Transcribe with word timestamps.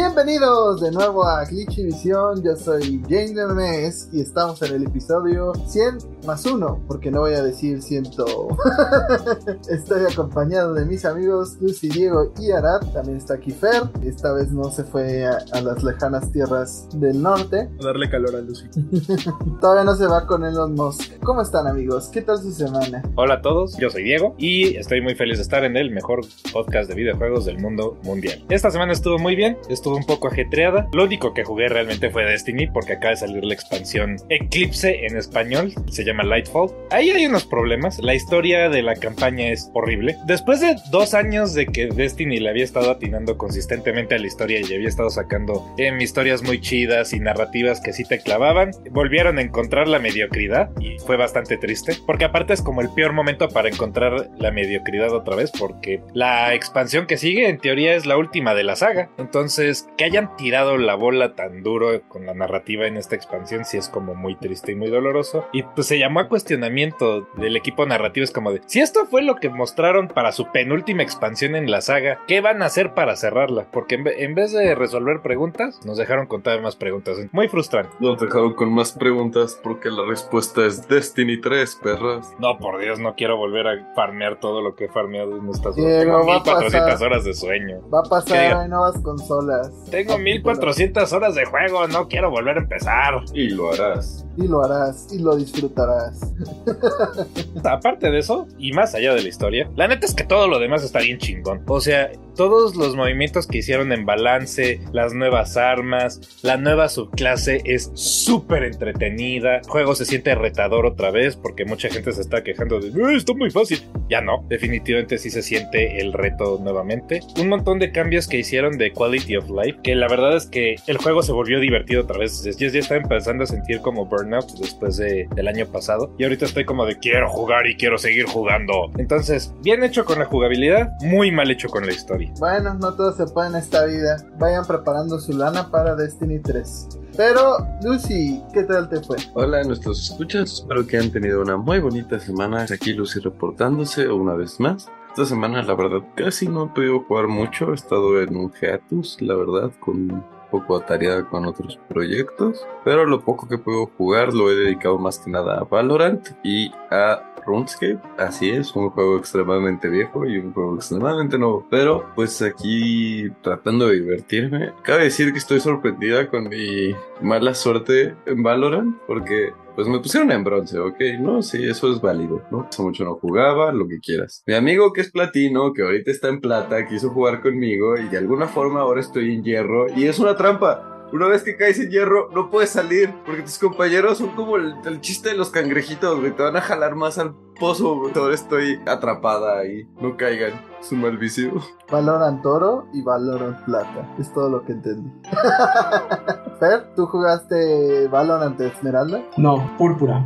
Bienvenidos 0.00 0.80
de 0.80 0.92
nuevo 0.92 1.26
a 1.26 1.44
Glitchy 1.44 1.86
Visión, 1.86 2.40
yo 2.40 2.54
soy 2.54 3.02
James 3.08 3.34
Mes 3.52 4.08
y 4.12 4.20
estamos 4.20 4.62
en 4.62 4.76
el 4.76 4.84
episodio 4.84 5.52
100 5.66 6.17
más 6.28 6.44
1, 6.44 6.84
porque 6.86 7.10
no 7.10 7.20
voy 7.20 7.32
a 7.32 7.42
decir 7.42 7.80
100. 7.80 8.04
Estoy 9.70 10.04
acompañado 10.12 10.74
de 10.74 10.84
mis 10.84 11.06
amigos 11.06 11.56
Lucy, 11.58 11.88
Diego 11.88 12.34
y 12.38 12.50
Arad, 12.50 12.80
también 12.92 13.16
está 13.16 13.34
aquí 13.34 13.50
Fer, 13.50 13.84
esta 14.04 14.34
vez 14.34 14.52
no 14.52 14.70
se 14.70 14.84
fue 14.84 15.24
a, 15.24 15.38
a 15.52 15.62
las 15.62 15.82
lejanas 15.82 16.30
tierras 16.30 16.86
del 16.92 17.22
norte. 17.22 17.70
A 17.80 17.84
darle 17.84 18.10
calor 18.10 18.36
a 18.36 18.40
Lucy. 18.42 18.66
Todavía 19.60 19.84
no 19.84 19.96
se 19.96 20.06
va 20.06 20.26
con 20.26 20.44
Elon 20.44 20.74
Musk. 20.74 21.18
¿Cómo 21.20 21.40
están 21.40 21.66
amigos? 21.66 22.10
¿Qué 22.12 22.20
tal 22.20 22.36
su 22.36 22.52
semana? 22.52 23.02
Hola 23.14 23.36
a 23.36 23.40
todos, 23.40 23.78
yo 23.78 23.88
soy 23.88 24.02
Diego 24.02 24.34
y 24.36 24.76
estoy 24.76 25.00
muy 25.00 25.14
feliz 25.14 25.38
de 25.38 25.44
estar 25.44 25.64
en 25.64 25.78
el 25.78 25.90
mejor 25.90 26.20
podcast 26.52 26.90
de 26.90 26.94
videojuegos 26.94 27.46
del 27.46 27.58
mundo 27.58 27.96
mundial. 28.04 28.44
Esta 28.50 28.70
semana 28.70 28.92
estuvo 28.92 29.18
muy 29.18 29.34
bien, 29.34 29.56
estuvo 29.70 29.96
un 29.96 30.04
poco 30.04 30.28
ajetreada. 30.28 30.88
Lo 30.92 31.04
único 31.04 31.32
que 31.32 31.44
jugué 31.44 31.70
realmente 31.70 32.10
fue 32.10 32.26
Destiny 32.26 32.66
porque 32.66 32.92
acaba 32.92 33.12
de 33.12 33.16
salir 33.16 33.42
la 33.46 33.54
expansión 33.54 34.16
Eclipse 34.28 35.06
en 35.06 35.16
español, 35.16 35.72
se 35.90 36.04
llama 36.04 36.17
Lightfall. 36.24 36.70
Ahí 36.90 37.10
hay 37.10 37.26
unos 37.26 37.44
problemas, 37.44 37.98
la 37.98 38.14
historia 38.14 38.68
de 38.68 38.82
la 38.82 38.94
campaña 38.94 39.48
es 39.48 39.70
horrible. 39.74 40.16
Después 40.26 40.60
de 40.60 40.76
dos 40.90 41.14
años 41.14 41.54
de 41.54 41.66
que 41.66 41.86
Destiny 41.86 42.40
le 42.40 42.50
había 42.50 42.64
estado 42.64 42.90
atinando 42.90 43.38
consistentemente 43.38 44.14
a 44.14 44.18
la 44.18 44.26
historia 44.26 44.60
y 44.60 44.74
había 44.74 44.88
estado 44.88 45.10
sacando 45.10 45.66
em, 45.78 46.00
historias 46.00 46.42
muy 46.42 46.60
chidas 46.60 47.12
y 47.12 47.20
narrativas 47.20 47.80
que 47.80 47.92
sí 47.92 48.04
te 48.04 48.20
clavaban, 48.20 48.70
volvieron 48.90 49.38
a 49.38 49.42
encontrar 49.42 49.88
la 49.88 49.98
mediocridad 49.98 50.70
y 50.80 50.98
fue 50.98 51.16
bastante 51.16 51.56
triste 51.56 51.96
porque 52.06 52.24
aparte 52.24 52.52
es 52.52 52.62
como 52.62 52.80
el 52.80 52.90
peor 52.90 53.12
momento 53.12 53.48
para 53.48 53.68
encontrar 53.68 54.30
la 54.38 54.50
mediocridad 54.50 55.12
otra 55.12 55.36
vez 55.36 55.50
porque 55.58 56.00
la 56.14 56.54
expansión 56.54 57.06
que 57.06 57.16
sigue 57.16 57.48
en 57.48 57.58
teoría 57.58 57.94
es 57.94 58.06
la 58.06 58.16
última 58.16 58.54
de 58.54 58.64
la 58.64 58.76
saga. 58.76 59.10
Entonces, 59.18 59.88
que 59.96 60.04
hayan 60.04 60.36
tirado 60.36 60.76
la 60.76 60.94
bola 60.94 61.34
tan 61.34 61.62
duro 61.62 62.02
con 62.08 62.26
la 62.26 62.34
narrativa 62.34 62.86
en 62.86 62.96
esta 62.96 63.16
expansión 63.16 63.64
sí 63.64 63.76
es 63.76 63.88
como 63.88 64.14
muy 64.14 64.36
triste 64.36 64.72
y 64.72 64.76
muy 64.76 64.90
doloroso. 64.90 65.46
Y 65.52 65.62
pues 65.62 65.86
se 65.86 65.97
llamó 65.98 66.20
a 66.20 66.28
cuestionamiento 66.28 67.28
del 67.36 67.56
equipo 67.56 67.86
narrativo. 67.86 68.24
Es 68.24 68.30
como 68.30 68.52
de, 68.52 68.60
si 68.66 68.80
esto 68.80 69.06
fue 69.06 69.22
lo 69.22 69.36
que 69.36 69.48
mostraron 69.50 70.08
para 70.08 70.32
su 70.32 70.46
penúltima 70.52 71.02
expansión 71.02 71.54
en 71.56 71.70
la 71.70 71.80
saga, 71.80 72.18
¿qué 72.26 72.40
van 72.40 72.62
a 72.62 72.66
hacer 72.66 72.94
para 72.94 73.16
cerrarla? 73.16 73.66
Porque 73.72 73.96
en, 73.96 74.04
ve- 74.04 74.24
en 74.24 74.34
vez 74.34 74.52
de 74.52 74.74
resolver 74.74 75.20
preguntas, 75.22 75.80
nos 75.84 75.96
dejaron 75.96 76.26
con 76.26 76.42
todavía 76.42 76.62
más 76.64 76.76
preguntas. 76.76 77.16
Muy 77.32 77.48
frustrante. 77.48 77.94
Nos 78.00 78.20
dejaron 78.20 78.54
con 78.54 78.72
más 78.72 78.92
preguntas 78.92 79.58
porque 79.62 79.90
la 79.90 80.04
respuesta 80.06 80.64
es 80.66 80.86
Destiny 80.88 81.40
3, 81.40 81.78
perras. 81.82 82.32
No, 82.38 82.58
por 82.58 82.80
Dios, 82.80 82.98
no 82.98 83.14
quiero 83.14 83.36
volver 83.36 83.66
a 83.66 83.94
farmear 83.94 84.38
todo 84.40 84.60
lo 84.62 84.74
que 84.74 84.84
he 84.86 84.88
farmeado 84.88 85.36
en 85.36 85.48
estas. 85.48 85.74
Diego, 85.76 86.24
va 86.26 86.36
a 86.36 86.38
1400 86.38 86.70
pasar. 86.92 87.06
horas 87.06 87.24
de 87.24 87.34
sueño. 87.34 87.80
Va 87.92 88.00
a 88.00 88.02
¿Qué 88.02 88.08
pasar, 88.10 88.56
hay 88.58 88.68
nuevas 88.68 89.00
consolas. 89.02 89.70
Tengo 89.90 90.18
1400 90.18 91.12
horas 91.12 91.34
de 91.34 91.44
juego, 91.44 91.86
no 91.88 92.08
quiero 92.08 92.30
volver 92.30 92.56
a 92.56 92.60
empezar. 92.60 93.14
Y 93.32 93.50
lo 93.50 93.72
harás. 93.72 94.26
Y 94.36 94.46
lo 94.46 94.62
harás, 94.64 95.08
y 95.12 95.18
lo 95.20 95.36
disfrutarás. 95.36 95.87
Aparte 97.64 98.10
de 98.10 98.18
eso, 98.18 98.46
y 98.58 98.72
más 98.72 98.94
allá 98.94 99.14
de 99.14 99.22
la 99.22 99.28
historia, 99.28 99.70
la 99.76 99.88
neta 99.88 100.06
es 100.06 100.14
que 100.14 100.24
todo 100.24 100.48
lo 100.48 100.58
demás 100.58 100.84
está 100.84 101.00
bien 101.00 101.18
chingón. 101.18 101.62
O 101.66 101.80
sea, 101.80 102.10
todos 102.36 102.76
los 102.76 102.94
movimientos 102.94 103.46
que 103.46 103.58
hicieron 103.58 103.92
en 103.92 104.06
balance, 104.06 104.80
las 104.92 105.12
nuevas 105.12 105.56
armas, 105.56 106.20
la 106.42 106.56
nueva 106.56 106.88
subclase 106.88 107.62
es 107.64 107.90
súper 107.94 108.62
entretenida. 108.64 109.56
El 109.58 109.64
juego 109.66 109.94
se 109.94 110.04
siente 110.04 110.34
retador 110.34 110.86
otra 110.86 111.10
vez 111.10 111.36
porque 111.36 111.64
mucha 111.64 111.88
gente 111.88 112.12
se 112.12 112.20
está 112.20 112.42
quejando 112.44 112.78
de 112.80 112.88
"Eh, 112.88 113.16
está 113.16 113.34
muy 113.34 113.50
fácil. 113.50 113.82
Ya 114.08 114.20
no, 114.20 114.44
definitivamente 114.48 115.18
sí 115.18 115.30
se 115.30 115.42
siente 115.42 116.00
el 116.00 116.12
reto 116.12 116.58
nuevamente. 116.62 117.20
Un 117.40 117.48
montón 117.48 117.78
de 117.78 117.90
cambios 117.92 118.28
que 118.28 118.38
hicieron 118.38 118.78
de 118.78 118.92
quality 118.92 119.36
of 119.36 119.50
life, 119.50 119.78
que 119.82 119.94
la 119.94 120.08
verdad 120.08 120.36
es 120.36 120.46
que 120.46 120.76
el 120.86 120.98
juego 120.98 121.22
se 121.22 121.32
volvió 121.32 121.58
divertido 121.60 122.02
otra 122.02 122.18
vez. 122.18 122.44
Yo 122.56 122.68
ya 122.68 122.78
estaba 122.78 123.00
empezando 123.00 123.44
a 123.44 123.46
sentir 123.46 123.80
como 123.80 124.06
burnout 124.06 124.46
después 124.60 124.96
de- 124.96 125.28
del 125.34 125.48
año 125.48 125.66
pasado. 125.66 125.77
Y 126.18 126.24
ahorita 126.24 126.44
estoy 126.44 126.64
como 126.64 126.84
de 126.84 126.98
quiero 126.98 127.28
jugar 127.28 127.66
y 127.66 127.76
quiero 127.76 127.98
seguir 127.98 128.26
jugando. 128.26 128.90
Entonces, 128.96 129.54
bien 129.62 129.82
hecho 129.84 130.04
con 130.04 130.18
la 130.18 130.24
jugabilidad, 130.24 130.90
muy 131.00 131.30
mal 131.30 131.50
hecho 131.50 131.68
con 131.68 131.86
la 131.86 131.92
historia. 131.92 132.32
Bueno, 132.38 132.74
no 132.74 132.94
todo 132.94 133.12
se 133.12 133.26
puede 133.32 133.48
en 133.48 133.56
esta 133.56 133.84
vida. 133.84 134.16
Vayan 134.38 134.66
preparando 134.66 135.18
su 135.18 135.32
lana 135.32 135.70
para 135.70 135.94
Destiny 135.94 136.40
3. 136.40 136.88
Pero, 137.16 137.58
Lucy, 137.82 138.42
¿qué 138.52 138.62
tal 138.64 138.88
te 138.88 139.00
fue? 139.00 139.16
Hola 139.34 139.60
a 139.60 139.64
nuestros 139.64 140.10
escuchas, 140.10 140.52
espero 140.52 140.86
que 140.86 140.98
hayan 140.98 141.10
tenido 141.10 141.42
una 141.42 141.56
muy 141.56 141.80
bonita 141.80 142.20
semana. 142.20 142.66
Aquí 142.72 142.92
Lucy 142.92 143.20
reportándose 143.20 144.08
una 144.08 144.34
vez 144.34 144.60
más. 144.60 144.88
Esta 145.08 145.24
semana, 145.24 145.62
la 145.62 145.74
verdad, 145.74 146.02
casi 146.14 146.46
no 146.46 146.66
he 146.66 146.68
podido 146.68 147.00
jugar 147.00 147.26
mucho. 147.26 147.72
He 147.72 147.74
estado 147.74 148.20
en 148.22 148.36
un 148.36 148.52
hiatus, 148.52 149.20
la 149.20 149.34
verdad, 149.34 149.72
con 149.80 150.24
poco 150.50 150.76
atareada 150.76 151.24
con 151.28 151.46
otros 151.46 151.78
proyectos. 151.88 152.66
Pero 152.84 153.06
lo 153.06 153.20
poco 153.20 153.48
que 153.48 153.58
puedo 153.58 153.86
jugar 153.96 154.32
lo 154.32 154.50
he 154.50 154.56
dedicado 154.56 154.98
más 154.98 155.18
que 155.18 155.30
nada 155.30 155.58
a 155.58 155.64
Valorant 155.64 156.28
y 156.42 156.70
a 156.90 157.22
RuneScape. 157.46 157.98
Así 158.18 158.50
es, 158.50 158.74
un 158.76 158.90
juego 158.90 159.18
extremadamente 159.18 159.88
viejo 159.88 160.26
y 160.26 160.38
un 160.38 160.52
juego 160.52 160.76
extremadamente 160.76 161.38
nuevo. 161.38 161.66
Pero 161.70 162.06
pues 162.14 162.40
aquí 162.42 163.30
tratando 163.42 163.88
de 163.88 164.00
divertirme. 164.00 164.72
Cabe 164.82 165.04
decir 165.04 165.32
que 165.32 165.38
estoy 165.38 165.60
sorprendida 165.60 166.28
con 166.28 166.48
mi 166.48 166.94
mala 167.20 167.54
suerte 167.54 168.14
en 168.26 168.42
Valorant 168.42 168.96
porque 169.06 169.52
pues 169.78 169.86
me 169.86 170.00
pusieron 170.00 170.32
en 170.32 170.42
bronce, 170.42 170.76
¿ok? 170.76 170.98
No, 171.20 171.40
sí, 171.40 171.62
eso 171.62 171.92
es 171.92 172.00
válido, 172.00 172.42
¿no? 172.50 172.66
Hace 172.68 172.82
mucho 172.82 173.04
no 173.04 173.14
jugaba, 173.14 173.70
lo 173.70 173.86
que 173.86 174.00
quieras. 174.00 174.42
Mi 174.44 174.54
amigo 174.54 174.92
que 174.92 175.02
es 175.02 175.12
platino, 175.12 175.72
que 175.72 175.82
ahorita 175.82 176.10
está 176.10 176.26
en 176.26 176.40
plata, 176.40 176.84
quiso 176.84 177.10
jugar 177.10 177.40
conmigo 177.40 177.96
y 177.96 178.08
de 178.08 178.18
alguna 178.18 178.48
forma 178.48 178.80
ahora 178.80 179.00
estoy 179.00 179.32
en 179.32 179.44
hierro 179.44 179.86
y 179.94 180.06
es 180.06 180.18
una 180.18 180.34
trampa. 180.34 180.97
Una 181.12 181.26
vez 181.26 181.42
que 181.42 181.56
caes 181.56 181.78
en 181.78 181.90
hierro, 181.90 182.28
no 182.34 182.50
puedes 182.50 182.70
salir 182.70 183.14
porque 183.24 183.42
tus 183.42 183.58
compañeros 183.58 184.18
son 184.18 184.30
como 184.30 184.56
el, 184.56 184.74
el 184.84 185.00
chiste 185.00 185.30
de 185.30 185.36
los 185.36 185.50
cangrejitos, 185.50 186.20
güey. 186.20 186.32
Te 186.32 186.42
van 186.42 186.56
a 186.56 186.60
jalar 186.60 186.94
más 186.94 187.18
al 187.18 187.34
pozo, 187.58 187.96
güey. 187.96 188.12
Ahora 188.14 188.34
estoy 188.34 188.80
atrapada 188.86 189.58
ahí. 189.58 189.88
No 190.00 190.16
caigan. 190.16 190.52
Es 190.80 190.92
un 190.92 191.00
mal 191.00 191.16
vicio. 191.16 191.52
Valorant 191.90 192.44
Oro 192.44 192.86
y 192.92 193.02
Valorant 193.02 193.64
Plata. 193.64 194.14
Es 194.18 194.32
todo 194.32 194.48
lo 194.50 194.64
que 194.64 194.72
entendí. 194.72 195.10
Fer, 196.60 196.94
¿tú 196.94 197.06
jugaste 197.06 198.08
Valorant 198.08 198.60
Esmeralda? 198.60 199.22
No, 199.36 199.70
púrpura 199.78 200.24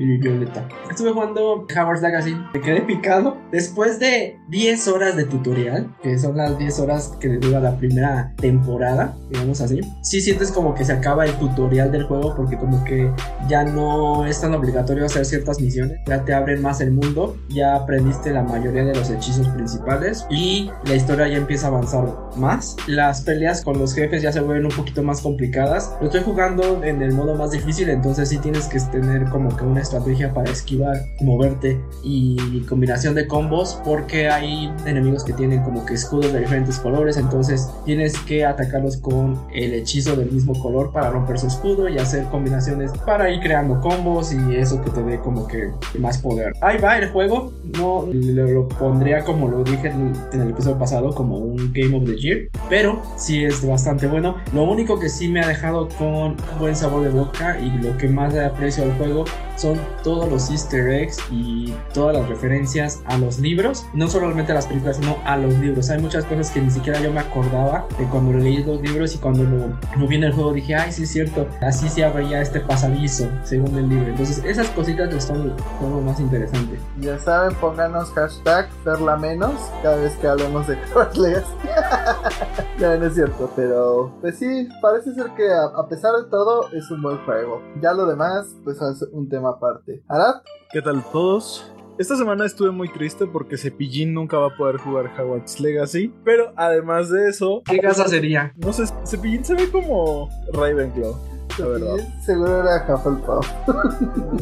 y 0.00 0.16
violeta. 0.16 0.66
Estuve 0.90 1.12
jugando 1.12 1.66
Hogwarts 1.66 2.02
Legacy. 2.02 2.34
Me 2.54 2.60
quedé 2.60 2.80
picado. 2.80 3.36
Después 3.52 3.98
de 3.98 4.38
10 4.48 4.88
horas 4.88 5.16
de 5.16 5.24
tutorial, 5.24 5.94
que 6.02 6.18
son 6.18 6.36
las 6.36 6.58
10 6.58 6.78
horas 6.80 7.16
que 7.20 7.28
dura 7.36 7.60
la 7.60 7.76
primera 7.76 8.32
temporada, 8.36 9.16
digamos 9.28 9.60
así. 9.60 9.80
Sí 10.02 10.20
sientes 10.20 10.50
como 10.50 10.74
que 10.74 10.84
se 10.84 10.92
acaba 10.92 11.26
el 11.26 11.32
tutorial 11.34 11.92
del 11.92 12.04
juego 12.04 12.34
porque 12.34 12.56
como 12.56 12.82
que 12.84 13.12
ya 13.48 13.64
no 13.64 14.26
es 14.26 14.40
tan 14.40 14.54
obligatorio 14.54 15.04
hacer 15.04 15.26
ciertas 15.26 15.60
misiones. 15.60 15.98
Ya 16.06 16.24
te 16.24 16.32
abren 16.32 16.62
más 16.62 16.80
el 16.80 16.92
mundo. 16.92 17.36
Ya 17.50 17.76
aprendiste 17.76 18.32
la 18.32 18.42
mayoría 18.42 18.84
de 18.84 18.94
los 18.94 19.10
hechizos 19.10 19.48
principales. 19.48 20.26
Y 20.30 20.70
la 20.86 20.94
historia 20.94 21.28
ya 21.28 21.36
empieza 21.36 21.66
a 21.66 21.70
avanzar 21.70 22.08
más. 22.36 22.76
Las 22.86 23.20
peleas 23.20 23.62
con 23.62 23.78
los 23.78 23.94
jefes 23.94 24.22
ya 24.22 24.32
se 24.32 24.40
vuelven 24.40 24.64
un 24.64 24.72
poquito 24.72 25.02
más 25.02 25.20
complicadas. 25.20 25.94
Lo 26.00 26.06
estoy 26.06 26.22
jugando 26.22 26.82
en 26.82 27.02
el 27.02 27.12
modo 27.12 27.34
más 27.34 27.50
difícil, 27.50 27.90
entonces 27.90 28.30
sí 28.30 28.38
tienes 28.38 28.66
que 28.66 28.80
tener 28.80 29.28
como 29.28 29.54
que 29.54 29.64
una 29.64 29.80
estrategia 29.90 30.32
para 30.32 30.50
esquivar, 30.50 30.96
moverte 31.20 31.80
y 32.04 32.60
combinación 32.60 33.14
de 33.14 33.26
combos 33.26 33.80
porque 33.84 34.28
hay 34.28 34.72
enemigos 34.86 35.24
que 35.24 35.32
tienen 35.32 35.62
como 35.62 35.84
que 35.84 35.94
escudos 35.94 36.32
de 36.32 36.40
diferentes 36.40 36.78
colores, 36.78 37.16
entonces 37.16 37.68
tienes 37.84 38.18
que 38.20 38.44
atacarlos 38.44 38.96
con 38.98 39.38
el 39.52 39.74
hechizo 39.74 40.14
del 40.16 40.30
mismo 40.30 40.60
color 40.60 40.92
para 40.92 41.10
romper 41.10 41.38
su 41.38 41.48
escudo 41.48 41.88
y 41.88 41.98
hacer 41.98 42.24
combinaciones 42.26 42.92
para 43.04 43.30
ir 43.30 43.40
creando 43.40 43.80
combos 43.80 44.32
y 44.32 44.56
eso 44.56 44.80
que 44.82 44.90
te 44.90 45.02
dé 45.02 45.18
como 45.18 45.46
que 45.46 45.70
más 45.98 46.18
poder. 46.18 46.52
Ahí 46.60 46.78
va 46.78 46.98
el 46.98 47.08
juego, 47.10 47.52
no 47.76 48.06
lo, 48.12 48.68
pondría 48.68 49.24
como 49.24 49.48
lo 49.48 49.64
dije 49.64 49.88
en, 49.88 50.12
el 50.32 50.50
episodio 50.50 50.78
pasado 50.78 51.14
como 51.14 51.38
un 51.38 51.72
Game 51.72 51.96
of 51.96 52.04
the 52.04 52.16
Year, 52.16 52.48
pero 52.68 53.02
sí 53.16 53.44
es 53.44 53.66
bastante 53.66 54.06
bueno. 54.06 54.36
Lo 54.54 54.64
único 54.64 54.98
que 55.00 55.08
sí 55.08 55.28
me 55.28 55.40
ha 55.40 55.48
dejado 55.48 55.88
con 55.98 56.36
buen 56.58 56.76
sabor 56.76 57.02
de 57.02 57.10
boca 57.10 57.58
y 57.58 57.70
lo 57.82 57.96
que 57.96 58.08
más 58.08 58.34
aprecio 58.36 58.84
al 58.84 58.92
juego 58.96 59.24
son 59.56 59.78
todos 60.02 60.28
los 60.30 60.50
easter 60.50 60.88
eggs 60.88 61.18
y 61.30 61.74
todas 61.92 62.16
las 62.16 62.28
referencias 62.28 63.02
a 63.06 63.18
los 63.18 63.38
libros, 63.38 63.86
no 63.94 64.08
solamente 64.08 64.52
a 64.52 64.54
las 64.54 64.66
películas, 64.66 64.96
sino 64.96 65.16
a 65.24 65.36
los 65.36 65.54
libros. 65.58 65.90
Hay 65.90 66.00
muchas 66.00 66.24
cosas 66.24 66.50
que 66.50 66.60
ni 66.60 66.70
siquiera 66.70 67.00
yo 67.00 67.12
me 67.12 67.20
acordaba 67.20 67.86
de 67.98 68.04
cuando 68.06 68.32
leí 68.32 68.62
los 68.62 68.80
libros 68.80 69.14
y 69.14 69.18
cuando 69.18 69.44
lo, 69.44 69.68
lo 69.98 70.06
vi 70.08 70.16
en 70.16 70.24
el 70.24 70.32
juego 70.32 70.52
dije, 70.52 70.74
ay, 70.74 70.92
sí 70.92 71.04
es 71.04 71.10
cierto, 71.10 71.46
así 71.60 71.88
se 71.88 72.04
abría 72.04 72.40
este 72.40 72.60
pasadizo 72.60 73.28
según 73.44 73.76
el 73.76 73.88
libro. 73.88 74.08
Entonces 74.08 74.42
esas 74.44 74.68
cositas 74.70 75.24
son 75.24 75.42
el 75.42 75.52
juego 75.78 76.00
más 76.00 76.20
interesante. 76.20 76.78
Ya 77.00 77.18
saben, 77.18 77.54
pónganos 77.56 78.10
hashtag 78.10 78.70
Ferla 78.84 79.16
menos 79.16 79.54
cada 79.82 79.96
vez 79.96 80.16
que 80.16 80.26
hablemos 80.26 80.66
de 80.66 80.76
Legacy. 81.14 81.52
ya 82.78 82.96
no 82.96 83.06
es 83.06 83.14
cierto, 83.14 83.50
pero 83.56 84.12
pues 84.20 84.38
sí, 84.38 84.68
parece 84.80 85.14
ser 85.14 85.30
que 85.36 85.50
a, 85.50 85.64
a 85.64 85.88
pesar 85.88 86.14
de 86.16 86.24
todo 86.30 86.70
es 86.72 86.90
un 86.90 87.02
buen 87.02 87.18
juego. 87.24 87.62
Ya 87.80 87.92
lo 87.92 88.06
demás, 88.06 88.54
pues 88.64 88.80
es 88.80 89.02
un 89.12 89.28
tema 89.28 89.58
aparte. 89.70 90.02
Arad, 90.08 90.42
¿Qué 90.72 90.82
tal 90.82 91.02
todos? 91.12 91.72
Esta 91.98 92.16
semana 92.16 92.46
estuve 92.46 92.70
muy 92.70 92.88
triste 92.88 93.26
porque 93.26 93.58
Cepillín 93.58 94.14
nunca 94.14 94.38
va 94.38 94.46
a 94.46 94.56
poder 94.56 94.78
jugar 94.78 95.10
Hogwarts 95.18 95.60
Legacy. 95.60 96.14
Pero 96.24 96.52
además 96.56 97.10
de 97.10 97.28
eso, 97.28 97.62
¿Qué 97.66 97.78
casa 97.78 98.08
sería? 98.08 98.54
no 98.56 98.72
sé, 98.72 98.84
Cepillín 99.04 99.44
se 99.44 99.54
ve 99.54 99.70
como 99.70 100.28
Ravenclaw. 100.52 101.14
La 101.58 101.66
verdad. 101.66 101.96
Seguro 102.24 102.60
era 102.62 102.86
Hufflepuff. 102.88 103.46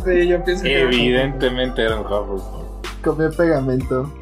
Sí, 0.04 0.28
yo 0.28 0.44
pienso 0.44 0.62
que. 0.62 0.82
Evidentemente 0.82 1.82
era 1.82 1.96
un 2.00 2.06
Hufflepuff. 2.06 2.69
Comió 3.03 3.31
pegamento. 3.31 4.12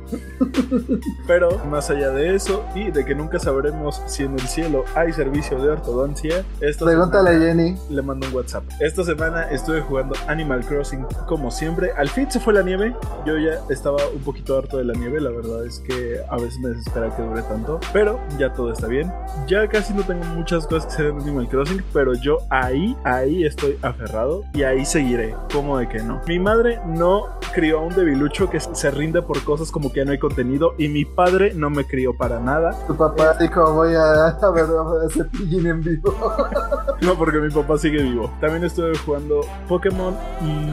Pero 1.27 1.59
más 1.71 1.91
allá 1.91 2.11
de 2.11 2.35
eso 2.35 2.65
y 2.75 2.91
de 2.91 3.05
que 3.05 3.15
nunca 3.15 3.39
sabremos 3.39 4.01
si 4.07 4.23
en 4.23 4.35
el 4.35 4.41
cielo 4.41 4.85
hay 4.95 5.13
servicio 5.13 5.59
de 5.59 5.71
ortodoncia, 5.71 6.45
esta 6.61 6.85
Pregúntale 6.85 7.31
a 7.31 7.33
semana 7.33 7.47
Jenny. 7.47 7.77
le 7.91 8.03
mando 8.03 8.27
un 8.29 8.35
WhatsApp. 8.35 8.65
Esta 8.81 9.03
semana 9.05 9.51
estuve 9.51 9.81
jugando 9.81 10.15
Animal 10.29 10.65
Crossing 10.65 11.05
como 11.27 11.51
siempre. 11.51 11.91
Al 11.97 12.09
fin 12.09 12.31
se 12.31 12.39
fue 12.39 12.53
la 12.55 12.63
nieve. 12.63 12.95
Yo 13.25 13.37
ya 13.39 13.61
estaba 13.69 13.99
un 14.15 14.21
poquito 14.23 14.57
harto 14.59 14.79
de 14.79 14.85
la 14.85 14.95
nieve. 14.95 15.21
La 15.21 15.31
verdad 15.31 15.65
es 15.67 15.81
que 15.81 16.21
a 16.29 16.37
veces 16.37 16.59
me 16.61 16.69
desespera 16.71 17.15
que 17.17 17.23
dure 17.23 17.43
tanto. 17.43 17.81
Pero 17.93 18.21
ya 18.39 18.53
todo 18.53 18.73
está 18.73 18.87
bien. 18.87 19.13
Ya 19.49 19.67
casi 19.69 19.93
no 19.93 20.03
tengo 20.05 20.25
muchas 20.27 20.67
cosas 20.67 20.87
que 20.87 20.93
hacer 20.93 21.07
en 21.07 21.21
Animal 21.21 21.49
Crossing. 21.49 21.83
Pero 21.93 22.15
yo 22.15 22.39
ahí, 22.51 22.97
ahí 23.05 23.45
estoy 23.45 23.77
aferrado. 23.83 24.45
Y 24.55 24.63
ahí 24.63 24.85
seguiré. 24.85 25.35
¿Cómo 25.53 25.79
de 25.79 25.89
que 25.89 25.99
no? 25.99 26.21
Mi 26.29 26.39
madre 26.39 26.79
no 26.87 27.27
crió 27.55 27.79
a 27.81 27.83
un 27.83 27.95
debilucho 27.95 28.49
que 28.51 28.57
se 28.73 28.91
rinde 28.91 29.23
por 29.23 29.43
cosas 29.45 29.71
como 29.71 29.93
que 29.93 30.01
ya 30.01 30.05
no 30.05 30.13
hay 30.13 30.19
contenido. 30.19 30.75
Y 30.79 30.89
mi 30.89 31.05
padre 31.05 31.53
no 31.55 31.71
me 31.71 31.85
crió 31.85 32.17
para 32.17 32.41
nada. 32.41 32.77
Tu 32.87 32.97
papá 32.97 33.35
dijo, 33.39 33.73
voy 33.73 33.95
a, 33.95 34.29
a 34.29 34.51
ver 34.51 34.65
a 34.65 35.09
Cepillín 35.11 35.67
en 35.67 35.83
vivo. 35.83 36.15
No, 37.03 37.15
porque 37.15 37.39
mi 37.39 37.51
papá 37.51 37.77
sigue 37.77 38.03
vivo. 38.03 38.33
También 38.41 38.65
estuve 38.65 38.97
jugando 38.97 39.43
Pokémon 39.69 40.17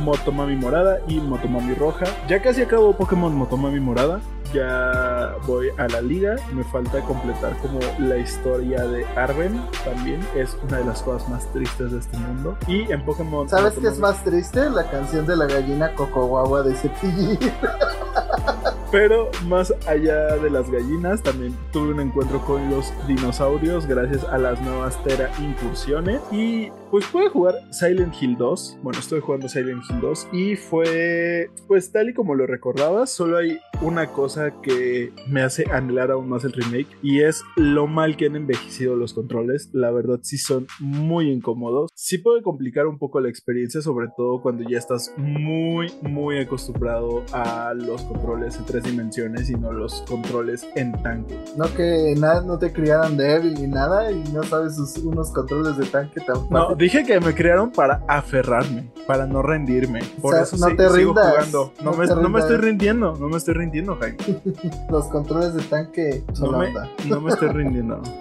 Motomami 0.04 0.56
Morada 0.56 1.00
y 1.08 1.20
Motomami 1.20 1.74
Roja. 1.74 2.06
Ya 2.30 2.42
casi 2.42 2.62
acabo 2.62 2.94
Pokémon 2.94 3.36
Motomami 3.36 3.82
Morada. 3.82 4.22
Ya 4.54 5.36
voy 5.48 5.70
a 5.78 5.88
la 5.88 6.02
liga. 6.02 6.36
Me 6.54 6.64
falta 6.64 7.02
completar 7.02 7.58
como 7.58 7.80
la 8.00 8.18
historia 8.18 8.84
de 8.84 9.06
Arven. 9.16 9.60
También 9.84 10.20
es 10.36 10.56
una 10.64 10.78
de 10.78 10.86
las 10.86 11.02
cosas 11.02 11.28
más 11.28 11.52
tristes 11.52 11.92
de 11.92 12.00
este 12.00 12.18
mundo. 12.18 12.58
Y 12.68 12.92
en 12.92 13.04
Pokémon. 13.04 13.50
¿Sabes 13.50 13.74
qué 13.80 13.88
es 13.88 13.98
más 14.00 14.24
triste? 14.24 14.70
La 14.70 14.90
canción 14.90 15.26
de 15.26 15.36
la 15.36 15.46
gallina 15.46 15.94
Cocoguagua 15.96 16.62
de 16.62 16.76
Cepillín. 16.76 17.40
Pero 18.94 19.32
más 19.48 19.74
allá 19.88 20.38
de 20.38 20.52
las 20.52 20.70
gallinas, 20.70 21.24
también 21.24 21.56
tuve 21.72 21.94
un 21.94 22.00
encuentro 22.00 22.40
con 22.46 22.70
los 22.70 22.94
dinosaurios 23.08 23.88
gracias 23.88 24.24
a 24.26 24.38
las 24.38 24.62
nuevas 24.62 25.04
Tera 25.04 25.32
incursiones. 25.42 26.22
Y 26.32 26.70
pues 26.92 27.08
pude 27.08 27.28
jugar 27.28 27.56
Silent 27.72 28.14
Hill 28.22 28.38
2. 28.38 28.78
Bueno, 28.84 29.00
estoy 29.00 29.20
jugando 29.20 29.50
Silent 29.50 29.82
Hill 29.90 30.00
2 30.00 30.28
y 30.32 30.56
fue 30.56 31.50
pues 31.68 31.92
tal 31.92 32.10
y 32.10 32.14
como 32.14 32.36
lo 32.36 32.46
recordaba. 32.46 33.08
Solo 33.08 33.38
hay 33.38 33.58
una 33.82 34.12
cosa 34.12 34.62
que 34.62 35.12
me 35.28 35.42
hace 35.42 35.66
anhelar 35.72 36.12
aún 36.12 36.30
más 36.30 36.44
el 36.44 36.54
remake 36.54 36.96
y 37.02 37.22
es 37.22 37.42
lo 37.56 37.88
mal 37.88 38.16
que 38.16 38.28
han 38.28 38.36
envejecido 38.36 38.96
los 38.96 39.16
controles. 39.16 39.72
La 39.74 39.90
verdad 39.90 40.20
sí 40.22 40.38
son 40.38 40.68
muy 40.80 41.32
incómodos. 41.32 41.90
Sí 41.96 42.20
puede 42.20 42.44
complicar 42.44 42.86
un 42.86 43.00
poco 43.00 43.20
la 43.20 43.30
experiencia, 43.30 43.82
sobre 43.82 44.10
todo 44.16 44.44
cuando 44.44 44.64
ya 44.70 44.78
estás 44.78 45.12
muy, 45.18 45.92
muy 46.04 46.38
acostumbrado 46.38 47.24
a 47.32 47.74
los 47.74 48.04
controles 48.04 48.56
en 48.58 48.66
dimensiones 48.84 49.50
y 49.50 49.56
no 49.56 49.72
los 49.72 50.02
controles 50.08 50.66
en 50.76 50.92
tanque. 51.04 51.38
No 51.58 51.66
que 51.74 52.14
nada, 52.18 52.42
no 52.42 52.58
te 52.58 52.72
criaran 52.72 53.18
débil 53.18 53.54
ni 53.56 53.68
nada 53.68 54.12
y 54.12 54.24
no 54.34 54.44
sabes 54.44 54.76
sus- 54.76 54.98
unos 54.98 55.32
controles 55.32 55.78
de 55.78 55.86
tanque 55.86 56.20
tan 56.22 56.36
No, 56.50 56.64
fácil. 56.68 56.78
dije 56.78 57.04
que 57.04 57.20
me 57.20 57.34
crearon 57.34 57.72
para 57.72 58.02
aferrarme, 58.08 58.92
para 59.08 59.26
no 59.26 59.42
rendirme. 59.42 60.02
Por 60.22 60.34
O 60.34 60.38
sea, 60.38 60.44
eso 60.44 60.58
no 60.58 60.68
sí- 60.68 60.76
te 60.78 60.84
sigo 60.90 61.14
rindas, 61.14 61.30
jugando. 61.32 61.74
No, 61.84 61.92
no 61.92 61.98
me, 61.98 62.08
no 62.08 62.30
me 62.30 62.40
estoy 62.40 62.58
rindiendo, 62.58 63.16
no 63.20 63.28
me 63.30 63.38
estoy 63.38 63.54
rindiendo, 63.54 63.96
Jaime. 64.00 64.18
Los 64.92 65.06
controles 65.08 65.54
de 65.54 65.64
tanque 65.64 66.24
son 66.34 66.52
No 66.52 66.52
la 66.54 66.58
me, 66.60 66.68
onda. 66.68 66.90
no 67.10 67.22
me 67.22 67.30
estoy 67.32 67.50
rindiendo. 67.50 68.02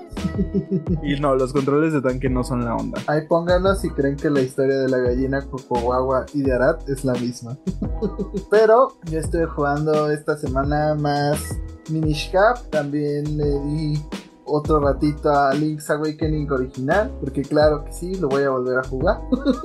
Y 1.03 1.19
no, 1.19 1.35
los 1.35 1.53
controles 1.53 1.93
de 1.93 2.01
tanque 2.01 2.29
no 2.31 2.45
son 2.45 2.65
la 2.65 2.77
onda. 2.77 3.01
Ahí 3.09 3.27
pónganos 3.27 3.81
si 3.81 3.91
creen 3.91 4.17
que 4.17 4.31
la 4.31 4.41
historia 4.41 4.77
de 4.79 4.89
la 4.89 4.99
gallina 4.99 5.43
Cocoguagua 5.43 6.27
y 6.33 6.43
de 6.43 6.53
Arat 6.53 6.89
es 6.89 7.05
la 7.05 7.13
misma. 7.15 7.57
Pero 8.51 8.89
yo 9.11 9.19
estoy 9.19 9.47
jugando 9.47 10.11
esta 10.11 10.37
semana 10.37 10.52
más 10.53 11.57
Minish 11.91 12.31
Cap. 12.31 12.59
También 12.71 13.37
le 13.37 13.61
di 13.61 14.03
otro 14.45 14.81
ratito 14.81 15.31
a 15.31 15.55
Link's 15.55 15.89
Awakening 15.91 16.51
original. 16.51 17.11
Porque 17.21 17.43
claro 17.43 17.85
que 17.85 17.93
sí, 17.93 18.15
lo 18.17 18.29
voy 18.29 18.43
a 18.43 18.51
volver 18.51 18.79
a 18.79 18.85
jugar. 18.85 19.21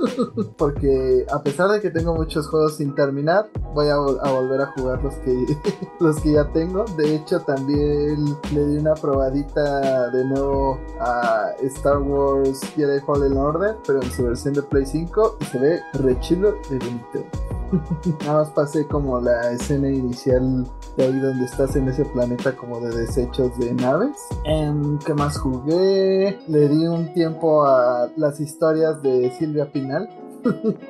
porque 0.56 1.26
a 1.30 1.42
pesar 1.42 1.68
de 1.70 1.80
que 1.80 1.90
tengo 1.90 2.14
muchos 2.14 2.48
juegos 2.48 2.76
sin 2.76 2.94
terminar, 2.94 3.50
voy 3.74 3.88
a, 3.88 3.94
a 3.94 4.32
volver 4.32 4.62
a 4.62 4.66
jugar 4.72 5.02
los 5.02 5.14
que, 5.16 5.46
los 6.00 6.20
que 6.20 6.32
ya 6.32 6.50
tengo. 6.52 6.84
De 6.96 7.14
hecho, 7.14 7.40
también 7.40 8.24
le 8.52 8.66
di 8.66 8.76
una 8.78 8.94
probadita 8.94 10.10
de 10.10 10.24
nuevo 10.24 10.80
a 11.00 11.50
Star 11.62 11.98
Wars 11.98 12.60
Jedi 12.74 13.00
Fallen 13.00 13.36
Order, 13.36 13.76
pero 13.86 14.02
en 14.02 14.10
su 14.10 14.24
versión 14.24 14.54
de 14.54 14.62
Play 14.62 14.86
5 14.86 15.38
y 15.40 15.44
se 15.44 15.58
ve 15.58 15.80
re 15.94 16.18
chilo 16.20 16.54
de 16.70 16.78
bonito. 16.78 17.24
Nada 18.20 18.40
más 18.40 18.50
pasé 18.50 18.86
como 18.86 19.20
la 19.20 19.52
escena 19.52 19.88
inicial 19.90 20.66
de 20.98 21.04
ahí 21.04 21.18
donde 21.20 21.44
estás 21.44 21.76
en 21.76 21.88
ese 21.88 22.04
planeta 22.04 22.56
como 22.56 22.80
de 22.80 22.90
desechos 22.90 23.56
de 23.56 23.72
naves. 23.72 24.16
Em, 24.44 24.98
¿Qué 24.98 25.14
más 25.14 25.38
jugué? 25.38 26.36
Le 26.48 26.68
di 26.68 26.86
un 26.88 27.12
tiempo 27.14 27.64
a 27.64 28.10
las 28.16 28.40
historias 28.40 29.00
de 29.00 29.30
Silvia 29.38 29.70
Pinal. 29.70 30.08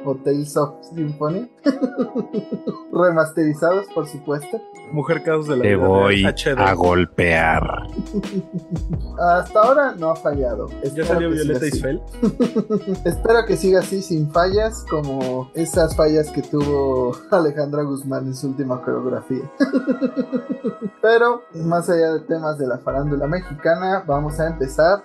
O 0.04 0.14
Tales 0.16 0.56
of 0.56 0.74
Symphony. 0.94 1.50
Remasterizados, 2.92 3.86
por 3.94 4.06
supuesto. 4.06 4.60
Mujer 4.92 5.22
Caos 5.22 5.46
de 5.46 5.56
la 5.56 5.62
Te 5.62 5.76
vida 5.76 5.86
voy 5.86 6.24
HD. 6.24 6.58
a 6.58 6.72
golpear. 6.74 7.62
Hasta 9.18 9.60
ahora 9.60 9.94
no 9.96 10.10
ha 10.10 10.16
fallado. 10.16 10.66
Ya 10.94 11.04
salió 11.04 11.30
Violeta. 11.30 11.66
Isfel. 11.66 12.00
Espero 13.04 13.44
que 13.46 13.56
siga 13.56 13.80
así 13.80 14.00
sin 14.02 14.30
fallas 14.30 14.84
como 14.88 15.50
esas 15.54 15.94
fallas 15.94 16.30
que 16.30 16.42
tuvo 16.42 17.14
Alejandra 17.30 17.82
Guzmán 17.82 18.26
en 18.26 18.34
su 18.34 18.48
última 18.48 18.80
coreografía. 18.80 19.50
Pero 21.02 21.42
más 21.54 21.88
allá 21.90 22.14
de 22.14 22.20
temas 22.20 22.58
de 22.58 22.66
la 22.66 22.78
farándula 22.78 23.26
mexicana, 23.26 24.02
vamos 24.06 24.40
a 24.40 24.48
empezar. 24.48 25.02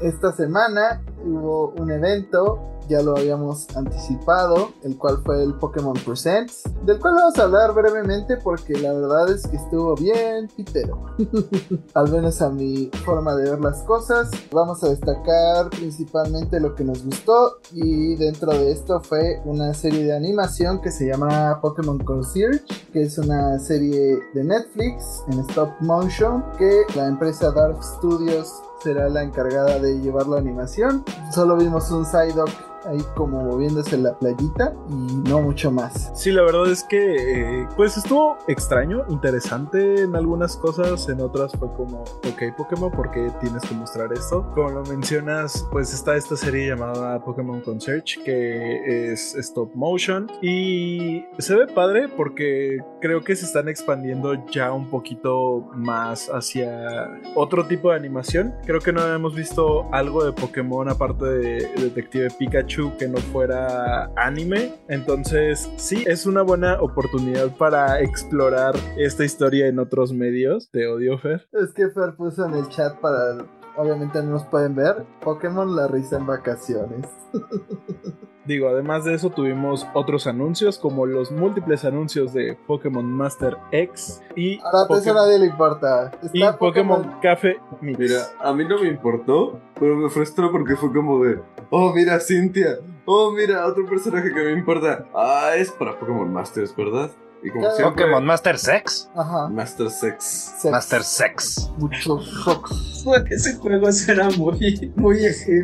Esta 0.00 0.32
semana 0.32 1.02
hubo 1.24 1.70
un 1.76 1.90
evento, 1.90 2.58
ya 2.88 3.02
lo 3.02 3.16
habíamos 3.16 3.37
anticipado, 3.74 4.72
el 4.82 4.96
cual 4.96 5.20
fue 5.24 5.42
el 5.42 5.54
Pokémon 5.54 5.94
Presents, 6.04 6.64
del 6.84 6.98
cual 6.98 7.14
vamos 7.14 7.38
a 7.38 7.42
hablar 7.44 7.72
brevemente 7.74 8.36
porque 8.36 8.74
la 8.74 8.92
verdad 8.92 9.30
es 9.30 9.46
que 9.46 9.56
estuvo 9.56 9.94
bien 9.94 10.48
pitero. 10.56 11.06
Al 11.94 12.10
menos 12.10 12.40
a 12.42 12.50
mi 12.50 12.90
forma 13.04 13.34
de 13.34 13.50
ver 13.50 13.60
las 13.60 13.82
cosas. 13.82 14.30
Vamos 14.52 14.82
a 14.84 14.88
destacar 14.88 15.70
principalmente 15.70 16.60
lo 16.60 16.74
que 16.74 16.84
nos 16.84 17.04
gustó 17.04 17.58
y 17.72 18.16
dentro 18.16 18.52
de 18.52 18.72
esto 18.72 19.00
fue 19.00 19.40
una 19.44 19.74
serie 19.74 20.04
de 20.04 20.16
animación 20.16 20.80
que 20.80 20.90
se 20.90 21.06
llama 21.06 21.60
Pokémon 21.60 21.98
Concierge, 21.98 22.62
que 22.92 23.02
es 23.02 23.18
una 23.18 23.58
serie 23.58 24.18
de 24.34 24.44
Netflix 24.44 25.22
en 25.28 25.40
stop 25.40 25.70
motion 25.80 26.44
que 26.58 26.82
la 26.94 27.06
empresa 27.06 27.50
Dark 27.52 27.82
Studios 27.82 28.62
será 28.82 29.08
la 29.08 29.22
encargada 29.22 29.78
de 29.78 29.98
llevar 30.00 30.26
la 30.26 30.38
animación. 30.38 31.04
Solo 31.32 31.56
vimos 31.56 31.90
un 31.90 32.04
Psyduck 32.04 32.50
ahí 32.88 33.02
como 33.14 33.42
moviéndose 33.42 33.96
en 33.96 34.04
la 34.04 34.18
playita 34.18 34.74
y 34.88 35.28
no 35.28 35.42
mucho 35.42 35.70
más. 35.70 36.10
Sí, 36.14 36.32
la 36.32 36.42
verdad 36.42 36.70
es 36.70 36.82
que 36.84 37.62
eh, 37.62 37.68
pues 37.76 37.96
estuvo 37.96 38.36
extraño, 38.48 39.04
interesante 39.08 40.02
en 40.02 40.16
algunas 40.16 40.56
cosas, 40.56 41.08
en 41.08 41.20
otras 41.20 41.52
fue 41.52 41.72
como, 41.74 42.02
ok 42.02 42.56
Pokémon, 42.56 42.90
¿por 42.90 43.10
qué 43.10 43.30
tienes 43.40 43.62
que 43.62 43.74
mostrar 43.74 44.12
esto? 44.12 44.50
Como 44.54 44.70
lo 44.70 44.82
mencionas, 44.84 45.66
pues 45.70 45.92
está 45.92 46.16
esta 46.16 46.36
serie 46.36 46.68
llamada 46.68 47.22
Pokémon 47.24 47.60
Concierge 47.60 48.22
que 48.24 49.12
es 49.12 49.34
stop 49.34 49.74
motion 49.74 50.30
y 50.42 51.24
se 51.38 51.54
ve 51.54 51.66
padre 51.66 52.08
porque 52.08 52.78
creo 53.00 53.22
que 53.22 53.36
se 53.36 53.44
están 53.44 53.68
expandiendo 53.68 54.34
ya 54.50 54.72
un 54.72 54.88
poquito 54.88 55.68
más 55.74 56.28
hacia 56.28 57.20
otro 57.34 57.66
tipo 57.66 57.90
de 57.90 57.96
animación. 57.96 58.54
Creo 58.64 58.80
que 58.80 58.92
no 58.92 59.06
hemos 59.06 59.34
visto 59.34 59.88
algo 59.92 60.24
de 60.24 60.32
Pokémon 60.32 60.88
aparte 60.88 61.24
de 61.24 61.68
Detective 61.76 62.28
Pikachu 62.38 62.77
que 62.98 63.08
no 63.08 63.18
fuera 63.18 64.10
anime. 64.16 64.72
Entonces, 64.88 65.68
sí, 65.76 66.04
es 66.06 66.26
una 66.26 66.42
buena 66.42 66.80
oportunidad 66.80 67.56
para 67.56 68.00
explorar 68.00 68.74
esta 68.96 69.24
historia 69.24 69.66
en 69.66 69.78
otros 69.78 70.12
medios. 70.12 70.70
Te 70.70 70.86
odio, 70.86 71.18
Fer. 71.18 71.48
Es 71.52 71.72
que 71.72 71.88
Fer 71.90 72.14
puso 72.16 72.46
en 72.46 72.54
el 72.54 72.68
chat 72.68 72.98
para... 73.00 73.57
Obviamente 73.78 74.20
no 74.22 74.32
nos 74.32 74.44
pueden 74.44 74.74
ver. 74.74 75.06
Pokémon 75.22 75.74
la 75.76 75.86
risa 75.86 76.16
en 76.18 76.26
vacaciones. 76.26 77.06
Digo, 78.44 78.68
además 78.68 79.04
de 79.04 79.12
eso 79.12 79.28
tuvimos 79.28 79.86
otros 79.92 80.26
anuncios 80.26 80.78
como 80.78 81.04
los 81.04 81.30
múltiples 81.30 81.84
anuncios 81.84 82.32
de 82.32 82.56
Pokémon 82.66 83.04
Master 83.04 83.58
X 83.72 84.22
y, 84.34 84.58
Ahora 84.60 84.80
a 84.80 84.84
eso 84.84 84.94
a 84.94 84.98
Poké- 84.98 85.14
nadie 85.14 85.38
le 85.38 85.46
importa. 85.46 86.10
y 86.32 86.42
Pokémon 86.58 87.16
Café 87.20 87.60
Mix. 87.82 87.98
Mira, 87.98 88.22
a 88.40 88.54
mí 88.54 88.64
no 88.66 88.80
me 88.80 88.88
importó, 88.88 89.60
pero 89.78 89.96
me 89.96 90.08
frustró 90.08 90.50
porque 90.50 90.76
fue 90.76 90.90
como 90.92 91.22
de, 91.22 91.40
oh, 91.68 91.92
mira, 91.92 92.18
Cintia, 92.20 92.78
oh, 93.04 93.30
mira, 93.32 93.66
otro 93.66 93.84
personaje 93.86 94.32
que 94.32 94.42
me 94.42 94.52
importa. 94.52 95.04
Ah, 95.14 95.50
es 95.54 95.70
para 95.70 95.98
Pokémon 95.98 96.32
Masters, 96.32 96.74
¿verdad? 96.74 97.10
Y 97.42 97.50
como 97.50 97.62
Cada- 97.64 97.76
siempre, 97.76 98.04
Pokémon 98.04 98.24
Master 98.24 98.58
Sex. 98.58 99.08
Ajá. 99.14 99.48
Master 99.48 99.90
Sex. 99.90 100.24
Sex. 100.60 100.72
Master 100.72 101.02
Sex. 101.04 101.70
Muchos 101.78 102.26
shocks. 102.44 103.04
Ese 103.30 103.54
juego 103.56 103.90
suena 103.92 104.28
muy, 104.36 104.92
muy, 104.96 105.18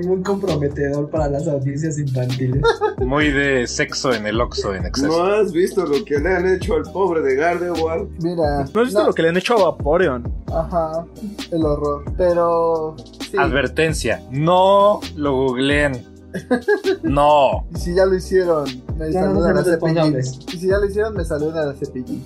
muy 0.07 0.23
comprometedor 0.23 1.11
para 1.11 1.28
las 1.28 1.47
audiencias 1.49 1.99
infantiles. 1.99 2.62
Muy 2.99 3.31
de 3.33 3.66
sexo 3.66 4.12
en 4.14 4.26
el 4.26 4.40
Oxxo 4.40 4.73
en 4.75 4.83
¿No 4.83 4.88
exceso. 4.88 5.25
has 5.25 5.52
visto 5.52 5.85
lo 5.85 6.04
que 6.04 6.19
le 6.21 6.33
han 6.33 6.47
hecho 6.54 6.75
al 6.76 6.85
pobre 6.85 7.21
de 7.23 7.35
Gardevoir? 7.35 8.07
Mira. 8.23 8.64
¿No 8.73 8.81
has 8.81 8.87
visto 8.87 9.04
lo 9.07 9.12
que 9.12 9.23
le 9.23 9.28
han 9.31 9.37
hecho 9.37 9.54
a 9.59 9.71
Vaporeon? 9.73 10.33
Ajá. 10.52 11.04
El 11.50 11.64
horror. 11.64 12.04
Pero. 12.16 12.95
Sí. 13.31 13.37
Advertencia. 13.37 14.23
No 14.31 15.00
lo 15.16 15.33
googleen. 15.35 16.13
No. 17.02 17.66
Y 17.74 17.78
si 17.78 17.94
ya 17.94 18.06
lo 18.06 18.14
hicieron, 18.14 18.64
me 18.98 19.12
Ya 19.12 19.22
no 19.22 19.28
saludan 19.34 19.56
a 19.58 19.62
somos 19.62 19.66
responsables. 19.66 20.30
Cepillín. 20.30 20.54
Y 20.54 20.58
si 20.60 20.66
ya 20.68 20.78
lo 20.78 20.86
hicieron, 20.86 21.14
me 21.14 21.24
saludan 21.24 21.68
a 21.68 21.74
Cepillín. 21.74 22.24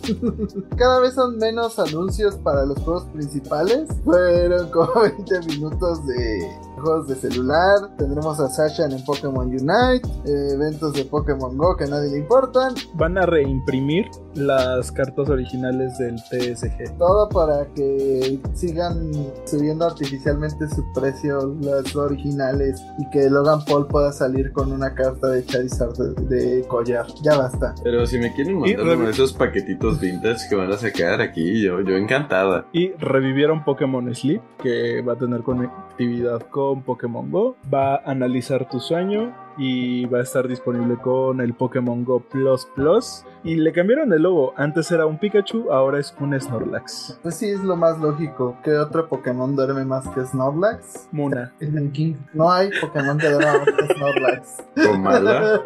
Cada 0.76 1.00
vez 1.00 1.14
son 1.14 1.36
menos 1.38 1.78
anuncios 1.78 2.36
para 2.36 2.64
los 2.64 2.78
juegos 2.80 3.04
principales. 3.12 3.88
Fueron 4.04 4.70
como 4.70 4.88
20 5.02 5.40
minutos 5.46 6.06
de 6.06 6.48
juegos 6.80 7.08
de 7.08 7.14
celular. 7.16 7.96
Tendremos 7.96 8.38
a 8.40 8.48
Sasha 8.48 8.84
en 8.86 9.04
Pokémon 9.04 9.46
Unite. 9.48 10.08
eh, 10.24 10.48
eventos 10.52 10.92
de 10.94 11.04
Pokémon 11.04 11.56
Go 11.56 11.76
que 11.76 11.84
a 11.84 11.88
nadie 11.88 12.10
le 12.10 12.18
importan. 12.18 12.74
Van 12.94 13.18
a 13.18 13.26
reimprimir 13.26 14.06
las 14.34 14.92
cartas 14.92 15.28
originales 15.28 15.98
del 15.98 16.16
TSG. 16.16 16.96
Todo 16.98 17.28
para 17.28 17.66
que 17.74 18.38
sigan 18.54 19.12
subiendo 19.46 19.86
artificialmente 19.86 20.68
su 20.68 20.84
precio 20.94 21.54
las 21.60 21.94
originales 21.96 22.80
y 22.98 23.08
que 23.10 23.28
Logan 23.28 23.64
Paul 23.64 23.86
pueda 23.99 24.12
salir 24.12 24.52
con 24.52 24.71
una 24.71 24.95
carta 24.95 25.26
de 25.26 25.45
Charizard 25.45 25.97
de, 25.97 26.37
de 26.37 26.69
collar. 26.69 27.05
Ya 27.21 27.37
basta. 27.37 27.75
Pero 27.83 28.07
si 28.07 28.17
me 28.17 28.33
quieren 28.33 28.61
mandar 28.61 28.97
uno 28.97 29.07
de 29.07 29.11
esos 29.11 29.33
paquetitos 29.33 29.99
vintage 29.99 30.49
que 30.49 30.55
van 30.55 30.71
a 30.71 30.76
sacar 30.76 31.21
aquí, 31.21 31.64
yo, 31.64 31.81
yo 31.81 31.97
encantada. 31.97 32.67
Y 32.73 32.93
revivieron 32.93 33.64
Pokémon 33.64 34.14
Sleep, 34.14 34.40
que 34.62 35.02
va 35.02 35.14
a 35.14 35.17
tener 35.17 35.43
conectividad 35.43 36.43
con 36.43 36.85
Pokémon 36.85 37.28
Go. 37.28 37.57
Va 37.75 37.97
a 37.97 38.02
analizar 38.05 38.69
tu 38.69 38.78
sueño 38.78 39.35
y 39.58 40.06
va 40.06 40.18
a 40.18 40.22
estar 40.22 40.46
disponible 40.46 40.96
con 40.96 41.40
el 41.40 41.52
Pokémon 41.52 42.04
Go 42.04 42.20
Plus 42.20 42.66
Plus. 42.74 43.24
Y 43.44 43.56
le 43.56 43.72
cambiaron 43.72 44.12
el 44.12 44.22
logo. 44.22 44.52
Antes 44.56 44.90
era 44.90 45.06
un 45.06 45.18
Pikachu, 45.18 45.70
ahora 45.70 45.98
es 45.98 46.14
un 46.20 46.38
Snorlax. 46.38 47.18
Pues 47.22 47.36
sí, 47.36 47.48
es 47.48 47.62
lo 47.62 47.76
más 47.76 47.98
lógico. 47.98 48.56
¿Qué 48.62 48.76
otro 48.76 49.08
Pokémon 49.08 49.54
duerme 49.54 49.84
más 49.84 50.08
que 50.08 50.24
Snorlax? 50.24 51.08
Muna. 51.12 51.52
El 51.60 51.90
King. 51.92 52.14
No 52.32 52.50
hay 52.50 52.70
Pokémon 52.80 53.18
que 53.18 53.30
duerma 53.30 53.58
más 53.58 53.66
que 53.66 53.94
Snorlax. 53.94 54.64
Comala. 54.86 55.62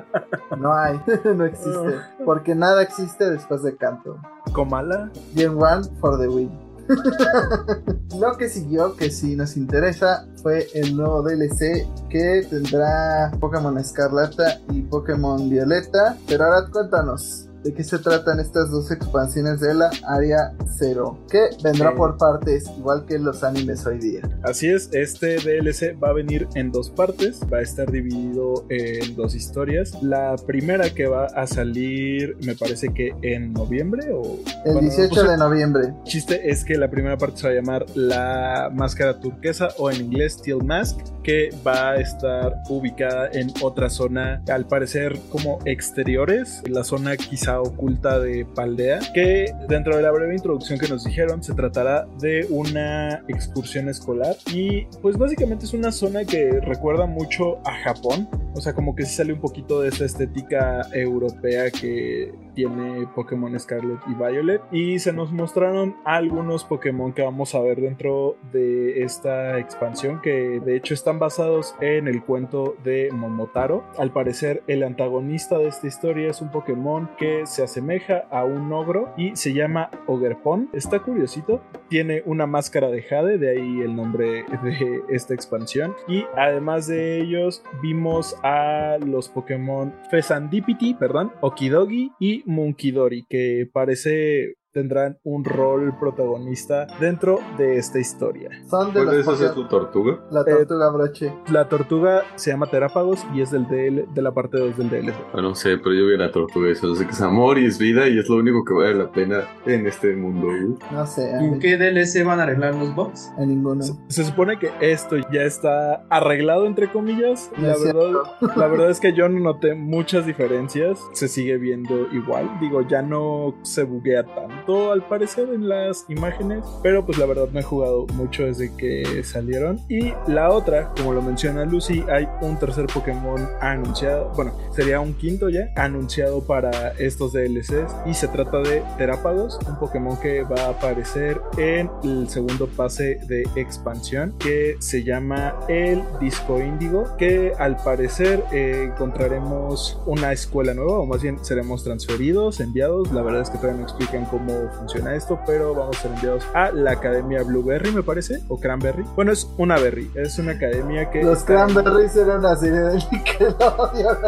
No 0.58 0.74
hay, 0.74 1.00
no 1.24 1.44
existe. 1.44 2.00
Porque 2.24 2.54
nada 2.54 2.82
existe 2.82 3.30
después 3.30 3.62
de 3.62 3.76
Canto. 3.76 4.18
Comala. 4.52 5.10
Gen 5.34 5.56
1 5.56 5.82
for 6.00 6.18
the 6.18 6.28
win. 6.28 6.69
Lo 8.18 8.36
que 8.36 8.48
siguió, 8.48 8.96
que 8.96 9.10
sí 9.10 9.36
nos 9.36 9.56
interesa, 9.56 10.26
fue 10.42 10.68
el 10.74 10.96
nuevo 10.96 11.22
DLC 11.22 11.86
que 12.08 12.46
tendrá 12.48 13.30
Pokémon 13.40 13.78
Escarlata 13.78 14.60
y 14.70 14.82
Pokémon 14.82 15.48
Violeta. 15.48 16.16
Pero 16.26 16.44
ahora 16.44 16.66
cuéntanos, 16.70 17.49
¿de 17.62 17.74
qué 17.74 17.84
se 17.84 17.98
tratan 17.98 18.40
estas 18.40 18.70
dos 18.70 18.90
expansiones 18.90 19.60
de 19.60 19.74
la 19.74 19.90
Área 20.06 20.52
Cero? 20.78 21.18
Que 21.30 21.50
vendrá 21.62 21.94
por 21.94 22.16
partes, 22.16 22.64
igual 22.78 23.04
que 23.06 23.18
los 23.18 23.44
animes 23.44 23.86
hoy 23.86 23.98
día. 23.98 24.22
Así 24.42 24.68
es, 24.68 24.88
este 24.92 25.36
DLC 25.36 25.96
va 26.02 26.10
a 26.10 26.12
venir 26.12 26.48
en 26.54 26.72
dos 26.72 26.90
partes, 26.90 27.40
va 27.52 27.58
a 27.58 27.62
estar 27.62 27.90
dividido 27.90 28.64
en 28.68 29.14
dos 29.14 29.34
historias. 29.34 30.02
La 30.02 30.36
primera 30.36 30.90
que 30.90 31.06
va 31.06 31.26
a 31.26 31.46
salir, 31.46 32.36
me 32.44 32.54
parece 32.54 32.92
que 32.92 33.14
en 33.22 33.52
noviembre 33.52 34.12
o... 34.12 34.38
El 34.64 34.74
Bueno, 34.74 34.80
18 34.80 35.08
pues, 35.10 35.28
de 35.28 35.36
noviembre. 35.36 35.94
Chiste 36.04 36.50
es 36.50 36.64
que 36.64 36.76
la 36.76 36.90
primera 36.90 37.18
parte 37.18 37.38
se 37.38 37.46
va 37.48 37.52
a 37.52 37.56
llamar 37.56 37.86
La 37.94 38.70
Máscara 38.72 39.20
Turquesa 39.20 39.68
o 39.78 39.90
en 39.90 39.96
inglés 39.96 40.34
Steel 40.34 40.64
Mask, 40.64 40.98
que 41.22 41.50
va 41.66 41.90
a 41.90 41.96
estar 41.96 42.56
ubicada 42.68 43.28
en 43.32 43.52
otra 43.62 43.90
zona, 43.90 44.42
al 44.48 44.66
parecer 44.66 45.18
como 45.30 45.58
exteriores, 45.64 46.62
la 46.66 46.84
zona 46.84 47.16
quizá 47.16 47.49
oculta 47.58 48.20
de 48.20 48.46
Paldea, 48.54 49.00
que 49.14 49.52
dentro 49.68 49.96
de 49.96 50.02
la 50.02 50.10
breve 50.10 50.34
introducción 50.34 50.78
que 50.78 50.88
nos 50.88 51.04
dijeron 51.04 51.42
se 51.42 51.54
tratará 51.54 52.06
de 52.20 52.46
una 52.50 53.24
excursión 53.28 53.88
escolar. 53.88 54.36
Y 54.52 54.84
pues 55.02 55.16
básicamente 55.16 55.64
es 55.64 55.74
una 55.74 55.90
zona 55.90 56.24
que 56.24 56.60
recuerda 56.60 57.06
mucho 57.06 57.58
a 57.64 57.72
Japón, 57.82 58.28
o 58.54 58.60
sea 58.60 58.74
como 58.74 58.94
que 58.94 59.04
sí 59.04 59.16
sale 59.16 59.32
un 59.32 59.40
poquito 59.40 59.80
de 59.80 59.88
esa 59.88 60.04
estética 60.04 60.86
europea 60.92 61.70
que 61.70 62.32
tiene 62.54 63.06
Pokémon 63.14 63.58
Scarlet 63.58 64.00
y 64.08 64.14
Violet 64.14 64.62
y 64.72 64.98
se 64.98 65.12
nos 65.12 65.32
mostraron 65.32 65.96
algunos 66.04 66.64
Pokémon 66.64 67.12
que 67.12 67.22
vamos 67.22 67.54
a 67.54 67.60
ver 67.60 67.80
dentro 67.80 68.36
de 68.52 69.02
esta 69.02 69.58
expansión 69.58 70.20
que 70.20 70.60
de 70.60 70.76
hecho 70.76 70.94
están 70.94 71.18
basados 71.18 71.74
en 71.80 72.08
el 72.08 72.22
cuento 72.22 72.76
de 72.84 73.10
Momotaro. 73.12 73.84
Al 73.98 74.12
parecer 74.12 74.62
el 74.66 74.82
antagonista 74.82 75.58
de 75.58 75.68
esta 75.68 75.86
historia 75.86 76.30
es 76.30 76.40
un 76.40 76.50
Pokémon 76.50 77.10
que 77.18 77.46
se 77.46 77.62
asemeja 77.62 78.24
a 78.30 78.44
un 78.44 78.72
ogro 78.72 79.12
y 79.16 79.36
se 79.36 79.52
llama 79.52 79.90
Ogerpon. 80.06 80.68
Está 80.72 81.00
curiosito, 81.00 81.60
tiene 81.88 82.22
una 82.26 82.46
máscara 82.46 82.88
de 82.88 83.02
Jade, 83.02 83.38
de 83.38 83.50
ahí 83.50 83.80
el 83.80 83.94
nombre 83.94 84.44
de 84.62 85.02
esta 85.08 85.34
expansión 85.34 85.94
y 86.08 86.24
además 86.36 86.86
de 86.86 87.20
ellos 87.20 87.62
vimos 87.82 88.36
a 88.42 88.98
los 89.04 89.28
Pokémon 89.28 89.92
Fezandipiti, 90.10 90.94
perdón, 90.94 91.32
Okidogi 91.40 92.12
y 92.18 92.39
Munkidori 92.46 93.24
que 93.28 93.68
parece 93.72 94.54
tendrán 94.72 95.18
un 95.24 95.44
rol 95.44 95.94
protagonista 95.98 96.86
dentro 97.00 97.38
de 97.58 97.78
esta 97.78 97.98
historia. 97.98 98.50
Son 98.68 98.88
de 98.92 99.02
¿Cuál 99.02 99.06
de 99.10 99.16
los 99.18 99.26
esos 99.26 99.40
es 99.40 99.54
tu 99.54 99.66
tortuga? 99.68 100.20
La 100.30 100.44
tortuga 100.44 100.90
broche. 100.90 101.32
La 101.50 101.68
tortuga 101.68 102.22
se 102.36 102.50
llama 102.50 102.66
Terápagos 102.66 103.26
y 103.34 103.42
es 103.42 103.50
del 103.50 103.66
DL, 103.66 104.06
de 104.14 104.22
la 104.22 104.32
parte 104.32 104.58
2 104.58 104.76
del 104.76 104.90
DLC. 104.90 105.14
Ah, 105.34 105.40
no 105.42 105.54
sé, 105.54 105.76
pero 105.78 105.94
yo 105.94 106.06
vi 106.06 106.14
a 106.14 106.18
la 106.18 106.30
tortuga 106.30 106.68
y 106.68 106.72
eso 106.72 106.94
sé 106.94 107.04
que 107.04 107.12
es 107.12 107.20
amor 107.20 107.58
y 107.58 107.66
es 107.66 107.78
vida 107.78 108.08
y 108.08 108.18
es 108.18 108.28
lo 108.28 108.36
único 108.36 108.64
que 108.64 108.74
vale 108.74 108.94
la 108.94 109.10
pena 109.10 109.42
en 109.66 109.86
este 109.86 110.14
mundo. 110.14 110.48
No 110.92 111.06
sé, 111.06 111.34
a 111.34 111.40
¿En 111.40 111.52
mí- 111.52 111.58
qué 111.58 111.76
DLC 111.76 112.24
van 112.24 112.40
a 112.40 112.44
arreglar 112.44 112.74
los 112.74 112.94
bugs? 112.94 113.30
en 113.38 113.48
ninguno. 113.48 113.82
Se, 113.82 113.92
se 114.08 114.24
supone 114.24 114.58
que 114.58 114.70
esto 114.80 115.16
ya 115.32 115.42
está 115.42 116.04
arreglado 116.10 116.66
entre 116.66 116.90
comillas. 116.90 117.50
No 117.56 117.68
La 117.68 117.76
verdad, 117.76 118.56
la 118.56 118.66
verdad 118.68 118.90
es 118.90 119.00
que 119.00 119.12
yo 119.12 119.28
no 119.28 119.40
noté 119.40 119.74
muchas 119.74 120.26
diferencias. 120.26 120.98
Se 121.12 121.28
sigue 121.28 121.56
viendo 121.58 122.06
igual. 122.12 122.48
Digo, 122.60 122.82
ya 122.82 123.02
no 123.02 123.54
se 123.62 123.84
buguea 123.84 124.24
tanto 124.24 124.59
al 124.68 125.06
parecer 125.06 125.48
en 125.52 125.68
las 125.68 126.04
imágenes. 126.08 126.64
Pero 126.82 127.04
pues 127.04 127.18
la 127.18 127.26
verdad 127.26 127.48
no 127.52 127.60
he 127.60 127.62
jugado 127.62 128.06
mucho 128.14 128.44
desde 128.44 128.74
que 128.76 129.22
salieron. 129.24 129.80
Y 129.88 130.12
la 130.26 130.50
otra, 130.50 130.92
como 130.96 131.12
lo 131.12 131.22
menciona 131.22 131.64
Lucy, 131.64 132.04
hay 132.10 132.28
un 132.40 132.58
tercer 132.58 132.86
Pokémon 132.86 133.48
anunciado. 133.60 134.30
Bueno, 134.36 134.52
sería 134.74 135.00
un 135.00 135.14
quinto 135.14 135.48
ya 135.48 135.70
anunciado 135.76 136.42
para 136.42 136.92
estos 136.98 137.32
DLCs. 137.32 137.92
Y 138.06 138.14
se 138.14 138.28
trata 138.28 138.58
de 138.58 138.82
Terápagos, 138.98 139.58
un 139.66 139.78
Pokémon 139.78 140.18
que 140.20 140.42
va 140.42 140.60
a 140.62 140.70
aparecer 140.70 141.40
en 141.56 141.90
el 142.04 142.28
segundo 142.28 142.66
pase 142.68 143.18
de 143.26 143.42
expansión 143.56 144.34
que 144.38 144.76
se 144.78 145.02
llama 145.02 145.54
el 145.68 146.02
Disco 146.20 146.60
Índigo. 146.60 147.16
Que 147.16 147.52
al 147.58 147.76
parecer 147.76 148.44
eh, 148.52 148.90
encontraremos 148.92 150.00
una 150.06 150.32
escuela 150.32 150.74
nueva, 150.74 151.00
o 151.00 151.06
más 151.06 151.22
bien 151.22 151.44
seremos 151.44 151.82
transferidos, 151.82 152.60
enviados. 152.60 153.12
La 153.12 153.22
verdad 153.22 153.42
es 153.42 153.50
que 153.50 153.58
todavía 153.58 153.80
no 153.80 153.86
explican 153.86 154.24
cómo 154.26 154.49
funciona 154.76 155.14
esto, 155.14 155.40
pero 155.46 155.74
vamos 155.74 155.98
a 155.98 156.02
ser 156.02 156.12
enviados 156.12 156.44
a 156.54 156.70
la 156.70 156.92
Academia 156.92 157.42
Blueberry, 157.42 157.92
me 157.92 158.02
parece, 158.02 158.42
o 158.48 158.58
Cranberry. 158.58 159.04
Bueno, 159.14 159.32
es 159.32 159.48
una 159.58 159.78
berry, 159.78 160.10
es 160.14 160.38
una 160.38 160.52
academia 160.52 161.10
que. 161.10 161.22
Los 161.22 161.44
Cranberries 161.44 162.16
eran 162.16 162.40
una 162.40 162.56
serie 162.56 162.80
de 162.80 162.94
Nickelodeon. 163.12 164.18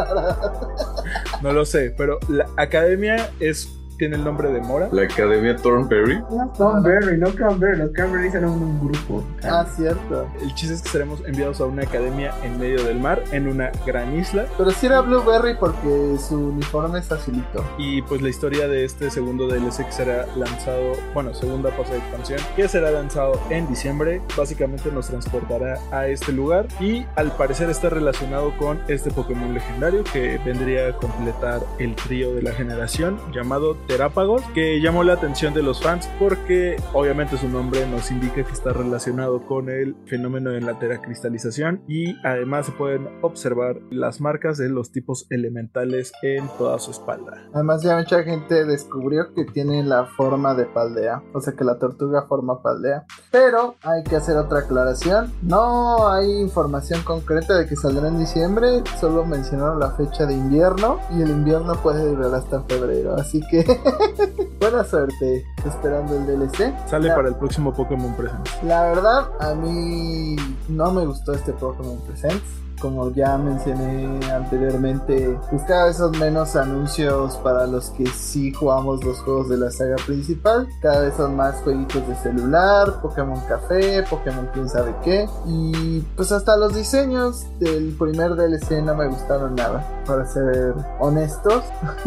No 1.41 1.53
lo 1.53 1.65
sé, 1.65 1.93
pero 1.97 2.19
la 2.27 2.45
academia 2.57 3.29
es 3.39 3.69
tiene 3.97 4.15
el 4.15 4.23
nombre 4.23 4.51
de 4.51 4.61
Mora. 4.61 4.89
La 4.91 5.03
Academia 5.03 5.55
Thornberry. 5.55 6.19
No, 6.19 6.51
Cranberry, 6.53 7.17
no 7.17 7.29
Cranberry. 7.29 7.77
Los 7.77 7.91
Cranberries 7.91 8.33
eran 8.33 8.49
un 8.49 8.79
grupo. 8.87 9.23
Ah, 9.43 9.65
cierto. 9.75 10.27
El 10.41 10.53
chiste 10.55 10.75
es 10.75 10.81
que 10.81 10.89
seremos 10.89 11.21
enviados 11.25 11.61
a 11.61 11.65
una 11.65 11.83
academia 11.83 12.33
en 12.43 12.59
medio 12.59 12.83
del 12.83 12.99
mar, 12.99 13.23
en 13.31 13.47
una 13.47 13.71
gran 13.85 14.17
isla. 14.17 14.45
Pero 14.57 14.71
sí 14.71 14.85
era 14.85 15.01
Blueberry 15.01 15.55
porque 15.59 16.17
su 16.17 16.49
uniforme 16.49 16.99
es 16.99 17.11
azulito. 17.11 17.63
Y 17.77 18.01
pues 18.03 18.21
la 18.21 18.29
historia 18.29 18.67
de 18.67 18.85
este 18.85 19.09
segundo 19.09 19.47
DLC 19.47 19.85
que 19.85 19.91
será 19.91 20.25
lanzado, 20.35 20.93
bueno, 21.13 21.33
segunda 21.33 21.71
fase 21.71 21.93
de 21.93 21.99
expansión, 21.99 22.39
que 22.55 22.67
será 22.67 22.91
lanzado 22.91 23.39
en 23.49 23.67
diciembre, 23.67 24.21
básicamente 24.37 24.91
nos 24.91 25.07
transportará 25.07 25.79
a 25.91 26.07
este 26.07 26.31
lugar 26.31 26.67
y 26.79 27.05
al 27.15 27.31
parecer 27.35 27.69
está 27.69 27.89
relacionado 27.89 28.55
con 28.57 28.79
este 28.87 29.11
Pokémon 29.11 29.53
legendario 29.53 30.03
que 30.03 30.39
vendría 30.45 30.89
a 30.89 30.93
completar 30.93 31.61
el 31.79 31.95
trío 31.95 32.33
de 32.33 32.41
la 32.41 32.51
generación 32.51 33.19
llamado 33.33 33.75
Terápagos, 33.87 34.41
que 34.53 34.81
llamó 34.81 35.03
la 35.03 35.13
atención 35.13 35.53
de 35.53 35.63
los 35.63 35.81
fans 35.81 36.09
porque 36.19 36.77
obviamente 36.93 37.37
su 37.37 37.49
nombre 37.49 37.85
nos 37.87 38.11
indica 38.11 38.43
que 38.43 38.51
está 38.51 38.73
relacionado 38.73 39.45
con 39.45 39.69
el 39.69 39.95
fenómeno 40.05 40.51
de 40.51 40.61
la 40.61 40.79
teracristalización 40.79 41.83
y 41.87 42.15
además 42.25 42.67
se 42.67 42.71
pueden 42.73 43.09
observar 43.21 43.79
las 43.89 44.21
marcas 44.21 44.57
de 44.57 44.69
los 44.69 44.91
tipos 44.91 45.27
elementales 45.29 46.11
en 46.21 46.47
toda 46.57 46.79
su 46.79 46.91
espalda. 46.91 47.47
Además 47.53 47.83
ya 47.83 47.97
mucha 47.97 48.23
gente 48.23 48.65
descubrió 48.65 49.33
que 49.33 49.45
tiene 49.45 49.83
la 49.83 50.05
forma 50.05 50.55
de 50.55 50.65
paldea, 50.65 51.21
o 51.33 51.41
sea 51.41 51.53
que 51.53 51.63
la 51.63 51.77
tortuga 51.79 52.25
forma 52.27 52.61
paldea. 52.61 53.05
Pero 53.31 53.75
hay 53.83 54.03
que 54.03 54.15
hacer 54.15 54.37
otra 54.37 54.59
aclaración, 54.59 55.31
no 55.41 56.09
hay 56.09 56.39
información 56.39 57.01
concreta 57.03 57.57
de 57.57 57.67
que 57.67 57.75
saldrá 57.75 58.07
en 58.07 58.19
diciembre, 58.19 58.83
solo 58.99 59.25
mencionaron 59.25 59.79
la 59.79 59.91
fecha 59.91 60.25
de 60.25 60.33
invierno 60.33 60.99
y 61.11 61.21
el 61.21 61.29
invierno 61.29 61.73
puede 61.81 62.07
durar 62.07 62.33
hasta 62.33 62.63
febrero, 62.63 63.15
así 63.15 63.41
que 63.49 63.72
buena 64.59 64.83
suerte 64.83 65.45
esperando 65.65 66.15
el 66.17 66.25
DLC. 66.25 66.73
Sale 66.87 67.09
La- 67.09 67.15
para 67.15 67.27
el 67.29 67.35
próximo 67.35 67.73
Pokémon 67.73 68.13
Presents. 68.15 68.63
La 68.63 68.83
verdad, 68.83 69.29
a 69.39 69.53
mí 69.55 70.35
no 70.69 70.91
me 70.91 71.05
gustó 71.05 71.33
este 71.33 71.53
Pokémon 71.53 71.99
Presents. 72.01 72.43
Como 72.83 73.09
ya 73.11 73.37
mencioné 73.37 74.19
anteriormente, 74.29 75.39
pues 75.49 75.61
cada 75.63 75.85
vez 75.85 75.95
son 75.95 76.19
menos 76.19 76.57
anuncios 76.57 77.37
para 77.37 77.65
los 77.65 77.91
que 77.91 78.05
sí 78.07 78.51
jugamos 78.51 79.01
los 79.05 79.19
juegos 79.19 79.47
de 79.47 79.55
la 79.55 79.71
saga 79.71 79.95
principal. 80.05 80.67
Cada 80.81 80.99
vez 80.99 81.13
son 81.15 81.37
más 81.37 81.55
jueguitos 81.63 82.05
de 82.05 82.15
celular, 82.17 82.99
Pokémon 83.01 83.39
Café, 83.47 84.03
Pokémon 84.09 84.49
quién 84.53 84.67
sabe 84.67 84.93
qué. 85.01 85.29
Y 85.45 86.01
pues 86.17 86.33
hasta 86.33 86.57
los 86.57 86.75
diseños 86.75 87.45
del 87.57 87.95
primer 87.97 88.35
DLC 88.35 88.83
no 88.83 88.95
me 88.95 89.07
gustaron 89.07 89.55
nada, 89.55 89.87
para 90.05 90.25
ser 90.25 90.73
honestos. 90.99 91.63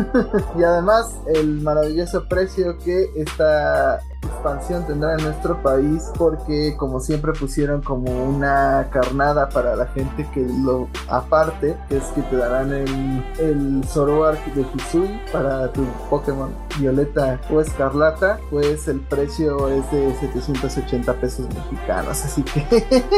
y 0.59 0.63
además 0.63 1.17
el 1.27 1.63
maravilloso 1.63 2.29
precio 2.29 2.77
que 2.81 3.11
esta 3.17 3.99
expansión 4.27 4.87
tendrá 4.87 5.15
en 5.15 5.25
nuestro 5.25 5.61
país 5.63 6.11
porque 6.17 6.75
como 6.77 7.01
siempre 7.01 7.33
pusieron 7.33 7.83
como 7.83 8.11
una 8.25 8.89
carnada 8.91 9.49
para 9.49 9.77
la 9.77 9.87
gente 9.87 10.29
que 10.33 10.47
lo 10.65 10.89
aparte 11.09 11.77
que 11.89 11.97
es 11.99 12.05
que 12.15 12.23
te 12.23 12.37
darán 12.37 12.73
el, 12.73 13.25
el 13.39 13.85
Zoroark 13.85 14.45
de 14.55 14.67
Hisui 14.75 15.21
para 15.33 15.73
tu 15.73 15.85
Pokémon 16.11 16.51
Violeta 16.79 17.41
o 17.51 17.61
Escarlata 17.61 18.39
pues 18.51 18.89
el 18.89 19.01
precio 19.01 19.69
es 19.69 19.91
de 19.91 20.15
780 20.21 21.13
pesos 21.15 21.47
mexicanos 21.49 22.25
así 22.25 22.43
que 22.43 22.63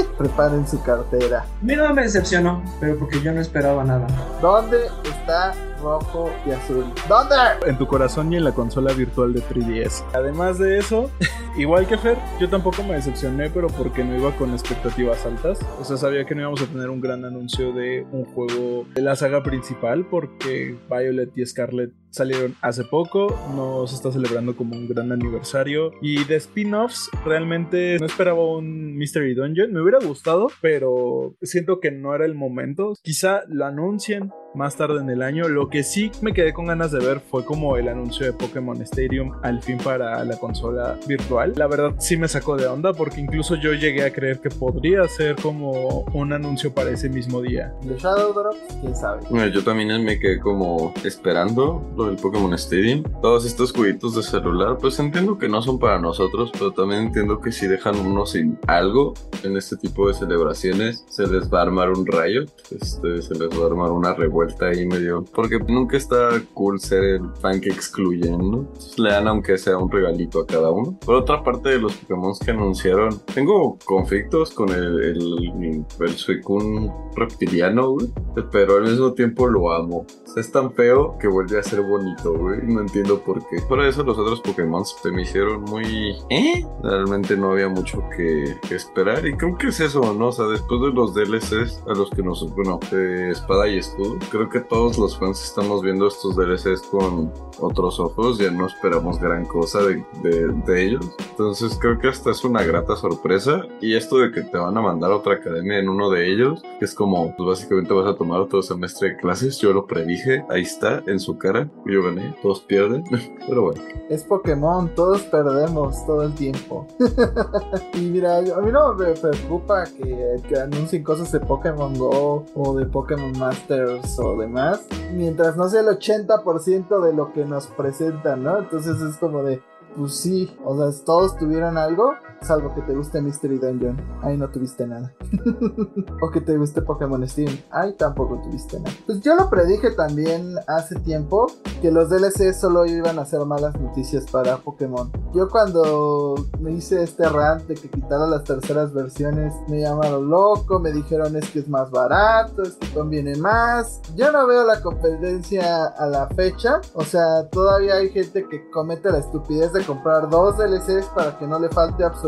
preparen 0.19 0.67
su 0.67 0.81
cartera 0.83 1.41
A 1.41 1.65
mí 1.65 1.75
no 1.77 1.93
me 1.95 2.03
decepcionó, 2.03 2.63
pero 2.81 2.99
porque 2.99 3.21
yo 3.21 3.33
no 3.33 3.41
esperaba 3.41 3.85
nada. 3.85 4.07
¿dónde 4.41 4.87
está 5.05 5.53
rojo 5.83 6.31
y 6.47 6.51
azul? 6.51 6.85
¿dónde? 7.09 7.37
en 7.67 7.79
tu 7.79 7.87
corazón 7.87 8.33
y 8.33 8.37
en 8.37 8.45
la 8.45 8.53
consola 8.53 8.93
virtual 8.93 9.33
de 9.33 9.43
3DS. 9.43 10.05
Además 10.13 10.59
de 10.59 10.79
eso, 10.79 11.11
igual 11.57 11.87
que 11.87 11.99
Fer, 11.99 12.19
yo 12.41 12.49
tampoco 12.49 12.83
me 12.83 12.95
decepcioné, 12.95 13.51
pero 13.51 13.69
porque 13.69 14.05
no 14.05 14.17
iba 14.17 14.33
con 14.37 14.53
expectativas 14.53 15.25
altas. 15.27 15.59
O 15.81 15.85
sea, 15.85 15.97
sabía 15.97 16.25
que 16.25 16.35
no 16.35 16.43
íbamos 16.43 16.63
a 16.63 16.67
tener 16.67 16.91
un 16.91 17.01
gran 17.01 17.25
anuncio 17.25 17.73
de 17.73 18.07
un 18.13 18.25
juego 18.25 18.87
de 18.95 19.03
la 19.03 19.17
saga 19.17 19.43
principal, 19.43 20.07
porque 20.07 20.77
Violet 20.91 21.37
y 21.37 21.47
Scarlet 21.47 21.93
salieron 22.11 22.55
hace 22.63 22.85
poco, 22.85 23.39
no 23.55 23.87
se 23.87 23.97
está 23.97 24.13
celebrando 24.13 24.57
como 24.57 24.77
un 24.77 24.89
gran 24.89 25.13
aniversario. 25.13 25.93
Y 26.01 26.25
de 26.25 26.37
spin-offs, 26.37 27.11
realmente 27.25 27.99
no 27.99 28.07
esperaba 28.07 28.45
un 28.45 28.97
Mystery 28.97 29.35
Dungeon, 29.35 29.73
me 29.73 29.81
hubiera 29.81 29.99
gustado, 29.99 30.49
pero 30.61 31.35
siento 31.43 31.81
que 31.81 31.91
no 31.91 32.15
era 32.15 32.25
el 32.25 32.35
momento. 32.35 32.95
Quizá 33.03 33.43
lo 33.49 33.67
anuncien 33.67 34.31
más 34.55 34.77
tarde 34.77 35.01
en 35.01 35.11
el 35.11 35.23
año. 35.23 35.49
Lo 35.49 35.69
que 35.69 35.83
sí 35.83 36.11
me 36.23 36.33
quedé 36.33 36.53
con 36.53 36.67
ganas 36.67 36.91
de 36.91 36.99
ver 36.99 37.21
fue 37.21 37.45
como 37.45 37.77
el 37.77 37.89
anuncio 37.89 38.27
de 38.27 38.33
Pokémon 38.33 38.81
Stadium 38.83 39.33
al 39.43 39.63
fin 39.63 39.79
para 39.79 40.25
la 40.25 40.37
consola 40.39 40.99
virtual. 41.07 41.55
La 41.57 41.67
verdad 41.67 41.95
sí 41.99 42.17
me 42.17 42.29
sacó 42.29 42.57
de 42.57 42.67
onda 42.67 42.93
porque 42.93 43.21
incluso 43.21 43.55
yo 43.57 43.73
llegué 43.75 44.05
a 44.05 44.13
creer 44.13 44.41
que 44.41 44.51
podría 44.51 45.07
ser 45.09 45.37
como 45.37 46.01
un 46.13 46.33
anuncio 46.33 46.73
para 46.73 46.91
ese 46.91 47.09
mismo 47.09 47.43
día. 47.43 47.73
¿De 47.83 47.97
Shadow 47.97 48.33
Drops? 48.33 48.59
quién 48.81 48.97
sabe 48.97 49.23
Bueno, 49.31 49.47
yo 49.49 49.63
también 49.63 50.05
me 50.05 50.19
quedé 50.19 50.41
como 50.41 50.93
esperando 51.05 51.85
lo 51.99 52.07
del 52.07 52.17
Pokémon 52.17 52.55
Stadium. 52.55 53.03
Todos 53.21 53.45
estos 53.45 53.73
jueguitos 53.73 54.15
de 54.15 54.23
celular, 54.23 54.79
pues 54.81 54.99
entiendo 55.01 55.37
que 55.37 55.49
no 55.49 55.61
son 55.61 55.79
para 55.79 55.99
nosotros, 55.99 56.51
pero 56.53 56.73
también 56.73 57.03
entiendo 57.03 57.41
que 57.41 57.51
si 57.51 57.67
dejan 57.67 57.99
uno 57.99 58.25
sin 58.25 58.59
algo 58.67 59.15
en 59.43 59.57
este 59.57 59.77
tipo 59.77 60.09
de 60.09 60.15
celebraciones, 60.15 61.05
se 61.09 61.27
les 61.27 61.53
va 61.53 61.59
a 61.59 61.63
armar 61.63 61.91
un 61.91 62.07
rayo, 62.07 62.45
este, 62.71 63.21
se 63.21 63.35
les 63.35 63.51
va 63.51 63.65
a 63.65 63.67
armar 63.67 63.91
una 63.91 64.15
revuelta 64.15 64.67
ahí 64.67 64.87
medio. 64.87 65.25
Porque 65.35 65.59
nunca 65.59 65.97
está 65.97 66.41
cool 66.55 66.81
ser 66.81 67.03
el 67.03 67.35
fan 67.41 67.61
que 67.61 67.71
excluyen, 67.71 68.39
¿no? 68.39 68.59
Entonces, 68.59 68.99
le 68.99 69.11
dan 69.11 69.27
aunque 69.27 69.59
sea 69.59 69.77
un 69.77 69.91
regalito 69.91 70.41
a 70.41 70.47
cada 70.47 70.71
uno. 70.71 70.97
Por 71.05 71.17
otra 71.17 71.43
parte 71.43 71.71
de 71.71 71.81
los 71.81 71.95
Pokémon 71.95 72.33
que 72.45 72.51
anunciaron, 72.53 73.21
tengo 73.35 73.77
conflictos 73.85 74.51
con 74.53 74.69
el, 74.69 75.03
el, 75.03 75.85
el 76.01 76.11
Suicune 76.11 76.93
reptiliano, 77.17 77.91
güey, 77.91 78.09
pero 78.53 78.77
al 78.77 78.85
mismo 78.85 79.13
tiempo 79.15 79.49
lo 79.49 79.73
amo. 79.73 80.07
O 80.25 80.33
sea, 80.33 80.41
es 80.41 80.53
tan 80.53 80.73
feo 80.73 81.17
que 81.19 81.27
vuelve 81.27 81.59
a 81.59 81.63
ser 81.63 81.81
bonito, 81.89 82.33
güey. 82.35 82.61
No 82.63 82.81
entiendo 82.81 83.19
por 83.21 83.47
qué. 83.49 83.61
Por 83.63 83.85
eso 83.85 84.05
los 84.05 84.19
otros 84.19 84.41
Pokémon 84.41 84.85
se 84.85 85.11
me 85.11 85.23
hicieron 85.23 85.63
muy... 85.63 86.17
¿Eh? 86.31 86.65
Realmente 86.83 87.37
no 87.37 87.53
había 87.53 87.69
mucho 87.69 88.03
que, 88.17 88.57
esperar. 88.71 89.27
Y 89.27 89.35
creo 89.37 89.57
que 89.57 89.69
es 89.69 89.81
eso, 89.81 90.15
¿no? 90.15 90.29
O 90.29 90.33
sea, 90.33 90.47
después 90.47 90.81
de 90.81 90.91
los 90.91 91.15
DLCs 91.15 91.83
a 91.89 91.95
los 91.95 92.11
que 92.11 92.23
nos... 92.23 92.49
Bueno, 92.55 92.79
de 92.91 93.31
espada 93.31 93.69
y 93.69 93.79
escudo, 93.79 94.17
creo 94.31 94.49
que 94.49 94.61
todos 94.61 94.99
los 94.99 95.19
fans 95.19 95.43
estamos 95.43 95.83
viendo 95.83 96.07
estos 96.07 96.37
DLCs 96.37 96.83
con 96.83 97.33
otros 97.59 97.99
ojos. 97.99 98.39
Ya 98.39 98.51
no 98.51 98.67
esperamos 98.67 99.19
gran 99.19 99.45
cosa 99.47 99.83
de, 99.83 100.05
de, 100.23 100.49
de 100.67 100.85
ellos. 100.85 101.11
Entonces 101.31 101.79
creo 101.81 101.99
que 101.99 102.09
hasta 102.09 102.31
es 102.31 102.45
una 102.45 102.63
grata 102.63 102.97
sorpresa. 102.97 103.63
Y 103.81 103.95
esto 103.95 104.19
de 104.19 104.31
que 104.31 104.43
te 104.43 104.59
van 104.59 104.77
a 104.77 104.81
mandar 104.81 105.11
a 105.11 105.17
otra 105.17 105.35
academia 105.35 105.79
en 105.79 105.89
uno 105.89 106.11
de 106.11 106.31
ellos, 106.31 106.63
que 106.79 106.85
es 106.85 106.95
como, 106.95 107.35
pues 107.37 107.61
básicamente 107.61 107.93
vas 107.95 108.07
a 108.07 108.17
tomar 108.17 108.41
otro 108.41 108.63
semestre 108.63 109.11
de 109.11 109.17
clases. 109.17 109.59
Yo 109.59 109.73
lo 109.73 109.87
predije, 109.87 110.45
ahí 110.51 110.63
está, 110.63 111.03
en 111.07 111.21
su 111.21 111.39
cara. 111.39 111.69
Yo 111.87 112.03
gané, 112.03 112.37
todos 112.43 112.61
pierden. 112.61 113.05
Pero 113.49 113.63
bueno. 113.63 113.83
Es 114.09 114.25
Pokémon, 114.25 114.95
todos 114.95 115.23
perdemos 115.23 116.05
todo 116.07 116.23
el 116.23 116.35
tiempo. 116.35 116.87
y 117.95 118.01
mira, 118.01 118.39
a 118.39 118.61
mí 118.61 118.73
no 118.73 118.95
me 118.95 119.13
preocupa 119.13 119.85
que, 119.85 120.59
anuncien 120.59 121.03
cosas 121.03 121.31
de 121.33 121.41
Pokémon 121.41 121.97
Go 121.99 122.45
o 122.55 122.75
de 122.75 122.87
Pokémon 122.87 123.33
Masters 123.39 124.19
o 124.19 124.37
demás, 124.37 124.87
mientras 125.13 125.57
no 125.57 125.69
sea 125.69 125.81
el 125.81 125.87
80% 125.89 127.01
de 127.01 127.13
lo 127.13 127.33
que 127.33 127.45
nos 127.45 127.67
presentan, 127.69 128.43
¿no? 128.43 128.59
Entonces 128.59 129.01
es 129.01 129.17
como 129.17 129.43
de, 129.43 129.63
pues 129.97 130.17
sí, 130.17 130.57
o 130.65 130.77
sea, 130.77 131.05
todos 131.05 131.37
tuvieron 131.37 131.79
algo, 131.79 132.15
salvo 132.43 132.75
que 132.75 132.83
te 132.83 132.95
guste 132.95 133.21
Mystery 133.21 133.59
Dungeon, 133.59 133.97
ahí 134.23 134.37
no 134.37 134.49
tuviste 134.49 134.87
nada. 134.87 135.13
o 136.23 136.31
que 136.31 136.41
te 136.41 136.57
guste 136.57 136.83
Pokémon 136.83 137.27
Steam, 137.27 137.51
ahí 137.71 137.93
tampoco 137.95 138.41
tuviste 138.43 138.79
nada. 138.79 138.95
Pues 139.07 139.21
yo 139.21 139.35
lo 139.35 139.51
predije 139.51 139.91
también 139.91 140.57
hace 140.67 140.97
tiempo, 141.01 141.47
que 141.83 141.91
los 141.91 142.11
DLC 142.11 142.53
solo 142.55 142.87
iban 142.87 143.19
a 143.19 143.25
ser 143.25 143.45
malas 143.45 143.79
noticias 143.81 144.25
para 144.31 144.59
Pokémon. 144.59 145.11
Yo 145.35 145.49
cuando 145.49 146.35
me 146.61 146.73
hice 146.73 147.03
este 147.03 147.29
rant 147.29 147.67
de 147.67 147.75
que 147.75 147.91
quitaran 147.91 148.31
las 148.31 148.45
terceras 148.45 148.93
versiones, 148.93 149.55
me 149.69 149.81
llamaron 149.81 150.29
loco, 150.31 150.79
me 150.79 150.93
dijeron 150.93 151.37
es 151.37 151.51
que 151.51 151.61
es 151.61 151.69
más 151.69 151.91
barato, 151.91 152.63
es 152.63 152.75
que 152.75 152.89
conviene 152.93 153.37
más. 153.37 154.01
Yo 154.17 154.33
no 154.33 154.47
veo 154.47 154.65
la 154.65 154.81
competencia 154.81 155.87
a 155.87 156.07
la 156.07 156.29
fecha, 156.29 156.81
o 156.95 157.05
sea, 157.05 157.49
todavía 157.51 157.95
hay 157.95 158.11
gente 158.11 158.47
que 158.49 158.71
comete 158.71 159.11
la 159.11 159.19
estupidez 159.19 159.73
de 159.73 159.85
comprar 159.85 160.31
dos 160.31 160.57
DLCs 160.57 161.07
para 161.15 161.39
que 161.39 161.47
no 161.47 161.59
le 161.59 161.69
falte 161.69 162.05
absolutamente 162.05 162.28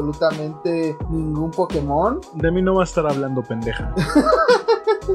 ningún 1.08 1.50
Pokémon. 1.50 2.20
De 2.34 2.50
mí 2.50 2.62
no 2.62 2.74
va 2.74 2.82
a 2.82 2.84
estar 2.84 3.06
hablando 3.06 3.42
pendeja. 3.42 3.94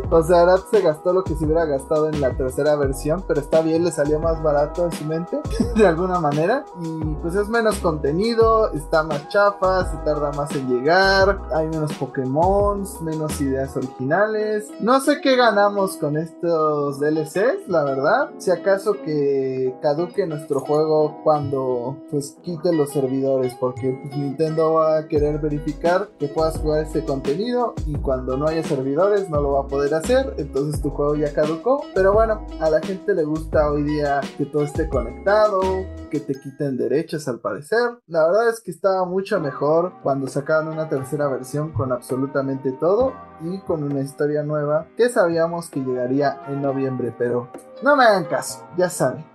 O 0.09 0.23
sea, 0.23 0.41
Arad 0.41 0.61
se 0.71 0.81
gastó 0.81 1.13
lo 1.13 1.23
que 1.23 1.35
se 1.35 1.45
hubiera 1.45 1.65
gastado 1.65 2.09
en 2.09 2.21
la 2.21 2.35
tercera 2.35 2.75
versión, 2.75 3.23
pero 3.27 3.41
está 3.41 3.61
bien, 3.61 3.83
le 3.83 3.91
salió 3.91 4.19
más 4.19 4.41
barato 4.41 4.85
en 4.85 4.91
su 4.91 5.05
mente, 5.05 5.39
de 5.75 5.87
alguna 5.87 6.19
manera. 6.19 6.65
Y 6.81 7.15
pues 7.21 7.35
es 7.35 7.47
menos 7.49 7.79
contenido, 7.79 8.71
está 8.73 9.03
más 9.03 9.27
chafa, 9.29 9.89
se 9.91 9.97
tarda 9.97 10.31
más 10.33 10.53
en 10.55 10.69
llegar, 10.69 11.39
hay 11.53 11.67
menos 11.67 11.93
Pokémon, 11.93 12.83
menos 13.01 13.39
ideas 13.41 13.75
originales. 13.75 14.69
No 14.79 14.99
sé 14.99 15.21
qué 15.21 15.35
ganamos 15.35 15.97
con 15.97 16.17
estos 16.17 16.99
DLCs, 16.99 17.67
la 17.67 17.83
verdad. 17.83 18.29
Si 18.37 18.51
acaso 18.51 18.93
que 18.93 19.75
caduque 19.81 20.25
nuestro 20.25 20.59
juego 20.59 21.21
cuando 21.23 21.97
pues 22.11 22.37
quite 22.41 22.73
los 22.73 22.91
servidores, 22.91 23.55
porque 23.59 23.99
pues, 24.01 24.17
Nintendo 24.17 24.73
va 24.73 24.99
a 24.99 25.07
querer 25.07 25.39
verificar 25.39 26.09
que 26.19 26.27
puedas 26.27 26.57
jugar 26.57 26.83
este 26.83 27.03
contenido 27.05 27.73
y 27.85 27.95
cuando 27.95 28.37
no 28.37 28.47
haya 28.47 28.63
servidores 28.63 29.29
no 29.29 29.41
lo 29.41 29.53
va 29.53 29.61
a 29.61 29.67
poder 29.67 29.84
hacer, 29.93 30.33
entonces 30.37 30.81
tu 30.81 30.89
juego 30.89 31.15
ya 31.15 31.33
caducó. 31.33 31.83
Pero 31.93 32.13
bueno, 32.13 32.45
a 32.59 32.69
la 32.69 32.81
gente 32.81 33.13
le 33.13 33.23
gusta 33.23 33.71
hoy 33.71 33.83
día 33.83 34.21
que 34.37 34.45
todo 34.45 34.63
esté 34.63 34.89
conectado, 34.89 35.61
que 36.09 36.19
te 36.19 36.33
quiten 36.33 36.77
derechos 36.77 37.27
al 37.27 37.39
parecer. 37.39 37.99
La 38.07 38.25
verdad 38.27 38.49
es 38.49 38.61
que 38.61 38.71
estaba 38.71 39.05
mucho 39.05 39.39
mejor 39.39 39.93
cuando 40.03 40.27
sacaron 40.27 40.69
una 40.69 40.89
tercera 40.89 41.27
versión 41.27 41.71
con 41.71 41.91
absolutamente 41.91 42.71
todo 42.71 43.13
y 43.41 43.59
con 43.59 43.83
una 43.83 44.01
historia 44.01 44.43
nueva 44.43 44.87
que 44.95 45.09
sabíamos 45.09 45.69
que 45.69 45.81
llegaría 45.81 46.41
en 46.47 46.61
noviembre, 46.61 47.13
pero 47.17 47.49
no 47.83 47.95
me 47.95 48.05
hagan 48.05 48.25
caso, 48.25 48.65
ya 48.77 48.89
saben. 48.89 49.25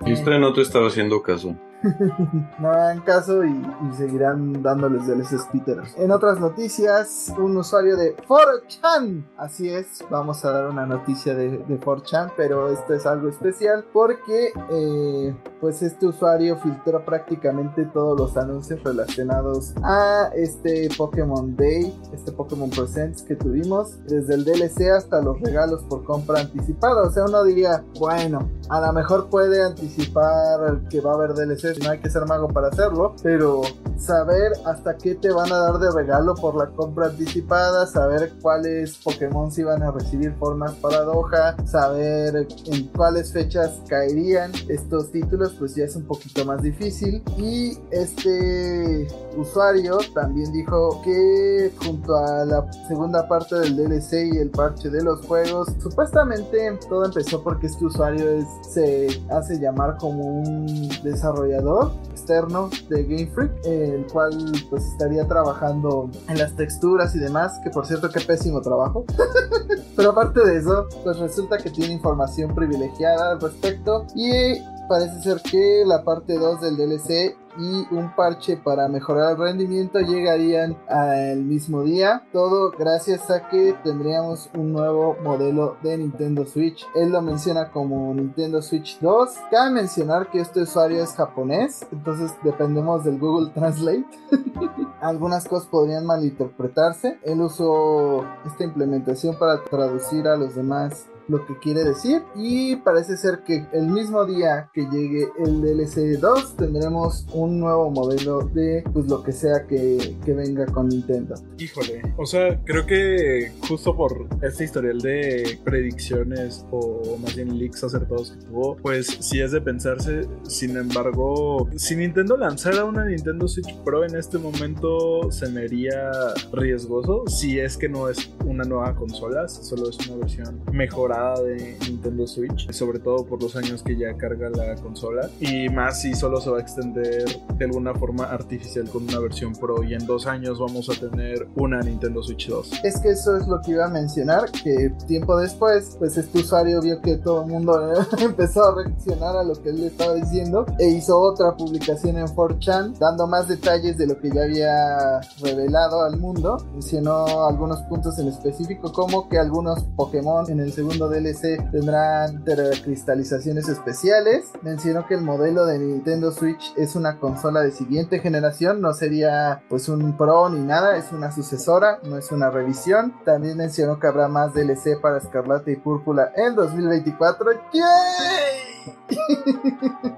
Usted 0.00 0.38
no 0.38 0.52
te 0.52 0.60
estaba 0.62 0.88
haciendo 0.88 1.22
caso. 1.22 1.54
no 2.58 2.70
hagan 2.70 3.00
caso 3.00 3.44
y, 3.44 3.62
seguirán 3.96 4.62
dándoles 4.62 5.06
DLCs 5.06 5.46
píteros. 5.52 5.94
En 5.96 6.10
otras 6.10 6.38
noticias, 6.40 7.32
un 7.38 7.56
usuario 7.56 7.96
de 7.96 8.16
4chan. 8.16 9.24
Así 9.36 9.68
es, 9.68 10.04
vamos 10.10 10.44
a 10.44 10.52
dar 10.52 10.66
una 10.68 10.86
noticia 10.86 11.34
de, 11.34 11.58
de 11.58 11.80
4chan, 11.80 12.32
pero 12.36 12.70
esto 12.70 12.94
es 12.94 13.06
algo 13.06 13.28
especial 13.28 13.84
porque 13.92 14.52
eh, 14.70 15.36
pues 15.60 15.82
este 15.82 16.06
usuario 16.06 16.56
filtró 16.58 17.04
prácticamente 17.04 17.84
todos 17.86 18.18
los 18.18 18.36
anuncios 18.36 18.82
relacionados 18.82 19.74
a 19.82 20.30
este 20.34 20.88
Pokémon 20.96 21.56
Day, 21.56 21.98
este 22.12 22.32
Pokémon 22.32 22.70
Presents 22.70 23.22
que 23.22 23.36
tuvimos, 23.36 24.04
desde 24.06 24.34
el 24.34 24.44
DLC 24.44 24.90
hasta 24.90 25.20
los 25.20 25.40
regalos 25.40 25.82
por 25.84 26.04
compra 26.04 26.40
anticipada. 26.40 27.02
O 27.02 27.10
sea, 27.10 27.24
uno 27.24 27.44
diría, 27.44 27.84
bueno, 27.98 28.48
a 28.68 28.80
lo 28.80 28.92
mejor 28.92 29.28
puede 29.28 29.62
anticipar 29.64 30.80
que 30.90 31.00
va 31.00 31.12
a 31.12 31.14
haber 31.14 31.34
DLC 31.34 31.78
no 31.82 31.90
hay 31.90 32.00
que 32.00 32.10
ser 32.10 32.26
mago 32.26 32.48
para 32.48 32.68
hacerlo, 32.68 33.14
pero 33.22 33.62
saber 33.98 34.52
hasta 34.64 34.96
qué 34.96 35.14
te 35.14 35.30
van 35.30 35.52
a 35.52 35.58
dar 35.58 35.78
de 35.78 35.90
regalo 35.90 36.34
por 36.34 36.56
la 36.56 36.66
compra 36.68 37.06
anticipada, 37.06 37.86
saber 37.86 38.32
cuáles 38.40 38.96
Pokémon 38.98 39.50
se 39.50 39.62
iban 39.62 39.82
a 39.82 39.90
recibir 39.90 40.32
formas 40.34 40.72
paradoja, 40.76 41.56
saber 41.66 42.46
en 42.66 42.88
cuáles 42.88 43.32
fechas 43.32 43.80
caerían 43.88 44.52
estos 44.68 45.10
títulos, 45.10 45.54
pues 45.58 45.74
ya 45.74 45.84
es 45.84 45.96
un 45.96 46.04
poquito 46.04 46.44
más 46.44 46.62
difícil. 46.62 47.22
Y 47.36 47.78
este 47.90 49.06
usuario 49.36 49.98
también 50.14 50.52
dijo 50.52 51.00
que 51.02 51.72
junto 51.82 52.16
a 52.16 52.44
la 52.44 52.72
segunda 52.86 53.26
parte 53.28 53.56
del 53.56 53.76
DLC 53.76 54.34
y 54.34 54.38
el 54.38 54.50
parche 54.50 54.90
de 54.90 55.02
los 55.02 55.24
juegos, 55.26 55.68
supuestamente 55.82 56.78
todo 56.88 57.04
empezó 57.04 57.42
porque 57.42 57.66
este 57.66 57.84
usuario 57.84 58.30
es, 58.30 58.46
se 58.68 59.22
hace 59.30 59.58
llamar 59.58 59.96
como 59.98 60.24
un 60.24 60.88
desarrollador 61.02 61.92
externo 62.10 62.70
de 62.88 63.04
Game 63.04 63.30
Freak, 63.34 63.52
el 63.88 64.06
cual 64.06 64.32
pues 64.70 64.84
estaría 64.84 65.26
trabajando 65.26 66.10
en 66.28 66.38
las 66.38 66.54
texturas 66.54 67.14
y 67.14 67.18
demás, 67.18 67.58
que 67.62 67.70
por 67.70 67.86
cierto 67.86 68.10
qué 68.10 68.20
pésimo 68.20 68.60
trabajo. 68.60 69.04
Pero 69.96 70.10
aparte 70.10 70.44
de 70.44 70.58
eso, 70.58 70.86
pues 71.02 71.18
resulta 71.18 71.58
que 71.58 71.70
tiene 71.70 71.94
información 71.94 72.54
privilegiada 72.54 73.32
al 73.32 73.40
respecto 73.40 74.06
y 74.14 74.60
parece 74.88 75.20
ser 75.22 75.40
que 75.42 75.84
la 75.86 76.02
parte 76.02 76.38
2 76.38 76.60
del 76.60 76.76
DLC 76.76 77.36
y 77.58 77.86
un 77.92 78.14
parche 78.14 78.56
para 78.56 78.88
mejorar 78.88 79.32
el 79.32 79.38
rendimiento 79.38 79.98
llegarían 79.98 80.76
al 80.88 81.42
mismo 81.42 81.82
día. 81.82 82.22
Todo 82.32 82.70
gracias 82.70 83.30
a 83.30 83.48
que 83.48 83.74
tendríamos 83.82 84.48
un 84.54 84.72
nuevo 84.72 85.16
modelo 85.22 85.76
de 85.82 85.98
Nintendo 85.98 86.46
Switch. 86.46 86.86
Él 86.94 87.10
lo 87.10 87.20
menciona 87.20 87.70
como 87.70 88.14
Nintendo 88.14 88.62
Switch 88.62 88.98
2. 89.00 89.30
Cabe 89.50 89.70
mencionar 89.70 90.30
que 90.30 90.40
este 90.40 90.62
usuario 90.62 91.02
es 91.02 91.12
japonés, 91.14 91.84
entonces 91.90 92.32
dependemos 92.42 93.04
del 93.04 93.18
Google 93.18 93.50
Translate. 93.50 94.06
Algunas 95.00 95.46
cosas 95.46 95.68
podrían 95.68 96.06
malinterpretarse. 96.06 97.18
Él 97.24 97.40
usó 97.40 98.24
esta 98.46 98.64
implementación 98.64 99.36
para 99.36 99.62
traducir 99.64 100.28
a 100.28 100.36
los 100.36 100.54
demás 100.54 101.06
lo 101.28 101.44
que 101.46 101.58
quiere 101.58 101.84
decir 101.84 102.22
y 102.34 102.76
parece 102.76 103.16
ser 103.16 103.40
que 103.44 103.66
el 103.72 103.88
mismo 103.88 104.24
día 104.24 104.70
que 104.72 104.86
llegue 104.90 105.28
el 105.44 105.60
DLC 105.60 106.18
2 106.18 106.56
tendremos 106.56 107.26
un 107.32 107.60
nuevo 107.60 107.90
modelo 107.90 108.40
de 108.40 108.82
pues 108.92 109.06
lo 109.06 109.22
que 109.22 109.32
sea 109.32 109.66
que, 109.66 110.16
que 110.24 110.32
venga 110.32 110.66
con 110.66 110.88
Nintendo. 110.88 111.34
Híjole, 111.58 112.02
o 112.16 112.26
sea, 112.26 112.58
creo 112.64 112.86
que 112.86 113.52
justo 113.68 113.94
por 113.94 114.26
este 114.42 114.64
historial 114.64 115.00
de 115.00 115.58
predicciones 115.64 116.64
o 116.70 117.18
más 117.18 117.36
bien 117.36 117.58
leaks 117.58 117.84
acertados 117.84 118.32
que 118.32 118.46
tuvo, 118.46 118.76
pues 118.76 119.06
sí 119.20 119.40
es 119.40 119.52
de 119.52 119.60
pensarse, 119.60 120.22
sin 120.48 120.76
embargo, 120.76 121.68
si 121.76 121.96
Nintendo 121.96 122.36
lanzara 122.36 122.84
una 122.84 123.04
Nintendo 123.04 123.46
Switch 123.48 123.74
Pro 123.84 124.04
en 124.04 124.16
este 124.16 124.38
momento 124.38 125.30
se 125.30 125.48
me 125.50 125.62
haría 125.62 126.10
riesgoso 126.52 127.24
si 127.26 127.60
es 127.60 127.76
que 127.76 127.88
no 127.88 128.08
es 128.08 128.30
una 128.44 128.64
nueva 128.64 128.94
consola, 128.94 129.48
solo 129.48 129.90
es 129.90 129.98
una 130.08 130.18
versión 130.18 130.62
mejorada 130.72 131.17
de 131.18 131.76
Nintendo 131.88 132.26
Switch, 132.26 132.70
sobre 132.72 132.98
todo 133.00 133.24
por 133.24 133.42
los 133.42 133.56
años 133.56 133.82
que 133.82 133.96
ya 133.96 134.16
carga 134.16 134.50
la 134.50 134.76
consola 134.76 135.28
y 135.40 135.68
más 135.68 136.00
si 136.00 136.14
solo 136.14 136.40
se 136.40 136.50
va 136.50 136.58
a 136.58 136.60
extender 136.60 137.24
de 137.56 137.64
alguna 137.64 137.92
forma 137.94 138.24
artificial 138.24 138.88
con 138.88 139.02
una 139.04 139.18
versión 139.18 139.52
Pro 139.54 139.82
y 139.82 139.94
en 139.94 140.06
dos 140.06 140.26
años 140.26 140.58
vamos 140.58 140.88
a 140.88 140.94
tener 140.94 141.48
una 141.56 141.80
Nintendo 141.80 142.22
Switch 142.22 142.48
2. 142.48 142.84
Es 142.84 143.00
que 143.00 143.10
eso 143.10 143.36
es 143.36 143.46
lo 143.48 143.60
que 143.60 143.72
iba 143.72 143.86
a 143.86 143.88
mencionar, 143.88 144.50
que 144.52 144.92
tiempo 145.06 145.36
después, 145.36 145.96
pues 145.98 146.16
este 146.16 146.38
usuario 146.38 146.80
vio 146.80 147.00
que 147.00 147.16
todo 147.16 147.42
el 147.42 147.50
mundo 147.50 147.92
empezó 148.18 148.64
a 148.64 148.74
reaccionar 148.76 149.36
a 149.36 149.42
lo 149.42 149.54
que 149.54 149.70
él 149.70 149.80
le 149.80 149.86
estaba 149.88 150.14
diciendo 150.14 150.66
e 150.78 150.88
hizo 150.88 151.18
otra 151.18 151.56
publicación 151.56 152.18
en 152.18 152.26
4chan 152.26 152.96
dando 152.98 153.26
más 153.26 153.48
detalles 153.48 153.98
de 153.98 154.06
lo 154.06 154.18
que 154.20 154.30
ya 154.30 154.42
había 154.42 155.20
revelado 155.42 156.02
al 156.02 156.18
mundo. 156.18 156.58
Mencionó 156.72 157.46
algunos 157.46 157.80
puntos 157.82 158.18
en 158.18 158.28
específico 158.28 158.92
como 158.92 159.28
que 159.28 159.38
algunos 159.38 159.84
Pokémon 159.96 160.48
en 160.50 160.60
el 160.60 160.72
segundo 160.72 161.07
DLC 161.08 161.70
tendrán 161.70 162.44
cristalizaciones 162.82 163.68
especiales. 163.68 164.50
Mencionó 164.62 165.06
que 165.06 165.14
el 165.14 165.22
modelo 165.22 165.66
de 165.66 165.78
Nintendo 165.78 166.32
Switch 166.32 166.72
es 166.76 166.96
una 166.96 167.18
consola 167.18 167.60
de 167.60 167.70
siguiente 167.70 168.20
generación, 168.20 168.80
no 168.80 168.92
sería 168.92 169.62
pues 169.68 169.88
un 169.88 170.16
Pro 170.16 170.48
ni 170.48 170.60
nada, 170.60 170.96
es 170.96 171.12
una 171.12 171.32
sucesora, 171.32 172.00
no 172.04 172.16
es 172.18 172.32
una 172.32 172.50
revisión. 172.50 173.14
También 173.24 173.58
mencionó 173.58 173.98
que 173.98 174.06
habrá 174.06 174.28
más 174.28 174.54
DLC 174.54 175.00
para 175.00 175.18
Escarlata 175.18 175.70
y 175.70 175.76
Púrpura 175.76 176.32
en 176.36 176.54
2024. 176.54 177.50
¡Yay! 177.72 178.68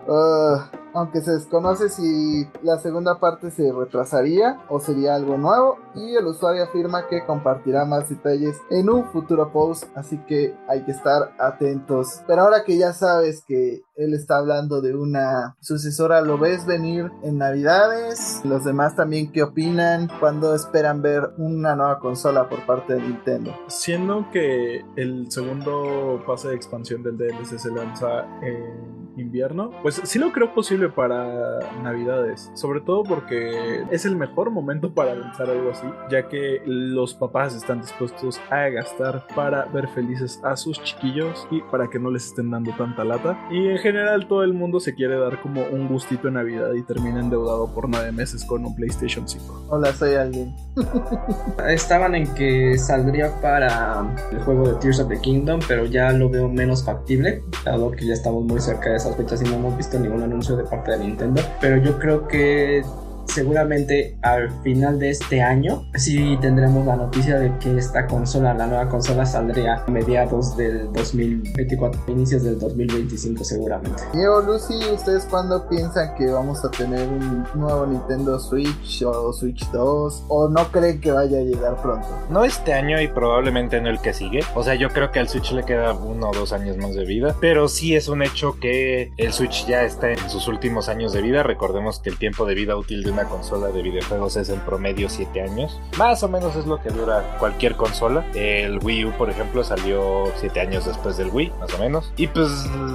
uh, 0.07 0.59
aunque 0.95 1.21
se 1.21 1.33
desconoce 1.33 1.89
si 1.89 2.49
la 2.63 2.79
segunda 2.79 3.19
parte 3.19 3.51
se 3.51 3.73
retrasaría 3.73 4.61
o 4.69 4.81
sería 4.81 5.15
algo 5.15 5.37
nuevo 5.39 5.79
y 5.95 6.15
el 6.17 6.27
usuario 6.27 6.65
afirma 6.65 7.07
que 7.07 7.25
compartirá 7.25 7.85
más 7.85 8.09
detalles 8.09 8.57
en 8.71 8.91
un 8.91 9.05
futuro 9.07 9.53
post, 9.53 9.85
así 9.95 10.19
que 10.27 10.55
que 10.85 10.93
estar 10.93 11.35
atentos. 11.39 12.23
Pero 12.27 12.43
ahora 12.43 12.65
que 12.65 12.79
ya 12.79 12.93
sabes 12.93 13.43
que 13.47 13.83
él 13.97 14.15
está 14.15 14.39
hablando 14.39 14.81
de 14.81 14.95
una 14.95 15.57
sucesora, 15.61 16.21
¿lo 16.21 16.39
ves 16.39 16.67
venir 16.67 17.11
en 17.23 17.39
Navidades? 17.39 18.41
Los 18.45 18.65
demás 18.65 18.97
también, 18.97 19.31
¿qué 19.33 19.43
opinan? 19.43 20.09
¿Cuándo 20.21 20.55
esperan 20.55 21.03
ver 21.03 21.31
una 21.37 21.77
nueva 21.77 21.99
consola 21.99 22.49
por 22.49 22.65
parte 22.67 22.95
de 22.95 23.03
Nintendo? 23.03 23.55
Siendo 23.69 24.31
que 24.31 24.85
el 24.97 25.31
segundo 25.31 26.23
pase 26.27 26.49
de 26.49 26.57
expansión 26.57 27.03
del 27.03 27.17
DLC 27.17 27.59
se 27.59 27.71
lanza 27.71 28.25
en 28.43 29.00
invierno, 29.21 29.71
pues 29.83 30.01
sí 30.05 30.19
lo 30.19 30.33
creo 30.33 30.55
posible 30.55 30.89
para 30.89 31.61
Navidades, 31.83 32.51
sobre 32.55 32.81
todo 32.81 33.03
porque 33.05 33.85
es 33.91 34.05
el 34.05 34.17
mejor 34.17 34.51
momento 34.51 34.93
para 34.95 35.15
lanzar 35.15 35.51
algo 35.51 35.71
así, 35.71 35.87
ya 36.11 36.29
que 36.29 36.63
los 36.65 37.15
papás 37.15 37.55
están 37.55 37.81
dispuestos 37.81 38.41
a 38.51 38.69
gastar 38.69 39.27
para 39.35 39.65
ver 39.67 39.89
felices 39.89 40.41
a 40.43 40.57
sus 40.57 40.83
chiquillos 40.83 41.47
y 41.51 41.61
para 41.63 41.89
que 41.89 41.99
no 41.99 42.11
les 42.11 42.27
estén 42.27 42.51
dando 42.51 42.73
tanta 42.77 43.05
lata. 43.05 43.39
Y 43.51 43.69
en 43.69 43.79
general 43.79 44.27
todo 44.27 44.45
el 44.45 44.53
mundo 44.53 44.81
se 44.81 44.95
quiere 44.95 45.17
dar 45.17 45.41
como 45.41 45.65
un 45.65 45.89
gustito 45.89 46.29
en 46.29 46.35
Navidad 46.35 46.73
y 46.75 46.83
termina 46.83 47.21
endeudado 47.21 47.73
por 47.73 47.89
nueve 47.89 48.13
meses 48.13 48.45
con 48.45 48.65
un 48.65 48.75
PlayStation 48.75 49.29
5. 49.29 49.67
Hola, 49.69 49.93
soy 49.93 50.15
alguien. 50.15 50.55
Estaban 51.69 52.15
en 52.15 52.33
que 52.35 52.79
saldría 52.79 53.41
para 53.41 54.05
el 54.33 54.39
juego 54.41 54.69
de 54.69 54.75
Tears 54.77 55.01
of 55.01 55.09
the 55.09 55.21
Kingdom, 55.21 55.61
pero 55.67 55.87
ya 55.87 56.13
lo 56.13 56.29
veo 56.29 56.49
menos 56.49 56.85
factible, 56.85 57.43
dado 57.65 57.91
que 57.91 58.07
ya 58.07 58.15
estamos 58.15 58.45
muy 58.45 58.61
cerca 58.61 58.91
de 58.91 58.97
fechas 59.17 59.43
y 59.43 59.45
no 59.45 59.57
hemos 59.57 59.77
visto 59.77 59.99
ningún 59.99 60.23
anuncio 60.23 60.57
de 60.57 60.65
parte 60.65 60.93
de 60.93 60.99
Nintendo. 60.99 61.43
Pero 61.61 61.77
yo 61.79 61.99
creo 61.99 62.27
que 62.27 62.85
seguramente 63.27 64.17
al 64.23 64.51
final 64.63 64.99
de 64.99 65.11
este 65.11 65.43
año 65.43 65.85
sí 65.95 66.37
tendremos 66.41 66.87
la 66.87 66.97
noticia 66.97 67.39
de 67.39 67.57
que 67.59 67.77
esta 67.77 68.07
consola, 68.07 68.55
la 68.55 68.67
nueva 68.67 68.89
consola 68.89 69.25
saldría 69.27 69.85
a 69.87 69.91
mediados 69.91 70.57
del 70.57 70.93
2024, 70.93 72.03
inicios 72.09 72.43
del 72.43 72.59
2025 72.59 73.45
seguramente. 73.45 74.03
Diego, 74.13 74.41
Lucy, 74.43 74.75
¿ustedes 74.93 75.25
cuándo 75.27 75.69
piensan 75.69 76.15
que 76.17 76.27
vamos 76.27 76.65
a 76.65 76.71
tener 76.71 77.09
un 77.09 77.47
nuevo 77.55 77.87
Nintendo 77.87 78.39
Switch 78.39 79.03
o 79.03 79.33
Switch 79.33 79.69
2? 79.71 80.25
¿O 80.29 80.49
no 80.49 80.71
creen 80.71 81.01
que 81.01 81.13
vaya 81.13 81.39
a 81.39 81.43
llegar 81.43 81.81
pronto? 81.81 82.07
No 82.29 82.45
este 82.45 82.73
año 82.73 83.01
y 83.01 83.09
probablemente 83.09 83.81
no 83.81 83.89
el 83.89 84.01
que 84.01 84.13
sigue. 84.13 84.41
O 84.55 84.63
sea, 84.63 84.75
yo 84.75 84.89
creo 84.91 85.11
que 85.11 85.21
al 85.21 85.29
Switch 85.29 85.53
le 85.53 85.65
queda 85.65 85.93
uno 85.95 86.31
o 86.31 86.35
dos 86.35 86.53
años 86.53 86.77
más 86.77 86.95
de 86.95 87.05
vida. 87.05 87.35
Pero 87.41 87.69
sí 87.69 87.95
es 87.95 88.09
un 88.09 88.23
hecho 88.23 88.59
que 88.61 89.13
el 89.17 89.33
Switch 89.33 89.67
ya 89.67 89.83
está 89.83 90.11
en 90.11 90.31
sus 90.31 90.49
últimos 90.49 90.89
años 90.89 91.13
de 91.13 91.23
vida. 91.23 91.43
Recordemos 91.43 92.01
que 92.01 92.11
el 92.11 92.19
tiempo 92.19 92.45
de 92.45 92.55
vida 92.55 92.77
útil 92.77 93.03
de 93.03 93.11
una 93.11 93.20
una 93.21 93.29
consola 93.29 93.69
de 93.69 93.83
videojuegos 93.83 94.37
es 94.37 94.49
en 94.49 94.61
promedio 94.61 95.09
7 95.09 95.43
años. 95.43 95.79
Más 95.99 96.23
o 96.23 96.29
menos 96.29 96.57
es 96.57 96.67
lo 96.67 96.81
que 96.81 96.91
dura 96.91 97.37
cualquier 97.39 97.77
consola. 97.77 98.25
El 98.35 98.79
Wii 98.83 99.07
U, 99.07 99.13
por 99.13 99.31
ejemplo, 99.31 99.63
salió 99.63 100.25
7 100.37 100.61
años 100.61 100.87
después 100.87 101.17
del 101.17 101.29
Wii, 101.29 101.53
más 101.61 101.75
o 101.75 101.79
menos. 101.79 102.13
Y 102.17 102.27
pues 102.29 102.51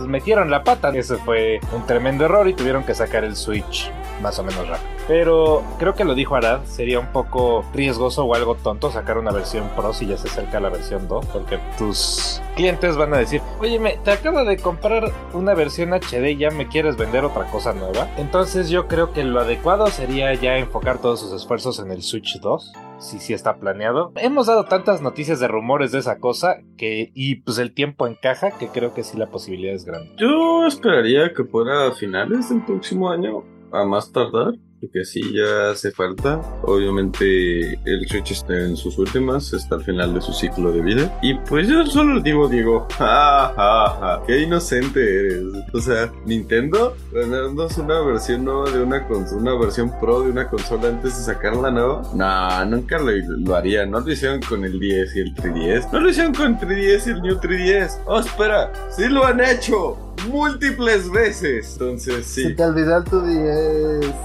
metieron 0.08 0.50
la 0.50 0.64
pata. 0.64 0.90
Ese 0.90 1.18
fue 1.18 1.60
un 1.74 1.86
tremendo 1.86 2.26
error 2.26 2.48
y 2.48 2.54
tuvieron 2.54 2.84
que 2.84 2.96
sacar 2.96 3.24
el 3.24 3.36
Switch 3.36 3.92
más 4.22 4.40
o 4.40 4.44
menos 4.44 4.68
rápido. 4.68 4.95
Pero 5.08 5.64
creo 5.78 5.94
que 5.94 6.04
lo 6.04 6.16
dijo 6.16 6.36
Arad, 6.36 6.64
sería 6.66 7.00
un 7.00 7.12
poco 7.12 7.64
riesgoso 7.74 8.26
o 8.26 8.34
algo 8.34 8.56
tonto 8.56 8.92
sacar 8.92 9.18
una 9.18 9.32
versión 9.32 9.70
Pro 9.76 9.94
si 9.94 10.08
ya 10.08 10.18
se 10.18 10.28
acerca 10.28 10.60
la 10.60 10.70
versión 10.70 11.08
2, 11.08 11.26
porque 11.28 11.60
tus 11.78 12.42
clientes 12.56 12.98
van 12.98 13.14
a 13.14 13.18
decir, 13.18 13.42
oye, 13.60 13.80
me, 13.80 13.98
te 13.98 14.12
acabo 14.12 14.44
de 14.44 14.58
comprar 14.58 15.12
una 15.34 15.54
versión 15.54 15.94
HD 15.94 16.32
y 16.32 16.38
ya 16.38 16.50
me 16.50 16.68
quieres 16.68 16.98
vender 16.98 17.24
otra 17.24 17.46
cosa 17.46 17.74
nueva. 17.74 18.10
Entonces 18.18 18.70
yo 18.70 18.88
creo 18.88 19.12
que 19.12 19.24
lo 19.24 19.42
adecuado 19.42 19.88
sería 19.88 20.34
ya 20.34 20.58
enfocar 20.58 21.00
todos 21.00 21.20
sus 21.20 21.34
esfuerzos 21.34 21.80
en 21.80 21.92
el 21.92 22.02
Switch 22.02 22.40
2 22.40 22.74
si 22.98 23.20
sí 23.20 23.34
está 23.34 23.58
planeado. 23.58 24.12
Hemos 24.16 24.48
dado 24.48 24.66
tantas 24.66 25.02
noticias 25.02 25.40
de 25.40 25.48
rumores 25.48 25.92
de 25.92 26.00
esa 26.00 26.20
cosa 26.20 26.58
que 26.78 27.12
y 27.14 27.36
pues 27.36 27.58
el 27.58 27.74
tiempo 27.74 28.08
encaja 28.08 28.52
que 28.52 28.70
creo 28.70 28.94
que 28.94 29.04
sí 29.04 29.18
la 29.18 29.28
posibilidad 29.28 29.76
es 29.76 29.86
grande. 29.86 30.12
Yo 30.18 30.66
esperaría 30.66 31.34
que 31.34 31.44
fuera 31.44 31.88
a 31.88 31.92
finales 31.92 32.50
del 32.50 32.64
próximo 32.64 33.10
año, 33.10 33.44
a 33.72 33.84
más 33.86 34.12
tardar 34.12 34.54
que 34.92 35.06
sí 35.06 35.34
ya 35.34 35.72
hace 35.72 35.92
falta. 35.92 36.42
Obviamente 36.64 37.74
el 37.86 38.08
Switch 38.08 38.32
está 38.32 38.54
en 38.54 38.76
sus 38.76 38.98
últimas, 38.98 39.54
está 39.54 39.76
al 39.76 39.84
final 39.84 40.14
de 40.14 40.22
su 40.22 40.34
ciclo 40.34 40.72
de 40.72 40.82
vida. 40.82 41.20
Y 41.22 41.36
pues 41.36 41.68
yo 41.68 41.86
solo 41.86 42.22
digo, 42.22 42.48
digo, 42.48 42.88
ja, 42.98 43.54
ja, 43.56 43.98
ja, 44.00 44.24
qué 44.28 44.42
inocente 44.42 45.20
eres. 45.20 45.44
O 45.74 45.80
sea, 45.80 46.12
Nintendo, 46.26 46.96
es 47.14 47.78
una 47.78 48.02
versión 48.02 48.46
nueva 48.46 48.70
de 48.70 48.82
una 48.82 49.08
consola, 49.08 49.42
una 49.42 49.60
versión 49.60 49.92
pro 50.00 50.22
de 50.22 50.32
una 50.32 50.48
consola 50.48 50.90
antes 50.90 51.18
de 51.18 51.24
sacar 51.24 51.56
la 51.56 51.72
nueva. 51.72 52.04
No, 52.14 52.66
nunca 52.66 53.00
lo, 53.00 53.12
lo 53.12 53.56
haría. 53.56 53.86
No 53.86 54.00
lo 54.00 54.12
hicieron 54.12 54.42
con 54.42 54.64
el 54.64 54.80
10 54.80 55.16
y 55.16 55.20
el 55.20 55.36
3DS. 55.36 55.92
No 55.92 56.00
lo 56.00 56.10
hicieron 56.10 56.34
con 56.34 56.54
el 56.54 56.58
3DS 56.58 57.08
y 57.08 57.10
el 57.10 57.22
New 57.22 57.36
3DS. 57.40 58.02
Oh, 58.06 58.20
espera, 58.20 58.72
sí 58.96 59.08
lo 59.08 59.26
han 59.26 59.40
hecho 59.40 59.98
múltiples 60.30 61.10
veces. 61.12 61.74
Entonces, 61.74 62.26
sí. 62.26 62.44
Se 62.44 62.50
te 62.52 62.64
olvidó 62.64 62.98
el 62.98 63.04
tu 63.04 63.22
10 63.22 63.36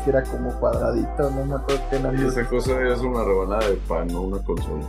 que 0.05 0.11
era 0.11 0.23
como 0.23 0.40
cuadradito, 0.49 1.31
no 1.31 1.45
me 1.45 1.55
acuerdo 1.55 1.83
qué 1.91 2.23
Y 2.23 2.27
esa 2.27 2.49
cosa 2.49 2.81
es 2.83 3.01
una 3.01 3.25
rebanada 3.25 3.69
de 3.69 3.77
pan, 3.89 4.09
no 4.09 4.23
una 4.23 4.39
consola. 4.39 4.85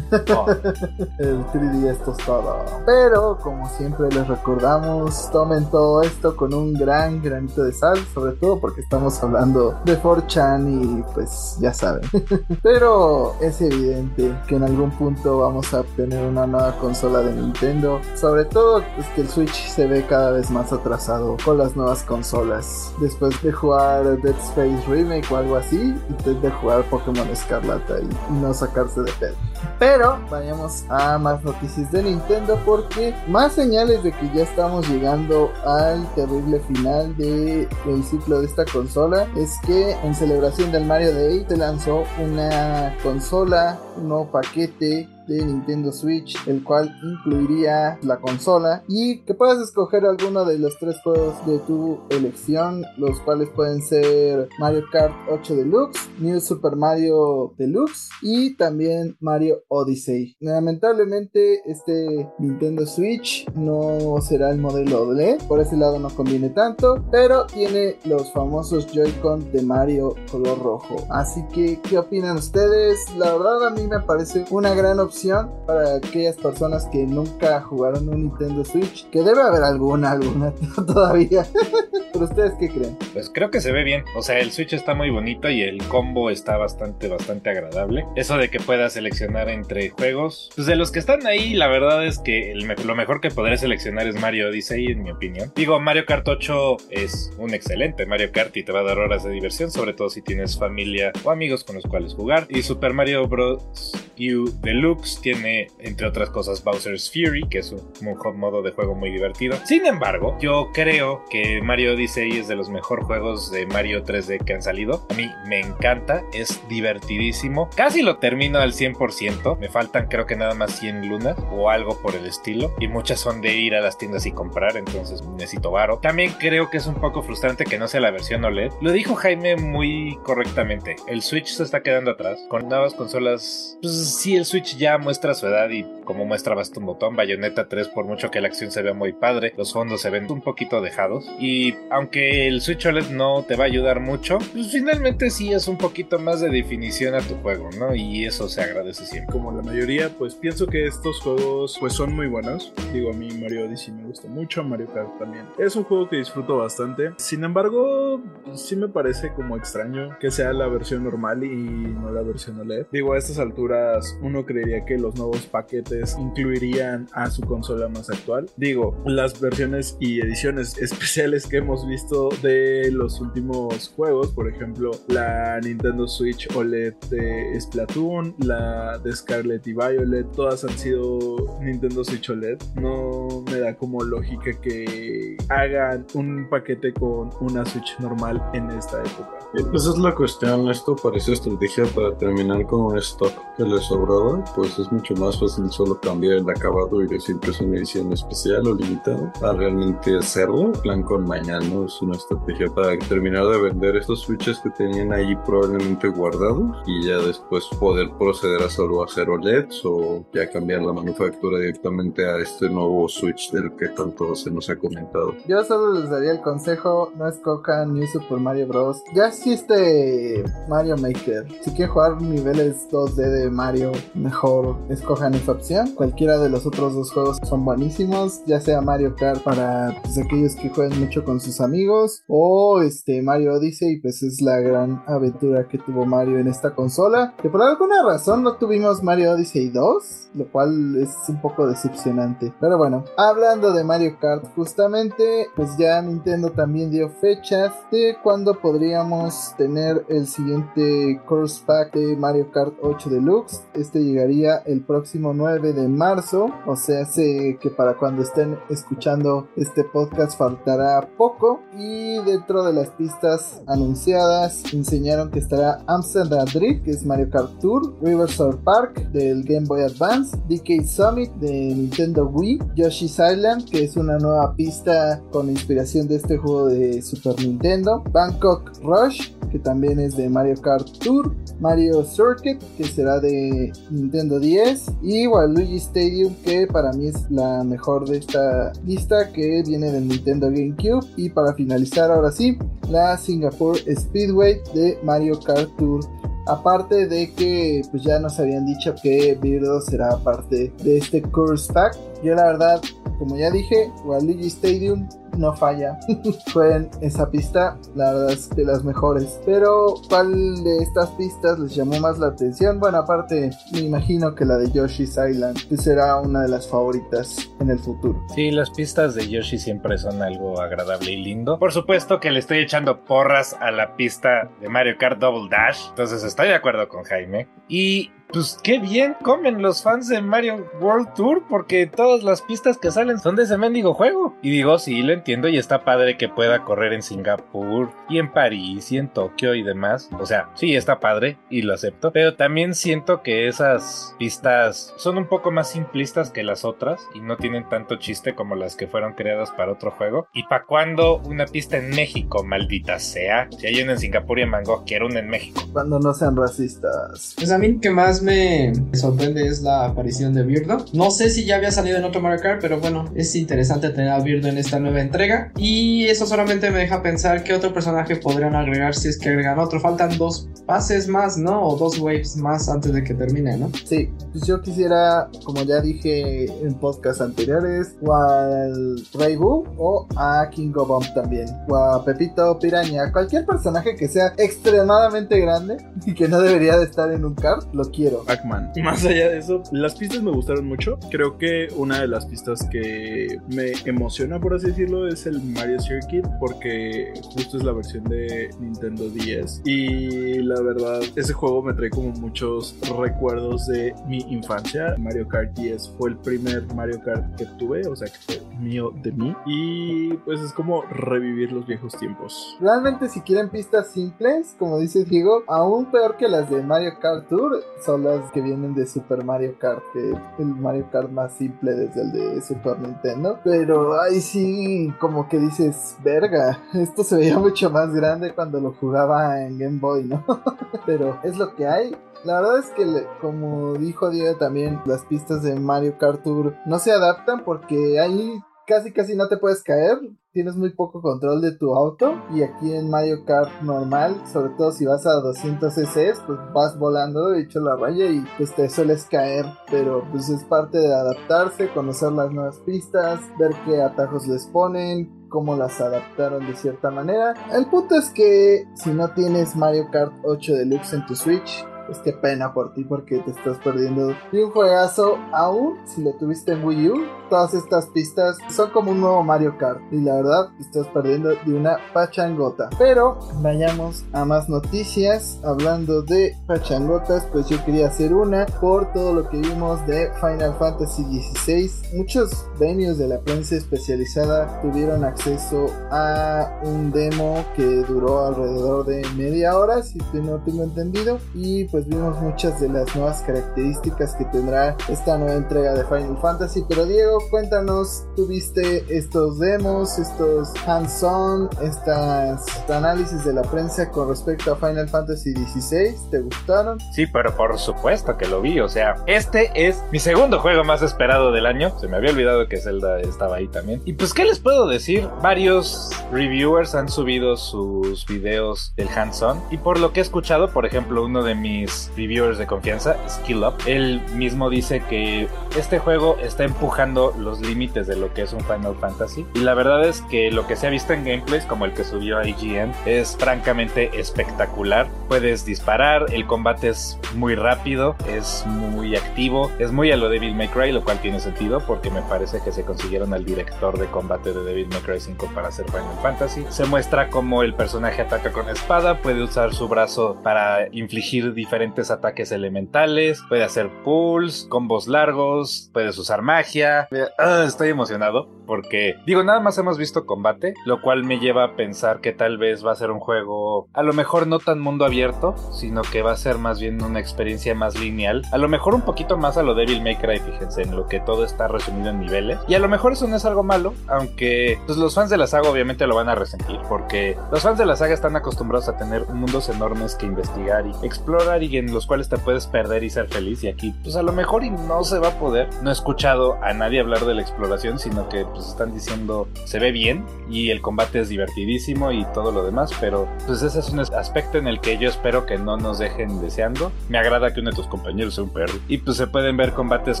el 1.18 1.44
3DS 1.46 1.98
tostado. 2.04 2.64
Pero, 2.86 3.38
como 3.42 3.68
siempre 3.70 4.08
les 4.10 4.26
recordamos, 4.26 5.30
tomen 5.30 5.64
todo 5.70 6.02
esto 6.02 6.36
con 6.36 6.54
un 6.54 6.72
gran 6.74 7.22
granito 7.22 7.62
de 7.62 7.72
sal, 7.72 7.98
sobre 8.12 8.32
todo 8.32 8.60
porque 8.60 8.80
estamos 8.80 9.22
hablando 9.22 9.78
de 9.84 10.00
4chan 10.00 10.68
y 10.68 11.02
pues 11.14 11.56
ya 11.60 11.72
saben. 11.72 12.02
Pero 12.62 13.34
es 13.40 13.60
evidente 13.60 14.34
que 14.46 14.56
en 14.56 14.64
algún 14.64 14.90
punto 14.92 15.38
vamos 15.38 15.72
a 15.74 15.80
obtener 15.80 16.24
una 16.24 16.46
nueva 16.46 16.76
consola 16.78 17.20
de 17.20 17.32
Nintendo. 17.32 18.00
Sobre 18.14 18.44
todo, 18.44 18.82
pues 18.94 19.08
que 19.14 19.22
el 19.22 19.28
Switch 19.28 19.68
se 19.68 19.86
ve 19.86 20.04
cada 20.06 20.30
vez 20.30 20.50
más 20.50 20.72
atrasado 20.72 21.36
con 21.44 21.58
las 21.58 21.76
nuevas 21.76 22.02
consolas. 22.02 22.92
Después 23.00 23.40
de 23.42 23.52
jugar 23.52 24.20
Dead 24.22 24.34
Space 24.38 24.90
O 25.30 25.36
algo 25.36 25.56
así, 25.56 25.94
de 26.24 26.50
jugar 26.50 26.82
Pokémon 26.84 27.28
Escarlata 27.28 28.00
y, 28.00 28.32
no 28.32 28.54
sacarse 28.54 29.00
de 29.02 29.12
pedo. 29.12 29.36
Pero 29.78 30.18
vayamos 30.30 30.84
a 30.88 31.18
más 31.18 31.42
noticias 31.44 31.90
de 31.92 32.02
Nintendo 32.02 32.58
porque 32.64 33.14
más 33.28 33.52
señales 33.52 34.02
de 34.02 34.12
que 34.12 34.30
ya 34.34 34.42
estamos 34.42 34.88
llegando 34.88 35.50
al 35.64 36.06
terrible 36.14 36.60
final 36.60 37.16
del 37.16 37.68
ciclo 38.04 38.40
de 38.40 38.46
esta 38.46 38.64
consola 38.64 39.26
es 39.36 39.58
que 39.66 39.92
en 39.92 40.14
celebración 40.14 40.72
del 40.72 40.84
Mario 40.84 41.14
Day 41.14 41.44
se 41.48 41.56
lanzó 41.56 42.04
una 42.22 42.94
consola, 43.02 43.78
un 43.96 44.08
nuevo 44.08 44.30
paquete 44.30 45.08
de 45.26 45.44
Nintendo 45.44 45.92
Switch, 45.92 46.36
el 46.46 46.62
cual 46.62 46.94
incluiría 47.02 47.98
la 48.02 48.18
consola 48.18 48.82
y 48.88 49.20
que 49.20 49.34
puedas 49.34 49.58
escoger 49.60 50.04
alguno 50.04 50.44
de 50.44 50.58
los 50.58 50.78
tres 50.78 50.96
juegos 51.02 51.34
de 51.46 51.58
tu 51.60 52.00
elección, 52.10 52.84
los 52.98 53.20
cuales 53.20 53.48
pueden 53.50 53.82
ser 53.82 54.48
Mario 54.58 54.84
Kart 54.92 55.14
8 55.30 55.56
Deluxe, 55.56 56.10
New 56.18 56.40
Super 56.40 56.76
Mario 56.76 57.54
Deluxe 57.56 58.10
y 58.22 58.54
también 58.56 59.16
Mario 59.20 59.53
Odyssey. 59.68 60.36
Lamentablemente 60.40 61.60
este 61.66 62.28
Nintendo 62.38 62.86
Switch 62.86 63.46
no 63.54 64.20
será 64.20 64.50
el 64.50 64.58
modelo 64.58 65.12
LED, 65.12 65.42
por 65.48 65.60
ese 65.60 65.76
lado 65.76 65.98
no 65.98 66.10
conviene 66.10 66.50
tanto, 66.50 67.04
pero 67.10 67.46
tiene 67.46 67.96
los 68.04 68.32
famosos 68.32 68.86
Joy-Con 68.92 69.52
de 69.52 69.62
Mario 69.62 70.14
color 70.30 70.62
rojo. 70.62 70.96
Así 71.10 71.44
que, 71.52 71.80
¿qué 71.80 71.98
opinan 71.98 72.36
ustedes? 72.36 72.98
La 73.16 73.32
verdad 73.32 73.68
a 73.68 73.70
mí 73.70 73.86
me 73.86 74.00
parece 74.00 74.44
una 74.50 74.74
gran 74.74 74.98
opción 74.98 75.50
para 75.66 75.96
aquellas 75.96 76.36
personas 76.36 76.86
que 76.86 77.06
nunca 77.06 77.60
jugaron 77.62 78.08
un 78.08 78.24
Nintendo 78.24 78.64
Switch, 78.64 79.08
que 79.10 79.22
debe 79.22 79.40
haber 79.42 79.62
alguna, 79.62 80.12
alguna 80.12 80.52
todavía. 80.86 81.46
Pero 82.12 82.26
ustedes 82.26 82.52
qué 82.60 82.68
creen? 82.68 82.96
Pues 83.12 83.28
creo 83.28 83.50
que 83.50 83.60
se 83.60 83.72
ve 83.72 83.82
bien. 83.82 84.04
O 84.16 84.22
sea, 84.22 84.38
el 84.38 84.52
Switch 84.52 84.72
está 84.72 84.94
muy 84.94 85.10
bonito 85.10 85.50
y 85.50 85.62
el 85.62 85.82
combo 85.88 86.30
está 86.30 86.56
bastante, 86.56 87.08
bastante 87.08 87.50
agradable. 87.50 88.06
Eso 88.14 88.36
de 88.36 88.50
que 88.50 88.60
puedas 88.60 88.92
seleccionar 88.92 89.43
entre 89.48 89.90
juegos, 89.90 90.50
pues 90.54 90.66
de 90.66 90.76
los 90.76 90.90
que 90.90 90.98
están 90.98 91.26
ahí, 91.26 91.54
la 91.54 91.68
verdad 91.68 92.06
es 92.06 92.18
que 92.18 92.54
lo 92.54 92.94
mejor 92.94 93.20
que 93.20 93.30
podré 93.30 93.56
seleccionar 93.58 94.06
es 94.06 94.20
Mario 94.20 94.48
Odyssey, 94.48 94.86
en 94.86 95.02
mi 95.02 95.10
opinión. 95.10 95.52
Digo, 95.54 95.78
Mario 95.80 96.04
Kart 96.06 96.26
8 96.26 96.76
es 96.90 97.32
un 97.38 97.54
excelente 97.54 98.06
Mario 98.06 98.32
Kart 98.32 98.56
y 98.56 98.62
te 98.62 98.72
va 98.72 98.80
a 98.80 98.84
dar 98.84 98.98
horas 98.98 99.24
de 99.24 99.30
diversión, 99.30 99.70
sobre 99.70 99.92
todo 99.92 100.10
si 100.10 100.22
tienes 100.22 100.58
familia 100.58 101.12
o 101.24 101.30
amigos 101.30 101.64
con 101.64 101.76
los 101.76 101.84
cuales 101.84 102.14
jugar. 102.14 102.46
Y 102.48 102.62
Super 102.62 102.92
Mario 102.92 103.26
Bros. 103.26 103.92
U 104.16 104.48
Deluxe 104.62 105.20
tiene, 105.20 105.68
entre 105.80 106.06
otras 106.06 106.30
cosas, 106.30 106.62
Bowser's 106.62 107.10
Fury, 107.10 107.48
que 107.48 107.58
es 107.58 107.72
un, 107.72 108.38
modo 108.38 108.62
de 108.62 108.70
juego 108.70 108.94
muy 108.94 109.10
divertido. 109.10 109.56
Sin 109.64 109.86
embargo, 109.86 110.36
yo 110.40 110.70
creo 110.72 111.24
que 111.30 111.60
Mario 111.62 111.94
Odyssey 111.94 112.38
es 112.38 112.48
de 112.48 112.54
los 112.54 112.68
mejores 112.68 113.06
juegos 113.06 113.50
de 113.50 113.66
Mario 113.66 114.04
3D 114.04 114.44
que 114.44 114.54
han 114.54 114.62
salido. 114.62 115.06
A 115.10 115.14
mí 115.14 115.28
me 115.48 115.60
encanta, 115.60 116.22
es 116.32 116.60
divertidísimo. 116.68 117.68
Casi 117.76 118.02
lo 118.02 118.18
termino 118.18 118.58
al 118.58 118.72
100%. 118.72 119.23
Me 119.60 119.68
faltan 119.68 120.06
creo 120.08 120.26
que 120.26 120.36
nada 120.36 120.54
más 120.54 120.78
100 120.78 121.08
lunas 121.08 121.36
o 121.50 121.70
algo 121.70 122.00
por 122.00 122.14
el 122.14 122.26
estilo. 122.26 122.74
Y 122.78 122.88
muchas 122.88 123.20
son 123.20 123.40
de 123.40 123.56
ir 123.56 123.74
a 123.74 123.80
las 123.80 123.98
tiendas 123.98 124.26
y 124.26 124.32
comprar, 124.32 124.76
entonces 124.76 125.22
necesito 125.22 125.70
varo. 125.70 125.98
También 125.98 126.32
creo 126.38 126.70
que 126.70 126.78
es 126.78 126.86
un 126.86 126.96
poco 126.96 127.22
frustrante 127.22 127.64
que 127.64 127.78
no 127.78 127.88
sea 127.88 128.00
la 128.00 128.10
versión 128.10 128.44
OLED. 128.44 128.72
Lo 128.80 128.92
dijo 128.92 129.14
Jaime 129.14 129.56
muy 129.56 130.18
correctamente. 130.24 130.96
El 131.06 131.22
Switch 131.22 131.48
se 131.48 131.62
está 131.62 131.82
quedando 131.82 132.12
atrás. 132.12 132.40
Con 132.48 132.68
nuevas 132.68 132.94
consolas, 132.94 133.78
pues 133.80 134.16
sí, 134.16 134.36
el 134.36 134.44
Switch 134.44 134.76
ya 134.76 134.98
muestra 134.98 135.34
su 135.34 135.46
edad 135.46 135.70
y 135.70 135.84
como 136.04 136.24
muestra 136.24 136.54
basta 136.54 136.80
un 136.80 136.86
botón, 136.86 137.16
Bayonetta 137.16 137.68
3 137.68 137.88
por 137.88 138.04
mucho 138.04 138.30
que 138.30 138.40
la 138.40 138.48
acción 138.48 138.70
se 138.70 138.82
vea 138.82 138.94
muy 138.94 139.12
padre, 139.12 139.54
los 139.56 139.72
fondos 139.72 140.02
se 140.02 140.10
ven 140.10 140.30
un 140.30 140.42
poquito 140.42 140.80
dejados 140.80 141.26
y 141.38 141.74
aunque 141.90 142.46
el 142.46 142.60
Switch 142.60 142.86
OLED 142.86 143.10
no 143.10 143.44
te 143.44 143.56
va 143.56 143.64
a 143.64 143.66
ayudar 143.66 144.00
mucho, 144.00 144.38
pues 144.52 144.70
finalmente 144.70 145.30
sí 145.30 145.52
es 145.52 145.68
un 145.68 145.78
poquito 145.78 146.18
más 146.18 146.40
de 146.40 146.50
definición 146.50 147.14
a 147.14 147.20
tu 147.20 147.36
juego, 147.36 147.70
¿no? 147.78 147.94
Y 147.94 148.24
eso 148.24 148.48
se 148.48 148.62
agradece 148.62 149.06
Como 149.30 149.52
la 149.52 149.62
mayoría, 149.62 150.10
pues 150.10 150.34
pienso 150.34 150.66
que 150.66 150.86
estos 150.86 151.20
juegos 151.20 151.76
pues 151.78 151.92
son 151.92 152.14
muy 152.14 152.26
buenos. 152.26 152.72
Digo, 152.92 153.10
a 153.10 153.14
mí 153.14 153.28
Mario 153.40 153.66
Odyssey 153.66 153.92
me 153.92 154.04
gusta 154.04 154.28
mucho, 154.28 154.62
Mario 154.62 154.86
Kart 154.92 155.18
también. 155.18 155.46
Es 155.58 155.76
un 155.76 155.84
juego 155.84 156.08
que 156.08 156.16
disfruto 156.16 156.58
bastante. 156.58 157.12
Sin 157.16 157.44
embargo, 157.44 158.20
sí 158.54 158.76
me 158.76 158.88
parece 158.88 159.32
como 159.32 159.56
extraño 159.56 160.16
que 160.18 160.30
sea 160.30 160.52
la 160.52 160.66
versión 160.68 161.04
normal 161.04 161.44
y 161.44 161.48
no 161.48 162.10
la 162.10 162.22
versión 162.22 162.60
OLED. 162.60 162.86
Digo, 162.92 163.12
a 163.12 163.18
estas 163.18 163.38
alturas 163.38 164.18
uno 164.22 164.44
creería 164.44 164.84
que 164.84 164.98
los 164.98 165.16
nuevos 165.16 165.46
paquetes 165.46 166.16
incluirían 166.18 167.08
a 167.12 167.30
su 167.30 167.42
consola 167.42 167.88
más 167.88 168.10
actual. 168.10 168.50
Digo, 168.56 168.96
las 169.06 169.40
versiones 169.40 169.96
y 170.00 170.20
ediciones 170.20 170.78
especiales 170.82 171.46
que 171.46 171.58
hemos 171.58 171.86
visto 171.86 172.28
de 172.42 172.90
los 172.92 173.20
últimos 173.20 173.92
juegos, 173.96 174.28
por 174.28 174.48
ejemplo, 174.48 174.90
la 175.08 175.60
Nintendo 175.60 176.06
Switch 176.06 176.48
OLED 176.54 176.94
de 177.10 177.60
Splatoon, 177.60 178.34
la 178.38 178.98
Scarlet 179.12 179.66
y 179.66 179.72
Violet, 179.72 180.30
todas 180.32 180.64
han 180.64 180.76
sido 180.78 181.36
Nintendo 181.60 182.04
Switch 182.04 182.30
OLED. 182.30 182.58
No 182.74 183.44
me 183.50 183.60
da 183.60 183.74
como 183.76 184.02
lógica 184.02 184.50
que 184.60 185.36
hagan 185.48 186.06
un 186.14 186.48
paquete 186.48 186.92
con 186.92 187.30
una 187.40 187.64
Switch 187.64 187.98
normal 188.00 188.42
en 188.54 188.70
esta 188.70 189.00
época. 189.00 189.30
Pues 189.70 189.86
es 189.86 189.98
la 189.98 190.14
cuestión, 190.14 190.68
esto 190.68 190.96
parece 190.96 191.32
estrategia 191.32 191.84
para 191.94 192.16
terminar 192.16 192.66
con 192.66 192.80
un 192.80 192.98
stock 192.98 193.32
que 193.56 193.64
les 193.64 193.84
sobraba, 193.84 194.44
pues 194.56 194.78
es 194.78 194.90
mucho 194.90 195.14
más 195.14 195.38
fácil 195.38 195.70
solo 195.70 196.00
cambiar 196.00 196.34
el 196.34 196.50
acabado 196.50 197.00
y 197.02 197.06
decir 197.06 197.38
que 197.38 197.50
es 197.50 197.60
una 197.60 197.76
edición 197.76 198.12
especial 198.12 198.66
o 198.66 198.74
limitada, 198.74 199.32
a 199.42 199.52
realmente 199.52 200.16
hacerlo, 200.18 200.72
plan 200.82 201.02
con 201.02 201.24
mañana, 201.24 201.84
es 201.86 202.02
una 202.02 202.16
estrategia 202.16 202.66
para 202.74 202.98
terminar 202.98 203.46
de 203.46 203.62
vender 203.62 203.96
estos 203.96 204.22
switches 204.22 204.58
que 204.60 204.70
tenían 204.70 205.12
ahí 205.12 205.36
probablemente 205.46 206.08
guardados 206.08 206.76
y 206.86 207.06
ya 207.06 207.18
después 207.18 207.64
poder 207.78 208.10
proceder 208.18 208.62
a 208.62 208.70
solo 208.70 208.93
hacer 209.02 209.28
OLEDs 209.28 209.84
o 209.84 210.24
ya 210.32 210.48
cambiar 210.50 210.82
la 210.82 210.92
manufactura 210.92 211.58
directamente 211.58 212.24
a 212.24 212.38
este 212.38 212.68
nuevo 212.68 213.08
switch 213.08 213.50
del 213.50 213.74
que 213.76 213.88
tanto 213.88 214.34
se 214.34 214.50
nos 214.50 214.68
ha 214.70 214.76
comentado. 214.76 215.34
Yo 215.48 215.64
solo 215.64 215.98
les 215.98 216.10
daría 216.10 216.32
el 216.32 216.40
consejo, 216.40 217.12
no 217.16 217.26
escojan 217.26 217.94
New 217.94 218.06
Super 218.06 218.38
Mario 218.38 218.68
Bros. 218.68 219.02
Ya 219.14 219.28
existe 219.28 220.44
Mario 220.68 220.96
Maker. 220.96 221.46
Si 221.62 221.70
quieren 221.70 221.92
jugar 221.92 222.20
niveles 222.20 222.88
2D 222.90 223.14
de 223.14 223.50
Mario, 223.50 223.92
mejor 224.14 224.76
escojan 224.90 225.34
esa 225.34 225.52
opción. 225.52 225.94
Cualquiera 225.94 226.38
de 226.38 226.50
los 226.50 226.66
otros 226.66 226.94
dos 226.94 227.12
juegos 227.12 227.38
son 227.44 227.64
buenísimos, 227.64 228.44
ya 228.46 228.60
sea 228.60 228.80
Mario 228.80 229.16
Kart 229.16 229.42
para 229.42 229.98
pues, 230.02 230.18
aquellos 230.18 230.54
que 230.56 230.68
juegan 230.68 230.98
mucho 231.00 231.24
con 231.24 231.40
sus 231.40 231.60
amigos 231.60 232.22
o 232.28 232.82
este 232.82 233.22
Mario 233.22 233.54
Odyssey, 233.54 234.00
pues 234.00 234.22
es 234.22 234.40
la 234.40 234.58
gran 234.60 235.02
aventura 235.06 235.68
que 235.68 235.78
tuvo 235.78 236.06
Mario 236.06 236.38
en 236.38 236.48
esta 236.48 236.74
consola. 236.74 237.34
Que 237.40 237.48
por 237.48 237.62
alguna 237.62 238.02
razón 238.04 238.42
no 238.42 238.56
tuvimos 238.56 238.83
Mario 239.02 239.32
Odyssey 239.32 239.70
2, 239.70 240.28
lo 240.34 240.46
cual 240.48 240.96
es 240.96 241.10
un 241.28 241.40
poco 241.40 241.66
decepcionante. 241.66 242.52
Pero 242.60 242.76
bueno, 242.76 243.04
hablando 243.16 243.72
de 243.72 243.84
Mario 243.84 244.18
Kart, 244.20 244.44
justamente, 244.54 245.48
pues 245.56 245.76
ya 245.78 246.00
Nintendo 246.02 246.50
también 246.50 246.90
dio 246.90 247.08
fechas 247.08 247.72
de 247.90 248.16
cuando 248.22 248.60
podríamos 248.60 249.54
tener 249.56 250.04
el 250.08 250.26
siguiente 250.26 251.20
Course 251.26 251.62
Pack 251.64 251.94
de 251.94 252.16
Mario 252.16 252.50
Kart 252.52 252.74
8 252.82 253.10
Deluxe. 253.10 253.62
Este 253.74 254.02
llegaría 254.02 254.56
el 254.58 254.82
próximo 254.82 255.32
9 255.32 255.72
de 255.72 255.88
marzo, 255.88 256.50
o 256.66 256.76
sea, 256.76 257.06
sé 257.06 257.58
que 257.60 257.70
para 257.70 257.96
cuando 257.96 258.22
estén 258.22 258.58
escuchando 258.68 259.48
este 259.56 259.84
podcast 259.84 260.36
faltará 260.38 261.08
poco. 261.16 261.60
Y 261.76 262.18
dentro 262.24 262.64
de 262.64 262.72
las 262.72 262.90
pistas 262.90 263.62
anunciadas, 263.66 264.62
enseñaron 264.72 265.30
que 265.30 265.38
estará 265.38 265.82
Amsterdam 265.86 266.46
Drift, 266.52 266.84
que 266.84 266.90
es 266.90 267.04
Mario 267.04 267.30
Kart 267.30 267.58
Tour, 267.60 267.94
Riverside 268.00 268.56
Park 268.74 269.08
del 269.12 269.44
Game 269.44 269.66
Boy 269.66 269.82
Advance, 269.82 270.36
DK 270.48 270.84
Summit 270.84 271.30
de 271.34 271.48
Nintendo 271.50 272.26
Wii, 272.26 272.58
Yoshi's 272.74 273.20
Island, 273.20 273.70
que 273.70 273.84
es 273.84 273.96
una 273.96 274.18
nueva 274.18 274.52
pista 274.56 275.22
con 275.30 275.48
inspiración 275.48 276.08
de 276.08 276.16
este 276.16 276.36
juego 276.36 276.66
de 276.66 277.00
Super 277.00 277.38
Nintendo, 277.38 278.02
Bangkok 278.10 278.72
Rush, 278.82 279.30
que 279.52 279.60
también 279.60 280.00
es 280.00 280.16
de 280.16 280.28
Mario 280.28 280.60
Kart 280.60 280.88
Tour, 280.98 281.36
Mario 281.60 282.02
Circuit, 282.02 282.60
que 282.76 282.82
será 282.82 283.20
de 283.20 283.72
Nintendo 283.90 284.40
10, 284.40 284.86
y 285.02 285.28
Waluigi 285.28 285.76
Stadium, 285.76 286.34
que 286.44 286.66
para 286.66 286.92
mí 286.94 287.06
es 287.06 287.30
la 287.30 287.62
mejor 287.62 288.08
de 288.08 288.16
esta 288.18 288.72
lista, 288.84 289.30
que 289.32 289.62
viene 289.64 289.92
del 289.92 290.08
Nintendo 290.08 290.48
GameCube, 290.48 291.06
y 291.16 291.30
para 291.30 291.54
finalizar 291.54 292.10
ahora 292.10 292.32
sí, 292.32 292.58
la 292.90 293.16
Singapore 293.18 293.78
Speedway 293.94 294.60
de 294.74 294.98
Mario 295.04 295.38
Kart 295.38 295.70
Tour. 295.76 296.00
Aparte 296.46 297.06
de 297.06 297.32
que 297.32 297.82
pues 297.90 298.02
ya 298.02 298.18
nos 298.18 298.38
habían 298.38 298.66
dicho 298.66 298.94
que 299.02 299.34
Birdo 299.40 299.80
será 299.80 300.16
parte 300.18 300.72
de 300.82 300.98
este 300.98 301.22
Course 301.22 301.72
Pack. 301.72 301.96
Yo 302.22 302.34
la 302.34 302.44
verdad, 302.44 302.82
como 303.18 303.36
ya 303.36 303.50
dije, 303.50 303.90
Waluigi 304.04 304.48
Stadium 304.48 305.08
no 305.36 305.54
falla. 305.54 305.98
Fue 306.52 306.76
en 306.76 306.90
esa 307.00 307.30
pista, 307.30 307.76
la 307.94 308.12
verdad 308.12 308.32
es 308.32 308.50
de 308.50 308.64
las 308.64 308.84
mejores. 308.84 309.40
Pero, 309.44 309.94
¿cuál 310.08 310.62
de 310.64 310.78
estas 310.78 311.10
pistas 311.10 311.58
les 311.58 311.74
llamó 311.74 311.98
más 312.00 312.18
la 312.18 312.28
atención? 312.28 312.80
Bueno, 312.80 312.98
aparte, 312.98 313.50
me 313.72 313.80
imagino 313.80 314.34
que 314.34 314.44
la 314.44 314.56
de 314.56 314.70
Yoshi's 314.70 315.18
Island 315.18 315.58
será 315.76 316.20
una 316.20 316.42
de 316.42 316.48
las 316.48 316.68
favoritas 316.68 317.50
en 317.60 317.70
el 317.70 317.78
futuro. 317.78 318.20
Sí, 318.34 318.50
las 318.50 318.70
pistas 318.70 319.14
de 319.14 319.28
Yoshi 319.28 319.58
siempre 319.58 319.98
son 319.98 320.22
algo 320.22 320.60
agradable 320.60 321.12
y 321.12 321.22
lindo. 321.22 321.58
Por 321.58 321.72
supuesto 321.72 322.20
que 322.20 322.30
le 322.30 322.38
estoy 322.38 322.58
echando 322.58 323.04
porras 323.04 323.56
a 323.60 323.70
la 323.70 323.96
pista 323.96 324.50
de 324.60 324.68
Mario 324.68 324.96
Kart 324.98 325.18
Double 325.18 325.48
Dash. 325.50 325.88
Entonces 325.90 326.24
estoy 326.24 326.48
de 326.48 326.54
acuerdo 326.54 326.88
con 326.88 327.04
Jaime. 327.04 327.48
Y 327.68 328.10
pues 328.34 328.58
qué 328.64 328.80
bien 328.80 329.14
comen 329.22 329.62
los 329.62 329.84
fans 329.84 330.08
de 330.08 330.20
Mario 330.20 330.68
World 330.80 331.14
Tour 331.14 331.44
porque 331.48 331.86
todas 331.86 332.24
las 332.24 332.42
pistas 332.42 332.78
que 332.78 332.90
salen 332.90 333.20
son 333.20 333.36
de 333.36 333.44
ese 333.44 333.56
mendigo 333.56 333.94
juego. 333.94 334.36
Y 334.42 334.50
digo, 334.50 334.76
sí, 334.80 335.02
lo 335.02 335.12
entiendo 335.12 335.46
y 335.46 335.56
está 335.56 335.84
padre 335.84 336.16
que 336.16 336.28
pueda 336.28 336.64
correr 336.64 336.94
en 336.94 337.02
Singapur 337.02 337.92
y 338.08 338.18
en 338.18 338.32
París 338.32 338.90
y 338.90 338.98
en 338.98 339.08
Tokio 339.08 339.54
y 339.54 339.62
demás. 339.62 340.10
O 340.18 340.26
sea, 340.26 340.50
sí, 340.54 340.74
está 340.74 340.98
padre 340.98 341.38
y 341.48 341.62
lo 341.62 341.74
acepto. 341.74 342.10
Pero 342.10 342.34
también 342.34 342.74
siento 342.74 343.22
que 343.22 343.46
esas 343.46 344.16
pistas 344.18 344.92
son 344.96 345.16
un 345.16 345.28
poco 345.28 345.52
más 345.52 345.70
simplistas 345.70 346.32
que 346.32 346.42
las 346.42 346.64
otras 346.64 347.00
y 347.14 347.20
no 347.20 347.36
tienen 347.36 347.68
tanto 347.68 347.96
chiste 347.96 348.34
como 348.34 348.56
las 348.56 348.74
que 348.74 348.88
fueron 348.88 349.12
creadas 349.12 349.52
para 349.52 349.70
otro 349.70 349.92
juego. 349.92 350.26
¿Y 350.34 350.42
para 350.48 350.64
cuándo 350.64 351.18
una 351.18 351.46
pista 351.46 351.76
en 351.76 351.90
México, 351.90 352.42
maldita 352.42 352.98
sea? 352.98 353.48
Si 353.56 353.68
hay 353.68 353.80
una 353.80 353.92
en 353.92 354.00
Singapur 354.00 354.40
y 354.40 354.42
en 354.42 354.50
Bangkok, 354.50 354.84
quiero 354.84 355.06
una 355.06 355.20
en 355.20 355.28
México. 355.28 355.60
Cuando 355.72 356.00
no 356.00 356.12
sean 356.12 356.34
racistas. 356.34 357.34
Pues 357.36 357.52
a 357.52 357.58
mí 357.58 357.78
que 357.78 357.90
más 357.90 358.23
me 358.24 358.72
sorprende 358.94 359.46
es 359.46 359.62
la 359.62 359.86
aparición 359.86 360.34
de 360.34 360.42
Birdo. 360.42 360.84
No 360.92 361.10
sé 361.10 361.30
si 361.30 361.44
ya 361.44 361.56
había 361.56 361.70
salido 361.70 361.98
en 361.98 362.04
otro 362.04 362.20
Mario 362.20 362.40
Kart, 362.40 362.60
pero 362.60 362.80
bueno, 362.80 363.04
es 363.14 363.34
interesante 363.36 363.90
tener 363.90 364.10
a 364.10 364.20
Birdo 364.20 364.48
en 364.48 364.58
esta 364.58 364.80
nueva 364.80 365.00
entrega. 365.00 365.52
Y 365.56 366.04
eso 366.06 366.26
solamente 366.26 366.70
me 366.70 366.78
deja 366.78 367.02
pensar 367.02 367.44
qué 367.44 367.54
otro 367.54 367.72
personaje 367.72 368.16
podrían 368.16 368.54
agregar 368.54 368.94
si 368.94 369.08
es 369.08 369.18
que 369.18 369.28
agregan 369.28 369.58
otro. 369.58 369.80
Faltan 369.80 370.16
dos 370.18 370.48
pases 370.66 371.08
más, 371.08 371.36
¿no? 371.36 371.62
O 371.62 371.76
dos 371.76 371.98
waves 371.98 372.36
más 372.36 372.68
antes 372.68 372.92
de 372.92 373.04
que 373.04 373.14
termine, 373.14 373.56
¿no? 373.56 373.70
Sí, 373.84 374.10
pues 374.32 374.46
yo 374.46 374.60
quisiera, 374.60 375.28
como 375.44 375.62
ya 375.62 375.80
dije 375.80 376.46
en 376.46 376.74
podcasts 376.74 377.20
anteriores, 377.20 377.94
o 378.02 378.14
al 378.14 379.06
Rey 379.14 379.36
Boo 379.36 379.64
o 379.76 380.06
a 380.16 380.48
Kingo 380.50 380.86
Bomb 380.86 381.04
también, 381.14 381.46
o 381.68 381.76
a 381.76 382.04
Pepito 382.04 382.58
Piraña, 382.58 383.12
cualquier 383.12 383.44
personaje 383.44 383.94
que 383.96 384.08
sea 384.08 384.32
extremadamente 384.38 385.38
grande 385.40 385.76
y 386.06 386.14
que 386.14 386.28
no 386.28 386.40
debería 386.40 386.78
de 386.78 386.84
estar 386.84 387.10
en 387.12 387.24
un 387.24 387.34
kart, 387.34 387.72
lo 387.74 387.84
quiero. 387.90 388.03
Pac-Man. 388.26 388.72
Más 388.82 389.04
allá 389.04 389.30
de 389.30 389.38
eso, 389.38 389.62
las 389.72 389.94
pistas 389.94 390.22
me 390.22 390.30
gustaron 390.30 390.66
mucho. 390.66 390.98
Creo 391.10 391.38
que 391.38 391.68
una 391.76 392.00
de 392.00 392.08
las 392.08 392.26
pistas 392.26 392.66
que 392.70 393.38
me 393.48 393.72
emociona, 393.84 394.40
por 394.40 394.54
así 394.54 394.68
decirlo, 394.68 395.08
es 395.08 395.26
el 395.26 395.40
Mario 395.42 395.80
Circuit, 395.80 396.26
porque 396.40 397.12
justo 397.22 397.58
es 397.58 397.64
la 397.64 397.72
versión 397.72 398.04
de 398.04 398.50
Nintendo 398.60 399.08
10. 399.08 399.62
Y 399.64 400.38
la 400.42 400.60
verdad, 400.60 401.00
ese 401.16 401.32
juego 401.32 401.62
me 401.62 401.74
trae 401.74 401.90
como 401.90 402.10
muchos 402.10 402.76
recuerdos 402.98 403.66
de 403.66 403.94
mi 404.06 404.18
infancia. 404.28 404.94
Mario 404.98 405.28
Kart 405.28 405.52
10 405.58 405.94
fue 405.98 406.10
el 406.10 406.16
primer 406.18 406.66
Mario 406.74 407.00
Kart 407.04 407.34
que 407.36 407.46
tuve, 407.58 407.86
o 407.86 407.96
sea 407.96 408.08
que 408.08 408.18
fue 408.18 408.56
mío 408.58 408.92
de 409.02 409.12
mí. 409.12 409.34
Y 409.46 410.14
pues 410.24 410.40
es 410.40 410.52
como 410.52 410.82
revivir 410.82 411.52
los 411.52 411.66
viejos 411.66 411.96
tiempos. 411.98 412.56
Realmente 412.60 413.08
si 413.08 413.20
quieren 413.20 413.50
pistas 413.50 413.90
simples, 413.90 414.54
como 414.58 414.78
dice 414.78 415.04
Diego, 415.04 415.42
aún 415.48 415.90
peor 415.90 416.16
que 416.16 416.28
las 416.28 416.50
de 416.50 416.62
Mario 416.62 416.92
Kart 417.00 417.28
Tour, 417.28 417.62
son 417.84 417.93
las 417.98 418.30
que 418.32 418.40
vienen 418.40 418.74
de 418.74 418.86
Super 418.86 419.24
Mario 419.24 419.56
Kart, 419.58 419.82
que 419.92 420.10
es 420.10 420.18
el 420.38 420.46
Mario 420.46 420.88
Kart 420.90 421.10
más 421.10 421.32
simple 421.34 421.72
desde 421.74 422.02
el 422.02 422.12
de 422.12 422.42
Super 422.42 422.78
Nintendo. 422.78 423.38
Pero 423.44 424.00
ahí 424.00 424.20
sí, 424.20 424.92
como 425.00 425.28
que 425.28 425.38
dices, 425.38 425.96
verga, 426.02 426.60
esto 426.74 427.04
se 427.04 427.16
veía 427.16 427.38
mucho 427.38 427.70
más 427.70 427.92
grande 427.92 428.34
cuando 428.34 428.60
lo 428.60 428.72
jugaba 428.72 429.42
en 429.42 429.58
Game 429.58 429.78
Boy, 429.78 430.04
¿no? 430.04 430.24
Pero 430.86 431.18
es 431.22 431.36
lo 431.36 431.54
que 431.54 431.66
hay. 431.66 431.96
La 432.24 432.40
verdad 432.40 432.58
es 432.58 432.70
que, 432.70 433.06
como 433.20 433.74
dijo 433.74 434.08
Diego 434.10 434.36
también, 434.36 434.80
las 434.86 435.04
pistas 435.04 435.42
de 435.42 435.58
Mario 435.60 435.98
Kart 435.98 436.22
Tour 436.22 436.54
no 436.64 436.78
se 436.78 436.90
adaptan 436.90 437.44
porque 437.44 438.00
ahí 438.00 438.40
casi 438.66 438.92
casi 438.92 439.14
no 439.14 439.28
te 439.28 439.36
puedes 439.36 439.62
caer. 439.62 439.98
Tienes 440.34 440.56
muy 440.56 440.70
poco 440.70 441.00
control 441.00 441.40
de 441.42 441.52
tu 441.52 441.76
auto. 441.76 442.20
Y 442.34 442.42
aquí 442.42 442.74
en 442.74 442.90
Mario 442.90 443.24
Kart 443.24 443.62
normal, 443.62 444.20
sobre 444.32 444.48
todo 444.58 444.72
si 444.72 444.84
vas 444.84 445.06
a 445.06 445.20
200 445.20 445.72
cc, 445.72 446.12
pues 446.26 446.38
vas 446.52 446.76
volando, 446.76 447.32
hecho 447.34 447.60
la 447.60 447.76
raya 447.76 448.06
y 448.06 448.24
pues 448.36 448.52
te 448.52 448.68
sueles 448.68 449.04
caer. 449.04 449.46
Pero 449.70 450.04
pues 450.10 450.28
es 450.30 450.42
parte 450.42 450.78
de 450.78 450.92
adaptarse, 450.92 451.72
conocer 451.72 452.10
las 452.10 452.32
nuevas 452.32 452.58
pistas, 452.66 453.20
ver 453.38 453.52
qué 453.64 453.80
atajos 453.80 454.26
les 454.26 454.46
ponen, 454.48 455.28
cómo 455.28 455.54
las 455.54 455.80
adaptaron 455.80 456.44
de 456.44 456.56
cierta 456.56 456.90
manera. 456.90 457.34
El 457.52 457.66
punto 457.66 457.94
es 457.94 458.10
que 458.10 458.66
si 458.74 458.90
no 458.90 459.10
tienes 459.10 459.54
Mario 459.54 459.88
Kart 459.92 460.14
8 460.24 460.52
Deluxe 460.52 460.94
en 460.94 461.06
tu 461.06 461.14
Switch, 461.14 461.64
pues 461.86 461.98
qué 461.98 462.12
pena 462.12 462.52
por 462.52 462.74
ti 462.74 462.84
porque 462.84 463.18
te 463.18 463.30
estás 463.30 463.58
perdiendo 463.58 464.14
de 464.32 464.44
un 464.44 464.50
juegazo 464.50 465.18
aún 465.32 465.76
si 465.86 466.02
lo 466.02 466.12
tuviste 466.14 466.52
en 466.52 466.64
Wii 466.64 466.88
U. 466.90 466.94
Todas 467.30 467.54
estas 467.54 467.86
pistas 467.86 468.36
son 468.50 468.70
como 468.70 468.92
un 468.92 469.00
nuevo 469.00 469.22
Mario 469.22 469.56
Kart 469.58 469.80
y 469.90 470.00
la 470.00 470.16
verdad 470.16 470.48
estás 470.60 470.86
perdiendo 470.88 471.30
de 471.30 471.54
una 471.54 471.78
pachangota. 471.92 472.70
Pero 472.78 473.18
vayamos 473.40 474.04
a 474.12 474.24
más 474.24 474.48
noticias. 474.48 475.40
Hablando 475.44 476.02
de 476.02 476.36
pachangotas, 476.46 477.26
pues 477.32 477.48
yo 477.48 477.62
quería 477.64 477.88
hacer 477.88 478.14
una 478.14 478.46
por 478.60 478.92
todo 478.92 479.12
lo 479.12 479.28
que 479.28 479.38
vimos 479.38 479.84
de 479.86 480.10
Final 480.20 480.54
Fantasy 480.58 481.02
XVI. 481.04 481.70
Muchos 481.96 482.46
venues 482.58 482.98
de 482.98 483.08
la 483.08 483.20
prensa 483.20 483.56
especializada 483.56 484.60
tuvieron 484.60 485.04
acceso 485.04 485.66
a 485.90 486.60
un 486.62 486.92
demo 486.92 487.44
que 487.56 487.64
duró 487.64 488.26
alrededor 488.26 488.84
de 488.86 489.02
media 489.16 489.56
hora, 489.58 489.82
si 489.82 489.98
no 490.14 490.38
tengo 490.44 490.62
entendido. 490.62 491.18
Y 491.34 491.64
pues 491.74 491.88
vimos 491.88 492.16
muchas 492.20 492.60
de 492.60 492.68
las 492.68 492.94
nuevas 492.94 493.20
características 493.22 494.14
que 494.14 494.24
tendrá 494.26 494.76
esta 494.88 495.18
nueva 495.18 495.34
entrega 495.34 495.74
de 495.74 495.82
Final 495.82 496.16
Fantasy. 496.22 496.64
Pero 496.68 496.86
Diego, 496.86 497.18
cuéntanos, 497.30 498.04
¿tuviste 498.14 498.84
estos 498.96 499.40
demos, 499.40 499.98
estos 499.98 500.52
hands-on, 500.68 501.50
estas 501.60 502.46
análisis 502.70 503.24
de 503.24 503.32
la 503.32 503.42
prensa 503.42 503.90
con 503.90 504.08
respecto 504.08 504.52
a 504.52 504.56
Final 504.56 504.88
Fantasy 504.88 505.32
XVI? 505.32 505.96
¿Te 506.12 506.20
gustaron? 506.20 506.78
Sí, 506.92 507.08
pero 507.08 507.36
por 507.36 507.58
supuesto 507.58 508.16
que 508.16 508.28
lo 508.28 508.40
vi. 508.40 508.60
O 508.60 508.68
sea, 508.68 508.94
este 509.08 509.50
es 509.56 509.82
mi 509.90 509.98
segundo 509.98 510.38
juego 510.38 510.62
más 510.62 510.80
esperado 510.80 511.32
del 511.32 511.44
año. 511.44 511.76
Se 511.80 511.88
me 511.88 511.96
había 511.96 512.12
olvidado 512.12 512.46
que 512.46 512.58
Zelda 512.58 513.00
estaba 513.00 513.34
ahí 513.34 513.48
también. 513.48 513.82
Y 513.84 513.94
pues, 513.94 514.14
¿qué 514.14 514.24
les 514.24 514.38
puedo 514.38 514.68
decir? 514.68 515.08
Varios 515.24 515.90
reviewers 516.12 516.76
han 516.76 516.88
subido 516.88 517.36
sus 517.36 518.06
videos 518.06 518.74
del 518.76 518.88
hands-on. 518.88 519.42
Y 519.50 519.56
por 519.56 519.80
lo 519.80 519.92
que 519.92 519.98
he 519.98 520.04
escuchado, 520.04 520.52
por 520.52 520.66
ejemplo, 520.66 521.04
uno 521.04 521.24
de 521.24 521.34
mis 521.34 521.63
reviewers 521.96 522.38
de 522.38 522.46
confianza, 522.46 522.96
Skill 523.08 523.44
Up, 523.44 523.54
él 523.66 524.00
mismo 524.14 524.50
dice 524.50 524.82
que 524.88 525.28
este 525.56 525.78
juego 525.78 526.16
está 526.22 526.44
empujando 526.44 527.14
los 527.18 527.40
límites 527.40 527.86
de 527.86 527.96
lo 527.96 528.12
que 528.12 528.22
es 528.22 528.32
un 528.32 528.40
Final 528.40 528.74
Fantasy. 528.80 529.26
Y 529.34 529.40
la 529.40 529.54
verdad 529.54 529.84
es 529.84 530.00
que 530.02 530.30
lo 530.30 530.46
que 530.46 530.56
se 530.56 530.66
ha 530.66 530.70
visto 530.70 530.92
en 530.92 531.04
gameplays, 531.04 531.44
como 531.46 531.64
el 531.64 531.72
que 531.72 531.84
subió 531.84 532.18
a 532.18 532.26
IGN, 532.26 532.72
es 532.86 533.16
francamente 533.16 533.90
espectacular. 533.98 534.88
Puedes 535.08 535.44
disparar, 535.44 536.06
el 536.12 536.26
combate 536.26 536.68
es 536.68 536.98
muy 537.14 537.34
rápido, 537.34 537.96
es 538.08 538.44
muy 538.46 538.96
activo, 538.96 539.50
es 539.58 539.72
muy 539.72 539.92
a 539.92 539.96
lo 539.96 540.08
Devil 540.08 540.34
May 540.34 540.48
Cry, 540.48 540.72
lo 540.72 540.84
cual 540.84 540.98
tiene 541.00 541.20
sentido 541.20 541.60
porque 541.66 541.90
me 541.90 542.02
parece 542.02 542.40
que 542.42 542.52
se 542.52 542.64
consiguieron 542.64 543.14
al 543.14 543.24
director 543.24 543.78
de 543.78 543.86
combate 543.86 544.32
de 544.32 544.42
Devil 544.42 544.68
May 544.68 544.80
Cry 544.80 545.00
5 545.00 545.30
para 545.34 545.48
hacer 545.48 545.66
Final 545.66 545.98
Fantasy. 546.02 546.44
Se 546.48 546.64
muestra 546.64 547.08
cómo 547.08 547.42
el 547.42 547.54
personaje 547.54 548.02
ataca 548.02 548.32
con 548.32 548.48
espada, 548.48 549.00
puede 549.00 549.22
usar 549.22 549.54
su 549.54 549.68
brazo 549.68 550.18
para 550.22 550.68
infligir 550.72 551.32
diferentes 551.32 551.53
ataques 551.90 552.32
elementales, 552.32 553.22
puede 553.28 553.44
hacer 553.44 553.70
pulls, 553.84 554.46
combos 554.48 554.88
largos, 554.88 555.70
puedes 555.72 555.96
usar 555.98 556.22
magia. 556.22 556.88
Ah, 557.18 557.44
estoy 557.46 557.70
emocionado 557.70 558.28
porque, 558.46 558.96
digo, 559.06 559.22
nada 559.22 559.40
más 559.40 559.58
hemos 559.58 559.78
visto 559.78 560.06
combate, 560.06 560.54
lo 560.64 560.80
cual 560.80 561.04
me 561.04 561.18
lleva 561.18 561.44
a 561.44 561.56
pensar 561.56 562.00
que 562.00 562.12
tal 562.12 562.38
vez 562.38 562.64
va 562.64 562.72
a 562.72 562.76
ser 562.76 562.90
un 562.90 563.00
juego 563.00 563.68
a 563.72 563.82
lo 563.82 563.92
mejor 563.92 564.26
no 564.26 564.38
tan 564.38 564.60
mundo 564.60 564.84
abierto, 564.84 565.34
sino 565.52 565.82
que 565.82 566.02
va 566.02 566.12
a 566.12 566.16
ser 566.16 566.38
más 566.38 566.60
bien 566.60 566.82
una 566.82 567.00
experiencia 567.00 567.54
más 567.54 567.78
lineal, 567.78 568.22
a 568.32 568.38
lo 568.38 568.48
mejor 568.48 568.74
un 568.74 568.82
poquito 568.82 569.16
más 569.16 569.36
a 569.36 569.42
lo 569.42 569.54
Devil 569.54 569.82
May 569.82 569.96
Cry, 569.96 570.20
fíjense, 570.20 570.62
en 570.62 570.76
lo 570.76 570.86
que 570.86 571.00
todo 571.00 571.24
está 571.24 571.48
resumido 571.48 571.90
en 571.90 572.00
niveles. 572.00 572.38
Y 572.48 572.54
a 572.54 572.58
lo 572.58 572.68
mejor 572.68 572.92
eso 572.92 573.06
no 573.06 573.16
es 573.16 573.24
algo 573.24 573.42
malo, 573.42 573.74
aunque 573.88 574.58
pues, 574.66 574.78
los 574.78 574.94
fans 574.94 575.10
de 575.10 575.16
la 575.16 575.26
saga 575.26 575.48
obviamente 575.48 575.86
lo 575.86 575.96
van 575.96 576.08
a 576.08 576.14
resentir, 576.14 576.58
porque 576.68 577.16
los 577.30 577.42
fans 577.42 577.58
de 577.58 577.66
la 577.66 577.76
saga 577.76 577.94
están 577.94 578.16
acostumbrados 578.16 578.68
a 578.68 578.76
tener 578.76 579.06
mundos 579.08 579.48
enormes 579.48 579.94
que 579.94 580.06
investigar 580.06 580.66
y 580.66 580.86
explorar 580.86 581.42
y 581.44 581.58
en 581.58 581.72
los 581.72 581.86
cuales 581.86 582.08
te 582.08 582.18
puedes 582.18 582.46
perder 582.46 582.84
y 582.84 582.90
ser 582.90 583.08
feliz. 583.08 583.44
Y 583.44 583.48
aquí, 583.48 583.74
pues 583.82 583.96
a 583.96 584.02
lo 584.02 584.12
mejor 584.12 584.44
y 584.44 584.50
no 584.50 584.84
se 584.84 584.98
va 584.98 585.08
a 585.08 585.18
poder. 585.18 585.48
No 585.62 585.70
he 585.70 585.72
escuchado 585.72 586.38
a 586.42 586.52
nadie 586.52 586.80
hablar 586.80 587.04
de 587.04 587.14
la 587.14 587.22
exploración, 587.22 587.78
sino 587.78 588.08
que 588.08 588.24
pues 588.24 588.48
están 588.48 588.74
diciendo 588.74 589.28
se 589.44 589.58
ve 589.58 589.72
bien 589.72 590.04
y 590.28 590.50
el 590.50 590.60
combate 590.60 591.00
es 591.00 591.08
divertidísimo 591.08 591.92
y 591.92 592.04
todo 592.12 592.32
lo 592.32 592.44
demás, 592.44 592.70
pero 592.80 593.08
pues 593.26 593.42
ese 593.42 593.60
es 593.60 593.70
un 593.70 593.80
aspecto 593.80 594.38
en 594.38 594.46
el 594.46 594.60
que 594.60 594.78
yo 594.78 594.88
espero 594.88 595.26
que 595.26 595.38
no 595.38 595.56
nos 595.56 595.78
dejen 595.78 596.20
deseando. 596.20 596.72
Me 596.88 596.98
agrada 596.98 597.32
que 597.32 597.40
uno 597.40 597.50
de 597.50 597.56
tus 597.56 597.66
compañeros 597.66 598.14
sea 598.14 598.24
un 598.24 598.30
perro. 598.30 598.54
Y 598.68 598.78
pues 598.78 598.96
se 598.96 599.06
pueden 599.06 599.36
ver 599.36 599.52
combates 599.52 600.00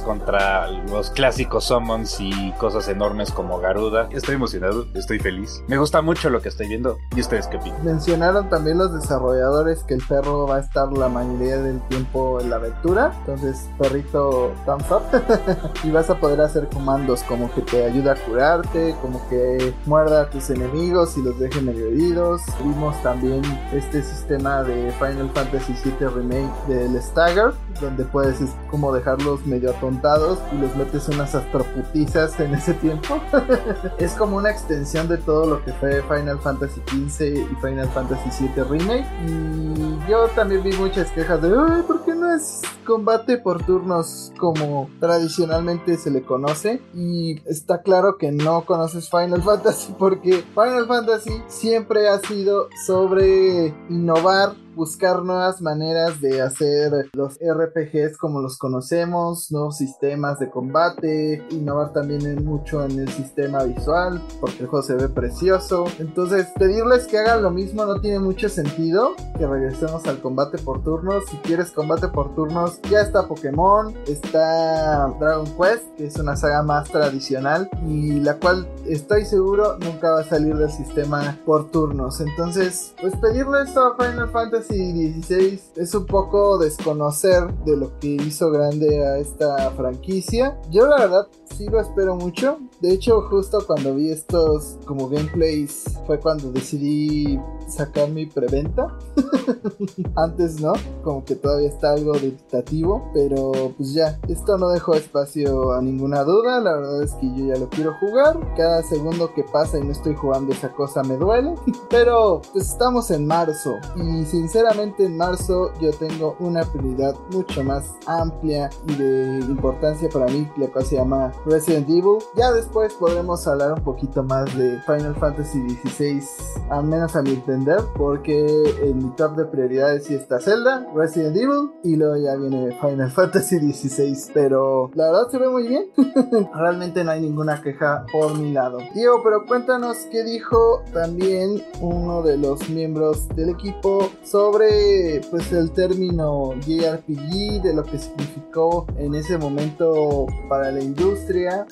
contra 0.00 0.70
los 0.70 1.10
clásicos 1.10 1.64
summons 1.64 2.20
y 2.20 2.52
cosas 2.58 2.88
enormes 2.88 3.30
como 3.30 3.58
Garuda. 3.58 4.08
Estoy 4.12 4.36
emocionado, 4.36 4.86
estoy 4.94 5.18
feliz. 5.18 5.62
Me 5.68 5.78
gusta 5.78 6.02
mucho 6.02 6.30
lo 6.30 6.40
que 6.40 6.48
estoy 6.48 6.68
viendo. 6.68 6.98
¿Y 7.16 7.20
ustedes 7.20 7.46
qué 7.46 7.56
opinan? 7.56 7.84
Mencionaron 7.84 8.48
también 8.48 8.78
los 8.78 8.92
desarrolladores 8.94 9.82
que 9.84 9.94
el 9.94 10.02
perro 10.06 10.46
va 10.46 10.56
a 10.56 10.60
estar 10.60 10.92
la 10.92 11.08
mayoría 11.34 11.62
del 11.62 11.80
tiempo 11.88 12.40
en 12.40 12.50
la 12.50 12.56
aventura. 12.56 13.12
Entonces, 13.20 13.68
perrito 13.78 14.52
thumbs 14.64 14.90
up. 14.90 15.02
y 15.84 15.90
vas 15.90 16.10
a 16.10 16.18
poder 16.18 16.40
hacer 16.40 16.68
comandos 16.68 17.22
como 17.24 17.52
que 17.52 17.62
te 17.62 17.84
ayuda 17.84 18.12
a 18.12 18.16
curarte, 18.16 18.94
como 19.02 19.26
que 19.28 19.74
muerda 19.86 20.22
a 20.22 20.30
tus 20.30 20.50
enemigos 20.50 21.16
y 21.16 21.22
los 21.22 21.38
deje 21.38 21.60
medio 21.60 21.86
heridos. 21.86 22.42
Vimos 22.62 23.00
también 23.02 23.42
este 23.72 24.02
sistema 24.02 24.62
de 24.62 24.92
Final 24.92 25.30
Fantasy 25.34 25.74
VII 25.84 26.08
Remake 26.08 26.52
del 26.68 27.00
Stagger, 27.02 27.52
donde 27.80 28.04
puedes 28.04 28.40
es 28.40 28.50
como 28.70 28.92
dejarlos 28.92 29.44
medio 29.46 29.70
atontados 29.70 30.38
y 30.52 30.56
les 30.56 30.74
metes 30.76 31.08
unas 31.08 31.34
astroputizas 31.34 32.38
en 32.40 32.54
ese 32.54 32.74
tiempo. 32.74 33.20
es 33.98 34.12
como 34.12 34.36
una 34.36 34.50
extensión 34.50 35.08
de 35.08 35.18
todo 35.18 35.46
lo 35.46 35.64
que 35.64 35.72
fue 35.74 36.02
Final 36.02 36.38
Fantasy 36.40 36.80
XV 36.86 37.22
y 37.22 37.56
Final 37.60 37.88
Fantasy 37.88 38.44
VII 38.44 38.64
Remake. 38.64 39.06
Y 39.26 40.10
yo 40.10 40.28
también 40.34 40.62
vi 40.62 40.72
muchas 40.76 41.10
quejas 41.10 41.40
de, 41.42 41.48
Ay, 41.48 41.82
¿por 41.82 42.04
qué 42.04 42.14
no 42.14 42.34
es 42.34 42.62
combate 42.84 43.38
por 43.38 43.64
turnos 43.64 44.32
como 44.38 44.88
tradicionalmente 45.00 45.96
se 45.96 46.10
le 46.10 46.22
conoce? 46.22 46.80
Y 46.94 47.40
está 47.48 47.82
claro 47.82 48.18
que 48.18 48.32
no 48.32 48.64
conoces 48.64 49.08
Final 49.08 49.42
Fantasy 49.42 49.94
porque 49.98 50.44
Final 50.54 50.86
Fantasy 50.86 51.42
siempre 51.48 52.08
ha 52.08 52.18
sido 52.18 52.68
sobre 52.86 53.74
innovar 53.88 54.54
buscar 54.74 55.22
nuevas 55.22 55.60
maneras 55.60 56.20
de 56.20 56.42
hacer 56.42 57.08
los 57.12 57.38
RPGs 57.38 58.16
como 58.18 58.40
los 58.40 58.58
conocemos, 58.58 59.50
nuevos 59.50 59.76
sistemas 59.76 60.38
de 60.38 60.50
combate, 60.50 61.44
innovar 61.50 61.92
también 61.92 62.26
en 62.26 62.44
mucho 62.44 62.84
en 62.84 62.98
el 62.98 63.08
sistema 63.08 63.62
visual, 63.64 64.20
porque 64.40 64.62
el 64.62 64.66
juego 64.66 64.84
se 64.84 64.94
ve 64.94 65.08
precioso. 65.08 65.84
Entonces, 65.98 66.48
pedirles 66.58 67.06
que 67.06 67.18
hagan 67.18 67.42
lo 67.42 67.50
mismo 67.50 67.84
no 67.86 68.00
tiene 68.00 68.18
mucho 68.18 68.48
sentido, 68.48 69.14
que 69.38 69.46
regresemos 69.46 70.04
al 70.06 70.20
combate 70.20 70.58
por 70.58 70.82
turnos. 70.82 71.24
Si 71.30 71.36
quieres 71.38 71.70
combate 71.70 72.08
por 72.08 72.34
turnos, 72.34 72.80
ya 72.90 73.00
está 73.00 73.26
Pokémon, 73.26 73.94
está 74.06 75.08
Dragon 75.18 75.46
Quest, 75.56 75.84
que 75.96 76.06
es 76.06 76.16
una 76.16 76.36
saga 76.36 76.62
más 76.62 76.88
tradicional 76.90 77.68
y 77.86 78.20
la 78.20 78.38
cual 78.38 78.66
estoy 78.86 79.24
seguro 79.24 79.78
nunca 79.78 80.10
va 80.10 80.20
a 80.20 80.24
salir 80.24 80.56
del 80.56 80.70
sistema 80.70 81.38
por 81.44 81.70
turnos. 81.70 82.20
Entonces, 82.20 82.94
pues 83.00 83.14
pedirle 83.16 83.62
esto 83.62 83.80
a 83.80 83.96
Final 83.96 84.28
Fantasy 84.30 84.63
16 84.68 85.72
es 85.76 85.94
un 85.94 86.06
poco 86.06 86.58
desconocer 86.58 87.52
de 87.64 87.76
lo 87.76 87.98
que 87.98 88.08
hizo 88.08 88.50
grande 88.50 89.04
a 89.04 89.18
esta 89.18 89.70
franquicia. 89.72 90.58
Yo 90.70 90.86
la 90.86 90.98
verdad 90.98 91.28
sí 91.56 91.66
lo 91.66 91.80
espero 91.80 92.16
mucho. 92.16 92.58
De 92.80 92.92
hecho, 92.92 93.22
justo 93.22 93.64
cuando 93.66 93.94
vi 93.94 94.10
estos 94.10 94.78
como 94.84 95.08
gameplays 95.08 95.84
fue 96.06 96.18
cuando 96.18 96.50
decidí 96.52 97.38
sacar 97.68 98.10
mi 98.10 98.26
preventa. 98.26 98.98
Antes 100.16 100.60
no, 100.60 100.72
como 101.02 101.24
que 101.24 101.34
todavía 101.34 101.68
está 101.68 101.92
algo 101.92 102.12
dictativo, 102.14 103.10
pero 103.14 103.72
pues 103.76 103.94
ya, 103.94 104.18
esto 104.28 104.58
no 104.58 104.68
dejó 104.68 104.94
espacio 104.94 105.72
a 105.72 105.80
ninguna 105.80 106.24
duda. 106.24 106.60
La 106.60 106.74
verdad 106.76 107.02
es 107.02 107.12
que 107.14 107.26
yo 107.34 107.46
ya 107.46 107.58
lo 107.58 107.68
quiero 107.68 107.94
jugar. 108.00 108.38
Cada 108.56 108.82
segundo 108.82 109.32
que 109.34 109.44
pasa 109.44 109.78
y 109.78 109.84
no 109.84 109.92
estoy 109.92 110.14
jugando 110.14 110.52
esa 110.52 110.72
cosa 110.72 111.02
me 111.02 111.16
duele. 111.16 111.54
Pero 111.90 112.42
pues 112.52 112.70
estamos 112.70 113.10
en 113.10 113.26
marzo 113.26 113.76
y 113.96 114.24
sinceramente 114.24 115.04
en 115.04 115.16
marzo 115.16 115.72
yo 115.80 115.90
tengo 115.92 116.36
una 116.40 116.64
prioridad 116.64 117.14
mucho 117.30 117.62
más 117.62 117.84
amplia 118.06 118.70
y 118.88 118.94
de 118.94 119.38
importancia 119.48 120.08
para 120.08 120.26
mí, 120.26 120.48
la 120.56 120.68
cual 120.68 120.84
se 120.84 120.96
llama 120.96 121.32
Resident 121.46 121.88
Evil. 121.88 122.18
Ya 122.36 122.52
después 122.52 122.92
podremos 122.94 123.46
hablar 123.46 123.72
un 123.74 123.84
poquito 123.84 124.22
más 124.22 124.56
de 124.56 124.80
Final 124.82 125.14
Fantasy 125.16 125.58
XVI, 125.70 126.22
al 126.70 126.84
menos 126.84 127.14
a 127.16 127.22
mi 127.22 127.30
entender, 127.30 127.80
porque 127.96 128.46
en 128.82 128.98
mi 128.98 129.10
top 129.16 129.36
de 129.36 129.44
prioridades 129.44 130.04
sí 130.04 130.14
está 130.14 130.40
Zelda, 130.40 130.86
Resident 130.94 131.36
Evil 131.36 131.70
y 131.82 131.96
luego 131.96 132.16
ya 132.16 132.36
viene 132.36 132.78
Final 132.80 133.10
Fantasy 133.14 133.58
XVI. 133.72 134.32
Pero 134.32 134.90
la 134.94 135.06
verdad 135.06 135.30
se 135.30 135.38
ve 135.38 135.48
muy 135.48 135.68
bien. 135.68 135.86
Realmente 136.54 137.04
no 137.04 137.10
hay 137.10 137.20
ninguna 137.20 137.60
queja 137.60 138.04
por 138.12 138.38
mi 138.38 138.52
lado. 138.52 138.78
Diego, 138.94 139.20
pero 139.22 139.46
cuéntanos 139.46 139.96
qué 140.10 140.24
dijo 140.24 140.82
también 140.92 141.62
uno 141.80 142.22
de 142.22 142.36
los 142.36 142.68
miembros 142.68 143.28
del 143.30 143.50
equipo 143.50 144.08
sobre 144.22 145.20
pues 145.30 145.52
el 145.52 145.70
término 145.72 146.54
JRPG, 146.60 147.62
de 147.62 147.74
lo 147.74 147.82
que 147.84 147.98
significó 147.98 148.86
en 148.96 149.14
ese 149.14 149.38
momento 149.38 150.26
para 150.48 150.70
la 150.70 150.80
industria, 150.80 151.23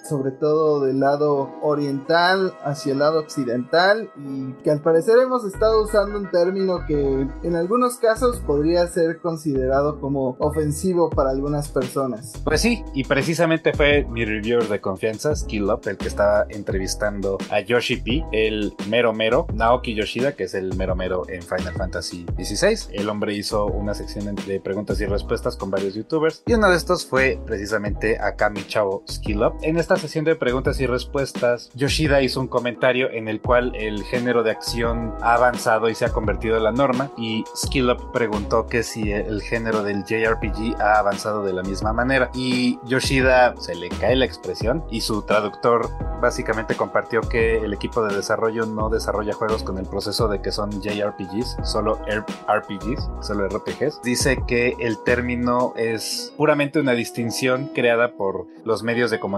sobre 0.08 0.30
todo 0.30 0.80
del 0.84 1.00
lado 1.00 1.50
oriental 1.62 2.54
hacia 2.64 2.92
el 2.92 3.00
lado 3.00 3.20
occidental 3.20 4.10
y 4.16 4.52
que 4.62 4.70
al 4.70 4.80
parecer 4.80 5.16
hemos 5.18 5.44
estado 5.44 5.82
usando 5.82 6.18
un 6.18 6.30
término 6.30 6.86
que 6.86 7.26
en 7.42 7.56
algunos 7.56 7.96
casos 7.96 8.38
podría 8.46 8.86
ser 8.86 9.20
considerado 9.20 10.00
como 10.00 10.36
ofensivo 10.38 11.10
para 11.10 11.30
algunas 11.30 11.68
personas. 11.68 12.32
Pues 12.44 12.60
sí, 12.60 12.84
y 12.94 13.04
precisamente 13.04 13.72
fue 13.72 14.04
mi 14.04 14.24
reviewer 14.24 14.68
de 14.68 14.80
confianza, 14.80 15.34
Skill 15.34 15.64
Up, 15.64 15.82
el 15.86 15.96
que 15.96 16.08
estaba 16.08 16.46
entrevistando 16.48 17.38
a 17.50 17.60
Yoshi 17.60 17.96
P, 17.96 18.24
el 18.32 18.72
mero 18.88 19.12
mero, 19.12 19.46
Naoki 19.52 19.94
Yoshida, 19.94 20.32
que 20.32 20.44
es 20.44 20.54
el 20.54 20.74
mero 20.76 20.94
mero 20.94 21.24
en 21.28 21.42
Final 21.42 21.74
Fantasy 21.74 22.24
XVI 22.36 22.52
16, 22.52 22.90
el 22.92 23.08
hombre 23.08 23.34
hizo 23.34 23.66
una 23.66 23.94
sección 23.94 24.34
de 24.34 24.60
preguntas 24.60 25.00
y 25.00 25.06
respuestas 25.06 25.56
con 25.56 25.70
varios 25.70 25.94
youtubers 25.94 26.42
y 26.46 26.52
uno 26.52 26.68
de 26.68 26.76
estos 26.76 27.06
fue 27.06 27.40
precisamente 27.46 28.18
Akami 28.20 28.66
Chavo 28.66 29.04
Skill 29.10 29.41
En 29.62 29.76
esta 29.76 29.96
sesión 29.96 30.24
de 30.24 30.36
preguntas 30.36 30.80
y 30.80 30.86
respuestas, 30.86 31.70
Yoshida 31.74 32.22
hizo 32.22 32.40
un 32.40 32.48
comentario 32.48 33.10
en 33.10 33.28
el 33.28 33.40
cual 33.40 33.74
el 33.74 34.04
género 34.04 34.42
de 34.42 34.50
acción 34.50 35.14
ha 35.20 35.34
avanzado 35.34 35.88
y 35.88 35.94
se 35.94 36.04
ha 36.04 36.12
convertido 36.12 36.56
en 36.56 36.64
la 36.64 36.72
norma 36.72 37.10
y 37.16 37.44
Skill 37.56 37.90
Up 37.90 38.12
preguntó 38.12 38.66
que 38.66 38.82
si 38.82 39.10
el 39.10 39.42
género 39.42 39.82
del 39.82 40.04
JRPG 40.04 40.80
ha 40.80 40.98
avanzado 40.98 41.42
de 41.42 41.52
la 41.52 41.62
misma 41.62 41.92
manera 41.92 42.30
y 42.34 42.78
Yoshida 42.84 43.54
se 43.58 43.74
le 43.74 43.88
cae 43.88 44.16
la 44.16 44.24
expresión 44.24 44.84
y 44.90 45.00
su 45.00 45.22
traductor 45.22 45.90
básicamente 46.20 46.76
compartió 46.76 47.20
que 47.20 47.56
el 47.56 47.74
equipo 47.74 48.04
de 48.04 48.14
desarrollo 48.14 48.64
no 48.64 48.88
desarrolla 48.88 49.32
juegos 49.32 49.64
con 49.64 49.76
el 49.78 49.86
proceso 49.86 50.28
de 50.28 50.40
que 50.40 50.52
son 50.52 50.70
JRPGs, 50.80 51.56
solo 51.64 51.98
RPGs, 52.06 53.10
solo 53.20 53.48
RPGs. 53.48 54.00
Dice 54.02 54.38
que 54.46 54.76
el 54.78 55.02
término 55.02 55.74
es 55.76 56.32
puramente 56.36 56.78
una 56.78 56.92
distinción 56.92 57.70
creada 57.74 58.12
por 58.12 58.46
los 58.64 58.84
medios 58.84 59.10
de 59.10 59.18
comunicación 59.18 59.31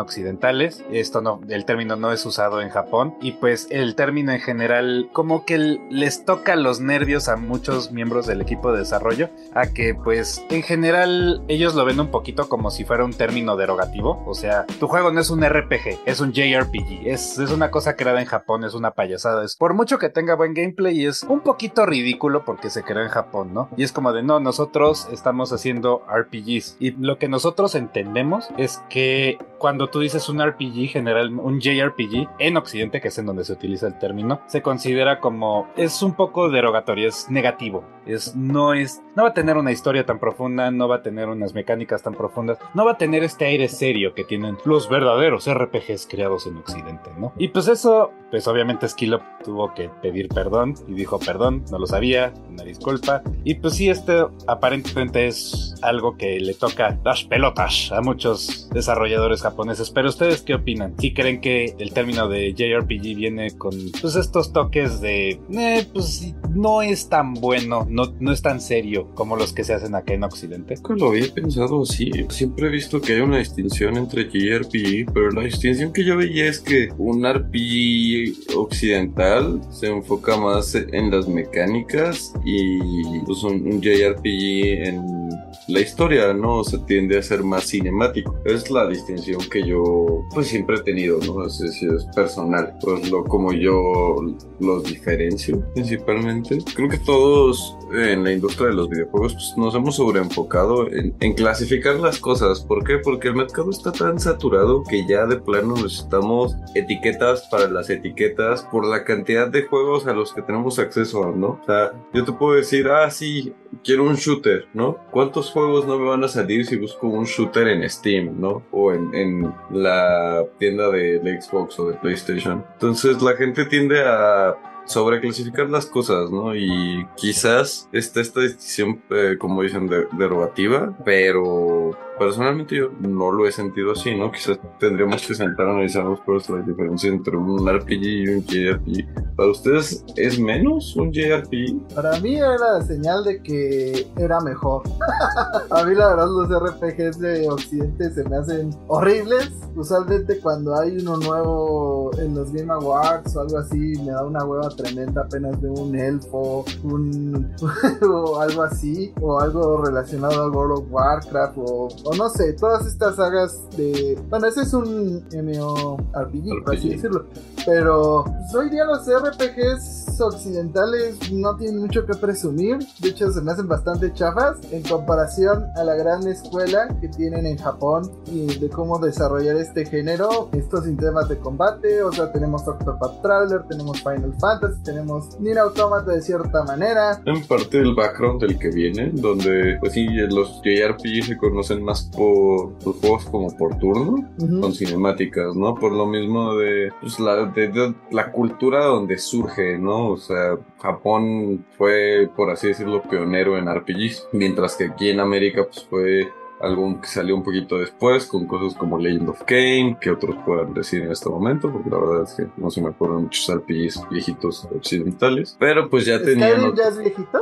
occidentales. 0.00 0.84
Esto 0.92 1.20
no, 1.20 1.40
el 1.48 1.64
término 1.64 1.96
no 1.96 2.12
es 2.12 2.24
usado 2.26 2.60
en 2.60 2.70
Japón 2.70 3.14
y 3.20 3.32
pues 3.32 3.66
el 3.70 3.94
término 3.94 4.32
en 4.32 4.40
general 4.40 5.08
como 5.12 5.44
que 5.44 5.58
les 5.90 6.24
toca 6.24 6.56
los 6.56 6.80
nervios 6.80 7.28
a 7.28 7.36
muchos 7.36 7.92
miembros 7.92 8.26
del 8.26 8.40
equipo 8.40 8.72
de 8.72 8.80
desarrollo 8.80 9.30
a 9.54 9.66
que 9.68 9.94
pues 9.94 10.44
en 10.50 10.62
general 10.62 11.42
ellos 11.48 11.74
lo 11.74 11.84
ven 11.84 12.00
un 12.00 12.10
poquito 12.10 12.48
como 12.48 12.70
si 12.70 12.84
fuera 12.84 13.04
un 13.04 13.12
término 13.12 13.56
derogativo. 13.56 14.22
O 14.26 14.34
sea, 14.34 14.66
tu 14.78 14.88
juego 14.88 15.10
no 15.12 15.20
es 15.20 15.30
un 15.30 15.42
RPG, 15.42 16.00
es 16.04 16.20
un 16.20 16.32
JRPG. 16.32 17.06
Es, 17.06 17.38
es 17.38 17.50
una 17.50 17.70
cosa 17.70 17.96
creada 17.96 18.20
en 18.20 18.26
Japón, 18.26 18.64
es 18.64 18.74
una 18.74 18.92
payasada. 18.92 19.44
Es 19.44 19.56
por 19.56 19.74
mucho 19.74 19.98
que 19.98 20.08
tenga 20.08 20.34
buen 20.34 20.54
gameplay, 20.54 21.06
es 21.06 21.22
un 21.22 21.40
poquito 21.40 21.86
ridículo 21.86 22.44
porque 22.44 22.70
se 22.70 22.82
creó 22.82 23.02
en 23.02 23.08
Japón, 23.08 23.54
¿no? 23.54 23.68
Y 23.76 23.84
es 23.84 23.92
como 23.92 24.12
de 24.12 24.22
no, 24.22 24.40
nosotros 24.40 25.08
estamos 25.12 25.52
haciendo 25.52 26.02
RPGs. 26.08 26.76
Y 26.78 26.92
lo 26.92 27.18
que 27.18 27.28
nosotros 27.28 27.74
entendemos 27.74 28.48
es 28.56 28.80
que 28.88 29.29
cuando 29.58 29.88
tú 29.88 30.00
dices 30.00 30.28
un 30.28 30.42
RPG 30.44 30.88
general, 30.88 31.32
un 31.38 31.60
JRPG 31.60 32.28
en 32.38 32.56
Occidente, 32.56 33.00
que 33.00 33.08
es 33.08 33.18
en 33.18 33.26
donde 33.26 33.44
se 33.44 33.52
utiliza 33.52 33.86
el 33.86 33.98
término, 33.98 34.40
se 34.46 34.62
considera 34.62 35.20
como 35.20 35.68
es 35.76 36.02
un 36.02 36.14
poco 36.14 36.48
derogatorio, 36.48 37.08
es 37.08 37.30
negativo. 37.30 37.84
Es 38.06 38.34
no 38.34 38.72
es 38.72 39.02
no 39.14 39.24
va 39.24 39.30
a 39.30 39.34
tener 39.34 39.56
una 39.56 39.72
historia 39.72 40.06
tan 40.06 40.18
profunda, 40.18 40.70
no 40.70 40.88
va 40.88 40.96
a 40.96 41.02
tener 41.02 41.28
unas 41.28 41.54
mecánicas 41.54 42.02
tan 42.02 42.14
profundas, 42.14 42.58
no 42.74 42.84
va 42.84 42.92
a 42.92 42.98
tener 42.98 43.22
este 43.22 43.44
aire 43.44 43.68
serio 43.68 44.14
que 44.14 44.24
tienen 44.24 44.56
los 44.64 44.88
verdaderos 44.88 45.48
RPGs 45.52 46.06
creados 46.08 46.46
en 46.46 46.56
Occidente, 46.56 47.10
¿no? 47.18 47.32
Y 47.36 47.48
pues 47.48 47.68
eso, 47.68 48.12
pues 48.30 48.48
obviamente 48.48 48.88
Skill 48.88 49.18
tuvo 49.44 49.74
que 49.74 49.90
pedir 50.00 50.28
perdón 50.28 50.74
y 50.88 50.94
dijo 50.94 51.18
perdón, 51.18 51.64
no 51.70 51.78
lo 51.78 51.86
sabía, 51.86 52.32
una 52.48 52.64
disculpa. 52.64 53.22
Y 53.44 53.56
pues 53.56 53.74
sí, 53.74 53.90
este 53.90 54.24
aparentemente 54.46 55.26
es 55.26 55.74
algo 55.82 56.16
que 56.16 56.40
le 56.40 56.54
toca 56.54 56.98
las 57.04 57.24
pelotas 57.24 57.92
a 57.92 58.00
muchos 58.00 58.68
desarrolladores 58.72 59.19
japoneses. 59.42 59.90
Pero 59.90 60.08
ustedes 60.08 60.42
qué 60.42 60.54
opinan? 60.54 60.94
¿Si 60.98 61.12
creen 61.12 61.40
que 61.40 61.74
el 61.78 61.92
término 61.92 62.28
de 62.28 62.52
JRPG 62.54 63.16
viene 63.16 63.50
con 63.56 63.72
pues 64.00 64.16
estos 64.16 64.52
toques 64.52 65.00
de 65.00 65.40
eh, 65.52 65.86
pues 65.92 66.34
no 66.54 66.82
es 66.82 67.08
tan 67.08 67.34
bueno, 67.34 67.86
no, 67.88 68.14
no 68.18 68.32
es 68.32 68.42
tan 68.42 68.60
serio 68.60 69.08
como 69.14 69.36
los 69.36 69.52
que 69.52 69.64
se 69.64 69.74
hacen 69.74 69.94
acá 69.94 70.14
en 70.14 70.24
Occidente? 70.24 70.74
Nunca 70.76 70.94
lo 70.94 71.08
había 71.10 71.32
pensado 71.32 71.82
así. 71.82 72.10
Siempre 72.28 72.68
he 72.68 72.70
visto 72.70 73.00
que 73.00 73.14
hay 73.14 73.20
una 73.20 73.38
distinción 73.38 73.96
entre 73.96 74.24
JRPG, 74.24 75.12
pero 75.12 75.30
la 75.30 75.42
distinción 75.42 75.92
que 75.92 76.04
yo 76.04 76.16
veía 76.16 76.46
es 76.46 76.60
que 76.60 76.88
un 76.98 77.24
RPG 77.24 78.56
occidental 78.56 79.60
se 79.70 79.88
enfoca 79.88 80.36
más 80.36 80.74
en 80.74 81.10
las 81.10 81.28
mecánicas 81.28 82.32
y 82.44 82.78
pues 83.26 83.42
un 83.42 83.80
JRPG 83.80 84.88
en 84.88 85.30
la 85.68 85.80
historia, 85.80 86.32
¿no? 86.32 86.64
Se 86.64 86.78
tiende 86.78 87.18
a 87.18 87.22
ser 87.22 87.42
más 87.42 87.64
cinemático. 87.64 88.38
Es 88.44 88.70
la 88.70 88.86
distinción 88.88 89.09
que 89.50 89.66
yo, 89.66 90.24
pues 90.34 90.48
siempre 90.48 90.76
he 90.76 90.82
tenido, 90.82 91.18
¿no? 91.26 91.46
Es, 91.46 91.60
es, 91.60 91.82
es 91.82 92.04
personal. 92.14 92.76
Pues 92.80 93.10
lo 93.10 93.24
como 93.24 93.52
yo 93.52 94.16
los 94.60 94.84
diferencio 94.84 95.62
principalmente. 95.74 96.58
Creo 96.74 96.88
que 96.88 96.98
todos 96.98 97.76
en 97.92 98.24
la 98.24 98.32
industria 98.32 98.68
de 98.68 98.74
los 98.74 98.88
videojuegos 98.88 99.34
pues, 99.34 99.54
nos 99.56 99.74
hemos 99.74 99.96
sobreenfocado 99.96 100.88
en, 100.88 101.14
en 101.20 101.34
clasificar 101.34 101.96
las 101.96 102.18
cosas. 102.18 102.60
¿Por 102.60 102.84
qué? 102.84 102.98
Porque 102.98 103.28
el 103.28 103.34
mercado 103.34 103.70
está 103.70 103.92
tan 103.92 104.18
saturado 104.18 104.82
que 104.88 105.06
ya 105.06 105.26
de 105.26 105.36
plano 105.36 105.74
necesitamos 105.74 106.56
etiquetas 106.74 107.48
para 107.50 107.68
las 107.68 107.90
etiquetas 107.90 108.62
por 108.70 108.86
la 108.86 109.04
cantidad 109.04 109.48
de 109.48 109.62
juegos 109.62 110.06
a 110.06 110.12
los 110.12 110.32
que 110.32 110.42
tenemos 110.42 110.78
acceso, 110.78 111.32
¿no? 111.32 111.60
O 111.62 111.66
sea, 111.66 111.92
yo 112.12 112.24
te 112.24 112.32
puedo 112.32 112.54
decir, 112.54 112.88
ah, 112.88 113.10
sí, 113.10 113.52
quiero 113.84 114.04
un 114.04 114.14
shooter, 114.14 114.66
¿no? 114.74 114.96
¿Cuántos 115.10 115.50
juegos 115.50 115.86
no 115.86 115.98
me 115.98 116.08
van 116.08 116.24
a 116.24 116.28
salir 116.28 116.66
si 116.66 116.76
busco 116.76 117.08
un 117.08 117.24
shooter 117.24 117.68
en 117.68 117.88
Steam, 117.88 118.40
¿no? 118.40 118.62
O 118.70 118.92
en, 118.92 118.99
en 119.12 119.54
la 119.70 120.44
tienda 120.58 120.90
de, 120.90 121.40
Xbox 121.40 121.78
o 121.78 121.88
de 121.88 121.94
PlayStation. 121.94 122.64
Entonces 122.74 123.22
la 123.22 123.34
gente 123.34 123.64
tiende 123.66 124.02
a 124.04 124.56
sobreclasificar 124.84 125.70
las 125.70 125.86
cosas, 125.86 126.30
¿no? 126.30 126.54
Y 126.54 127.06
quizás 127.16 127.88
está 127.92 128.20
esta 128.20 128.40
decisión, 128.40 129.02
eh, 129.10 129.36
como 129.38 129.62
dicen, 129.62 129.86
de, 129.86 130.06
derogativa, 130.18 130.96
pero 131.04 131.96
personalmente 132.20 132.76
yo 132.76 132.90
no 133.00 133.32
lo 133.32 133.46
he 133.46 133.50
sentido 133.50 133.92
así, 133.92 134.14
¿no? 134.14 134.30
Quizás 134.30 134.58
tendríamos 134.78 135.26
que 135.26 135.34
sentar 135.34 135.66
a 135.66 135.70
analizarnos 135.70 136.20
por 136.20 136.50
la 136.50 136.60
diferencia 136.60 137.08
entre 137.08 137.34
un 137.34 137.66
RPG 137.66 138.02
y 138.02 138.28
un 138.28 138.44
JRPG. 138.44 139.34
¿Para 139.36 139.50
ustedes 139.50 140.04
es 140.16 140.38
menos 140.38 140.94
un 140.96 141.10
JRPG? 141.10 141.94
Para 141.94 142.20
mí 142.20 142.36
era 142.36 142.82
señal 142.82 143.24
de 143.24 143.42
que 143.42 144.06
era 144.18 144.38
mejor. 144.42 144.82
a 145.70 145.82
mí 145.82 145.94
la 145.94 146.08
verdad 146.08 146.26
los 146.26 146.50
RPGs 146.50 147.18
de 147.20 147.48
Occidente 147.48 148.10
se 148.10 148.28
me 148.28 148.36
hacen 148.36 148.68
horribles. 148.88 149.50
Usualmente 149.74 150.38
cuando 150.40 150.78
hay 150.78 150.98
uno 150.98 151.16
nuevo 151.16 152.10
en 152.18 152.34
los 152.34 152.52
Game 152.52 152.70
Awards 152.70 153.34
o 153.34 153.40
algo 153.40 153.56
así, 153.56 153.94
me 154.04 154.12
da 154.12 154.26
una 154.26 154.44
hueva 154.44 154.68
tremenda 154.68 155.22
apenas 155.22 155.58
de 155.62 155.70
un 155.70 155.96
elfo, 155.96 156.66
un 156.82 157.50
o 158.02 158.38
algo 158.38 158.62
así, 158.62 159.10
o 159.22 159.40
algo 159.40 159.82
relacionado 159.82 160.42
a 160.42 160.50
World 160.50 160.80
of 160.80 160.84
Warcraft 160.90 161.56
o 161.56 161.88
o 162.10 162.16
no 162.16 162.28
sé, 162.28 162.54
todas 162.54 162.86
estas 162.86 163.16
sagas 163.16 163.60
de. 163.76 164.18
Bueno, 164.28 164.46
ese 164.48 164.62
es 164.62 164.72
un 164.72 165.24
MMORPG, 165.32 166.64
por 166.64 166.74
así 166.74 166.90
decirlo. 166.90 167.26
Pero 167.64 168.24
pues, 168.24 168.54
hoy 168.54 168.70
día 168.70 168.84
los 168.84 169.06
RPGs 169.06 170.20
occidentales 170.20 171.30
no 171.32 171.56
tienen 171.56 171.80
mucho 171.80 172.04
que 172.04 172.14
presumir. 172.14 172.78
De 172.98 173.10
hecho, 173.10 173.30
se 173.30 173.40
me 173.42 173.52
hacen 173.52 173.68
bastante 173.68 174.12
chafas 174.12 174.56
en 174.72 174.82
comparación 174.82 175.66
a 175.76 175.84
la 175.84 175.94
gran 175.94 176.26
escuela 176.26 176.88
que 177.00 177.08
tienen 177.08 177.46
en 177.46 177.58
Japón 177.58 178.10
y 178.26 178.58
de 178.58 178.68
cómo 178.68 178.98
desarrollar 178.98 179.56
este 179.56 179.86
género. 179.86 180.50
Estos 180.52 180.84
sistemas 180.84 181.28
de 181.28 181.38
combate, 181.38 182.02
o 182.02 182.10
sea, 182.10 182.32
tenemos 182.32 182.66
Octopath 182.66 183.22
Traveler, 183.22 183.62
tenemos 183.68 183.98
Final 184.00 184.34
Fantasy, 184.40 184.82
tenemos 184.82 185.38
Nier 185.38 185.58
Automata 185.58 186.10
de 186.12 186.22
cierta 186.22 186.64
manera. 186.64 187.22
En 187.24 187.46
parte 187.46 187.78
del 187.78 187.94
background 187.94 188.40
del 188.40 188.58
que 188.58 188.70
viene, 188.70 189.10
donde, 189.14 189.76
pues 189.78 189.92
sí, 189.92 190.06
los 190.08 190.60
JRPG 190.62 191.26
se 191.26 191.36
conocen 191.36 191.82
más 191.82 191.99
por 192.02 192.74
sus 192.82 192.96
juegos 192.96 193.24
como 193.26 193.56
por 193.56 193.78
turno, 193.78 194.14
Ujú. 194.38 194.60
con 194.60 194.72
cinemáticas, 194.72 195.54
¿no? 195.54 195.74
Por 195.74 195.92
lo 195.92 196.06
mismo 196.06 196.54
de, 196.56 196.90
pues, 197.00 197.18
la, 197.20 197.46
de, 197.46 197.68
de 197.68 197.94
la 198.10 198.32
cultura 198.32 198.84
donde 198.86 199.18
surge, 199.18 199.78
¿no? 199.78 200.08
O 200.08 200.16
sea, 200.16 200.56
Japón 200.80 201.64
fue, 201.76 202.28
por 202.36 202.50
así 202.50 202.68
decirlo, 202.68 203.02
pionero 203.02 203.56
en 203.58 203.68
RPGs, 203.72 204.28
mientras 204.32 204.76
que 204.76 204.84
aquí 204.84 205.10
en 205.10 205.20
América, 205.20 205.64
pues 205.64 205.84
fue 205.88 206.28
algo 206.60 207.00
que 207.00 207.06
salió 207.08 207.34
un 207.34 207.42
poquito 207.42 207.78
después, 207.78 208.26
con 208.26 208.46
cosas 208.46 208.76
como 208.78 208.98
Legend 208.98 209.28
of 209.30 209.42
Kane, 209.44 209.96
que 210.00 210.10
otros 210.10 210.36
puedan 210.44 210.74
decir 210.74 211.02
en 211.02 211.10
este 211.10 211.28
momento, 211.28 211.70
porque 211.72 211.90
la 211.90 211.98
verdad 211.98 212.22
es 212.24 212.34
que 212.34 212.46
no 212.56 212.70
se 212.70 212.80
me 212.82 212.88
acuerdan 212.88 213.22
muchos 213.24 213.54
RPGs 213.54 214.08
viejitos 214.10 214.68
occidentales, 214.74 215.56
pero 215.58 215.88
pues 215.88 216.04
ya 216.06 216.22
tenían... 216.22 216.50
¿Skyrim 216.50 216.70
otro- 216.70 216.82
ya 216.82 216.88
es 216.88 216.98
viejito? 216.98 217.38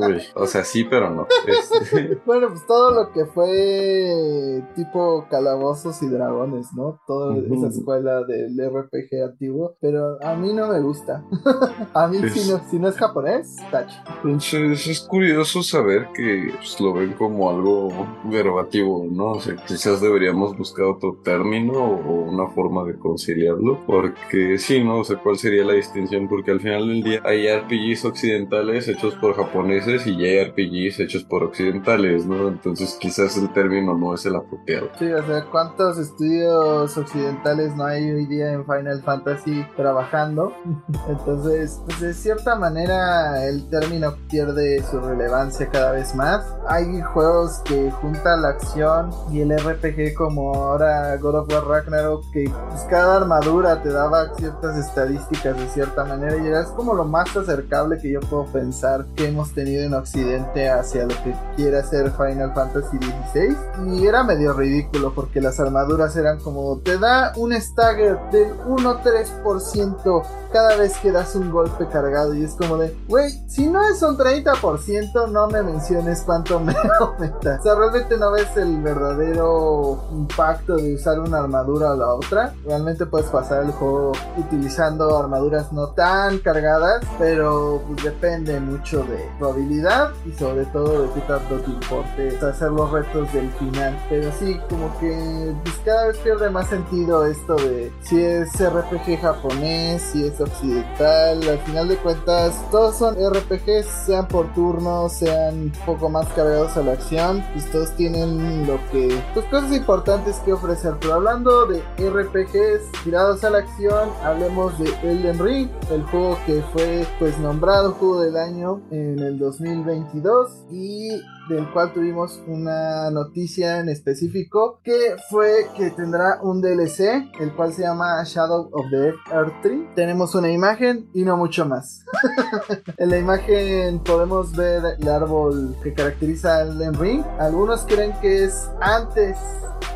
Uy, 0.00 0.22
o 0.34 0.46
sea, 0.46 0.64
sí, 0.64 0.84
pero 0.84 1.10
no. 1.10 1.26
Este, 1.46 2.18
Bueno, 2.26 2.48
pues 2.48 2.66
todo 2.66 2.90
lo 2.92 3.12
que 3.12 3.24
fue 3.26 4.62
tipo 4.74 5.26
calabozos 5.30 6.02
y 6.02 6.08
dragones, 6.08 6.68
¿no? 6.74 7.00
Toda 7.06 7.36
esa 7.36 7.68
escuela 7.68 8.24
del 8.24 8.56
RPG 8.58 9.22
antiguo. 9.24 9.76
Pero 9.80 10.22
a 10.22 10.34
mí 10.34 10.52
no 10.52 10.68
me 10.68 10.80
gusta. 10.80 11.24
a 11.94 12.08
mí, 12.08 12.18
si, 12.28 12.50
no, 12.50 12.60
si 12.68 12.78
no 12.78 12.88
es 12.88 12.96
japonés, 12.96 13.56
tacho. 13.70 13.96
Entonces 14.24 14.86
es 14.86 15.00
curioso 15.00 15.62
saber 15.62 16.08
que 16.14 16.52
pues, 16.56 16.80
lo 16.80 16.94
ven 16.94 17.12
como 17.12 17.48
algo 17.50 17.88
verbativo, 18.24 19.06
¿no? 19.10 19.32
O 19.32 19.40
sea, 19.40 19.56
quizás 19.56 20.00
deberíamos 20.00 20.56
buscar 20.56 20.86
otro 20.86 21.18
término 21.22 21.72
o 21.72 22.12
una 22.30 22.48
forma 22.48 22.84
de 22.84 22.98
conciliarlo, 22.98 23.84
porque 23.86 24.58
sí, 24.58 24.82
¿no? 24.82 25.00
O 25.00 25.04
sea, 25.04 25.18
¿cuál 25.18 25.36
sería 25.36 25.64
la 25.64 25.74
distinción? 25.74 26.28
Porque 26.28 26.50
al 26.50 26.60
final 26.60 26.88
del 26.88 27.02
día 27.02 27.20
hay 27.24 27.46
RPGs 27.48 28.04
occidentales 28.04 28.88
hechos 28.88 29.14
por 29.16 29.34
japoneses 29.34 30.06
y 30.06 30.24
hay 30.24 30.44
RPGs 30.44 31.00
hechos 31.00 31.24
por 31.24 31.44
occidentales, 31.44 32.26
¿no? 32.26 32.48
Entonces 32.48 32.96
quizás 33.00 33.36
el 33.36 33.52
término 33.52 33.96
no 33.96 34.14
es 34.14 34.24
el 34.26 34.36
apropiado. 34.36 34.90
Sí, 34.98 35.10
o 35.10 35.26
sea, 35.26 35.44
¿cuántos 35.50 35.98
estudios 35.98 36.96
occidentales 36.96 37.74
no 37.76 37.84
hay 37.84 38.10
hoy 38.10 38.26
día 38.26 38.52
en 38.52 38.64
Final 38.64 39.02
Fantasy 39.02 39.64
trabajando? 39.76 40.52
Entonces, 41.08 41.80
pues 41.84 42.00
de 42.00 42.14
cierta 42.14 42.56
manera 42.56 43.44
el 43.46 43.68
término 43.68 44.14
pierde 44.28 44.82
su 44.82 45.00
relevancia 45.00 45.68
cada 45.68 45.92
vez 45.92 46.14
más. 46.14 46.44
Hay 46.68 47.00
juegos 47.00 47.60
que 47.64 47.90
juntan 48.06 48.42
la 48.42 48.50
acción 48.50 49.10
y 49.32 49.40
el 49.40 49.58
RPG 49.58 50.14
como 50.14 50.54
ahora 50.54 51.16
God 51.16 51.40
of 51.40 51.48
War 51.52 51.64
Ragnarok, 51.66 52.30
que 52.32 52.48
pues, 52.68 52.82
cada 52.88 53.16
armadura 53.16 53.82
te 53.82 53.90
daba 53.90 54.32
ciertas 54.36 54.76
estadísticas 54.76 55.56
de 55.56 55.68
cierta 55.68 56.04
manera 56.04 56.36
y 56.36 56.46
era 56.46 56.64
como 56.66 56.94
lo 56.94 57.04
más 57.04 57.36
acercable 57.36 57.98
que 57.98 58.12
yo 58.12 58.20
puedo 58.20 58.46
pensar 58.46 59.06
que 59.16 59.26
hemos 59.26 59.52
tenido 59.52 59.82
en 59.82 59.94
Occidente 59.94 60.70
hacia 60.70 61.02
lo 61.02 61.14
que 61.24 61.34
quiere 61.56 61.78
hacer 61.78 62.12
Final 62.12 62.54
Fantasy 62.54 62.96
XVI. 62.98 63.96
Y 63.96 64.06
era 64.06 64.22
medio 64.22 64.52
ridículo 64.52 65.12
porque 65.12 65.40
las 65.40 65.58
armaduras 65.58 66.16
eran 66.16 66.38
como 66.38 66.78
te 66.78 66.98
da 66.98 67.32
un 67.36 67.52
stagger 67.60 68.18
del 68.30 68.56
1-3% 68.66 70.22
cada 70.52 70.76
vez 70.76 70.96
que 70.98 71.12
das 71.12 71.34
un 71.34 71.50
golpe 71.50 71.86
cargado 71.88 72.34
y 72.34 72.44
es 72.44 72.54
como 72.54 72.78
de, 72.78 72.96
güey, 73.08 73.30
si 73.48 73.68
no 73.68 73.82
es 73.88 74.02
un 74.02 74.16
30%, 74.16 75.28
no 75.30 75.48
me 75.48 75.62
menciones 75.62 76.22
cuánto 76.24 76.60
me 76.60 76.74
aumenta. 77.00 77.58
O 77.60 77.62
sea, 77.62 77.74
no 78.18 78.32
ves 78.32 78.56
el 78.56 78.80
verdadero 78.82 80.04
impacto 80.12 80.76
de 80.76 80.94
usar 80.94 81.18
una 81.18 81.38
armadura 81.38 81.92
o 81.92 81.96
la 81.96 82.14
otra. 82.14 82.54
Realmente 82.64 83.06
puedes 83.06 83.28
pasar 83.28 83.64
el 83.64 83.72
juego 83.72 84.12
utilizando 84.36 85.18
armaduras 85.18 85.72
no 85.72 85.88
tan 85.88 86.38
cargadas, 86.38 87.04
pero 87.18 87.82
pues 87.86 88.04
depende 88.04 88.60
mucho 88.60 89.02
de 89.04 89.28
tu 89.38 89.46
habilidad 89.46 90.10
y 90.26 90.32
sobre 90.32 90.64
todo 90.66 91.02
de 91.02 91.10
qué 91.14 91.20
tanto 91.22 91.56
te 91.60 91.70
importe 91.70 92.38
hacer 92.46 92.70
los 92.70 92.90
retos 92.90 93.32
del 93.32 93.50
final. 93.52 93.98
Pero 94.08 94.30
sí, 94.38 94.60
como 94.68 94.96
que 94.98 95.54
pues, 95.64 95.76
cada 95.84 96.08
vez 96.08 96.18
pierde 96.18 96.50
más 96.50 96.68
sentido 96.68 97.26
esto 97.26 97.56
de 97.56 97.92
si 98.02 98.22
es 98.22 98.50
RPG 98.58 99.20
japonés, 99.20 100.02
si 100.02 100.26
es 100.26 100.40
occidental. 100.40 101.48
Al 101.48 101.58
final 101.60 101.88
de 101.88 101.96
cuentas, 101.96 102.54
todos 102.70 102.96
son 102.96 103.14
RPGs, 103.14 103.86
sean 104.06 104.28
por 104.28 104.52
turno, 104.54 105.08
sean 105.08 105.54
un 105.54 105.72
poco 105.84 106.08
más 106.08 106.26
cargados 106.28 106.76
a 106.76 106.82
la 106.82 106.92
acción. 106.92 107.44
Pues 107.52 107.70
todos 107.70 107.85
tienen 107.92 108.66
lo 108.66 108.78
que, 108.90 109.22
pues 109.34 109.46
cosas 109.46 109.72
importantes 109.72 110.36
que 110.44 110.52
ofrecer. 110.52 110.94
Pero 111.00 111.14
hablando 111.14 111.66
de 111.66 111.82
RPGs 111.98 113.02
tirados 113.04 113.44
a 113.44 113.50
la 113.50 113.58
acción, 113.58 114.08
hablemos 114.22 114.78
de 114.78 114.88
Elden 115.02 115.38
Ring, 115.38 115.68
el 115.90 116.02
juego 116.04 116.38
que 116.46 116.62
fue 116.72 117.06
pues 117.18 117.38
nombrado 117.38 117.92
juego 117.92 118.20
del 118.22 118.36
año 118.36 118.80
en 118.90 119.18
el 119.18 119.38
2022 119.38 120.64
y 120.70 121.10
del 121.48 121.70
cual 121.72 121.92
tuvimos 121.92 122.42
una 122.46 123.10
noticia 123.10 123.80
en 123.80 123.88
específico 123.88 124.80
que 124.82 125.16
fue 125.30 125.68
que 125.76 125.90
tendrá 125.90 126.38
un 126.42 126.60
DLC, 126.60 127.30
el 127.40 127.54
cual 127.54 127.72
se 127.72 127.82
llama 127.82 128.22
Shadow 128.24 128.68
of 128.72 128.86
the 128.90 129.14
Earth 129.32 129.62
Tree. 129.62 129.88
Tenemos 129.94 130.34
una 130.34 130.50
imagen 130.50 131.08
y 131.14 131.24
no 131.24 131.36
mucho 131.36 131.66
más. 131.66 132.04
en 132.96 133.10
la 133.10 133.18
imagen 133.18 134.00
podemos 134.00 134.54
ver 134.54 134.96
el 134.98 135.08
árbol 135.08 135.76
que 135.82 135.94
caracteriza 135.94 136.62
el 136.62 136.94
Ring. 136.94 137.24
Algunos 137.38 137.82
creen 137.82 138.12
que 138.20 138.44
es 138.44 138.68
antes 138.80 139.36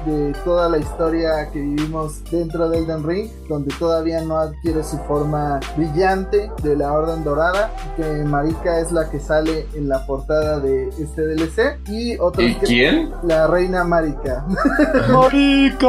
de 0.07 0.33
toda 0.45 0.69
la 0.69 0.79
historia 0.79 1.51
que 1.53 1.61
vivimos 1.61 2.23
dentro 2.31 2.69
de 2.69 2.79
Elden 2.79 3.07
Ring, 3.07 3.31
donde 3.49 3.75
todavía 3.79 4.23
no 4.23 4.39
adquiere 4.39 4.83
su 4.83 4.97
forma 4.99 5.61
brillante 5.77 6.51
de 6.63 6.77
la 6.77 6.93
Orden 6.93 7.23
Dorada, 7.23 7.71
que 7.97 8.05
Marika 8.25 8.81
es 8.81 8.93
la 8.93 9.11
que 9.11 9.21
sale 9.21 9.67
en 9.75 9.89
la 9.89 10.07
portada 10.07 10.59
de 10.61 10.89
este 10.89 11.27
DLC, 11.27 11.40
y 11.89 12.19
otros 12.19 12.51
¿Y 12.51 12.55
quién? 12.57 13.13
La 13.23 13.47
reina 13.47 13.85
Marika. 13.85 14.45
¡Marica! 15.11 15.87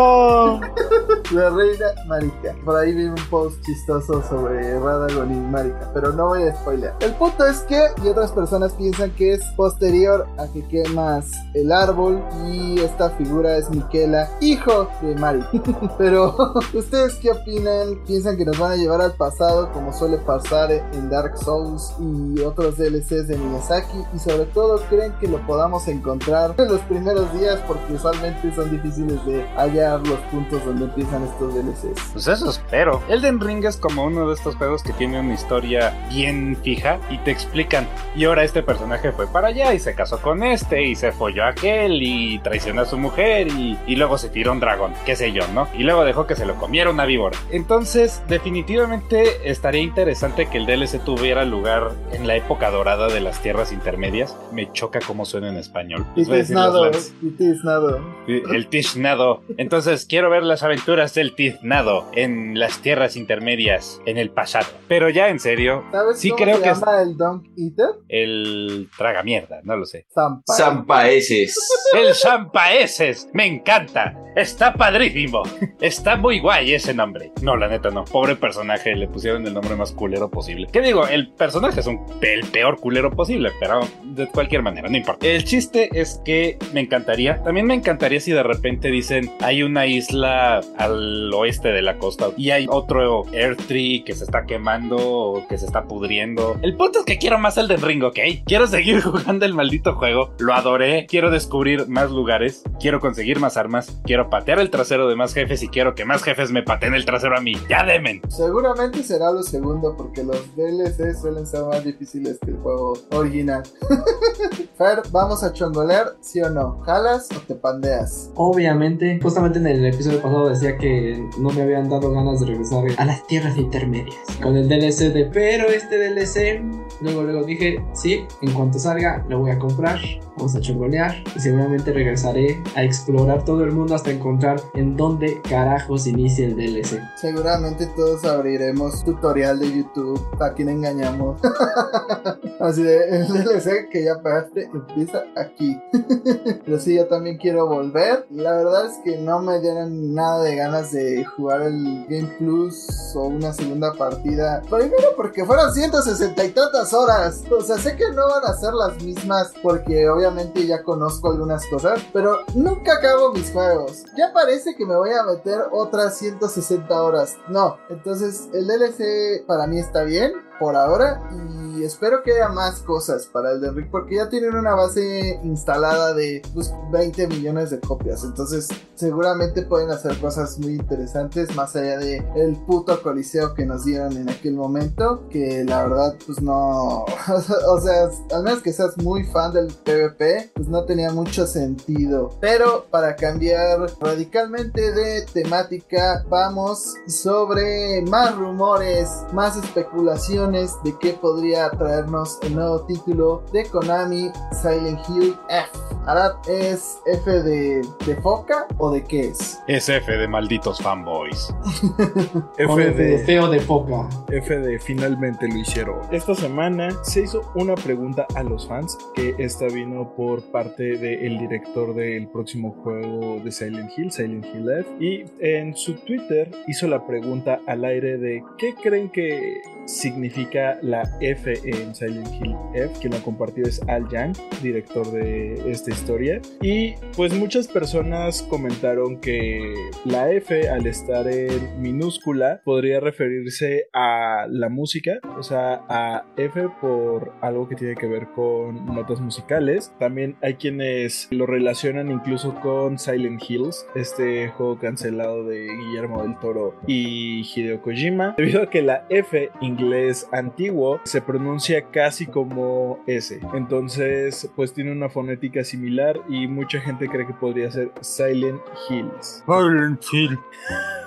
la 1.32 1.49
reina 1.49 1.86
Marika. 2.08 2.56
Por 2.64 2.78
ahí 2.78 2.93
vi 2.93 3.06
un 3.06 3.16
post 3.30 3.62
chistoso 3.66 4.24
sobre 4.30 4.80
Radagon 4.80 5.32
y 5.32 5.39
Marika, 5.39 5.91
pero 5.93 6.12
no 6.14 6.28
voy 6.28 6.43
a 6.43 6.56
spoiler. 6.56 6.93
El 6.99 7.14
punto 7.16 7.45
es 7.45 7.60
que, 7.62 7.82
y 8.04 8.08
otras 8.08 8.32
personas 8.32 8.74
piensan 8.74 9.12
que 9.12 9.34
es 9.34 9.43
posterior 9.56 10.28
a 10.38 10.47
que 10.47 10.66
quemas 10.68 11.32
el 11.54 11.72
árbol, 11.72 12.24
y 12.47 12.80
esta 12.80 13.10
figura 13.12 13.58
es 13.58 13.70
Miquela, 13.70 14.30
hijo 14.39 14.88
de 15.02 15.16
Mari. 15.16 15.43
pero, 15.97 16.36
¿ustedes 16.74 17.16
qué 17.16 17.32
opinan? 17.32 18.04
¿Piensan 18.06 18.38
que 18.38 18.45
nos 18.45 18.58
van 18.58 18.72
a 18.72 18.76
llevar 18.76 19.02
al 19.02 19.14
pasado 19.14 19.72
como 19.72 19.93
suele 19.93 20.18
pasar 20.18 20.72
en 20.72 21.10
Dark 21.10 21.38
Souls 21.38 21.93
y 21.99 22.39
otros 22.41 22.78
DLCs 22.78 23.28
de 23.28 23.38
Miyazaki? 23.38 23.97
Y 24.14 24.20
sobre 24.20 24.45
todo, 24.45 24.82
¿creen 24.89 25.14
que 25.20 25.28
lo 25.28 25.41
podamos 25.42 25.88
encontrar 25.88 26.56
en 26.58 26.68
los 26.68 26.82
primeros 26.82 27.32
días? 27.39 27.60
Porque 27.68 27.94
usualmente 27.94 28.54
son 28.54 28.72
difíciles 28.72 29.24
de 29.26 29.46
hallar 29.56 30.06
los 30.08 30.20
puntos 30.32 30.64
donde 30.66 30.86
empiezan 30.86 31.24
estos 31.24 31.54
DLCs. 31.54 32.12
Pues 32.14 32.28
eso 32.28 32.50
espero. 32.50 33.02
Elden 33.10 33.39
Ring 33.39 33.64
es 33.66 33.78
como 33.78 34.06
uno 34.06 34.28
de 34.28 34.34
estos 34.34 34.56
juegos 34.56 34.84
que 34.84 34.94
tiene 34.94 35.20
una 35.20 35.34
historia 35.34 35.94
bien 36.10 36.58
fija 36.64 37.00
y 37.10 37.18
te 37.20 37.32
explican. 37.32 37.88
Y 38.16 38.26
ahora 38.26 38.44
este 38.44 38.64
personaje 38.64 39.12
fue 39.12 39.28
para 39.28 39.50
allá 39.50 39.74
y 39.74 39.80
se 39.80 39.96
casó 39.96 40.22
con 40.22 40.44
este 40.44 40.84
y 40.84 40.96
se 40.96 41.12
folló 41.12 41.44
a 41.44 41.50
aquel 41.50 42.02
y 42.02 42.39
traicionó 42.39 42.82
a 42.82 42.86
su 42.86 42.98
mujer 42.98 43.48
y, 43.48 43.78
y 43.88 43.96
luego 43.96 44.18
se 44.18 44.30
tiró 44.30 44.52
un 44.52 44.60
dragón, 44.60 44.94
qué 45.06 45.16
sé 45.16 45.32
yo, 45.32 45.48
¿no? 45.50 45.68
Y 45.74 45.84
luego 45.84 46.06
dejó 46.06 46.28
que 46.28 46.36
se 46.36 46.46
lo 46.46 46.56
comiera 46.56 46.89
una 46.89 47.06
víbora. 47.06 47.38
Entonces, 47.52 48.22
definitivamente 48.28 49.50
estaría 49.50 49.82
interesante 49.82 50.48
que 50.48 50.58
el 50.58 50.66
DLC 50.66 51.04
tuviera 51.04 51.46
lugar 51.46 51.92
en 52.12 52.28
la 52.28 52.36
época 52.36 52.70
dorada 52.70 53.08
de 53.08 53.22
las 53.22 53.42
tierras 53.42 53.72
intermedias. 53.72 54.36
Me 54.52 54.72
choca 54.72 55.00
cómo 55.06 55.26
suena 55.32 55.49
en 55.49 55.57
español. 55.57 56.05
Tiznado, 56.15 56.91
tiznado. 57.38 57.99
El 58.27 58.67
Tishnado. 58.67 59.41
Entonces 59.57 60.05
quiero 60.05 60.29
ver 60.29 60.43
las 60.43 60.61
aventuras 60.63 61.13
del 61.13 61.34
Tiznado 61.36 62.05
en 62.13 62.59
las 62.59 62.79
tierras 62.79 63.15
intermedias 63.15 64.01
en 64.05 64.17
el 64.17 64.29
pasado. 64.29 64.67
Pero 64.88 65.09
ya 65.09 65.29
en 65.29 65.39
serio, 65.39 65.84
¿Sabes 65.91 66.19
Sí, 66.19 66.29
cómo 66.29 66.43
creo 66.43 66.57
se 66.57 66.63
que 66.63 66.69
es- 66.69 66.82
el 67.01 67.17
Dunk 67.17 67.47
Eater? 67.57 67.89
el 68.09 68.89
traga 68.97 69.23
mierda, 69.23 69.61
no 69.63 69.75
lo 69.77 69.86
sé. 69.86 70.05
Zampa. 70.13 70.53
Zampaeses. 70.53 71.55
El 71.93 72.13
Champaeses, 72.13 73.29
me 73.34 73.45
encanta. 73.45 74.15
Está 74.36 74.73
padrísimo. 74.73 75.43
Está 75.82 76.15
muy 76.15 76.39
guay 76.39 76.73
ese 76.73 76.93
nombre. 76.93 77.32
No, 77.41 77.55
la 77.57 77.67
neta 77.67 77.89
no. 77.89 78.05
Pobre 78.05 78.36
personaje, 78.36 78.95
le 78.95 79.07
pusieron 79.07 79.45
el 79.45 79.53
nombre 79.53 79.75
más 79.75 79.91
culero 79.91 80.29
posible. 80.29 80.67
¿Qué 80.71 80.82
digo? 80.82 81.05
El 81.07 81.29
personaje 81.32 81.82
es 81.82 81.88
un, 81.88 81.99
el 82.21 82.45
peor 82.45 82.79
culero 82.79 83.11
posible, 83.11 83.51
pero 83.59 83.82
de 84.03 84.27
cualquier 84.27 84.61
manera, 84.61 84.88
no 84.89 84.95
importa. 84.95 85.27
El 85.27 85.43
chiste 85.43 85.89
es 85.93 86.21
que 86.23 86.57
me 86.73 86.82
encantaría. 86.82 87.43
También 87.43 87.65
me 87.65 87.73
encantaría 87.73 88.19
si 88.19 88.32
de 88.32 88.43
repente 88.43 88.89
dicen 88.89 89.32
hay 89.41 89.63
una 89.63 89.86
isla 89.86 90.61
al 90.77 91.34
oeste 91.34 91.69
de 91.69 91.82
la 91.82 91.97
costa 91.97 92.27
y 92.38 92.51
hay 92.51 92.67
otro 92.69 93.25
Airtree 93.34 94.03
que 94.05 94.13
se 94.13 94.23
está 94.23 94.45
quemando 94.45 94.95
o 94.97 95.47
que 95.47 95.57
se 95.57 95.65
está 95.65 95.84
pudriendo. 95.84 96.57
El 96.61 96.75
punto 96.75 96.99
es 96.99 97.05
que 97.05 97.17
quiero 97.17 97.38
más 97.38 97.57
el 97.57 97.67
del 97.67 97.82
ring, 97.82 98.03
¿ok? 98.03 98.19
Quiero 98.45 98.67
seguir 98.67 99.01
jugando 99.01 99.45
el 99.45 99.53
maldito 99.53 99.95
juego. 99.95 100.34
Lo 100.39 100.53
adoré. 100.53 101.05
Quiero 101.07 101.32
descubrir 101.32 101.88
más 101.88 102.11
lugares. 102.11 102.63
Quiero 102.79 102.99
conseguir 102.99 103.39
más 103.39 103.57
armas. 103.57 104.01
Quiero 104.05 104.20
patear 104.30 104.59
el 104.59 104.69
trasero 104.69 105.07
de 105.07 105.15
más 105.15 105.34
jefes 105.34 105.63
y 105.63 105.67
quiero 105.67 105.95
que 105.95 106.05
más 106.05 106.24
jefes 106.24 106.51
me 106.51 106.63
pateen 106.63 106.93
el 106.93 107.05
trasero 107.05 107.38
a 107.38 107.41
mí. 107.41 107.53
Ya 107.69 107.86
demen. 107.86 108.22
Seguramente 108.30 109.03
será 109.03 109.32
lo 109.32 109.43
segundo 109.43 109.95
porque 109.95 110.24
los 110.24 110.55
DLC 110.55 111.15
suelen 111.19 111.45
ser 111.45 111.63
más 111.63 111.84
difíciles 111.84 112.38
que 112.43 112.51
el 112.51 112.57
juego 112.57 112.93
original. 113.11 113.63
Fer, 114.78 115.01
vamos 115.11 115.43
a 115.43 115.53
chongolear, 115.53 116.15
¿sí 116.22 116.41
o 116.41 116.49
no? 116.49 116.80
¿Jalas 116.82 117.30
o 117.36 117.39
te 117.41 117.55
pandeas? 117.55 118.32
Obviamente, 118.36 119.19
justamente 119.22 119.59
en 119.59 119.67
el 119.67 119.86
episodio 119.86 120.22
pasado 120.22 120.49
decía 120.49 120.78
que 120.78 121.24
no 121.38 121.49
me 121.49 121.61
habían 121.61 121.89
dado 121.89 122.11
ganas 122.11 122.39
de 122.39 122.47
regresar 122.47 122.84
a 122.97 123.05
las 123.05 123.26
tierras 123.28 123.57
intermedias 123.57 124.15
con 124.41 124.55
el 124.55 124.67
DLC 124.67 125.13
de 125.13 125.26
pero 125.26 125.67
este 125.67 125.97
DLC, 125.97 126.61
luego 127.01 127.24
luego 127.24 127.43
dije, 127.43 127.84
sí, 127.93 128.26
en 128.41 128.53
cuanto 128.53 128.80
salga 128.80 129.26
lo 129.30 129.39
voy 129.39 129.51
a 129.51 129.59
comprar, 129.59 129.99
vamos 130.38 130.55
a 130.55 130.59
chongolear 130.59 131.15
y 131.36 131.39
seguramente 131.39 131.91
regresaré 131.91 132.61
a 132.76 132.84
explorar 132.84 133.43
todo 133.45 133.63
el 133.63 133.72
mundo 133.72 133.95
hasta 133.95 134.11
encontrar 134.12 134.62
en 134.74 134.95
dónde 134.97 135.41
carajos 135.49 136.07
inicia 136.07 136.45
el 136.45 136.55
DLC. 136.55 137.01
Seguramente 137.16 137.88
todos 137.95 138.24
abriremos 138.26 139.03
tutorial 139.03 139.59
de 139.59 139.78
YouTube. 139.78 140.22
¿A 140.39 140.53
quién 140.53 140.70
engañamos? 140.70 141.39
Así 142.59 142.84
de, 142.84 143.18
el 143.18 143.28
DLC 143.28 143.89
que 143.89 144.03
ya 144.03 144.22
pagaste 144.22 144.70
empieza 144.74 145.24
aquí. 145.36 145.80
Pero 146.66 146.80
sí, 146.80 146.95
yo 146.95 147.07
también 147.07 147.38
quiero 147.38 147.68
volver. 147.68 148.26
La 148.30 148.53
verdad 148.53 148.88
es 148.88 148.97
que 149.03 149.18
no 149.18 149.41
me 149.41 149.59
dieron 149.59 150.14
nada 150.14 150.43
de 150.43 150.55
ganas 150.55 150.91
de 150.91 151.26
jugar 151.26 151.64
el 151.64 152.05
Game 152.07 152.36
Plus 152.38 152.88
o 153.16 153.26
una 153.26 153.53
segunda 153.53 153.93
partida. 153.93 154.62
Primero 154.70 155.16
porque 155.16 155.45
fueron 155.45 155.74
160 155.74 156.45
y 156.45 156.49
tantas 156.49 156.93
horas. 156.93 157.43
O 157.51 157.62
sea, 157.62 157.78
sé 157.78 157.95
que 157.95 158.12
no 158.12 158.28
van 158.30 158.45
a 158.45 158.53
ser 158.53 158.74
las 158.74 159.01
mismas 159.03 159.53
porque 159.62 160.09
obviamente 160.09 160.66
ya 160.66 160.84
conozco 160.84 161.32
algunas 161.32 161.66
cosas. 161.68 162.01
Pero 162.14 162.39
nunca 162.53 162.93
acabo 162.93 163.34
mis 163.34 163.51
juegos. 163.51 164.01
Ya 164.18 164.34
parece 164.34 164.76
que 164.76 164.86
me 164.86 164.95
voy 164.95 165.12
a 165.12 165.24
meter 165.24 165.62
otras 165.72 166.18
160 166.18 167.02
horas. 167.02 167.38
No, 167.47 167.78
entonces 167.89 168.49
el 168.54 168.68
DLC 168.68 169.45
para 169.45 169.68
mí 169.68 169.80
está 169.80 170.04
bien 170.04 170.34
por 170.62 170.76
ahora 170.76 171.20
y 171.32 171.84
espero 171.84 172.22
que 172.22 172.34
haya 172.34 172.49
más 172.49 172.82
cosas 172.82 173.26
para 173.26 173.54
el 173.54 173.62
de 173.62 173.72
Rick 173.72 173.89
porque 173.89 174.18
ya 174.18 174.30
tienen 174.30 174.54
una 174.54 174.76
base 174.76 175.39
instalada 175.43 176.14
de 176.14 176.43
pues, 176.54 176.72
20 176.91 177.28
millones 177.30 177.72
de 177.72 177.80
copias 177.80 178.24
entonces 178.24 178.68
seguramente 178.93 179.64
pueden 179.64 179.89
hacer 179.89 180.16
cosas 180.20 180.60
muy 180.60 180.74
interesantes 180.74 181.56
más 181.56 181.76
allá 181.76 181.97
de 181.97 182.24
el 182.36 182.56
puto 182.58 183.02
coliseo 183.02 183.56
que 183.56 183.66
nos 183.66 183.86
dieron 183.86 184.16
en 184.16 184.30
aquel 184.30 184.54
momento 184.54 185.28
que 185.30 185.64
la 185.64 185.82
verdad 185.82 186.16
pues 186.28 186.39
no 186.43 187.06
o 187.68 187.82
sea 187.82 188.10
al 188.32 188.43
menos 188.43 188.62
que 188.62 188.72
seas 188.72 188.95
muy 188.99 189.24
fan 189.24 189.54
del 189.54 189.74
PvP 189.84 190.52
pues 190.54 190.68
no 190.68 190.84
tenía 190.84 191.12
mucho 191.12 191.47
sentido 191.47 192.38
pero 192.39 192.86
para 192.91 193.16
cambiar 193.16 193.91
radicalmente 194.00 194.92
de 194.92 195.26
temática 195.26 196.24
vamos 196.30 196.96
sobre 197.08 198.02
más 198.04 198.36
rumores 198.36 199.10
más 199.34 199.58
especulaciones 199.58 200.74
de 200.84 200.98
qué 201.00 201.14
podría 201.14 201.70
traernos 201.72 202.39
el 202.44 202.56
nuevo 202.56 202.86
título 202.86 203.44
de 203.52 203.66
Konami 203.66 204.32
Silent 204.62 205.00
Hill 205.10 205.36
F. 205.50 205.70
Arad, 206.08 206.34
¿es 206.48 207.00
F 207.06 207.32
de, 207.32 207.82
de 208.06 208.16
foca 208.22 208.66
o 208.78 208.92
de 208.92 209.04
qué 209.04 209.30
es? 209.30 209.62
Es 209.68 209.88
F 209.88 210.12
de 210.12 210.28
malditos 210.28 210.80
fanboys. 210.80 211.54
F 212.58 212.74
F 212.74 212.94
de 212.96 213.12
de, 213.12 213.26
feo 213.26 213.50
de 213.50 213.60
foca. 213.60 214.10
F 214.30 214.58
de 214.58 214.80
finalmente 214.80 215.48
lo 215.48 215.58
hicieron. 215.58 216.00
Esta 216.12 216.36
semana 216.36 216.89
se 217.04 217.22
hizo 217.22 217.52
una 217.56 217.76
pregunta 217.76 218.26
a 218.36 218.44
los 218.44 218.68
fans, 218.68 218.98
que 219.14 219.36
esta 219.38 219.68
vino 219.68 220.14
por 220.16 220.44
parte 220.52 220.98
del 220.98 221.38
director 221.39 221.94
del 221.94 222.28
próximo 222.28 222.76
juego 222.84 223.39
de 223.44 223.52
Silent 223.52 223.80
Hill, 223.95 224.11
Silent 224.11 224.45
Hill 224.53 224.86
y 224.99 225.23
en 225.39 225.75
su 225.75 225.95
Twitter 225.95 226.49
hizo 226.67 226.88
la 226.88 227.05
pregunta 227.05 227.59
al 227.67 227.86
aire 227.86 228.17
de 228.17 228.43
qué 228.57 228.73
creen 228.75 229.09
que 229.09 229.61
significa 229.86 230.77
la 230.82 231.03
F 231.19 231.53
en 231.63 231.93
Silent 231.95 232.29
Hill 232.41 232.55
F, 232.73 232.99
quien 232.99 233.13
lo 233.13 233.21
compartió 233.23 233.65
es 233.65 233.82
Al 233.88 234.07
Yang, 234.09 234.38
director 234.61 235.09
de 235.11 235.71
esta 235.71 235.91
historia, 235.91 236.41
y 236.61 236.95
pues 237.15 237.34
muchas 237.34 237.67
personas 237.67 238.41
comentaron 238.43 239.19
que 239.19 239.73
la 240.05 240.32
F 240.32 240.69
al 240.69 240.88
estar 240.88 241.27
en 241.27 241.82
minúscula 241.82 242.61
podría 242.63 242.99
referirse 242.99 243.88
a 243.93 244.45
la 244.49 244.69
música, 244.69 245.19
o 245.38 245.43
sea, 245.43 245.84
a 245.89 246.25
F 246.38 246.69
por 246.79 247.34
algo 247.41 247.67
que 247.67 247.75
tiene 247.75 247.95
que 247.95 248.07
ver 248.07 248.27
con 248.36 248.86
notas 248.86 249.19
musicales. 249.19 249.93
También 249.99 250.36
hay 250.41 250.55
quienes 250.55 251.27
lo 251.32 251.45
relacionan 251.45 252.11
incluso 252.11 252.55
con 252.61 252.97
Silent 252.99 253.41
Hills, 253.47 253.86
este 253.95 254.49
juego 254.49 254.79
cancelado 254.79 255.43
de 255.43 255.67
Guillermo 255.67 256.23
del 256.23 256.38
Toro 256.39 256.75
y 256.88 257.43
Hideo 257.43 257.82
Kojima, 257.82 258.36
debido 258.38 258.63
a 258.63 258.69
que 258.69 258.82
la 258.82 259.05
F 259.09 259.49
inglés 259.72 260.28
antiguo 260.32 260.99
se 261.03 261.22
pronuncia 261.22 261.84
casi 261.91 262.26
como 262.26 262.99
S. 263.07 263.39
Entonces, 263.53 264.49
pues 264.55 264.74
tiene 264.74 264.91
una 264.91 265.09
fonética 265.09 265.63
similar 265.63 266.19
y 266.30 266.47
mucha 266.47 266.80
gente 266.82 267.07
cree 267.07 267.26
que 267.28 267.34
podría 267.34 267.72
ser 267.72 267.91
Silent 268.01 268.61
Hills. 268.89 269.43
Silent 269.45 270.03
Hill. 270.11 270.39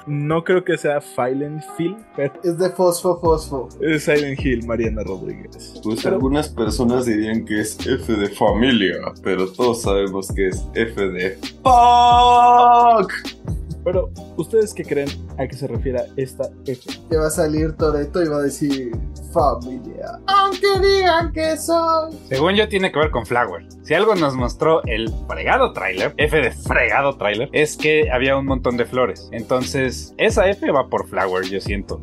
No 0.07 0.45
creo 0.45 0.63
que 0.65 0.77
sea 0.77 1.01
Silent 1.01 1.63
Hill, 1.79 1.97
pero 2.15 2.33
Es 2.45 2.59
de 2.59 2.69
Fosfo 2.69 3.19
Fosfo. 3.21 3.69
es 3.81 4.05
Silent 4.05 4.39
Hill, 4.45 4.67
Mariana 4.67 5.03
Rodríguez. 5.03 5.81
Pues 5.83 6.03
Pero- 6.03 6.17
algunas 6.17 6.49
personas 6.51 7.07
dirían 7.07 7.45
que 7.47 7.61
es 7.61 7.79
F 7.87 8.13
de 8.13 8.29
familia, 8.29 8.97
pero 9.23 9.51
todos 9.51 9.81
sabemos 9.83 10.31
que 10.31 10.49
es 10.49 10.67
F 10.75 11.09
de 11.09 11.39
fuck. 11.63 13.11
Pero, 13.85 14.11
¿ustedes 14.37 14.73
qué 14.75 14.85
creen 14.85 15.09
a 15.39 15.47
qué 15.47 15.55
se 15.55 15.67
refiere 15.67 16.01
esta 16.17 16.49
F? 16.67 16.81
Que 17.11 17.17
va 17.17 17.27
a 17.27 17.31
salir 17.31 17.77
Toreto 17.77 18.23
y 18.23 18.29
va 18.29 18.39
a 18.39 18.43
decir 18.43 18.93
familia. 19.33 20.21
Aunque 20.27 20.79
digan 20.81 21.33
que 21.33 21.57
soy. 21.57 22.15
Según 22.29 22.55
yo, 22.55 22.69
tiene 22.69 22.93
que 22.93 22.99
ver 22.99 23.11
con 23.11 23.27
Flower. 23.27 23.67
Si 23.83 23.93
algo 23.93 24.15
nos 24.15 24.35
mostró 24.35 24.83
el 24.85 25.13
fregado 25.29 25.73
tráiler, 25.73 26.15
F 26.17 26.37
de 26.37 26.53
fregado 26.53 27.17
tráiler, 27.17 27.51
es 27.53 27.77
que 27.77 28.11
había 28.11 28.37
un 28.37 28.47
montón 28.47 28.77
de 28.77 28.87
flores. 28.87 29.29
Entonces, 29.33 30.15
esa 30.17 30.49
F 30.49 30.71
va 30.71 30.89
por 30.89 31.07
Flower, 31.09 31.45
yo 31.45 31.61
siento. 31.61 32.01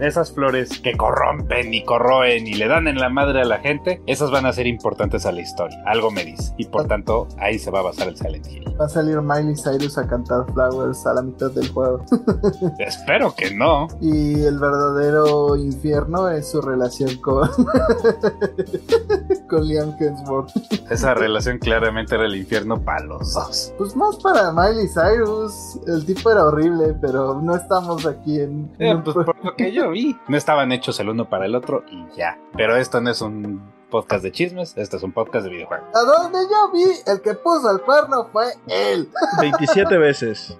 Esas 0.00 0.32
flores 0.32 0.80
que 0.80 0.96
corrompen 0.96 1.72
y 1.72 1.84
corroen 1.84 2.46
y 2.46 2.54
le 2.54 2.66
dan 2.66 2.88
en 2.88 2.98
la 2.98 3.10
madre 3.10 3.42
a 3.42 3.44
la 3.44 3.58
gente, 3.58 4.02
esas 4.06 4.30
van 4.30 4.46
a 4.46 4.52
ser 4.52 4.66
importantes 4.66 5.26
a 5.26 5.32
la 5.32 5.42
historia. 5.42 5.80
Algo 5.86 6.10
me 6.10 6.24
dice. 6.24 6.52
Y 6.56 6.64
por 6.64 6.88
tanto, 6.88 7.28
ahí 7.38 7.58
se 7.58 7.70
va 7.70 7.80
a 7.80 7.82
basar 7.82 8.08
el 8.08 8.16
Silent 8.16 8.46
Hill. 8.46 8.64
Va 8.80 8.86
a 8.86 8.88
salir 8.88 9.20
Miley 9.20 9.54
Cyrus 9.54 9.98
a 9.98 10.08
cantar 10.08 10.46
Flowers 10.52 11.06
a 11.06 11.14
la 11.14 11.19
mitad 11.22 11.50
del 11.50 11.68
juego. 11.70 12.04
Espero 12.78 13.34
que 13.34 13.54
no. 13.54 13.88
Y 14.00 14.42
el 14.42 14.58
verdadero 14.58 15.56
infierno 15.56 16.28
es 16.28 16.50
su 16.50 16.60
relación 16.60 17.16
con. 17.16 17.48
con 19.48 19.66
Liam 19.66 19.94
Hemsworth. 19.98 20.50
Esa 20.90 21.14
relación 21.14 21.58
claramente 21.58 22.14
era 22.14 22.26
el 22.26 22.36
infierno 22.36 22.82
para 22.82 23.04
los 23.04 23.34
dos. 23.34 23.74
Pues 23.78 23.96
más 23.96 24.16
para 24.16 24.52
Miley 24.52 24.88
Cyrus. 24.88 25.78
El 25.86 26.04
tipo 26.06 26.30
era 26.30 26.44
horrible, 26.44 26.94
pero 27.00 27.40
no 27.40 27.56
estamos 27.56 28.06
aquí 28.06 28.40
en. 28.40 28.70
Eh, 28.78 29.00
pues 29.04 29.14
por 29.14 29.44
lo 29.44 29.54
que 29.56 29.72
yo 29.72 29.90
vi, 29.90 30.16
no 30.28 30.36
estaban 30.36 30.72
hechos 30.72 30.98
el 31.00 31.08
uno 31.08 31.28
para 31.28 31.46
el 31.46 31.54
otro 31.54 31.84
y 31.90 32.04
ya. 32.16 32.38
Pero 32.56 32.76
esto 32.76 33.00
no 33.00 33.10
es 33.10 33.20
un 33.20 33.62
podcast 33.90 34.22
de 34.22 34.32
chismes, 34.32 34.76
este 34.76 34.96
es 34.96 35.02
un 35.02 35.12
podcast 35.12 35.44
de 35.44 35.50
videojuegos. 35.50 35.88
A 35.94 36.00
donde 36.00 36.38
yo 36.50 36.72
vi, 36.72 36.84
el 37.06 37.20
que 37.20 37.34
puso 37.34 37.70
el 37.70 37.80
cuerno 37.82 38.28
fue 38.32 38.46
él. 38.68 39.08
27 39.40 39.98
veces. 39.98 40.56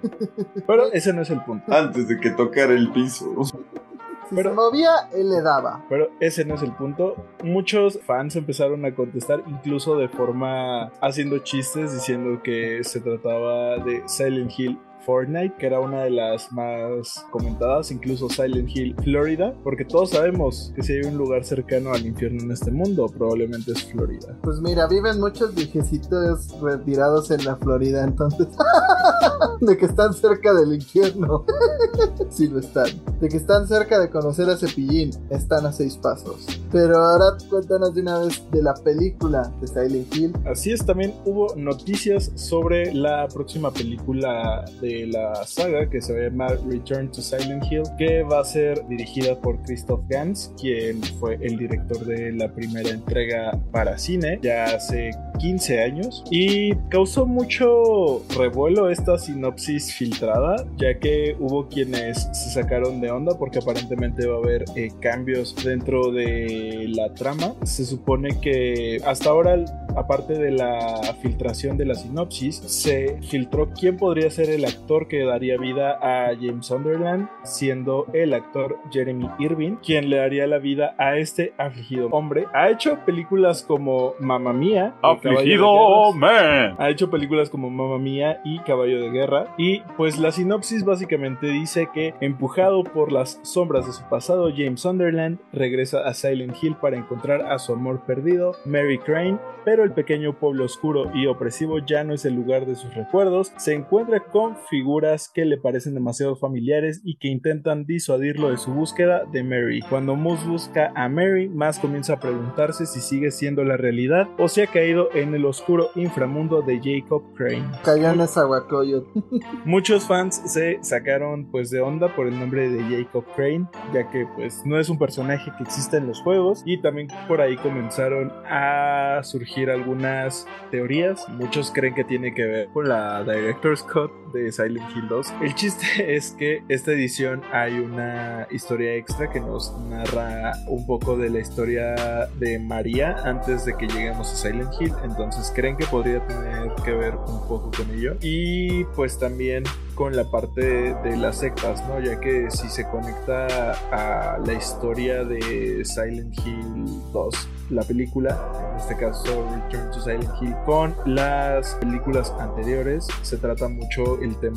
Pero 0.67 0.91
ese 0.91 1.13
no 1.13 1.21
es 1.21 1.29
el 1.29 1.43
punto. 1.43 1.73
Antes 1.73 2.07
de 2.07 2.19
que 2.19 2.29
tocara 2.31 2.73
el 2.73 2.91
piso. 2.91 3.25
Si 3.45 4.35
Pero- 4.35 4.49
se 4.51 4.55
movía, 4.55 4.91
él 5.13 5.29
le 5.29 5.41
daba. 5.41 5.83
Pero 5.89 6.09
ese 6.19 6.45
no 6.45 6.55
es 6.55 6.61
el 6.61 6.71
punto. 6.73 7.15
Muchos 7.43 7.99
fans 8.05 8.35
empezaron 8.35 8.85
a 8.85 8.93
contestar, 8.95 9.43
incluso 9.47 9.97
de 9.97 10.07
forma 10.07 10.85
haciendo 11.01 11.39
chistes, 11.39 11.91
diciendo 11.93 12.41
que 12.43 12.83
se 12.83 13.01
trataba 13.01 13.77
de 13.77 14.03
Silent 14.07 14.51
Hill. 14.57 14.79
Fortnite, 15.05 15.55
que 15.57 15.67
era 15.67 15.79
una 15.79 16.03
de 16.03 16.11
las 16.11 16.51
más 16.51 17.25
comentadas, 17.31 17.91
incluso 17.91 18.29
Silent 18.29 18.69
Hill, 18.75 18.95
Florida, 19.03 19.53
porque 19.63 19.85
todos 19.85 20.11
sabemos 20.11 20.71
que 20.75 20.83
si 20.83 20.93
hay 20.93 21.01
un 21.01 21.17
lugar 21.17 21.43
cercano 21.43 21.93
al 21.93 22.05
infierno 22.05 22.43
en 22.43 22.51
este 22.51 22.71
mundo, 22.71 23.07
probablemente 23.07 23.71
es 23.71 23.83
Florida. 23.85 24.37
Pues 24.43 24.59
mira, 24.61 24.87
viven 24.87 25.19
muchos 25.19 25.53
viejecitos 25.55 26.59
retirados 26.61 27.31
en 27.31 27.43
la 27.45 27.55
Florida, 27.57 28.03
entonces. 28.03 28.47
de 29.61 29.77
que 29.77 29.85
están 29.85 30.13
cerca 30.13 30.53
del 30.53 30.73
infierno. 30.73 31.45
sí 32.29 32.47
lo 32.47 32.59
están. 32.59 32.87
De 33.19 33.29
que 33.29 33.37
están 33.37 33.67
cerca 33.67 33.99
de 33.99 34.09
conocer 34.09 34.49
a 34.49 34.57
Cepillín. 34.57 35.11
Están 35.29 35.65
a 35.65 35.71
seis 35.71 35.97
pasos. 35.97 36.45
Pero 36.71 36.97
ahora 36.97 37.37
cuéntanos 37.49 37.93
de 37.93 38.01
una 38.01 38.19
vez 38.19 38.41
de 38.51 38.61
la 38.61 38.73
película 38.73 39.51
de 39.61 39.67
Silent 39.67 40.15
Hill. 40.15 40.33
Así 40.45 40.71
es, 40.71 40.85
también 40.85 41.13
hubo 41.25 41.53
noticias 41.55 42.31
sobre 42.35 42.93
la 42.93 43.27
próxima 43.27 43.71
película 43.71 44.65
de 44.81 44.90
la 45.07 45.45
saga 45.45 45.89
que 45.89 46.01
se 46.01 46.13
va 46.13 46.19
a 46.19 46.23
llamar 46.23 46.59
Return 46.67 47.11
to 47.11 47.21
Silent 47.21 47.63
Hill, 47.71 47.83
que 47.97 48.23
va 48.23 48.41
a 48.41 48.45
ser 48.45 48.85
dirigida 48.87 49.39
por 49.39 49.61
Christoph 49.63 50.01
Gans, 50.07 50.53
quien 50.59 51.01
fue 51.19 51.37
el 51.41 51.57
director 51.57 52.05
de 52.05 52.31
la 52.31 52.51
primera 52.53 52.89
entrega 52.89 53.59
para 53.71 53.97
cine 53.97 54.39
ya 54.41 54.65
hace 54.65 55.11
15 55.39 55.81
años 55.81 56.23
y 56.29 56.75
causó 56.89 57.25
mucho 57.25 58.23
revuelo 58.37 58.89
esta 58.89 59.17
sinopsis 59.17 59.93
filtrada, 59.93 60.65
ya 60.77 60.97
que 60.99 61.35
hubo 61.39 61.67
quienes 61.67 62.29
se 62.33 62.51
sacaron 62.51 63.01
de 63.01 63.11
onda 63.11 63.37
porque 63.37 63.59
aparentemente 63.59 64.27
va 64.27 64.35
a 64.35 64.39
haber 64.39 64.65
eh, 64.75 64.91
cambios 64.99 65.55
dentro 65.63 66.11
de 66.11 66.85
la 66.89 67.13
trama. 67.13 67.55
Se 67.63 67.85
supone 67.85 68.39
que 68.39 69.01
hasta 69.05 69.29
ahora 69.29 69.65
aparte 69.95 70.33
de 70.33 70.51
la 70.51 71.15
filtración 71.21 71.77
de 71.77 71.85
la 71.85 71.95
sinopsis, 71.95 72.55
se 72.55 73.17
filtró 73.29 73.69
quién 73.71 73.97
podría 73.97 74.29
ser 74.29 74.49
el 74.49 74.65
actor 74.65 74.80
que 75.07 75.23
daría 75.23 75.57
vida 75.57 75.97
a 76.01 76.35
James 76.35 76.65
Sunderland, 76.65 77.29
siendo 77.43 78.07
el 78.11 78.33
actor 78.33 78.77
Jeremy 78.91 79.29
Irving, 79.39 79.77
quien 79.77 80.09
le 80.09 80.17
daría 80.17 80.45
la 80.47 80.57
vida 80.59 80.95
a 80.97 81.17
este 81.17 81.53
afligido 81.57 82.09
hombre. 82.09 82.45
Ha 82.53 82.69
hecho 82.69 82.99
películas 83.05 83.63
como 83.63 84.15
Mamma 84.19 84.51
Mía. 84.51 84.93
y 84.97 85.01
Caballo 85.01 85.21
de 85.21 85.37
Afligido 85.37 86.13
man. 86.13 86.75
Ha 86.77 86.89
hecho 86.89 87.09
películas 87.09 87.49
como 87.49 87.69
Mamma 87.69 87.99
Mía 87.99 88.41
y 88.43 88.59
Caballo 88.59 89.01
de 89.01 89.11
Guerra. 89.11 89.55
Y 89.57 89.79
pues 89.95 90.19
la 90.19 90.31
sinopsis 90.31 90.83
básicamente 90.83 91.47
dice 91.47 91.87
que, 91.93 92.13
empujado 92.19 92.83
por 92.83 93.13
las 93.13 93.39
sombras 93.43 93.85
de 93.85 93.93
su 93.93 94.03
pasado, 94.09 94.51
James 94.55 94.81
Sunderland 94.81 95.39
regresa 95.53 96.05
a 96.05 96.13
Silent 96.13 96.61
Hill 96.61 96.75
para 96.75 96.97
encontrar 96.97 97.43
a 97.49 97.59
su 97.59 97.71
amor 97.71 98.01
perdido, 98.05 98.55
Mary 98.65 98.97
Crane. 98.97 99.39
Pero 99.63 99.83
el 99.83 99.91
pequeño 99.91 100.33
pueblo 100.33 100.65
oscuro 100.65 101.11
y 101.13 101.27
opresivo 101.27 101.79
ya 101.79 102.03
no 102.03 102.13
es 102.13 102.25
el 102.25 102.33
lugar 102.33 102.65
de 102.65 102.75
sus 102.75 102.93
recuerdos. 102.95 103.53
Se 103.57 103.73
encuentra 103.73 104.19
con 104.19 104.57
figuras 104.71 105.29
que 105.29 105.45
le 105.45 105.57
parecen 105.57 105.93
demasiado 105.93 106.35
familiares 106.35 107.01
y 107.03 107.17
que 107.17 107.27
intentan 107.27 107.85
disuadirlo 107.85 108.49
de 108.49 108.57
su 108.57 108.71
búsqueda 108.71 109.25
de 109.31 109.43
Mary. 109.43 109.81
Cuando 109.89 110.15
Moose 110.15 110.47
busca 110.47 110.93
a 110.95 111.09
Mary, 111.09 111.49
más 111.49 111.77
comienza 111.77 112.13
a 112.13 112.19
preguntarse 112.19 112.85
si 112.85 113.01
sigue 113.01 113.31
siendo 113.31 113.63
la 113.63 113.77
realidad 113.77 114.29
o 114.39 114.47
si 114.47 114.61
ha 114.61 114.67
caído 114.67 115.13
en 115.13 115.35
el 115.35 115.45
oscuro 115.45 115.89
inframundo 115.95 116.61
de 116.61 116.79
Jacob 116.81 117.21
Crane. 117.35 117.69
Cayó 117.83 118.11
en 118.11 118.21
esa. 118.21 118.41
Muchos 119.65 120.05
fans 120.05 120.41
se 120.45 120.79
sacaron 120.81 121.49
pues 121.51 121.69
de 121.69 121.81
onda 121.81 122.15
por 122.15 122.27
el 122.27 122.39
nombre 122.39 122.69
de 122.69 122.83
Jacob 122.83 123.25
Crane, 123.35 123.67
ya 123.93 124.09
que 124.09 124.25
pues 124.35 124.65
no 124.65 124.79
es 124.79 124.89
un 124.89 124.97
personaje 124.97 125.51
que 125.57 125.63
existe 125.63 125.97
en 125.97 126.07
los 126.07 126.21
juegos 126.21 126.63
y 126.65 126.81
también 126.81 127.07
por 127.27 127.41
ahí 127.41 127.57
comenzaron 127.57 128.31
a 128.45 129.19
surgir 129.23 129.69
algunas 129.69 130.47
teorías. 130.69 131.27
Muchos 131.29 131.71
creen 131.71 131.93
que 131.93 132.03
tiene 132.03 132.33
que 132.33 132.45
ver 132.45 132.67
con 132.69 132.87
la 132.87 133.23
Director's 133.23 133.83
Cut 133.83 134.11
de 134.33 134.51
Silent 134.61 134.95
Hill 134.95 135.07
2. 135.07 135.33
El 135.41 135.55
chiste 135.55 136.15
es 136.15 136.31
que 136.31 136.63
esta 136.67 136.91
edición 136.91 137.41
hay 137.51 137.79
una 137.79 138.47
historia 138.51 138.95
extra 138.95 139.29
que 139.29 139.39
nos 139.39 139.75
narra 139.89 140.53
un 140.67 140.85
poco 140.85 141.17
de 141.17 141.29
la 141.29 141.39
historia 141.39 142.27
de 142.37 142.59
María 142.59 143.17
antes 143.23 143.65
de 143.65 143.75
que 143.75 143.87
lleguemos 143.87 144.31
a 144.31 144.35
Silent 144.35 144.71
Hill, 144.79 144.93
entonces 145.03 145.51
creen 145.55 145.77
que 145.77 145.85
podría 145.85 146.25
tener 146.27 146.71
que 146.83 146.91
ver 146.91 147.15
un 147.15 147.47
poco 147.47 147.71
con 147.75 147.89
ello. 147.91 148.15
Y 148.21 148.83
pues 148.95 149.17
también 149.17 149.63
con 149.95 150.15
la 150.15 150.23
parte 150.29 150.95
de 150.95 151.17
las 151.17 151.39
sectas, 151.39 151.83
¿no? 151.87 151.99
Ya 151.99 152.19
que 152.19 152.49
si 152.49 152.69
se 152.69 152.87
conecta 152.87 153.73
a 153.91 154.39
la 154.39 154.53
historia 154.53 155.23
de 155.23 155.83
Silent 155.85 156.33
Hill 156.45 156.85
2, 157.13 157.47
la 157.71 157.83
película, 157.83 158.37
en 158.71 158.79
este 158.79 158.97
caso 158.97 159.45
Return 159.53 159.91
to 159.91 160.01
Silent 160.01 160.29
Hill, 160.41 160.55
con 160.65 160.95
las 161.05 161.75
películas 161.75 162.33
anteriores, 162.39 163.07
se 163.21 163.37
trata 163.37 163.67
mucho 163.67 164.21
el 164.21 164.35
tema 164.39 164.50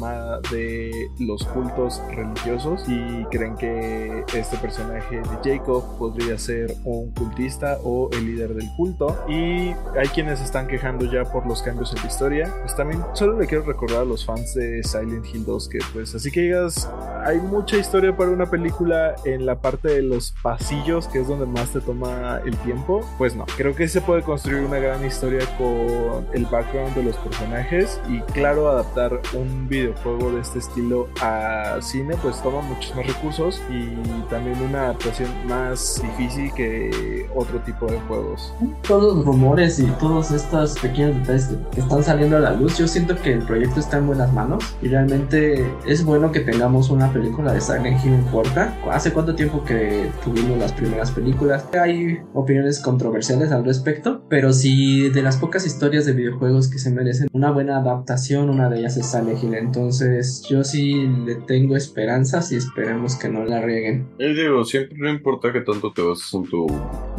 de 0.51 1.11
los 1.21 1.45
cultos 1.45 2.03
religiosos 2.11 2.85
y 2.89 3.25
creen 3.31 3.57
que 3.57 4.25
este 4.35 4.57
personaje 4.57 5.17
de 5.17 5.57
Jacob 5.57 5.99
podría 5.99 6.39
ser 6.39 6.75
un 6.85 7.13
cultista 7.13 7.79
o 7.85 8.11
el 8.13 8.27
líder 8.27 8.55
del 8.55 8.69
culto 8.77 9.17
y 9.29 9.73
hay 9.99 10.09
quienes 10.13 10.41
están 10.41 10.67
quejando 10.67 11.05
ya 11.11 11.25
por 11.25 11.47
los 11.47 11.63
cambios 11.63 11.93
en 11.95 12.03
la 12.03 12.07
historia. 12.07 12.55
Pues 12.61 12.77
también 12.77 13.03
solo 13.15 13.39
le 13.39 13.47
quiero 13.47 13.65
recordar 13.65 14.03
a 14.03 14.05
los 14.05 14.25
fans 14.25 14.55
de 14.55 14.83
Silent 14.83 15.27
Hill 15.33 15.45
2 15.45 15.69
que 15.69 15.79
pues 15.93 16.15
así 16.15 16.31
que 16.31 16.43
digas, 16.43 16.91
hay 17.25 17.39
mucha 17.39 17.77
historia 17.77 18.17
para 18.17 18.31
una 18.31 18.47
película 18.47 19.15
en 19.25 19.47
la 19.47 19.61
parte 19.61 19.89
de 19.89 20.03
los 20.03 20.35
pasillos 20.43 21.07
que 21.09 21.21
es 21.21 21.29
donde 21.29 21.47
más 21.47 21.71
te 21.71 21.81
toma 21.81 22.41
el 22.45 22.57
tiempo. 22.59 23.01
Pues 23.19 23.35
no, 23.35 23.47
creo 23.57 23.75
que 23.75 23.89
se 23.89 24.01
puede 24.01 24.23
construir 24.23 24.65
una 24.65 24.79
gran 24.79 25.05
historia 25.05 25.41
con 25.57 26.27
el 26.35 26.47
background 26.47 26.95
de 26.95 27.05
los 27.05 27.17
personajes 27.17 28.01
y 28.09 28.21
claro, 28.33 28.69
adaptar 28.69 29.21
un 29.35 29.69
videojuego 29.85 30.33
de 30.33 30.41
este 30.41 30.59
estilo 30.59 31.09
a 31.21 31.79
cine 31.81 32.15
pues 32.23 32.43
toma 32.43 32.61
muchos 32.63 32.95
más 32.97 33.07
recursos 33.07 33.61
y 33.71 33.95
también 34.31 34.61
una 34.63 34.85
adaptación 34.85 35.31
más 35.49 36.01
difícil 36.03 36.53
que 36.55 37.29
otro 37.35 37.61
tipo 37.61 37.87
de 37.87 37.99
juegos. 38.01 38.55
Todos 38.87 39.17
los 39.17 39.25
rumores 39.25 39.79
y 39.79 39.87
todos 40.01 40.31
estos 40.31 40.79
pequeños 40.79 41.17
detalles 41.21 41.51
que, 41.73 41.81
están 41.81 42.03
saliendo 42.03 42.37
a 42.37 42.41
la 42.41 42.53
luz, 42.53 42.79
yo 42.79 42.89
siento 42.89 43.17
que 43.17 43.33
el 43.33 43.43
proyecto 43.43 43.81
está 43.81 43.99
en 43.99 44.07
buenas 44.07 44.33
manos 44.33 44.77
y 44.83 44.89
realmente 44.89 45.67
es 45.87 46.05
bueno 46.05 46.33
que 46.33 46.41
tengamos 46.41 46.91
una 46.91 47.13
película 47.13 47.53
de 47.53 47.61
Silent 47.61 48.05
Hill 48.05 48.15
en 48.15 48.25
puerta. 48.25 48.75
¿Hace 48.91 49.13
cuánto 49.13 49.35
tiempo 49.35 49.65
que 49.65 50.11
tuvimos 50.23 50.59
las 50.59 50.73
primeras 50.73 51.11
películas? 51.11 51.67
Hay 51.81 52.21
opiniones 52.33 52.81
controversiales 52.81 53.53
al 53.53 53.65
respecto, 53.65 54.23
pero 54.29 54.53
si 54.53 55.11
de 55.11 55.23
las 55.23 55.37
pocas 55.37 55.67
historias 55.67 56.07
de 56.07 56.13
videojuegos 56.13 56.69
que 56.69 56.79
se 56.79 56.91
merecen 56.91 57.29
una 57.33 57.51
buena 57.51 57.79
adaptación, 57.79 58.49
una 58.49 58.69
de 58.69 58.79
ellas 58.79 58.97
es 58.97 59.07
Silent 59.07 59.43
Hill. 59.43 59.55
Entonces 59.75 60.41
yo 60.49 60.63
sí 60.63 61.09
le 61.27 61.35
tengo 61.35 61.75
esperanzas 61.75 62.53
y 62.53 62.57
esperemos 62.57 63.17
que 63.17 63.29
no 63.29 63.45
la 63.45 63.61
rieguen. 63.61 64.07
Y 64.21 64.33
digo, 64.33 64.65
siempre 64.65 64.97
no 64.99 65.11
importa 65.11 65.53
que 65.53 65.63
tanto 65.63 65.93
te 65.93 66.01
bases 66.01 66.33
en 66.33 66.45
tu 66.45 66.69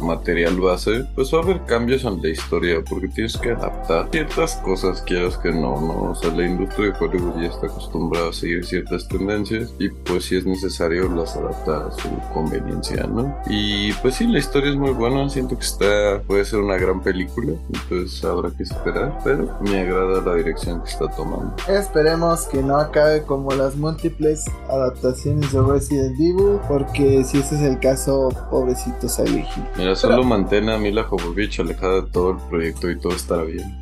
material 0.00 0.58
base, 0.58 1.04
pues 1.14 1.32
va 1.34 1.40
a 1.40 1.42
haber 1.42 1.60
cambios 1.66 2.04
en 2.04 2.22
la 2.22 2.28
historia, 2.30 2.82
porque 2.88 3.08
tienes 3.08 3.36
que 3.36 3.50
adaptar 3.50 4.08
ciertas 4.10 4.56
cosas, 4.56 5.02
quieras 5.02 5.36
que 5.36 5.50
no, 5.52 5.78
¿no? 5.80 6.10
O 6.12 6.14
sea, 6.14 6.32
la 6.34 6.46
industria 6.46 6.92
de 6.92 6.98
Hollywood 6.98 7.42
ya 7.42 7.48
está 7.48 7.66
acostumbrada 7.66 8.30
a 8.30 8.32
seguir 8.32 8.64
ciertas 8.64 9.06
tendencias 9.06 9.74
y 9.78 9.90
pues 9.90 10.24
si 10.24 10.36
es 10.36 10.46
necesario 10.46 11.10
las 11.14 11.36
adapta 11.36 11.88
a 11.88 11.90
su 11.92 12.08
conveniencia, 12.32 13.06
¿no? 13.06 13.36
Y 13.50 13.92
pues 13.94 14.14
sí, 14.14 14.26
la 14.26 14.38
historia 14.38 14.70
es 14.70 14.76
muy 14.76 14.92
buena, 14.92 15.28
siento 15.28 15.58
que 15.58 15.64
está, 15.64 16.22
puede 16.26 16.46
ser 16.46 16.60
una 16.60 16.78
gran 16.78 17.02
película, 17.02 17.52
entonces 17.74 18.24
habrá 18.24 18.50
que 18.50 18.62
esperar, 18.62 19.18
pero 19.22 19.58
me 19.60 19.80
agrada 19.80 20.22
la 20.22 20.34
dirección 20.36 20.82
que 20.82 20.88
está 20.88 21.06
tomando. 21.08 21.54
Esperemos 21.68 22.35
que 22.44 22.62
no 22.62 22.76
acabe 22.76 23.22
como 23.22 23.52
las 23.52 23.76
múltiples 23.76 24.44
adaptaciones 24.68 25.52
de 25.52 25.62
Resident 25.62 26.14
Evil, 26.20 26.58
porque 26.68 27.24
si 27.24 27.38
ese 27.38 27.54
es 27.56 27.62
el 27.62 27.80
caso, 27.80 28.28
pobrecito 28.50 29.08
Silent 29.08 29.46
Mira, 29.76 29.96
solo 29.96 30.22
mantén 30.24 30.68
a 30.68 30.78
Mila 30.78 31.04
Jovovich 31.04 31.60
alejada 31.60 32.02
de 32.02 32.10
todo 32.10 32.32
el 32.32 32.36
proyecto 32.48 32.90
y 32.90 32.98
todo 32.98 33.14
estará 33.14 33.42
bien. 33.44 33.80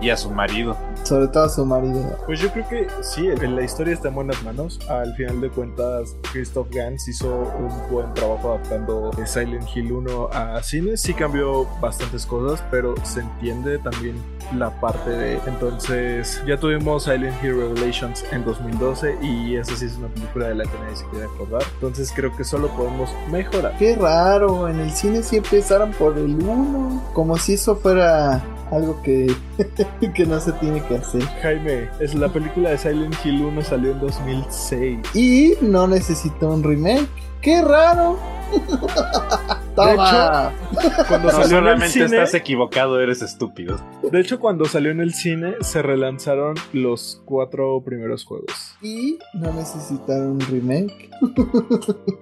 Y 0.00 0.10
a 0.10 0.16
su 0.16 0.30
marido. 0.30 0.76
Sobre 1.04 1.28
todo 1.28 1.44
a 1.44 1.48
su 1.48 1.64
marido. 1.64 2.16
Pues 2.26 2.40
yo 2.40 2.50
creo 2.52 2.68
que 2.68 2.86
sí, 3.00 3.26
la 3.28 3.62
historia 3.62 3.94
está 3.94 4.08
en 4.08 4.14
buenas 4.14 4.42
manos. 4.42 4.78
Al 4.88 5.14
final 5.14 5.40
de 5.40 5.50
cuentas, 5.50 6.16
Christoph 6.32 6.68
Gans 6.70 7.08
hizo 7.08 7.28
un 7.28 7.90
buen 7.90 8.12
trabajo 8.14 8.50
adaptando 8.50 9.10
Silent 9.24 9.64
Hill 9.74 9.92
1 9.92 10.28
a 10.32 10.62
cine. 10.62 10.96
Sí 10.96 11.14
cambió 11.14 11.66
bastantes 11.80 12.26
cosas, 12.26 12.62
pero 12.70 12.94
se 13.04 13.20
entiende 13.20 13.78
también 13.78 14.16
la 14.56 14.70
parte 14.80 15.10
de... 15.10 15.38
Entonces, 15.46 16.42
ya 16.46 16.58
tuvimos 16.58 17.04
Silent 17.04 17.42
Hill 17.42 17.71
Revelations 17.74 18.24
en 18.32 18.44
2012 18.44 19.18
y 19.22 19.56
esa 19.56 19.76
sí 19.76 19.86
es 19.86 19.96
una 19.96 20.08
película 20.08 20.48
de 20.48 20.54
la 20.56 20.64
que 20.64 20.78
nadie 20.78 20.96
se 20.96 21.04
quiere 21.06 21.26
acordar. 21.26 21.62
Entonces 21.74 22.12
creo 22.14 22.34
que 22.36 22.44
solo 22.44 22.68
podemos 22.68 23.10
mejorar. 23.30 23.76
Qué 23.78 23.96
raro, 23.96 24.68
en 24.68 24.80
el 24.80 24.90
cine 24.90 25.22
sí 25.22 25.36
empezaron 25.36 25.92
por 25.92 26.16
el 26.18 26.34
1, 26.34 27.10
como 27.12 27.36
si 27.36 27.54
eso 27.54 27.76
fuera 27.76 28.42
algo 28.70 29.00
que, 29.02 29.34
que 30.14 30.26
no 30.26 30.40
se 30.40 30.52
tiene 30.52 30.82
que 30.84 30.96
hacer. 30.96 31.22
Jaime, 31.42 31.88
es 32.00 32.14
la 32.14 32.28
película 32.28 32.70
de 32.70 32.78
Silent 32.78 33.14
Hill 33.24 33.42
1 33.42 33.62
salió 33.62 33.92
en 33.92 34.00
2006. 34.00 34.98
Y 35.14 35.54
no 35.60 35.86
necesita 35.86 36.46
un 36.46 36.62
remake. 36.62 37.31
Qué 37.42 37.60
raro. 37.60 38.18
Toma. 39.74 40.52
Cuando 41.08 41.32
No 41.32 41.42
salió 41.42 41.58
en 41.58 41.64
el 41.66 41.70
solamente 41.80 41.88
cine, 41.88 42.04
estás 42.04 42.34
equivocado, 42.34 43.00
eres 43.00 43.22
estúpido. 43.22 43.80
De 44.10 44.20
hecho, 44.20 44.38
cuando 44.38 44.66
salió 44.66 44.90
en 44.90 45.00
el 45.00 45.14
cine, 45.14 45.54
se 45.60 45.80
relanzaron 45.80 46.54
los 46.72 47.22
cuatro 47.24 47.82
primeros 47.84 48.24
juegos. 48.24 48.76
y 48.82 49.18
no 49.34 49.52
necesitaron 49.54 50.32
un 50.32 50.40
remake. 50.40 51.08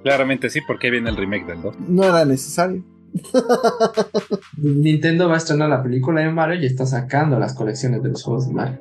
Claramente 0.03 0.49
sí, 0.51 0.61
porque 0.67 0.91
viene 0.91 1.11
el 1.11 1.17
remake 1.17 1.47
del 1.47 1.63
2. 1.63 1.75
No 1.89 2.05
era 2.05 2.25
necesario. 2.25 2.83
Nintendo 4.57 5.29
va 5.29 5.35
a 5.35 5.39
estrenar 5.39 5.69
la 5.69 5.83
película 5.83 6.21
de 6.21 6.31
Mario 6.31 6.61
y 6.61 6.67
está 6.67 6.87
sacando 6.87 7.39
las 7.39 7.55
colecciones 7.55 8.03
de 8.03 8.11
los 8.11 8.23
juegos 8.23 8.49
de 8.49 8.55
Mario. 8.55 8.81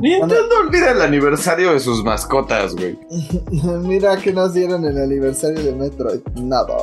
Nintendo 0.00 0.58
olvida 0.60 0.90
el 0.92 1.00
aniversario 1.00 1.72
de 1.72 1.80
sus 1.80 2.04
mascotas, 2.04 2.74
güey. 2.74 2.98
Mira 3.82 4.16
que 4.18 4.32
nos 4.32 4.52
dieron 4.54 4.84
el 4.84 4.98
aniversario 4.98 5.62
de 5.62 5.72
Metroid. 5.72 6.20
Nada. 6.36 6.74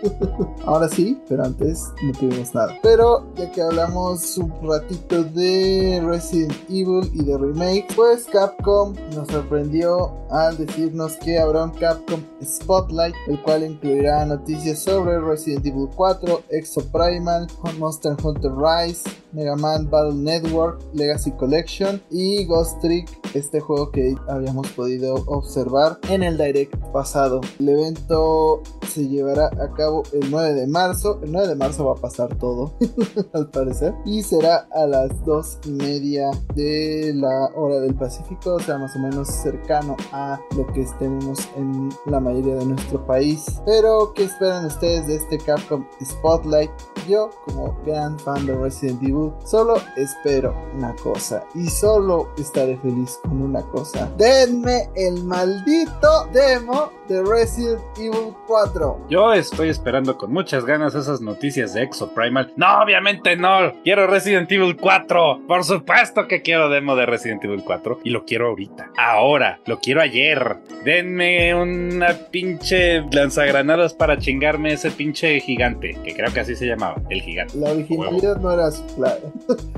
Ahora 0.66 0.88
sí, 0.88 1.18
pero 1.28 1.44
antes 1.44 1.84
no 2.02 2.12
tuvimos 2.12 2.54
nada. 2.54 2.76
Pero 2.82 3.32
ya 3.36 3.50
que 3.50 3.62
hablamos 3.62 4.36
un 4.36 4.52
ratito 4.68 5.24
de 5.24 6.02
Resident 6.04 6.54
Evil 6.68 7.10
y 7.14 7.24
de 7.24 7.38
remake, 7.38 7.86
pues 7.94 8.26
Capcom 8.26 8.94
nos 9.14 9.28
sorprendió 9.28 10.12
al 10.30 10.56
decirnos 10.56 11.14
que 11.16 11.38
habrá 11.38 11.64
un 11.64 11.70
Capcom 11.70 12.20
Spotlight, 12.42 13.14
el 13.28 13.40
cual 13.42 13.64
incluirá 13.64 14.24
noticias 14.24 14.80
sobre 14.80 15.18
Resident 15.18 15.66
Evil 15.66 15.88
4, 15.94 15.99
Exo 16.48 16.80
Primal, 16.90 17.46
Monster 17.78 18.16
Hunter 18.22 18.52
Rise, 18.52 19.02
Mega 19.32 19.54
Man 19.54 19.88
Battle 19.90 20.14
Network, 20.14 20.80
Legacy 20.94 21.30
Collection 21.32 22.02
y 22.10 22.44
Ghost 22.46 22.80
Trick, 22.80 23.08
este 23.34 23.60
juego 23.60 23.90
que 23.90 24.14
habíamos 24.28 24.68
podido 24.68 25.16
observar 25.26 25.98
en 26.08 26.22
el 26.22 26.38
direct 26.38 26.74
pasado. 26.92 27.40
El 27.58 27.68
evento 27.68 28.62
se 28.88 29.08
llevará 29.08 29.46
a 29.46 29.72
cabo 29.74 30.02
el 30.12 30.30
9 30.30 30.54
de 30.54 30.66
marzo. 30.66 31.20
El 31.22 31.32
9 31.32 31.48
de 31.48 31.54
marzo 31.54 31.84
va 31.84 31.92
a 31.92 32.00
pasar 32.00 32.36
todo, 32.38 32.72
al 33.32 33.50
parecer. 33.50 33.94
Y 34.04 34.22
será 34.22 34.68
a 34.72 34.86
las 34.86 35.24
2 35.24 35.58
y 35.66 35.70
media 35.70 36.30
de 36.54 37.12
la 37.14 37.50
hora 37.54 37.80
del 37.80 37.94
Pacífico, 37.94 38.54
o 38.54 38.60
sea, 38.60 38.78
más 38.78 38.96
o 38.96 38.98
menos 38.98 39.28
cercano 39.28 39.96
a 40.12 40.40
lo 40.56 40.66
que 40.68 40.86
tenemos 40.98 41.48
en 41.56 41.90
la 42.06 42.20
mayoría 42.20 42.56
de 42.56 42.66
nuestro 42.66 43.06
país. 43.06 43.60
Pero, 43.64 44.12
¿qué 44.14 44.24
esperan 44.24 44.64
ustedes 44.64 45.06
de 45.06 45.16
este 45.16 45.38
Capcom 45.38 45.84
Spotlight? 46.04 46.70
Yo, 47.08 47.30
como 47.46 47.76
gran 47.84 48.18
fan 48.18 48.46
de 48.46 48.54
Resident 48.54 49.02
Evil, 49.02 49.32
solo 49.44 49.80
espero 49.96 50.54
una 50.76 50.94
cosa 50.96 51.44
y 51.54 51.66
solo 51.66 52.28
estaré 52.38 52.76
feliz 52.78 53.18
con 53.22 53.42
una 53.42 53.62
cosa. 53.62 54.10
Denme 54.16 54.90
el 54.94 55.24
maldito 55.24 56.26
demo 56.32 56.90
de 57.08 57.22
Resident 57.24 57.80
Evil 57.98 58.34
4. 58.46 59.06
Yo 59.08 59.32
estoy 59.32 59.68
esperando 59.68 60.16
con 60.16 60.32
muchas 60.32 60.64
ganas 60.64 60.94
esas 60.94 61.20
noticias 61.20 61.74
de 61.74 61.82
Exo 61.82 62.12
Primal. 62.14 62.52
No, 62.56 62.82
obviamente 62.82 63.36
no. 63.36 63.72
Quiero 63.82 64.06
Resident 64.06 64.50
Evil 64.52 64.76
4. 64.76 65.40
Por 65.48 65.64
supuesto 65.64 66.28
que 66.28 66.42
quiero 66.42 66.68
demo 66.68 66.94
de 66.94 67.06
Resident 67.06 67.42
Evil 67.44 67.64
4 67.64 68.00
y 68.04 68.10
lo 68.10 68.24
quiero 68.24 68.48
ahorita. 68.48 68.92
Ahora, 68.96 69.58
lo 69.66 69.80
quiero 69.80 70.00
ayer. 70.00 70.58
Denme 70.84 71.54
una 71.54 72.12
pinche 72.30 73.00
lanzagranadas 73.10 73.94
para 73.94 74.18
chingarme 74.18 74.74
ese 74.74 74.90
pinche 74.90 75.40
gigante, 75.40 75.79
que 75.80 76.14
creo 76.14 76.32
que 76.32 76.40
así 76.40 76.54
se 76.54 76.66
llamaba, 76.66 77.00
el 77.10 77.22
gigante. 77.22 77.56
La 77.58 77.72
originalidad 77.72 78.36
no 78.40 78.52
era 78.52 78.70
su 78.70 78.84
clave. 78.94 79.22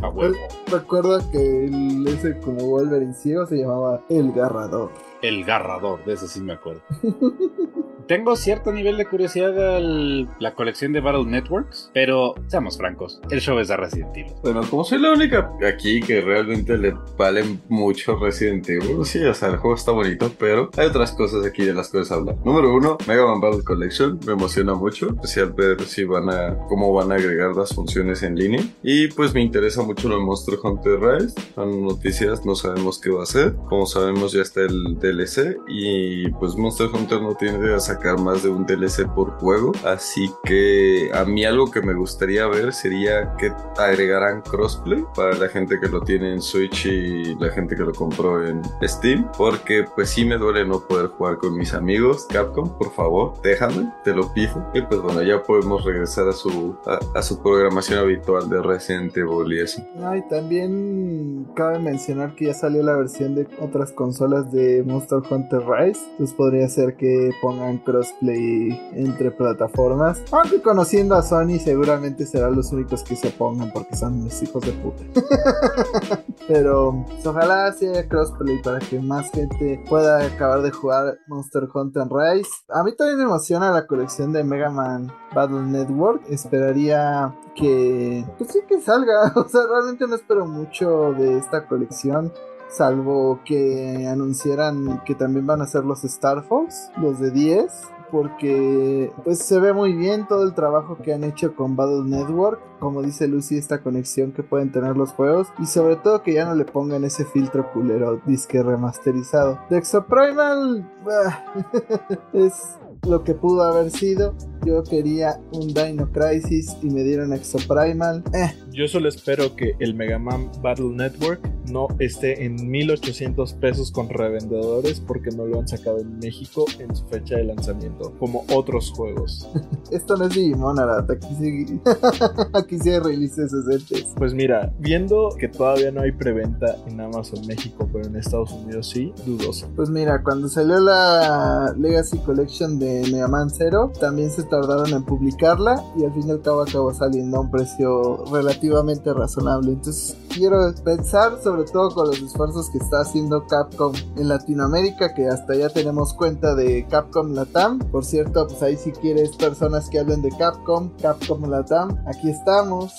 A 0.03 0.09
huevo. 0.09 0.34
Recuerda 0.70 1.20
que 1.30 1.66
el, 1.66 2.07
ese 2.07 2.38
como 2.38 2.64
Wolverine 2.66 3.14
ciego 3.14 3.46
se 3.46 3.57
llamaba 3.57 4.03
El 4.09 4.32
Garrador. 4.32 4.90
El 5.22 5.44
Garrador, 5.44 6.05
de 6.05 6.14
eso 6.14 6.26
sí 6.26 6.40
me 6.40 6.55
acuerdo. 6.55 6.82
Tengo 8.07 8.36
cierto 8.36 8.72
nivel 8.72 8.96
de 8.96 9.07
curiosidad 9.07 9.76
al 9.76 10.28
la 10.38 10.55
colección 10.55 10.92
de 10.92 11.00
Battle 11.00 11.24
Networks, 11.24 11.90
pero 11.94 12.34
seamos 12.46 12.76
francos, 12.76 13.20
el 13.30 13.40
show 13.40 13.59
es 13.59 13.68
de 13.68 13.76
Resident 13.76 14.16
Evil. 14.16 14.32
Bueno, 14.42 14.62
como 14.68 14.84
soy 14.84 14.98
la 14.98 15.12
única 15.12 15.53
aquí 15.66 16.00
que 16.00 16.20
realmente 16.20 16.76
le 16.76 16.94
vale 17.16 17.44
mucho 17.68 18.16
Resident 18.16 18.68
Evil, 18.68 19.05
sí, 19.05 19.22
o 19.24 19.34
sea, 19.34 19.48
el 19.48 19.57
juego 19.57 19.76
está 19.76 19.92
bonito, 19.92 20.30
pero 20.38 20.70
hay 20.76 20.86
otras 20.86 21.12
cosas 21.12 21.44
aquí 21.46 21.64
de 21.64 21.74
las 21.74 21.88
cuales 21.88 22.11
hablar. 22.11 22.36
Número 22.44 22.74
uno, 22.74 22.98
Mega 23.07 23.26
Man 23.26 23.40
Battle 23.40 23.62
Collection, 23.62 24.18
me 24.26 24.32
emociona 24.32 24.74
mucho, 24.74 25.09
especial 25.11 25.53
ver 25.53 25.80
si 25.82 26.05
van 26.05 26.30
a, 26.30 26.57
cómo 26.68 26.92
van 26.92 27.12
a 27.12 27.16
agregar 27.16 27.55
las 27.55 27.74
funciones 27.74 28.22
en 28.22 28.36
línea. 28.36 28.64
Y 28.82 29.09
pues 29.09 29.34
me 29.34 29.42
interesa 29.42 29.82
mucho 29.82 30.09
lo 30.09 30.16
de 30.16 30.24
Monster 30.24 30.59
Hunter 30.62 31.00
Rise, 31.00 31.34
son 31.55 31.84
noticias, 31.84 32.44
no 32.44 32.55
sabemos 32.55 33.00
qué 33.00 33.11
va 33.11 33.22
a 33.22 33.26
ser, 33.26 33.55
como 33.68 33.86
sabemos 33.86 34.32
ya 34.32 34.42
está 34.42 34.62
el 34.62 34.98
DLC 34.98 35.57
y 35.68 36.30
pues 36.32 36.57
Monster 36.57 36.88
Hunter 36.92 37.20
no 37.20 37.34
tiene 37.34 37.74
a 37.74 37.91
sacar 37.95 38.18
más 38.18 38.43
de 38.43 38.49
un 38.49 38.66
DLC 38.66 39.07
por 39.14 39.30
juego, 39.38 39.72
así 39.84 40.30
que 40.45 41.11
a 41.14 41.24
mí 41.24 41.45
algo 41.45 41.70
que 41.70 41.82
me 41.82 41.95
gustaría 41.95 42.47
ver 42.47 42.72
sería 42.72 43.34
que 43.36 43.53
agregaran 43.78 44.43
crossplay 44.43 45.05
para 45.14 45.36
la 45.36 45.49
gente 45.49 45.78
que 45.80 45.88
lo 45.88 46.01
tiene 46.01 46.32
en 46.32 46.40
Switch 46.40 46.86
y 46.86 47.34
la 47.36 47.51
gente 47.51 47.76
que 47.76 47.82
lo 47.82 47.93
compró 47.93 48.47
en 48.47 48.62
Steam, 48.82 49.30
porque 49.36 49.84
pues 49.95 50.11
sí 50.11 50.24
me 50.24 50.36
duele 50.36 50.64
no 50.64 50.80
poder 50.80 51.09
jugar 51.09 51.38
con 51.38 51.57
mis 51.57 51.74
amigos. 51.74 52.26
Capcom, 52.30 52.68
por 52.78 52.93
favor, 52.93 53.34
déjame, 53.43 53.93
te 54.05 54.12
lo 54.14 54.32
pido. 54.32 54.66
Y 54.74 54.82
pues 54.82 55.01
bueno, 55.01 55.22
ya 55.22 55.43
podemos 55.43 55.84
regresar 55.84 56.28
a 56.28 56.32
su, 56.32 56.74
a, 57.14 57.22
su 57.22 57.43
programación 57.43 57.99
habitual 57.99 58.49
de 58.49 58.62
Resident 58.62 59.16
Evil 59.16 59.53
y 59.53 60.22
también 60.28 61.47
cabe 61.55 61.78
mencionar 61.78 62.34
que 62.34 62.47
ya 62.47 62.55
salió 62.55 62.82
la 62.82 62.97
versión 62.97 63.34
de 63.34 63.47
otras 63.61 63.93
consolas 63.93 64.51
de 64.51 64.82
Monster 64.82 65.18
Hunter 65.28 65.61
Rise. 65.61 66.01
Entonces 66.12 66.34
podría 66.36 66.68
ser 66.68 66.97
que 66.97 67.30
pongan 67.40 67.81
crossplay 67.82 68.90
entre 68.94 69.30
plataformas. 69.30 70.22
Aunque 70.30 70.60
conociendo 70.60 71.14
a 71.14 71.22
Sony 71.22 71.58
seguramente 71.62 72.26
serán 72.26 72.56
los 72.56 72.72
únicos 72.72 73.02
que 73.02 73.16
se 73.16 73.28
opongan 73.28 73.70
porque 73.72 73.96
son 73.96 74.22
mis 74.24 74.42
hijos 74.42 74.64
de 74.64 74.72
puta. 74.72 75.02
Pero 76.48 77.04
pues, 77.06 77.26
ojalá 77.26 77.72
sea 77.72 78.08
crossplay 78.08 78.60
para 78.62 78.78
que 78.78 79.00
más 79.00 79.30
gente 79.30 79.82
pueda 79.88 80.24
acabar 80.24 80.62
de 80.62 80.70
jugar 80.70 81.18
Monster 81.28 81.68
Hunter 81.72 82.04
Rise. 82.10 82.50
A 82.68 82.82
mí 82.82 82.94
también 82.96 83.18
me 83.18 83.24
emociona 83.24 83.70
la 83.70 83.86
colección 83.86 84.32
de 84.32 84.44
Mega 84.44 84.70
Man 84.70 85.12
Battle 85.34 85.62
Network. 85.62 86.22
Esperaría 86.28 87.34
que 87.54 88.24
pues 88.38 88.50
sí 88.50 88.60
que 88.68 88.80
salga. 88.80 89.32
O 89.42 89.48
sea, 89.48 89.62
realmente 89.66 90.06
no 90.06 90.14
espero 90.14 90.46
mucho 90.46 91.12
de 91.14 91.38
esta 91.38 91.66
colección. 91.66 92.32
Salvo 92.72 93.40
que 93.44 94.08
anunciaran 94.08 95.02
que 95.04 95.14
también 95.14 95.46
van 95.46 95.60
a 95.60 95.66
ser 95.66 95.84
los 95.84 96.04
Star 96.04 96.42
Fox, 96.44 96.90
los 96.96 97.20
de 97.20 97.30
10. 97.30 97.70
Porque 98.10 99.10
pues 99.24 99.38
se 99.38 99.58
ve 99.58 99.72
muy 99.72 99.94
bien 99.94 100.26
todo 100.28 100.42
el 100.44 100.52
trabajo 100.52 100.98
que 101.02 101.14
han 101.14 101.24
hecho 101.24 101.56
con 101.56 101.76
Battle 101.76 102.04
Network. 102.04 102.60
Como 102.78 103.00
dice 103.00 103.26
Lucy, 103.26 103.56
esta 103.56 103.82
conexión 103.82 104.32
que 104.32 104.42
pueden 104.42 104.70
tener 104.70 104.98
los 104.98 105.12
juegos. 105.12 105.48
Y 105.58 105.64
sobre 105.64 105.96
todo 105.96 106.22
que 106.22 106.34
ya 106.34 106.44
no 106.44 106.54
le 106.54 106.66
pongan 106.66 107.04
ese 107.04 107.24
filtro 107.24 107.72
culero 107.72 108.20
disque 108.26 108.62
remasterizado. 108.62 109.58
De 109.70 109.78
Exoprimal 109.78 110.86
bah, 111.04 111.44
es 112.34 112.76
lo 113.09 113.24
que 113.24 113.34
pudo 113.34 113.62
haber 113.62 113.90
sido. 113.90 114.34
Yo 114.64 114.84
quería 114.84 115.40
un 115.53 115.74
Dino 115.74 116.09
Crisis 116.12 116.76
y 116.82 116.86
me 116.90 117.03
dieron 117.03 117.32
Exoprimal. 117.32 118.22
Eh, 118.32 118.53
Yo 118.70 118.86
solo 118.86 119.09
espero 119.09 119.57
que 119.57 119.74
el 119.80 119.94
Mega 119.94 120.20
Man 120.20 120.53
Battle 120.62 120.90
Network 120.90 121.40
no 121.68 121.88
esté 121.98 122.44
en 122.44 122.70
1800 122.70 123.55
pesos 123.55 123.90
con 123.90 124.09
revendedores 124.09 125.00
porque 125.00 125.30
no 125.30 125.46
lo 125.46 125.59
han 125.59 125.66
sacado 125.66 125.98
en 125.98 126.16
México 126.18 126.64
en 126.78 126.94
su 126.94 127.05
fecha 127.07 127.36
de 127.36 127.44
lanzamiento, 127.44 128.12
como 128.20 128.44
otros 128.53 128.92
juegos. 128.92 129.48
esto 129.90 130.16
no 130.16 130.26
es 130.26 130.34
Digimon, 130.34 130.78
Arat. 130.78 131.11
Aquí 131.11 131.26
sí, 131.40 131.80
aquí 132.53 132.78
sí 132.78 132.90
hay 132.90 133.00
releases 133.00 133.50
decentes. 133.50 134.12
Pues 134.16 134.32
mira, 134.32 134.72
viendo 134.78 135.30
que 135.40 135.48
todavía 135.48 135.90
no 135.90 136.03
hay 136.03 136.12
preventa 136.12 136.76
en 136.86 137.00
Amazon 137.00 137.44
México, 137.48 137.88
pero 137.92 138.07
en 138.07 138.14
Estados 138.14 138.53
Unidos 138.53 138.90
sí, 138.90 139.12
dudoso. 139.26 139.68
Pues 139.74 139.90
mira, 139.90 140.22
cuando 140.22 140.48
salió 140.48 140.78
la 140.78 141.74
Legacy 141.76 142.18
Collection 142.18 142.78
de 142.78 142.91
Mega 143.11 143.28
Man 143.28 143.51
Zero, 143.51 143.93
también 144.01 144.30
se 144.30 144.43
tardaron 144.45 144.93
en 144.93 145.05
publicarla 145.05 145.82
y 145.97 146.05
al 146.05 146.12
fin 146.12 146.28
y 146.28 146.30
al 146.32 146.43
cabo 146.43 146.62
acabó 146.62 146.93
saliendo 146.93 147.38
a 147.38 147.40
un 147.40 147.51
precio 147.51 148.24
relativamente 148.32 149.12
razonable. 149.12 149.72
Entonces 149.72 150.16
quiero 150.28 150.59
pensar 150.84 151.43
sobre 151.43 151.64
todo 151.64 151.95
con 151.95 152.09
los 152.09 152.20
esfuerzos 152.20 152.70
que 152.70 152.78
está 152.78 153.01
haciendo 153.01 153.47
Capcom 153.47 153.93
en 154.16 154.28
Latinoamérica, 154.28 155.14
que 155.14 155.28
hasta 155.28 155.55
ya 155.55 155.68
tenemos 155.68 156.14
cuenta 156.14 156.55
de 156.55 156.86
Capcom 156.88 157.32
Latam. 157.32 157.78
Por 157.78 158.05
cierto, 158.05 158.47
pues 158.47 158.62
ahí 158.62 158.76
si 158.76 158.93
quieres 158.93 159.36
personas 159.36 159.88
que 159.88 159.99
hablen 159.99 160.22
de 160.22 160.30
Capcom, 160.30 160.90
Capcom 161.01 161.49
Latam, 161.49 161.99
aquí 162.07 162.30
estamos. 162.30 162.95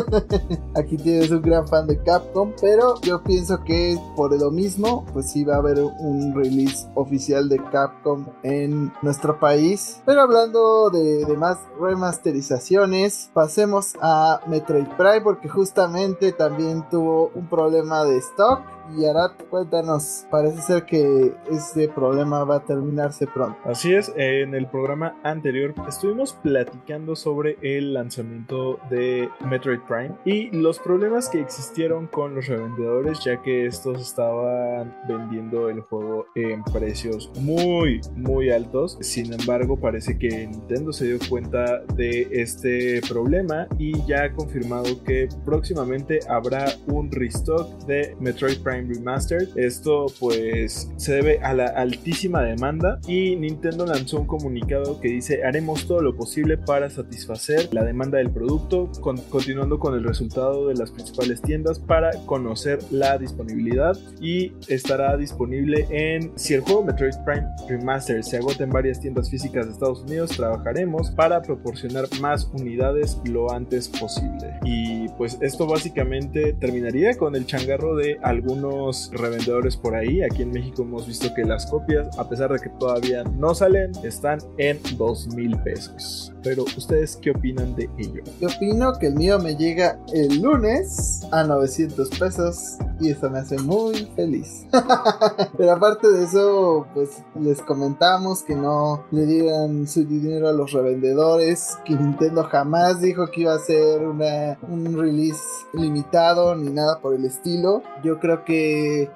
aquí 0.74 0.96
tienes 0.96 1.30
un 1.30 1.42
gran 1.42 1.66
fan 1.66 1.86
de 1.86 2.02
Capcom, 2.02 2.52
pero 2.60 3.00
yo 3.02 3.22
pienso 3.22 3.62
que 3.64 3.98
por 4.16 4.38
lo 4.38 4.50
mismo, 4.50 5.04
pues 5.12 5.30
sí 5.30 5.44
va 5.44 5.54
a 5.54 5.58
haber 5.58 5.78
un 5.80 6.34
release 6.34 6.86
oficial 6.94 7.48
de 7.48 7.58
Capcom 7.70 8.26
en 8.42 8.92
nuestro 9.02 9.17
país. 9.38 10.00
Pero 10.04 10.22
hablando 10.22 10.90
de, 10.90 11.24
de 11.24 11.36
más 11.36 11.58
remasterizaciones, 11.80 13.30
pasemos 13.32 13.94
a 14.00 14.40
Metroid 14.46 14.88
Prime 14.96 15.20
porque 15.22 15.48
justamente 15.48 16.32
también 16.32 16.88
tuvo 16.90 17.30
un 17.34 17.46
problema 17.48 18.04
de 18.04 18.18
stock. 18.18 18.60
Y 18.96 19.04
Arat, 19.04 19.42
cuéntanos, 19.50 20.26
parece 20.30 20.62
ser 20.62 20.84
que 20.84 21.34
ese 21.50 21.88
problema 21.88 22.44
va 22.44 22.56
a 22.56 22.64
terminarse 22.64 23.26
pronto. 23.26 23.58
Así 23.64 23.94
es, 23.94 24.12
en 24.16 24.54
el 24.54 24.66
programa 24.66 25.14
anterior 25.22 25.74
estuvimos 25.86 26.32
platicando 26.32 27.14
sobre 27.14 27.58
el 27.60 27.92
lanzamiento 27.92 28.78
de 28.88 29.28
Metroid 29.44 29.80
Prime 29.86 30.14
y 30.24 30.50
los 30.50 30.78
problemas 30.78 31.28
que 31.28 31.40
existieron 31.40 32.06
con 32.06 32.34
los 32.34 32.46
revendedores, 32.46 33.22
ya 33.24 33.42
que 33.42 33.66
estos 33.66 34.00
estaban 34.00 34.96
vendiendo 35.06 35.68
el 35.68 35.80
juego 35.82 36.26
en 36.34 36.62
precios 36.64 37.30
muy, 37.40 38.00
muy 38.14 38.50
altos. 38.50 38.96
Sin 39.00 39.32
embargo, 39.32 39.76
parece 39.76 40.18
que 40.18 40.46
Nintendo 40.46 40.92
se 40.92 41.06
dio 41.06 41.18
cuenta 41.28 41.82
de 41.94 42.28
este 42.30 43.00
problema 43.08 43.66
y 43.78 44.02
ya 44.06 44.24
ha 44.24 44.32
confirmado 44.32 45.02
que 45.04 45.28
próximamente 45.44 46.20
habrá 46.28 46.66
un 46.86 47.10
restock 47.10 47.84
de 47.84 48.16
Metroid 48.20 48.62
Prime 48.62 48.77
Remastered. 48.86 49.48
Esto 49.56 50.06
pues 50.20 50.90
se 50.96 51.12
debe 51.14 51.38
a 51.40 51.54
la 51.54 51.66
altísima 51.66 52.42
demanda 52.42 53.00
y 53.06 53.36
Nintendo 53.36 53.86
lanzó 53.86 54.20
un 54.20 54.26
comunicado 54.26 55.00
que 55.00 55.08
dice 55.08 55.44
haremos 55.44 55.86
todo 55.86 56.00
lo 56.02 56.14
posible 56.14 56.58
para 56.58 56.90
satisfacer 56.90 57.68
la 57.72 57.84
demanda 57.84 58.18
del 58.18 58.30
producto, 58.30 58.90
con- 59.00 59.16
continuando 59.30 59.78
con 59.78 59.94
el 59.94 60.04
resultado 60.04 60.68
de 60.68 60.74
las 60.74 60.90
principales 60.90 61.40
tiendas 61.42 61.78
para 61.78 62.10
conocer 62.26 62.78
la 62.90 63.18
disponibilidad 63.18 63.96
y 64.20 64.52
estará 64.68 65.16
disponible 65.16 65.86
en 65.90 66.32
si 66.36 66.54
el 66.54 66.60
juego 66.60 66.84
Metroid 66.84 67.14
Prime 67.24 67.46
Remastered 67.68 68.22
se 68.22 68.36
agota 68.36 68.64
en 68.64 68.70
varias 68.70 69.00
tiendas 69.00 69.30
físicas 69.30 69.66
de 69.66 69.72
Estados 69.72 70.02
Unidos, 70.02 70.30
trabajaremos 70.36 71.10
para 71.12 71.40
proporcionar 71.42 72.04
más 72.20 72.48
unidades 72.52 73.18
lo 73.24 73.50
antes 73.52 73.88
posible. 73.88 74.54
Y 74.64 75.08
pues 75.16 75.38
esto 75.40 75.66
básicamente 75.66 76.52
terminaría 76.54 77.16
con 77.16 77.34
el 77.36 77.46
changarro 77.46 77.96
de 77.96 78.18
algunos 78.22 78.67
algunos 78.68 79.10
revendedores 79.12 79.76
por 79.76 79.94
ahí. 79.94 80.22
Aquí 80.22 80.42
en 80.42 80.50
México 80.50 80.82
hemos 80.82 81.06
visto 81.06 81.32
que 81.34 81.44
las 81.44 81.66
copias, 81.66 82.16
a 82.18 82.28
pesar 82.28 82.52
de 82.52 82.58
que 82.58 82.68
todavía 82.70 83.24
no 83.24 83.54
salen, 83.54 83.92
están 84.02 84.38
en 84.58 84.80
dos 84.96 85.28
mil 85.34 85.56
pesos. 85.62 86.32
Pero 86.42 86.64
ustedes 86.76 87.16
qué 87.16 87.30
opinan 87.32 87.74
de 87.74 87.90
ello? 87.98 88.22
Yo 88.40 88.48
opino 88.48 88.92
que 88.98 89.08
el 89.08 89.14
mío 89.14 89.38
me 89.38 89.56
llega 89.56 89.98
el 90.12 90.40
lunes 90.40 91.20
a 91.32 91.44
900 91.44 92.08
pesos 92.18 92.78
y 93.00 93.10
eso 93.10 93.28
me 93.30 93.40
hace 93.40 93.58
muy 93.58 94.08
feliz. 94.16 94.66
Pero 95.56 95.72
aparte 95.72 96.08
de 96.08 96.24
eso, 96.24 96.86
pues 96.94 97.22
les 97.40 97.60
comentamos 97.62 98.42
que 98.42 98.54
no 98.54 99.04
le 99.10 99.26
dieran 99.26 99.86
su 99.86 100.04
dinero 100.04 100.48
a 100.48 100.52
los 100.52 100.72
revendedores, 100.72 101.76
que 101.84 101.94
Nintendo 101.94 102.44
jamás 102.44 103.00
dijo 103.00 103.26
que 103.30 103.42
iba 103.42 103.54
a 103.54 103.58
ser 103.58 104.00
un 104.00 104.96
release 104.96 105.42
limitado 105.72 106.54
ni 106.54 106.70
nada 106.70 107.00
por 107.00 107.14
el 107.14 107.24
estilo. 107.24 107.82
Yo 108.02 108.18
creo 108.18 108.44
que 108.44 108.57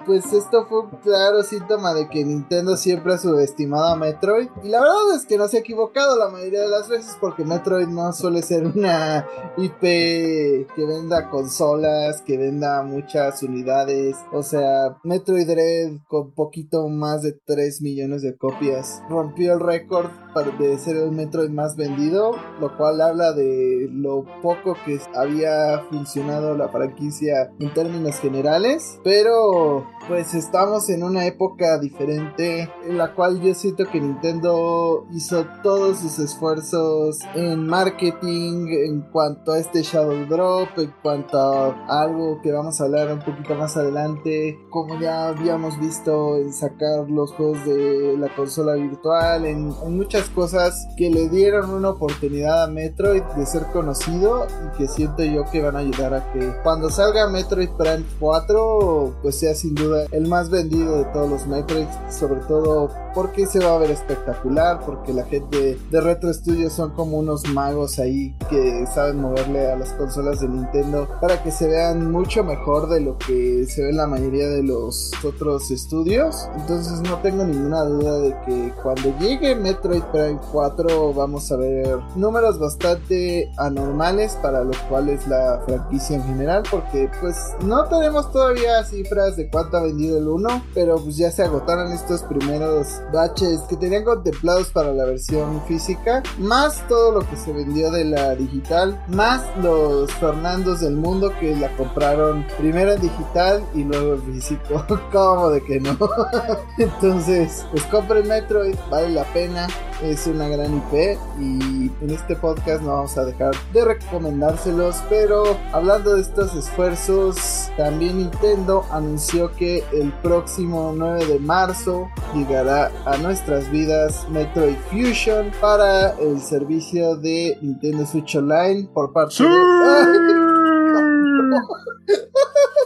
pues 0.06 0.32
esto 0.32 0.66
fue 0.66 0.80
un 0.80 0.90
claro 1.02 1.42
síntoma 1.42 1.94
de 1.94 2.08
que 2.08 2.24
Nintendo 2.24 2.76
siempre 2.76 3.14
ha 3.14 3.18
subestimado 3.18 3.86
a 3.86 3.96
Metroid 3.96 4.48
y 4.62 4.68
la 4.68 4.80
verdad 4.80 5.14
es 5.16 5.26
que 5.26 5.38
no 5.38 5.48
se 5.48 5.58
ha 5.58 5.60
equivocado 5.60 6.18
la 6.18 6.28
mayoría 6.28 6.60
de 6.62 6.68
las 6.68 6.88
veces 6.88 7.16
porque 7.20 7.44
Metroid 7.44 7.88
no 7.88 8.12
suele 8.12 8.42
ser 8.42 8.66
una 8.66 9.26
IP 9.56 9.80
que 9.80 10.86
venda 10.86 11.30
consolas, 11.30 12.22
que 12.22 12.38
venda 12.38 12.82
muchas 12.82 13.42
unidades. 13.42 14.16
O 14.32 14.42
sea, 14.42 14.96
Metroid 15.04 15.46
Dread 15.46 15.92
con 16.08 16.32
poquito 16.32 16.88
más 16.88 17.22
de 17.22 17.32
3 17.32 17.82
millones 17.82 18.22
de 18.22 18.36
copias 18.36 19.02
rompió 19.08 19.54
el 19.54 19.60
récord 19.60 20.10
de 20.58 20.78
ser 20.78 20.96
el 20.96 21.12
Metroid 21.12 21.50
más 21.50 21.76
vendido, 21.76 22.32
lo 22.60 22.76
cual 22.76 23.00
habla 23.00 23.32
de 23.32 23.88
lo 23.90 24.24
poco 24.40 24.76
que 24.84 24.98
había 25.14 25.80
funcionado 25.90 26.56
la 26.56 26.68
franquicia 26.68 27.52
en 27.58 27.72
términos 27.74 28.18
generales. 28.18 28.98
Pero 29.04 29.21
pero 29.22 29.84
pues 30.08 30.34
estamos 30.34 30.88
en 30.90 31.02
una 31.02 31.26
época 31.26 31.78
diferente 31.78 32.68
en 32.84 32.98
la 32.98 33.14
cual 33.14 33.40
yo 33.40 33.54
siento 33.54 33.84
que 33.90 34.00
Nintendo 34.00 35.06
hizo 35.12 35.46
todos 35.62 36.00
sus 36.00 36.18
esfuerzos 36.18 37.18
en 37.34 37.66
marketing 37.66 38.66
en 38.68 39.02
cuanto 39.02 39.52
a 39.52 39.58
este 39.58 39.82
Shadow 39.82 40.26
Drop, 40.26 40.68
en 40.78 40.92
cuanto 41.02 41.38
a 41.38 42.02
algo 42.02 42.40
que 42.42 42.52
vamos 42.52 42.80
a 42.80 42.84
hablar 42.84 43.12
un 43.12 43.20
poquito 43.20 43.54
más 43.54 43.76
adelante, 43.76 44.58
como 44.70 44.98
ya 44.98 45.28
habíamos 45.28 45.78
visto 45.78 46.36
en 46.36 46.52
sacar 46.52 47.08
los 47.08 47.32
juegos 47.32 47.64
de 47.64 48.16
la 48.18 48.34
consola 48.34 48.74
virtual, 48.74 49.46
en, 49.46 49.72
en 49.84 49.96
muchas 49.96 50.28
cosas 50.30 50.86
que 50.96 51.10
le 51.10 51.28
dieron 51.28 51.70
una 51.70 51.90
oportunidad 51.90 52.64
a 52.64 52.66
Metroid 52.66 53.22
de 53.36 53.46
ser 53.46 53.66
conocido 53.72 54.46
y 54.46 54.78
que 54.78 54.88
siento 54.88 55.22
yo 55.22 55.44
que 55.50 55.62
van 55.62 55.76
a 55.76 55.80
ayudar 55.80 56.14
a 56.14 56.32
que 56.32 56.52
cuando 56.62 56.90
salga 56.90 57.28
Metroid 57.28 57.70
Prime 57.70 58.04
4 58.18 59.18
pues 59.22 59.38
sea 59.38 59.54
sin 59.54 59.74
duda 59.74 59.91
el 60.10 60.28
más 60.28 60.50
vendido 60.50 60.98
de 60.98 61.04
todos 61.06 61.30
los 61.30 61.46
Metroid, 61.46 61.86
sobre 62.10 62.40
todo 62.42 62.90
porque 63.14 63.46
se 63.46 63.58
va 63.58 63.74
a 63.74 63.78
ver 63.78 63.90
espectacular, 63.90 64.80
porque 64.84 65.12
la 65.12 65.24
gente 65.24 65.78
de 65.90 66.00
Retro 66.00 66.32
Studios 66.32 66.72
son 66.72 66.90
como 66.90 67.18
unos 67.18 67.48
magos 67.48 67.98
ahí 67.98 68.34
que 68.48 68.86
saben 68.92 69.20
moverle 69.20 69.70
a 69.70 69.76
las 69.76 69.92
consolas 69.92 70.40
de 70.40 70.48
Nintendo 70.48 71.08
para 71.20 71.42
que 71.42 71.50
se 71.50 71.66
vean 71.66 72.10
mucho 72.10 72.44
mejor 72.44 72.88
de 72.88 73.00
lo 73.00 73.18
que 73.18 73.66
se 73.66 73.82
ve 73.82 73.90
en 73.90 73.96
la 73.96 74.06
mayoría 74.06 74.48
de 74.48 74.62
los 74.62 75.12
otros 75.24 75.70
estudios. 75.70 76.48
Entonces 76.56 77.00
no 77.00 77.18
tengo 77.18 77.44
ninguna 77.44 77.84
duda 77.84 78.18
de 78.18 78.36
que 78.46 78.72
cuando 78.82 79.16
llegue 79.18 79.54
Metroid 79.54 80.02
Prime 80.12 80.40
4 80.50 81.12
vamos 81.14 81.50
a 81.52 81.56
ver 81.56 81.98
números 82.16 82.58
bastante 82.58 83.50
anormales 83.58 84.36
para 84.42 84.64
los 84.64 84.76
cuales 84.88 85.26
la 85.26 85.60
franquicia 85.66 86.16
en 86.16 86.24
general, 86.24 86.62
porque 86.70 87.10
pues 87.20 87.36
no 87.64 87.84
tenemos 87.84 88.30
todavía 88.32 88.84
cifras 88.84 89.36
de 89.36 89.48
cuánto 89.50 89.76
ha 89.76 89.82
vendido 89.82 90.18
el 90.18 90.28
1, 90.28 90.64
pero 90.74 90.96
pues 90.96 91.16
ya 91.16 91.30
se 91.30 91.42
agotaron 91.42 91.92
estos 91.92 92.22
primeros 92.22 93.01
baches 93.12 93.60
que 93.68 93.76
tenían 93.76 94.04
contemplados 94.04 94.70
para 94.70 94.92
la 94.92 95.04
versión 95.04 95.62
física, 95.66 96.22
más 96.38 96.86
todo 96.88 97.12
lo 97.12 97.28
que 97.28 97.36
se 97.36 97.52
vendió 97.52 97.90
de 97.90 98.04
la 98.04 98.34
digital, 98.34 99.02
más 99.08 99.42
los 99.62 100.12
Fernandos 100.12 100.80
del 100.80 100.96
mundo 100.96 101.32
que 101.40 101.56
la 101.56 101.74
compraron 101.76 102.46
primero 102.58 102.92
en 102.92 103.00
digital 103.00 103.64
y 103.74 103.84
luego 103.84 104.14
en 104.14 104.34
físico. 104.34 104.84
¿Cómo 105.12 105.50
de 105.50 105.62
que 105.62 105.80
no? 105.80 105.96
Entonces, 106.78 107.64
pues 107.70 107.84
compren 107.84 108.28
Metroid, 108.28 108.76
vale 108.90 109.10
la 109.10 109.24
pena 109.32 109.66
es 110.02 110.26
una 110.26 110.48
gran 110.48 110.76
IP 110.76 111.18
y 111.38 111.90
en 112.00 112.10
este 112.10 112.34
podcast 112.34 112.82
no 112.82 112.88
vamos 112.88 113.16
a 113.16 113.24
dejar 113.24 113.54
de 113.72 113.84
recomendárselos, 113.84 114.96
pero 115.08 115.56
hablando 115.72 116.16
de 116.16 116.22
estos 116.22 116.54
esfuerzos, 116.54 117.70
también 117.76 118.18
Nintendo 118.18 118.84
anunció 118.90 119.52
que 119.52 119.84
el 119.92 120.12
próximo 120.14 120.92
9 120.96 121.26
de 121.26 121.38
marzo 121.38 122.10
llegará 122.34 122.90
a 123.04 123.16
nuestras 123.18 123.70
vidas 123.70 124.26
Metroid 124.30 124.76
Fusion 124.90 125.50
para 125.60 126.10
el 126.18 126.40
servicio 126.40 127.16
de 127.16 127.58
Nintendo 127.60 128.06
Switch 128.06 128.36
Online 128.36 128.88
por 128.92 129.12
parte 129.12 129.42
de... 129.42 129.48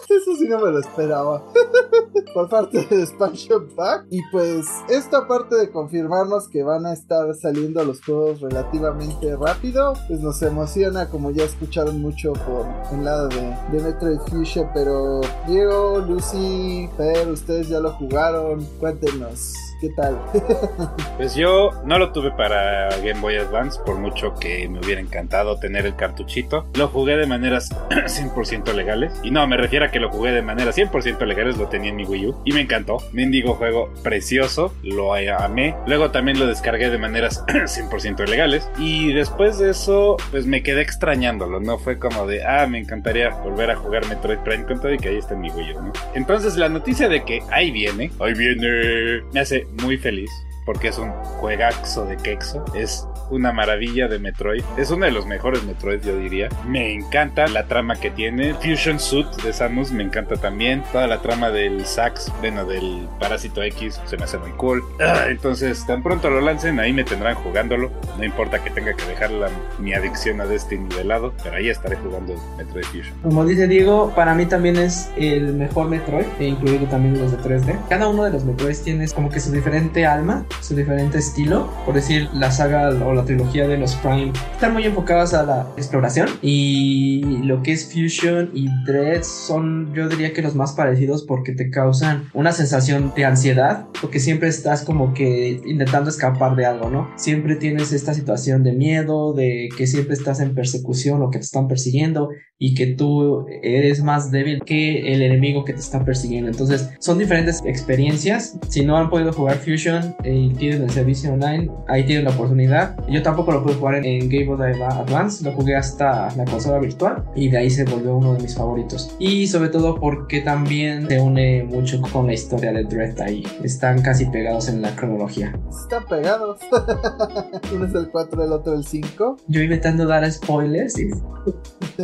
Eso 0.08 0.36
sí 0.36 0.48
no 0.48 0.58
me 0.58 0.70
lo 0.70 0.78
esperaba. 0.78 1.42
Por 2.34 2.48
parte 2.48 2.86
de 2.86 3.02
Expansion 3.02 3.68
Pack. 3.74 4.06
Y 4.10 4.20
pues, 4.30 4.66
esto 4.88 5.16
aparte 5.16 5.56
de 5.56 5.70
confirmarnos 5.70 6.48
que 6.48 6.62
van 6.62 6.86
a 6.86 6.92
estar 6.92 7.34
saliendo 7.34 7.82
los 7.84 8.04
juegos 8.04 8.40
relativamente 8.40 9.34
rápido, 9.36 9.94
pues 10.06 10.20
nos 10.20 10.42
emociona, 10.42 11.08
como 11.08 11.30
ya 11.30 11.44
escucharon 11.44 12.00
mucho 12.00 12.34
por 12.34 12.66
el 12.92 13.04
lado 13.04 13.28
de, 13.28 13.56
de 13.72 13.82
Metroid 13.82 14.18
Fusion. 14.28 14.68
Pero 14.74 15.22
Diego, 15.46 15.98
Lucy, 16.00 16.88
Fer, 16.96 17.28
ustedes 17.28 17.68
ya 17.68 17.80
lo 17.80 17.92
jugaron. 17.92 18.64
Cuéntenos. 18.78 19.54
¿Qué 19.80 19.90
tal? 19.90 20.18
pues 21.18 21.34
yo 21.34 21.70
no 21.84 21.98
lo 21.98 22.12
tuve 22.12 22.30
para 22.30 22.88
Game 22.98 23.20
Boy 23.20 23.36
Advance, 23.36 23.78
por 23.84 23.98
mucho 23.98 24.34
que 24.34 24.68
me 24.68 24.78
hubiera 24.78 25.00
encantado 25.00 25.58
tener 25.58 25.84
el 25.84 25.96
cartuchito. 25.96 26.66
Lo 26.74 26.88
jugué 26.88 27.16
de 27.16 27.26
maneras 27.26 27.70
100% 27.90 28.72
legales. 28.72 29.12
Y 29.22 29.30
no, 29.30 29.46
me 29.46 29.56
refiero 29.56 29.84
a 29.84 29.88
que 29.88 30.00
lo 30.00 30.10
jugué 30.10 30.32
de 30.32 30.40
maneras 30.40 30.78
100% 30.78 31.24
legales, 31.26 31.58
lo 31.58 31.68
tenía 31.68 31.90
en 31.90 31.96
mi 31.96 32.04
Wii 32.04 32.26
U. 32.26 32.42
Y 32.44 32.52
me 32.52 32.62
encantó. 32.62 32.98
Mendigo 33.12 33.54
juego 33.54 33.92
precioso, 34.02 34.74
lo 34.82 35.14
amé. 35.14 35.74
Luego 35.86 36.10
también 36.10 36.38
lo 36.38 36.46
descargué 36.46 36.88
de 36.88 36.98
maneras 36.98 37.44
100% 37.46 38.26
legales. 38.28 38.68
Y 38.78 39.12
después 39.12 39.58
de 39.58 39.70
eso, 39.70 40.16
pues 40.30 40.46
me 40.46 40.62
quedé 40.62 40.80
extrañándolo. 40.80 41.60
No 41.60 41.78
fue 41.78 41.98
como 41.98 42.26
de, 42.26 42.44
ah, 42.44 42.66
me 42.66 42.78
encantaría 42.78 43.30
volver 43.30 43.70
a 43.70 43.76
jugar 43.76 44.06
Metroid 44.08 44.38
Prime 44.38 44.64
con 44.64 44.80
todo 44.80 44.92
y 44.92 44.98
que 44.98 45.10
ahí 45.10 45.18
está 45.18 45.34
en 45.34 45.40
mi 45.40 45.50
Wii 45.50 45.72
U, 45.74 45.82
¿no? 45.82 45.92
Entonces 46.14 46.56
la 46.56 46.68
noticia 46.68 47.08
de 47.08 47.24
que 47.24 47.42
ahí 47.50 47.70
viene, 47.70 48.10
ahí 48.20 48.34
viene, 48.34 49.22
me 49.32 49.40
hace 49.40 49.65
muy 49.82 49.98
feliz 49.98 50.30
porque 50.66 50.88
es 50.88 50.98
un 50.98 51.12
juegaxo 51.12 52.04
de 52.04 52.16
quexo. 52.18 52.64
Es 52.74 53.06
una 53.30 53.52
maravilla 53.52 54.08
de 54.08 54.18
Metroid. 54.18 54.62
Es 54.76 54.90
uno 54.90 55.06
de 55.06 55.12
los 55.12 55.26
mejores 55.26 55.64
Metroid, 55.64 56.02
yo 56.02 56.18
diría. 56.18 56.48
Me 56.66 56.92
encanta 56.92 57.46
la 57.46 57.66
trama 57.66 57.96
que 57.96 58.10
tiene. 58.10 58.54
Fusion 58.54 59.00
Suit 59.00 59.28
de 59.42 59.52
Samus 59.52 59.92
me 59.92 60.02
encanta 60.02 60.36
también. 60.36 60.82
Toda 60.92 61.06
la 61.06 61.22
trama 61.22 61.50
del 61.50 61.86
Sax, 61.86 62.32
bueno, 62.40 62.64
del 62.66 63.08
Parásito 63.18 63.62
X, 63.62 64.00
se 64.04 64.16
me 64.16 64.24
hace 64.24 64.38
muy 64.38 64.50
cool. 64.52 64.82
Ah, 65.00 65.26
entonces, 65.28 65.86
tan 65.86 66.02
pronto 66.02 66.28
lo 66.28 66.40
lancen, 66.40 66.80
ahí 66.80 66.92
me 66.92 67.04
tendrán 67.04 67.36
jugándolo. 67.36 67.90
No 68.18 68.24
importa 68.24 68.62
que 68.62 68.70
tenga 68.70 68.92
que 68.94 69.04
dejar 69.04 69.30
mi 69.78 69.94
adicción 69.94 70.40
a 70.40 70.46
Destiny 70.46 70.88
de 70.94 71.04
lado, 71.04 71.32
pero 71.42 71.56
ahí 71.56 71.68
estaré 71.68 71.96
jugando 71.96 72.34
Metroid 72.58 72.84
Fusion. 72.86 73.14
Como 73.22 73.44
dice 73.44 73.68
Diego, 73.68 74.12
para 74.14 74.34
mí 74.34 74.46
también 74.46 74.76
es 74.76 75.10
el 75.16 75.54
mejor 75.54 75.88
Metroid, 75.88 76.26
e 76.40 76.46
incluido 76.46 76.86
también 76.86 77.18
los 77.20 77.30
de 77.30 77.38
3D. 77.38 77.78
Cada 77.88 78.08
uno 78.08 78.24
de 78.24 78.30
los 78.30 78.44
Metroids 78.44 78.82
tiene 78.82 79.06
como 79.08 79.30
que 79.30 79.38
su 79.38 79.52
diferente 79.52 80.06
alma 80.06 80.44
su 80.60 80.74
diferente 80.74 81.18
estilo. 81.18 81.70
Por 81.84 81.94
decir, 81.94 82.28
la 82.34 82.50
saga 82.50 82.88
o 83.04 83.14
la 83.14 83.24
trilogía 83.24 83.68
de 83.68 83.78
los 83.78 83.94
Prime 83.96 84.32
están 84.52 84.72
muy 84.72 84.84
enfocadas 84.84 85.34
a 85.34 85.42
la 85.42 85.66
exploración. 85.76 86.28
Y 86.42 87.22
lo 87.42 87.62
que 87.62 87.72
es 87.72 87.92
Fusion 87.92 88.50
y 88.54 88.68
Dread 88.84 89.22
son, 89.22 89.92
yo 89.94 90.08
diría 90.08 90.32
que 90.32 90.42
los 90.42 90.54
más 90.54 90.72
parecidos 90.72 91.24
porque 91.24 91.52
te 91.52 91.70
causan 91.70 92.28
una 92.34 92.52
sensación 92.52 93.12
de 93.14 93.24
ansiedad. 93.24 93.86
Porque 94.00 94.20
siempre 94.20 94.48
estás 94.48 94.82
como 94.82 95.14
que 95.14 95.60
intentando 95.66 96.10
escapar 96.10 96.56
de 96.56 96.66
algo, 96.66 96.90
¿no? 96.90 97.10
Siempre 97.16 97.56
tienes 97.56 97.92
esta 97.92 98.14
situación 98.14 98.62
de 98.62 98.72
miedo, 98.72 99.32
de 99.32 99.68
que 99.76 99.86
siempre 99.86 100.14
estás 100.14 100.40
en 100.40 100.54
persecución 100.54 101.22
o 101.22 101.30
que 101.30 101.38
te 101.38 101.44
están 101.44 101.68
persiguiendo 101.68 102.30
y 102.58 102.74
que 102.74 102.86
tú 102.86 103.46
eres 103.62 104.02
más 104.02 104.30
débil 104.30 104.62
que 104.64 105.12
el 105.12 105.22
enemigo 105.22 105.64
que 105.64 105.74
te 105.74 105.80
está 105.80 106.04
persiguiendo. 106.04 106.50
Entonces, 106.50 106.90
son 106.98 107.18
diferentes 107.18 107.62
experiencias. 107.64 108.58
Si 108.68 108.84
no 108.84 108.96
han 108.96 109.10
podido 109.10 109.32
jugar 109.32 109.58
Fusion 109.58 110.16
y 110.50 110.54
tienen 110.54 110.82
el 110.82 110.90
servicio 110.90 111.32
online, 111.32 111.70
ahí 111.88 112.04
tienen 112.06 112.24
la 112.24 112.30
oportunidad. 112.30 112.96
Yo 113.08 113.22
tampoco 113.22 113.52
lo 113.52 113.62
pude 113.62 113.74
jugar 113.74 113.96
en 114.04 114.28
Game 114.28 114.46
Boy 114.46 114.80
Advance, 114.82 115.44
lo 115.44 115.52
jugué 115.52 115.76
hasta 115.76 116.34
la 116.36 116.44
consola 116.44 116.78
virtual 116.78 117.24
y 117.34 117.48
de 117.48 117.58
ahí 117.58 117.70
se 117.70 117.84
volvió 117.84 118.16
uno 118.16 118.34
de 118.34 118.42
mis 118.42 118.54
favoritos. 118.54 119.14
Y 119.18 119.46
sobre 119.46 119.68
todo 119.70 119.96
porque 120.00 120.40
también 120.40 121.08
se 121.08 121.20
une 121.20 121.64
mucho 121.64 122.00
con 122.12 122.26
la 122.26 122.34
historia 122.34 122.72
de 122.72 122.84
Dread 122.84 123.20
ahí. 123.20 123.44
Están 123.62 124.02
casi 124.02 124.26
pegados 124.26 124.68
en 124.68 124.82
la 124.82 124.94
cronología. 124.94 125.58
Están 125.70 126.04
pegados. 126.06 126.58
Uno 127.74 127.86
es 127.86 127.94
el 127.94 128.08
4, 128.10 128.44
el 128.44 128.52
otro 128.52 128.74
el 128.74 128.84
5. 128.84 129.36
Yo 129.48 129.60
intentando 129.62 130.06
dar 130.06 130.30
spoilers 130.30 130.98
y 130.98 131.08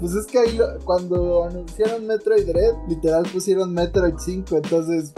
pues 0.00 0.14
es 0.14 0.26
que 0.26 0.38
ahí 0.38 0.56
lo- 0.56 0.78
cuando 0.84 1.44
anunciaron 1.44 2.06
Metroid 2.06 2.46
Dread, 2.46 2.72
literal 2.88 3.24
pusieron 3.32 3.72
Metroid 3.74 4.14
5, 4.18 4.56
entonces 4.56 5.12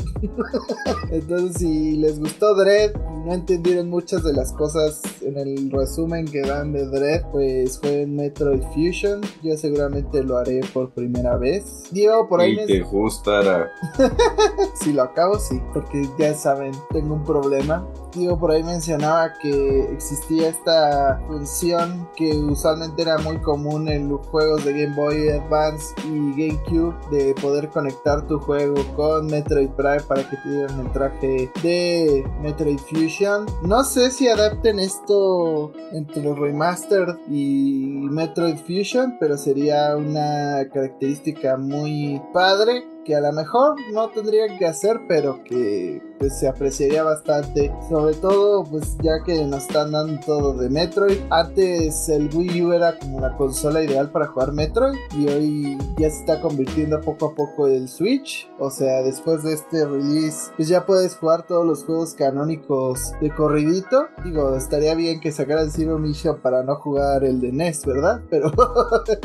entonces 1.10 1.56
si 1.58 1.96
les 1.96 2.18
gustó 2.18 2.54
Dread 2.54 2.92
y 2.94 3.26
no 3.26 3.32
entendieron 3.34 3.88
muchas 3.88 4.22
de 4.24 4.32
las 4.32 4.52
cosas 4.52 5.00
en 5.22 5.36
el 5.38 5.70
resumen 5.70 6.26
que 6.26 6.42
dan 6.42 6.72
de 6.72 6.86
Dread, 6.86 7.30
pues 7.30 7.78
fue 7.78 8.02
en 8.02 8.16
Metroid 8.16 8.62
Fusion. 8.74 9.20
Yo 9.42 9.56
seguramente 9.56 10.22
lo 10.22 10.36
haré 10.38 10.60
por 10.72 10.90
primera 10.90 11.36
vez. 11.36 11.84
Diego, 11.90 12.28
por 12.28 12.40
ahí 12.40 12.52
y 12.52 12.56
me- 12.56 12.66
te 12.66 12.80
gustará. 12.80 13.68
si 14.74 14.92
lo 14.92 15.02
acabo, 15.02 15.38
sí, 15.38 15.60
porque 15.72 16.08
ya 16.18 16.34
saben, 16.34 16.72
tengo 16.90 17.14
un 17.14 17.24
problema. 17.24 17.86
Digo, 18.14 18.38
por 18.38 18.50
ahí 18.50 18.62
mencionaba 18.62 19.32
que 19.40 19.84
existía 19.92 20.48
esta 20.48 21.22
función 21.26 22.08
que 22.16 22.36
usualmente 22.36 23.02
era 23.02 23.16
muy 23.18 23.38
común 23.38 23.88
en 23.88 24.08
los 24.10 24.26
juegos 24.26 24.64
de 24.64 24.72
Game 24.84 24.94
Boy 24.94 25.30
Advance 25.30 25.94
y 26.04 26.30
GameCube 26.32 26.94
de 27.10 27.34
poder 27.40 27.68
conectar 27.68 28.26
tu 28.26 28.38
juego 28.38 28.74
con 28.96 29.26
Metroid 29.28 29.70
Prime 29.70 30.02
para 30.12 30.28
que 30.28 30.36
te 30.36 30.48
dieran 30.50 30.80
el 30.80 30.92
traje 30.92 31.50
de 31.62 32.24
Metroid 32.42 32.78
Fusion. 32.78 33.46
No 33.62 33.82
sé 33.82 34.10
si 34.10 34.28
adapten 34.28 34.78
esto 34.78 35.72
entre 35.92 36.22
los 36.22 36.38
remastered 36.38 37.16
y 37.30 37.86
Metroid 38.10 38.58
Fusion, 38.58 39.16
pero 39.18 39.38
sería 39.38 39.96
una 39.96 40.68
característica 40.70 41.56
muy 41.56 42.20
padre 42.34 42.84
que 43.06 43.16
a 43.16 43.20
lo 43.20 43.32
mejor 43.32 43.76
no 43.92 44.10
tendrían 44.10 44.58
que 44.58 44.66
hacer, 44.66 45.00
pero 45.08 45.42
que 45.44 46.02
pues 46.22 46.38
se 46.38 46.46
apreciaría 46.46 47.03
bastante. 47.03 47.72
Sobre 47.88 48.14
todo, 48.14 48.62
pues 48.62 48.96
ya 49.03 49.24
que 49.24 49.44
nos 49.44 49.62
están 49.62 49.90
dando 49.90 50.20
todo 50.24 50.53
de 50.54 50.70
Metroid. 50.70 51.18
Antes 51.30 52.08
el 52.08 52.30
Wii 52.32 52.62
U 52.62 52.72
era 52.72 52.96
como 52.96 53.18
la 53.18 53.36
consola 53.36 53.82
ideal 53.82 54.08
para 54.12 54.28
jugar 54.28 54.53
Metroid 54.53 54.96
y 55.18 55.28
hoy 55.28 55.78
ya 55.99 56.08
se 56.11 56.20
está 56.20 56.40
convirtiendo 56.40 57.00
poco 57.00 57.26
a 57.26 57.34
poco 57.34 57.66
el 57.66 57.88
Switch. 57.88 58.49
O 58.61 58.70
sea, 58.70 59.03
después 59.03 59.42
de 59.42 59.54
este 59.54 59.84
release, 59.84 60.53
pues 60.57 60.68
ya 60.68 60.86
puedes 60.86 61.16
jugar 61.16 61.44
todos 61.44 61.66
los 61.66 61.82
juegos 61.82 62.14
canónicos 62.14 63.14
de 63.20 63.34
corridito. 63.34 64.07
Digo, 64.24 64.54
estaría 64.54 64.94
bien 64.94 65.18
que 65.18 65.32
sacaran 65.32 65.72
Zero 65.72 65.99
Mission 65.99 66.40
para 66.40 66.62
no 66.62 66.76
jugar 66.76 67.24
el 67.24 67.40
de 67.40 67.50
NES, 67.50 67.84
¿verdad? 67.84 68.22
Pero 68.30 68.53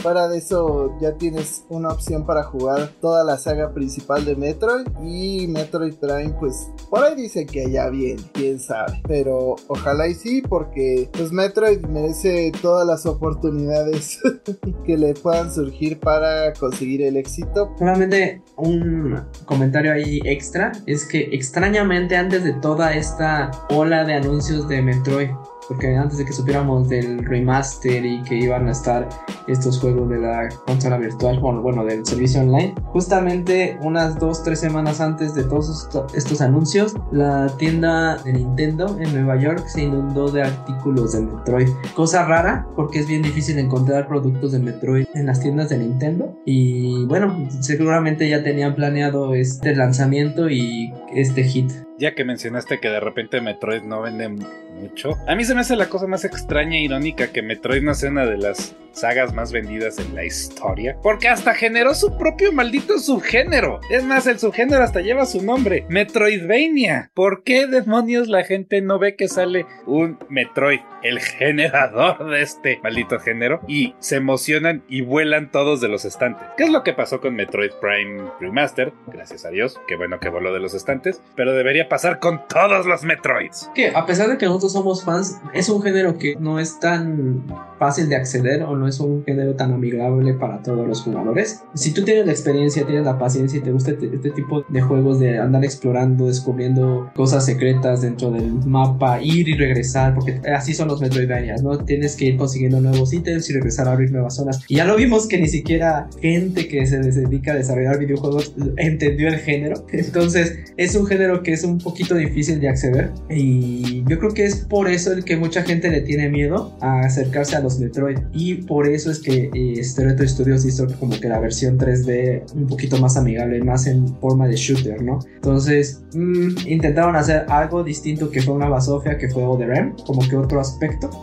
fuera 0.01 0.27
de 0.29 0.39
eso 0.39 0.97
ya 0.99 1.13
tienes 1.13 1.63
una 1.69 1.89
opción 1.89 2.25
para 2.25 2.41
jugar 2.41 2.89
toda 2.99 3.23
la 3.23 3.37
saga 3.37 3.71
principal 3.71 4.25
de 4.25 4.35
Metroid 4.35 4.87
y 5.03 5.45
Metroid 5.47 5.93
Prime 5.93 6.33
pues 6.39 6.71
por 6.89 7.03
ahí 7.03 7.15
dicen 7.15 7.47
que 7.47 7.69
ya 7.69 7.89
viene, 7.89 8.21
quién 8.33 8.59
sabe, 8.59 9.01
pero 9.07 9.55
ojalá 9.67 10.07
y 10.07 10.13
sí 10.13 10.41
porque 10.41 11.09
pues 11.11 11.31
Metroid 11.31 11.79
merece 11.85 12.51
todas 12.61 12.87
las 12.87 13.05
oportunidades 13.05 14.19
que 14.85 14.97
le 14.97 15.13
puedan 15.13 15.53
surgir 15.53 15.99
para 15.99 16.53
conseguir 16.53 17.01
el 17.01 17.17
éxito. 17.17 17.73
Solamente 17.77 18.41
un 18.55 19.21
comentario 19.45 19.93
ahí 19.93 20.19
extra 20.23 20.71
es 20.85 21.05
que 21.05 21.29
extrañamente 21.31 22.15
antes 22.15 22.43
de 22.43 22.53
toda 22.53 22.95
esta 22.95 23.51
ola 23.69 24.05
de 24.05 24.13
anuncios 24.13 24.67
de 24.67 24.81
Metroid, 24.81 25.29
porque 25.67 25.95
antes 25.95 26.17
de 26.17 26.25
que 26.25 26.33
supiéramos 26.33 26.87
del 26.89 27.25
remaster 27.25 28.05
y 28.05 28.21
que 28.23 28.35
iban 28.35 28.67
a 28.67 28.71
estar 28.71 29.07
estos 29.47 29.79
juegos 29.79 30.09
de 30.09 30.19
la 30.19 30.49
consola 30.65 30.97
virtual, 30.97 31.39
bueno, 31.39 31.61
bueno 31.61 31.85
del 31.85 32.05
servicio 32.05 32.41
online, 32.41 32.75
justamente 32.85 33.77
unas 33.81 34.19
dos, 34.19 34.43
tres 34.43 34.59
semanas 34.59 34.99
antes 35.01 35.33
de 35.33 35.43
todos 35.43 35.69
esto- 35.85 36.07
estos 36.15 36.41
anuncios, 36.41 36.95
la 37.11 37.47
tienda 37.57 38.17
de 38.17 38.33
Nintendo 38.33 38.97
en 38.99 39.13
Nueva 39.13 39.39
York 39.41 39.65
se 39.67 39.83
inundó 39.83 40.29
de 40.31 40.43
artículos 40.43 41.13
de 41.13 41.21
Metroid. 41.21 41.69
Cosa 41.95 42.25
rara, 42.25 42.67
porque 42.75 42.99
es 42.99 43.07
bien 43.07 43.21
difícil 43.21 43.57
encontrar 43.59 44.07
productos 44.07 44.51
de 44.51 44.59
Metroid 44.59 45.05
en 45.13 45.25
las 45.25 45.39
tiendas 45.39 45.69
de 45.69 45.77
Nintendo. 45.77 46.37
Y 46.45 47.05
bueno, 47.05 47.47
seguramente 47.61 48.29
ya 48.29 48.43
tenían 48.43 48.75
planeado 48.75 49.33
este 49.33 49.75
lanzamiento 49.75 50.49
y 50.49 50.93
este 51.13 51.43
hit. 51.43 51.71
Ya 51.99 52.13
que 52.13 52.23
mencionaste 52.23 52.79
que 52.79 52.89
de 52.89 52.99
repente 52.99 53.41
Metroid 53.41 53.81
no 53.81 54.01
vende 54.01 54.29
mucho, 54.29 55.17
a 55.27 55.35
mí 55.35 55.43
se 55.43 55.55
me 55.55 55.61
hace 55.61 55.75
la 55.75 55.89
cosa 55.89 56.05
más 56.05 56.25
extraña 56.25 56.77
e 56.77 56.81
irónica 56.81 57.31
que 57.31 57.41
Metroid 57.41 57.81
no 57.81 57.95
sea 57.95 58.11
una 58.11 58.25
de 58.25 58.37
las 58.37 58.75
sagas 58.91 59.33
más 59.33 59.51
vendidas 59.51 59.99
en 59.99 60.13
la 60.15 60.23
historia, 60.23 60.97
porque 61.01 61.27
hasta 61.27 61.53
generó 61.53 61.93
su 61.93 62.17
propio 62.17 62.51
maldito 62.51 62.99
subgénero. 62.99 63.79
Es 63.89 64.03
más, 64.03 64.27
el 64.27 64.39
subgénero 64.39 64.83
hasta 64.83 65.01
lleva 65.01 65.25
su 65.25 65.41
nombre, 65.43 65.85
Metroidvania. 65.89 67.11
¿Por 67.13 67.43
qué 67.43 67.67
demonios 67.67 68.27
la 68.27 68.43
gente 68.43 68.81
no 68.81 68.99
ve 68.99 69.15
que 69.15 69.27
sale 69.27 69.65
un 69.85 70.19
Metroid, 70.29 70.81
el 71.03 71.19
generador 71.19 72.29
de 72.29 72.41
este 72.41 72.79
maldito 72.83 73.19
género, 73.19 73.61
y 73.67 73.95
se 73.99 74.15
emocionan 74.17 74.83
y 74.87 75.01
vuelan 75.01 75.51
todos 75.51 75.81
de 75.81 75.87
los 75.87 76.05
estantes? 76.05 76.47
¿Qué 76.57 76.63
es 76.63 76.71
lo 76.71 76.83
que 76.83 76.93
pasó 76.93 77.21
con 77.21 77.35
Metroid 77.35 77.71
Prime 77.81 78.23
Remaster? 78.39 78.93
Gracias 79.07 79.45
a 79.45 79.49
Dios, 79.49 79.79
qué 79.87 79.95
bueno 79.95 80.19
que 80.19 80.29
voló 80.29 80.53
de 80.53 80.59
los 80.59 80.73
estantes, 80.73 81.21
pero 81.35 81.53
debería 81.53 81.89
pasar 81.89 82.19
con 82.19 82.47
todos 82.47 82.85
los 82.85 83.03
Metroids. 83.03 83.69
Que 83.75 83.89
a 83.89 84.05
pesar 84.05 84.29
de 84.29 84.37
que 84.37 84.45
nosotros 84.45 84.73
somos 84.73 85.03
fans, 85.03 85.39
es 85.53 85.69
un 85.69 85.81
género 85.81 86.17
que 86.17 86.35
no 86.39 86.59
es 86.59 86.79
tan 86.79 87.43
fácil 87.79 88.09
de 88.09 88.15
acceder 88.15 88.63
o 88.63 88.75
no 88.75 88.87
es 88.87 88.99
un 88.99 89.23
género 89.23 89.55
tan 89.55 89.73
amigable 89.73 90.33
para 90.33 90.61
todos 90.61 90.87
los 90.87 91.01
jugadores. 91.01 91.63
Si 91.73 91.93
tú 91.93 92.03
tienes 92.03 92.25
la 92.25 92.31
experiencia, 92.31 92.85
tienes 92.85 93.05
la 93.05 93.17
paciencia 93.17 93.59
y 93.59 93.61
te 93.61 93.71
gusta 93.71 93.91
este, 93.91 94.07
este 94.13 94.31
tipo 94.31 94.63
de 94.67 94.81
juegos 94.81 95.19
de 95.19 95.39
andar 95.39 95.63
explorando, 95.63 96.27
descubriendo 96.27 97.11
cosas 97.15 97.45
secretas 97.45 98.01
dentro 98.01 98.31
del 98.31 98.51
mapa, 98.65 99.21
ir 99.21 99.49
y 99.49 99.55
regresar, 99.55 100.15
porque 100.15 100.41
así 100.53 100.73
son 100.73 100.87
los 100.87 100.96
Metroidvanias, 101.01 101.63
¿no? 101.63 101.77
Tienes 101.83 102.15
que 102.15 102.25
ir 102.25 102.37
consiguiendo 102.37 102.81
nuevos 102.81 103.13
ítems 103.13 103.49
y 103.49 103.53
regresar 103.53 103.87
a 103.87 103.93
abrir 103.93 104.11
nuevas 104.11 104.35
zonas. 104.35 104.63
Y 104.67 104.77
ya 104.77 104.85
lo 104.85 104.95
vimos 104.95 105.27
que 105.27 105.39
ni 105.39 105.47
siquiera 105.47 106.09
gente 106.21 106.67
que 106.67 106.85
se 106.85 106.99
dedica 106.99 107.53
a 107.53 107.55
desarrollar 107.55 107.99
videojuegos 107.99 108.53
entendió 108.77 109.27
el 109.27 109.37
género. 109.37 109.85
Entonces, 109.91 110.59
es 110.77 110.95
un 110.95 111.05
género 111.05 111.43
que 111.43 111.53
es 111.53 111.63
un 111.63 111.77
poquito 111.79 112.15
difícil 112.15 112.59
de 112.59 112.69
acceder 112.69 113.11
y 113.29 114.03
yo 114.07 114.19
creo 114.19 114.33
que 114.33 114.45
es 114.45 114.57
por 114.57 114.89
eso 114.89 115.11
el 115.11 115.23
que 115.23 115.37
mucha 115.37 115.63
gente 115.63 115.89
le 115.89 116.01
tiene 116.01 116.29
miedo 116.29 116.77
a 116.81 117.01
acercarse 117.01 117.55
a 117.55 117.59
los 117.61 117.79
Metroid 117.79 118.19
y 118.33 118.55
por 118.63 118.87
eso 118.87 119.11
es 119.11 119.19
que 119.19 119.49
eh, 119.53 119.83
Stereo 119.83 120.27
Studios 120.27 120.65
hizo 120.65 120.87
como 120.99 121.19
que 121.19 121.27
la 121.27 121.39
versión 121.39 121.77
3D 121.77 122.53
un 122.53 122.67
poquito 122.67 122.97
más 122.97 123.17
amigable, 123.17 123.63
más 123.63 123.87
en 123.87 124.07
forma 124.19 124.47
de 124.47 124.55
shooter, 124.55 125.01
¿no? 125.01 125.19
Entonces 125.35 126.01
mm, 126.13 126.67
intentaron 126.67 127.15
hacer 127.15 127.45
algo 127.49 127.83
distinto 127.83 128.29
que 128.29 128.41
fue 128.41 128.53
una 128.53 128.69
basofia, 128.69 129.17
que 129.17 129.29
fue 129.29 129.43
ODRM, 129.43 129.95
como 130.05 130.27
que 130.27 130.35
otro 130.35 130.59
aspecto. 130.59 130.76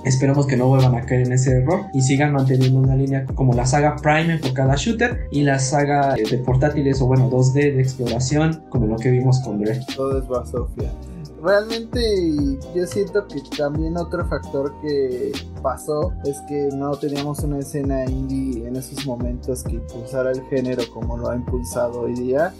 Esperemos 0.04 0.46
que 0.46 0.56
no 0.56 0.68
vuelvan 0.68 0.94
a 0.94 1.02
caer 1.02 1.26
en 1.26 1.32
ese 1.32 1.58
error 1.58 1.86
y 1.92 2.02
sigan 2.02 2.32
manteniendo 2.32 2.78
una 2.78 2.96
línea 2.96 3.24
como 3.34 3.54
la 3.54 3.66
saga 3.66 3.96
Prime 3.96 4.34
enfocada 4.34 4.72
a 4.72 4.76
shooter 4.76 5.28
y 5.30 5.42
la 5.42 5.58
saga 5.58 6.16
eh, 6.16 6.24
de 6.28 6.38
portátiles 6.38 7.00
o 7.00 7.06
bueno 7.06 7.30
2D 7.30 7.74
de 7.74 7.80
exploración 7.80 8.64
como 8.68 8.86
lo 8.86 8.96
que 8.96 9.10
vimos 9.10 9.40
con 9.40 9.58
Dread. 9.58 9.82
Todo 9.96 10.18
es 10.18 10.28
Basofia. 10.28 10.90
Realmente 11.42 12.00
yo 12.74 12.86
siento 12.86 13.26
que 13.28 13.42
también 13.56 13.98
otro 13.98 14.26
factor 14.26 14.72
que 14.80 15.30
pasó 15.62 16.14
es 16.24 16.40
que 16.48 16.70
no 16.74 16.96
teníamos 16.96 17.40
una 17.40 17.58
escena 17.58 18.06
indie 18.06 18.66
en 18.66 18.76
esos 18.76 19.04
momentos 19.04 19.62
que 19.62 19.74
impulsara 19.74 20.30
el 20.30 20.42
género 20.44 20.84
como 20.94 21.18
lo 21.18 21.28
ha 21.28 21.36
impulsado 21.36 22.00
hoy 22.00 22.14
día. 22.14 22.54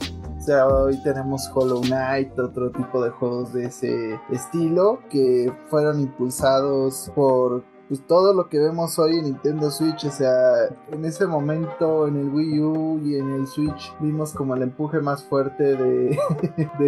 Hoy 0.47 1.03
tenemos 1.03 1.51
Hollow 1.55 1.81
Knight, 1.81 2.39
otro 2.39 2.71
tipo 2.71 3.03
de 3.03 3.09
juegos 3.09 3.55
de 3.55 3.65
ese 3.65 4.21
estilo 4.31 5.01
que 5.09 5.51
fueron 5.71 6.01
impulsados 6.01 7.11
por 7.15 7.65
pues 7.89 8.07
todo 8.07 8.33
lo 8.33 8.49
que 8.49 8.59
vemos 8.59 8.99
hoy 8.99 9.19
en 9.19 9.25
Nintendo 9.25 9.71
Switch, 9.71 10.05
o 10.05 10.11
sea, 10.11 10.69
en 10.91 11.05
ese 11.05 11.27
momento 11.27 12.07
en 12.07 12.17
el 12.17 12.29
Wii 12.29 12.61
U 12.61 13.01
y 13.05 13.17
en 13.17 13.31
el 13.31 13.47
Switch 13.47 13.95
vimos 14.01 14.33
como 14.33 14.55
el 14.55 14.63
empuje 14.63 15.01
más 15.01 15.25
fuerte 15.25 15.77
de, 15.77 16.19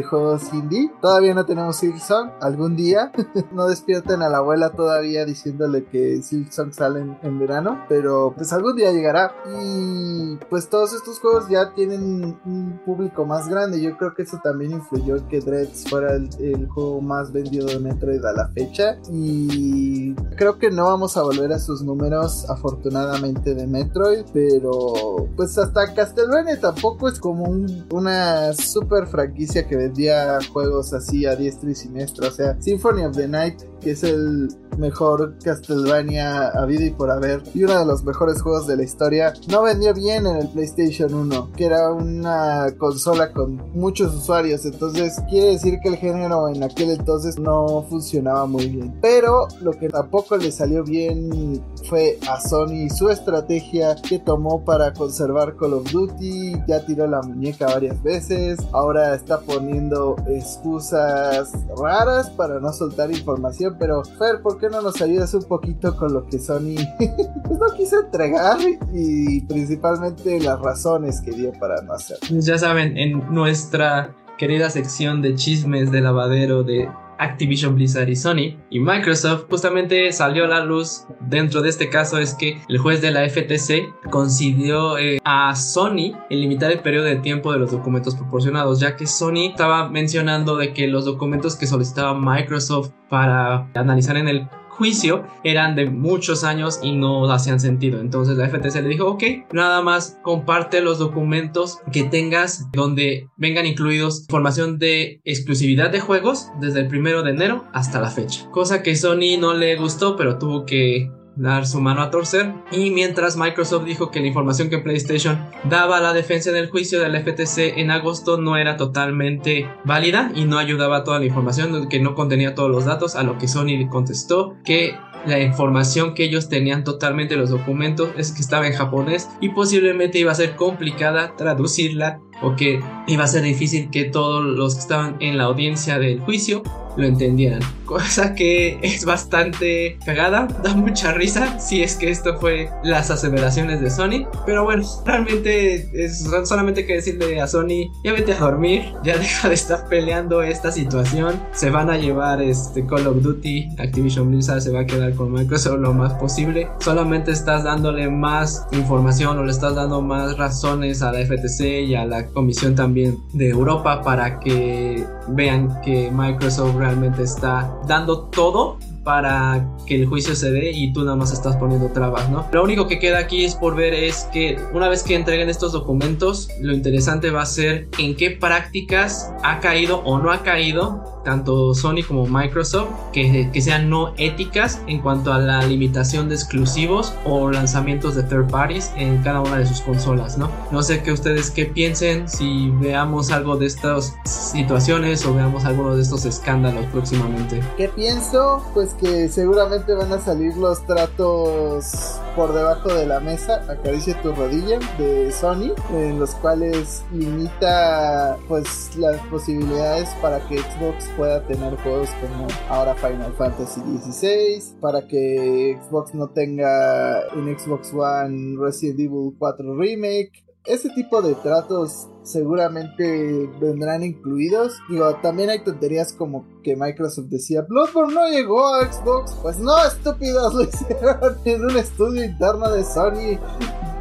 juegos 0.09 0.53
indie. 0.53 0.91
Todavía 1.01 1.35
no 1.35 1.45
tenemos 1.45 1.77
Silksong, 1.77 2.31
algún 2.41 2.77
día 2.77 3.13
no 3.53 3.67
despierten 3.67 4.23
a 4.23 4.29
la 4.29 4.39
abuela 4.39 4.71
todavía 4.71 5.25
diciéndole 5.25 5.85
que 5.85 6.23
Silksong 6.23 6.73
sale 6.73 7.01
en, 7.01 7.19
en 7.23 7.39
verano, 7.39 7.85
pero 7.89 8.33
pues 8.37 8.53
algún 8.53 8.77
día 8.77 8.93
llegará 8.93 9.35
y 9.61 10.37
pues 10.49 10.69
todos 10.69 10.95
estos 10.95 11.21
juegos 11.21 11.49
ya 11.49 11.73
tienen 11.75 12.39
un 12.45 12.81
público 12.85 13.25
más 13.25 13.49
grande. 13.49 13.81
Yo 13.81 13.97
creo 13.97 14.15
que 14.15 14.23
eso 14.23 14.41
también 14.43 14.73
influyó 14.73 15.17
en 15.17 15.29
que 15.29 15.41
Dreads 15.41 15.89
fuera 15.89 16.15
el, 16.15 16.29
el 16.41 16.69
juego 16.69 17.01
más 17.01 17.33
vendido 17.33 17.67
de 17.67 17.79
Metroid 17.79 18.25
a 18.25 18.33
la 18.33 18.49
fecha 18.49 18.99
y 19.11 20.15
creo 20.37 20.59
que 20.59 20.71
no 20.71 20.86
vamos 20.87 21.17
a 21.17 21.23
volver 21.23 21.53
a 21.53 21.59
sus 21.59 21.83
números 21.83 22.49
afortunadamente 22.49 23.55
de 23.55 23.67
Metroid, 23.67 24.25
pero 24.33 25.27
pues 25.37 25.57
hasta 25.59 25.93
Castlevania 25.95 26.61
tampoco 26.61 27.09
es 27.09 27.19
como 27.21 27.45
un- 27.45 27.87
una 27.93 28.53
super 28.55 29.07
franquicia 29.07 29.67
que 29.67 29.77
vendía 29.77 30.39
juegos 30.53 30.93
así 30.93 31.27
a 31.27 31.37
diestra 31.37 31.71
y 31.71 31.75
siniestra, 31.75 32.29
o 32.29 32.31
sea, 32.31 32.57
Symphony 32.61 33.03
of 33.05 33.17
the 33.17 33.29
Night 33.29 33.63
que 33.87 33.93
es 33.93 34.03
el 34.03 34.49
mejor 34.79 35.37
Castlevania 35.45 36.49
habido 36.49 36.85
y 36.85 36.91
por 36.91 37.09
haber 37.09 37.41
y 37.55 37.63
uno 37.63 37.79
de 37.79 37.87
los 37.87 38.03
mejores 38.03 38.43
juegos 38.43 38.67
de 38.67 38.77
la 38.77 38.83
historia, 38.83 39.33
no 39.49 39.63
vendió 39.63 39.95
bien 39.95 40.27
en 40.27 40.39
el 40.39 40.49
PlayStation 40.49 41.15
1, 41.15 41.53
que 41.57 41.67
era 41.67 41.93
una 41.93 42.75
consola 42.79 43.33
con 43.33 43.63
muchos 43.75 44.13
usuarios, 44.13 44.67
entonces 44.67 45.23
quiere 45.31 45.53
decir 45.53 45.79
que 45.81 45.91
el 45.91 45.97
género 45.99 46.49
en 46.49 46.65
aquel 46.65 46.91
entonces 46.91 47.39
no 47.39 47.87
funcionaba 47.89 48.47
muy 48.47 48.67
bien. 48.67 48.99
Pero 49.01 49.47
lo 49.61 49.71
que 49.71 49.89
tampoco 49.89 50.37
le 50.37 50.51
salió 50.51 50.83
bien 50.83 51.63
fue 51.89 52.19
a 52.29 52.41
Sony 52.41 52.89
su 52.91 53.09
estrategia 53.09 53.95
que 53.97 54.19
tomó 54.19 54.65
para 54.65 54.93
conservar 54.93 55.57
Call 55.57 55.75
of 55.75 55.91
Duty. 55.93 56.55
Ya 56.67 56.85
tiró 56.85 57.07
la 57.07 57.23
muñeca 57.23 57.67
varias 57.67 58.03
veces. 58.03 58.59
Ahora 58.73 59.15
está 59.15 59.41
poniendo 59.41 60.17
excusas 60.27 61.53
raras 61.79 62.31
para 62.31 62.59
no 62.61 62.73
soltar 62.73 63.11
información. 63.11 63.76
Pero 63.79 64.03
Fer, 64.05 64.41
¿por 64.43 64.59
qué 64.59 64.69
no 64.69 64.83
nos 64.83 65.01
ayudas 65.01 65.33
un 65.35 65.45
poquito 65.45 65.97
con 65.97 66.13
lo 66.13 66.27
que 66.27 66.39
Sony 66.39 66.77
pues 66.99 67.59
no 67.59 67.75
quiso 67.77 68.01
entregar? 68.01 68.59
Y 68.93 69.43
principalmente 69.43 70.41
las 70.41 70.61
razones 70.61 71.21
que 71.21 71.33
dio 71.33 71.53
para 71.53 71.83
no 71.83 71.95
hacerlo. 71.95 72.41
Ya 72.41 72.59
saben, 72.59 72.97
en 72.97 73.33
nuestra 73.33 74.15
querida 74.39 74.71
sección 74.71 75.23
de 75.23 75.35
chismes 75.35 75.91
de 75.91 76.01
lavadero 76.01 76.63
de 76.63 76.89
Activision 77.19 77.75
Blizzard 77.75 78.09
y 78.09 78.17
Sony 78.17 78.57
y 78.71 78.81
Microsoft 78.81 79.47
justamente 79.49 80.13
salió 80.13 80.45
a 80.45 80.49
la 80.49 80.65
luz 80.65 81.07
dentro 81.21 81.63
de 81.63 81.69
este 81.69 81.89
caso 81.89 82.19
es 82.19 82.35
que 82.35 82.61
el 82.69 82.79
juez 82.79 83.01
de 83.01 83.11
la 83.11 83.29
FTC 83.29 84.11
concedió 84.11 84.99
eh, 84.99 85.19
a 85.25 85.55
Sony 85.55 86.13
el 86.31 86.41
limitar 86.41 86.71
el 86.71 86.81
periodo 86.81 87.05
de 87.07 87.17
tiempo 87.17 87.53
de 87.53 87.59
los 87.59 87.71
documentos 87.71 88.15
proporcionados 88.15 88.81
ya 88.81 88.97
que 88.97 89.07
Sony 89.07 89.49
estaba 89.51 89.89
mencionando 89.89 90.57
de 90.57 90.73
que 90.73 90.87
los 90.87 91.05
documentos 91.05 91.57
que 91.57 91.67
solicitaba 91.67 92.19
Microsoft 92.19 92.91
para 93.09 93.69
analizar 93.75 94.17
en 94.17 94.29
el 94.29 94.49
juicio 94.77 95.25
eran 95.45 95.75
de 95.75 95.87
muchos 95.91 96.45
años 96.45 96.81
y 96.83 96.93
no 96.93 97.31
hacían 97.31 97.61
sentido. 97.61 98.01
Entonces 98.01 98.37
la 98.37 98.49
FTC 98.49 98.83
le 98.83 98.89
dijo, 98.89 99.07
ok, 99.07 99.23
nada 99.53 99.83
más 99.83 100.19
comparte 100.23 100.81
los 100.81 100.99
documentos 100.99 101.79
que 101.93 102.05
tengas 102.05 102.71
donde 102.73 103.29
vengan 103.37 103.67
incluidos 103.67 104.23
información 104.23 104.79
de 104.79 105.21
exclusividad 105.25 105.91
de 105.91 106.01
juegos 106.01 106.51
desde 106.61 106.81
el 106.81 106.89
primero 106.89 107.23
de 107.23 107.31
enero 107.31 107.65
hasta 107.73 108.01
la 108.01 108.11
fecha. 108.11 108.49
Cosa 108.51 108.83
que 108.83 108.97
Sony 108.97 109.39
no 109.39 109.55
le 109.55 109.77
gustó, 109.77 110.17
pero 110.17 110.39
tuvo 110.39 110.65
que 110.67 111.11
dar 111.37 111.67
su 111.67 111.81
mano 111.81 112.03
a 112.03 112.11
torcer. 112.11 112.53
Y 112.73 112.91
mientras 112.91 113.37
Microsoft 113.37 113.85
dijo 113.85 114.11
que 114.11 114.21
la 114.21 114.27
información 114.27 114.69
que 114.69 114.79
PlayStation 114.79 115.39
daba 115.65 115.99
a 115.99 116.01
la 116.01 116.13
defensa 116.13 116.51
del 116.51 116.71
juicio 116.71 117.01
del 117.01 117.17
FTC 117.17 117.79
en 117.79 117.91
agosto 117.91 118.39
no 118.39 118.57
era 118.57 118.77
totalmente 118.77 119.69
válida 119.85 120.33
y 120.35 120.45
no 120.45 120.59
ayudaba 120.59 120.99
a 120.99 121.05
toda 121.05 121.19
la 121.19 121.27
información, 121.27 121.89
que 121.89 122.01
no 122.01 122.15
contenía 122.15 122.55
todos 122.55 122.71
los 122.71 122.85
datos, 122.85 123.17
a 123.17 123.23
lo 123.23 123.39
que 123.39 123.49
Sony 123.49 123.89
contestó 123.89 124.57
que 124.65 124.97
la 125.27 125.41
información 125.41 126.15
que 126.15 126.25
ellos 126.25 126.49
tenían 126.49 126.85
totalmente 126.85 127.37
los 127.37 127.51
documentos 127.51 128.11
es 128.17 128.31
que 128.31 128.41
estaba 128.41 128.67
en 128.67 128.75
japonés 128.75 129.29
y 129.41 129.49
posiblemente 129.49 130.19
iba 130.19 130.31
a 130.31 130.37
ser 130.37 130.55
complicada 130.55 131.35
traducirla 131.37 132.21
o 132.43 132.55
que 132.55 132.81
iba 133.09 133.25
a 133.25 133.27
ser 133.27 133.43
difícil 133.43 133.91
que 133.91 134.05
todos 134.05 134.45
los 134.45 134.75
que 134.75 134.81
estaban 134.81 135.17
en 135.21 135.37
la 135.37 135.45
audiencia 135.45 135.99
del 135.99 136.21
juicio 136.21 136.63
lo 136.97 137.07
entendieran. 137.07 137.61
Cosa 137.85 138.35
que 138.35 138.79
es 138.83 139.05
bastante 139.05 139.99
cagada, 140.05 140.49
da 140.63 140.75
mucha 140.75 141.13
risa 141.13 141.59
si 141.59 141.83
es 141.83 141.97
que 141.97 142.11
esto 142.11 142.39
fue 142.39 142.69
las 142.83 143.11
aseveraciones 143.11 143.81
de 143.81 143.91
Sony. 143.91 144.27
Pero 144.45 144.65
bueno, 144.65 144.85
realmente 145.05 145.89
es 146.05 146.29
solamente 146.45 146.87
que 146.87 146.95
decirle 146.95 147.41
a 147.41 147.47
Sony, 147.47 147.93
ya 148.05 148.13
vete 148.13 148.33
a 148.33 148.39
dormir, 148.39 148.93
ya 149.05 149.17
deja 149.17 149.49
de 149.49 149.55
estar 149.55 149.89
peleando 149.89 150.43
esta 150.43 150.73
situación. 150.73 151.41
Se 151.53 151.71
van 151.71 151.91
a 151.91 151.97
llevar 151.97 152.43
este 152.43 152.85
Call 152.87 153.07
of 153.07 153.23
Duty, 153.23 153.69
Activision 153.79 154.31
Blizzard 154.31 154.61
se 154.61 154.73
va 154.73 154.81
a 154.81 154.87
quedar 154.87 155.15
con 155.15 155.33
Microsoft 155.33 155.79
lo 155.79 155.93
más 155.93 156.13
posible. 156.15 156.69
Solamente 156.81 157.31
estás 157.31 157.65
dándole 157.65 158.09
más 158.09 158.67
información 158.73 159.39
o 159.39 159.45
le 159.45 159.53
estás 159.53 159.75
dando 159.75 160.03
más 160.03 160.37
razones 160.37 161.03
a 161.03 161.13
la 161.13 161.25
FTC 161.25 161.61
y 161.87 161.95
a 161.95 162.05
la 162.05 162.27
Comisión 162.27 162.75
también 162.75 163.19
de 163.33 163.51
Europa 163.51 164.03
para 164.03 164.41
que 164.41 165.05
vean 165.29 165.81
que 165.83 166.11
Microsoft 166.11 166.77
realmente 166.87 167.23
está 167.23 167.73
dando 167.87 168.25
todo 168.27 168.79
para 169.03 169.65
que 169.87 169.95
el 169.95 170.07
juicio 170.07 170.35
se 170.35 170.51
dé 170.51 170.73
y 170.73 170.93
tú 170.93 171.05
nada 171.05 171.17
más 171.17 171.33
estás 171.33 171.57
poniendo 171.57 171.89
trabas, 171.91 172.29
¿no? 172.29 172.45
Lo 172.53 172.65
único 172.65 172.89
que 172.89 172.99
queda 172.99 173.19
aquí 173.19 173.45
es 173.45 173.55
por 173.55 173.77
ver 173.77 173.95
es 173.95 174.29
que 174.33 174.59
una 174.73 174.89
vez 174.89 175.05
que 175.05 175.15
entreguen 175.15 175.49
estos 175.49 175.73
documentos, 175.73 176.49
lo 176.61 176.73
interesante 176.73 177.31
va 177.31 177.43
a 177.43 177.47
ser 177.47 177.89
en 177.99 178.17
qué 178.17 178.33
prácticas 178.33 179.33
ha 179.45 179.61
caído 179.61 180.01
o 180.01 180.19
no 180.19 180.33
ha 180.33 180.43
caído 180.43 181.16
tanto 181.27 181.75
Sony 181.75 182.05
como 182.07 182.25
Microsoft 182.25 182.89
que, 183.13 183.51
que, 183.53 183.61
sean 183.61 183.91
no 183.91 184.15
éticas 184.17 184.81
en 184.87 185.01
cuanto 185.01 185.33
a 185.33 185.39
la 185.41 185.61
limitación 185.67 186.29
de 186.29 186.37
exclusivos 186.37 187.13
o 187.25 187.51
lanzamientos 187.51 188.15
de 188.15 188.23
third 188.23 188.49
parties 188.49 188.93
en 188.97 189.21
cada 189.25 189.41
una 189.41 189.59
de 189.59 189.67
sus 189.67 189.81
consolas, 189.81 190.39
¿no? 190.39 190.49
No 190.71 190.85
sé 190.85 191.03
que 191.03 191.11
ustedes 191.11 191.51
qué 191.51 191.67
piensen 191.67 192.29
si 192.29 192.71
veamos 192.81 193.33
algo 193.33 193.57
de 193.57 193.67
estas 193.67 194.15
situaciones 194.25 195.27
o 195.27 195.35
veamos 195.35 195.65
alguno 195.65 195.97
de 195.97 196.03
estos 196.03 196.25
escándalos 196.25 196.87
próximamente. 196.87 197.61
¿Qué 197.77 197.89
pienso? 197.89 198.65
Pues 198.73 198.95
que 198.95 199.29
seguramente 199.29 199.95
van 199.95 200.13
a 200.13 200.21
salir 200.21 200.57
los 200.57 200.87
tratos 200.87 202.21
por 202.37 202.53
debajo 202.53 202.89
de 202.95 203.07
la 203.07 203.19
mesa, 203.19 203.65
acaricia 203.69 204.21
tu 204.23 204.33
rodilla 204.33 204.79
de 204.97 205.33
Sony, 205.33 205.73
en 205.91 206.21
los 206.21 206.35
cuales 206.37 207.03
limita 207.13 208.37
pues 208.47 208.95
las 208.97 209.21
posibilidades 209.23 210.09
para 210.21 210.39
que 210.47 210.59
Xbox 210.59 211.09
pueda 211.17 211.43
tener 211.47 211.77
juegos 211.77 212.09
como 212.21 212.47
ahora 212.69 212.95
Final 212.95 213.33
Fantasy 213.35 213.81
XVI, 213.81 214.79
para 214.81 215.07
que 215.07 215.79
Xbox 215.83 216.15
no 216.15 216.29
tenga 216.29 217.23
en 217.35 217.59
Xbox 217.59 217.93
One 217.93 218.57
Resident 218.61 219.01
Evil 219.01 219.35
4 219.39 219.77
Remake. 219.77 220.45
Ese 220.65 220.91
tipo 220.91 221.23
de 221.23 221.35
tratos 221.37 222.09
seguramente 222.23 223.49
vendrán 223.61 224.03
incluidos. 224.03 224.77
Digo, 224.91 225.15
también 225.17 225.49
hay 225.49 225.63
tonterías 225.63 226.13
como 226.13 226.45
que 226.65 226.75
Microsoft 226.75 227.27
decía, 227.27 227.63
Bloodborne 227.63 228.15
no 228.15 228.29
llegó 228.29 228.75
a 228.75 228.93
Xbox. 228.93 229.37
Pues 229.43 229.59
no, 229.59 229.73
estúpidos, 229.85 230.55
lo 230.55 230.65
hicieron 230.65 231.37
en 231.45 231.65
un 231.65 231.77
estudio 231.77 232.25
interno 232.25 232.71
de 232.71 232.85
Sony 232.85 233.39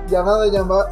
llamado 0.08 0.44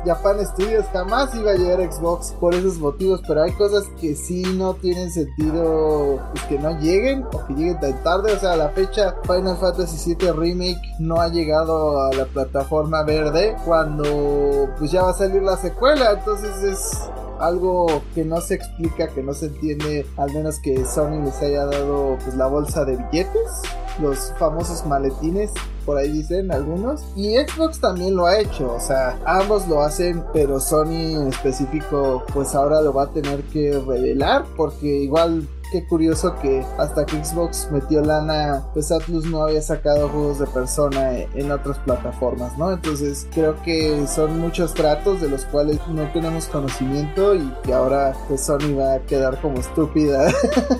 Japan 0.05 0.45
Studios 0.45 0.85
jamás 0.91 1.33
iba 1.35 1.51
a 1.51 1.55
llegar 1.55 1.81
a 1.81 1.91
Xbox 1.91 2.33
por 2.39 2.53
esos 2.53 2.77
motivos, 2.77 3.21
pero 3.27 3.43
hay 3.43 3.51
cosas 3.53 3.85
que 3.99 4.15
sí 4.15 4.43
no 4.55 4.73
tienen 4.75 5.11
sentido 5.11 6.19
pues, 6.31 6.43
que 6.45 6.59
no 6.59 6.79
lleguen 6.79 7.25
o 7.31 7.45
que 7.45 7.53
lleguen 7.53 7.79
tan 7.79 8.03
tarde. 8.03 8.33
O 8.33 8.39
sea, 8.39 8.55
la 8.55 8.69
fecha 8.69 9.15
Final 9.23 9.57
Fantasy 9.57 10.15
VII 10.15 10.31
Remake 10.31 10.81
no 10.99 11.21
ha 11.21 11.29
llegado 11.29 12.01
a 12.03 12.13
la 12.13 12.25
plataforma 12.25 13.03
verde 13.03 13.55
cuando 13.65 14.69
pues 14.77 14.91
ya 14.91 15.03
va 15.03 15.11
a 15.11 15.13
salir 15.13 15.41
la 15.41 15.57
secuela. 15.57 16.11
Entonces 16.11 16.63
es 16.63 17.09
algo 17.39 18.01
que 18.13 18.23
no 18.23 18.41
se 18.41 18.55
explica, 18.55 19.07
que 19.07 19.23
no 19.23 19.33
se 19.33 19.47
entiende, 19.47 20.05
al 20.17 20.33
menos 20.33 20.59
que 20.59 20.85
Sony 20.85 21.23
les 21.23 21.41
haya 21.41 21.65
dado 21.65 22.17
pues 22.23 22.35
la 22.35 22.47
bolsa 22.47 22.85
de 22.85 22.97
billetes, 22.97 23.61
los 24.01 24.33
famosos 24.39 24.85
maletines, 24.85 25.51
por 25.85 25.97
ahí 25.97 26.11
dicen 26.11 26.51
algunos, 26.51 27.03
y 27.15 27.35
Xbox 27.37 27.79
también 27.79 28.15
lo 28.15 28.25
ha 28.25 28.39
hecho, 28.39 28.73
o 28.73 28.79
sea, 28.79 29.19
ambos 29.25 29.67
lo 29.67 29.81
hacen, 29.81 30.23
pero 30.33 30.59
Sony 30.59 31.15
en 31.15 31.27
específico 31.27 32.23
pues 32.33 32.55
ahora 32.55 32.81
lo 32.81 32.93
va 32.93 33.03
a 33.03 33.11
tener 33.11 33.41
que 33.43 33.71
revelar 33.73 34.45
porque 34.55 34.87
igual 34.87 35.47
qué 35.73 35.83
curioso 35.83 36.35
que 36.39 36.63
hasta 36.77 37.03
que 37.03 37.25
Xbox 37.25 37.67
metió 37.71 38.01
lana, 38.01 38.63
pues 38.73 38.91
Atlus 38.91 39.25
no 39.25 39.41
había 39.41 39.59
sacado 39.59 40.07
juegos 40.07 40.37
de 40.37 40.45
persona 40.45 41.17
en 41.33 41.51
otras 41.51 41.79
plataformas, 41.79 42.55
¿no? 42.59 42.71
Entonces 42.71 43.27
creo 43.33 43.59
que 43.63 44.05
son 44.05 44.39
muchos 44.39 44.75
tratos 44.75 45.19
de 45.19 45.29
los 45.29 45.45
cuales 45.45 45.79
no 45.87 46.03
tenemos 46.11 46.45
conocimiento 46.45 47.33
y 47.33 47.51
que 47.63 47.73
ahora 47.73 48.15
pues 48.27 48.41
Sony 48.41 48.75
va 48.77 48.93
a 48.93 48.99
quedar 48.99 49.41
como 49.41 49.57
estúpida 49.59 50.31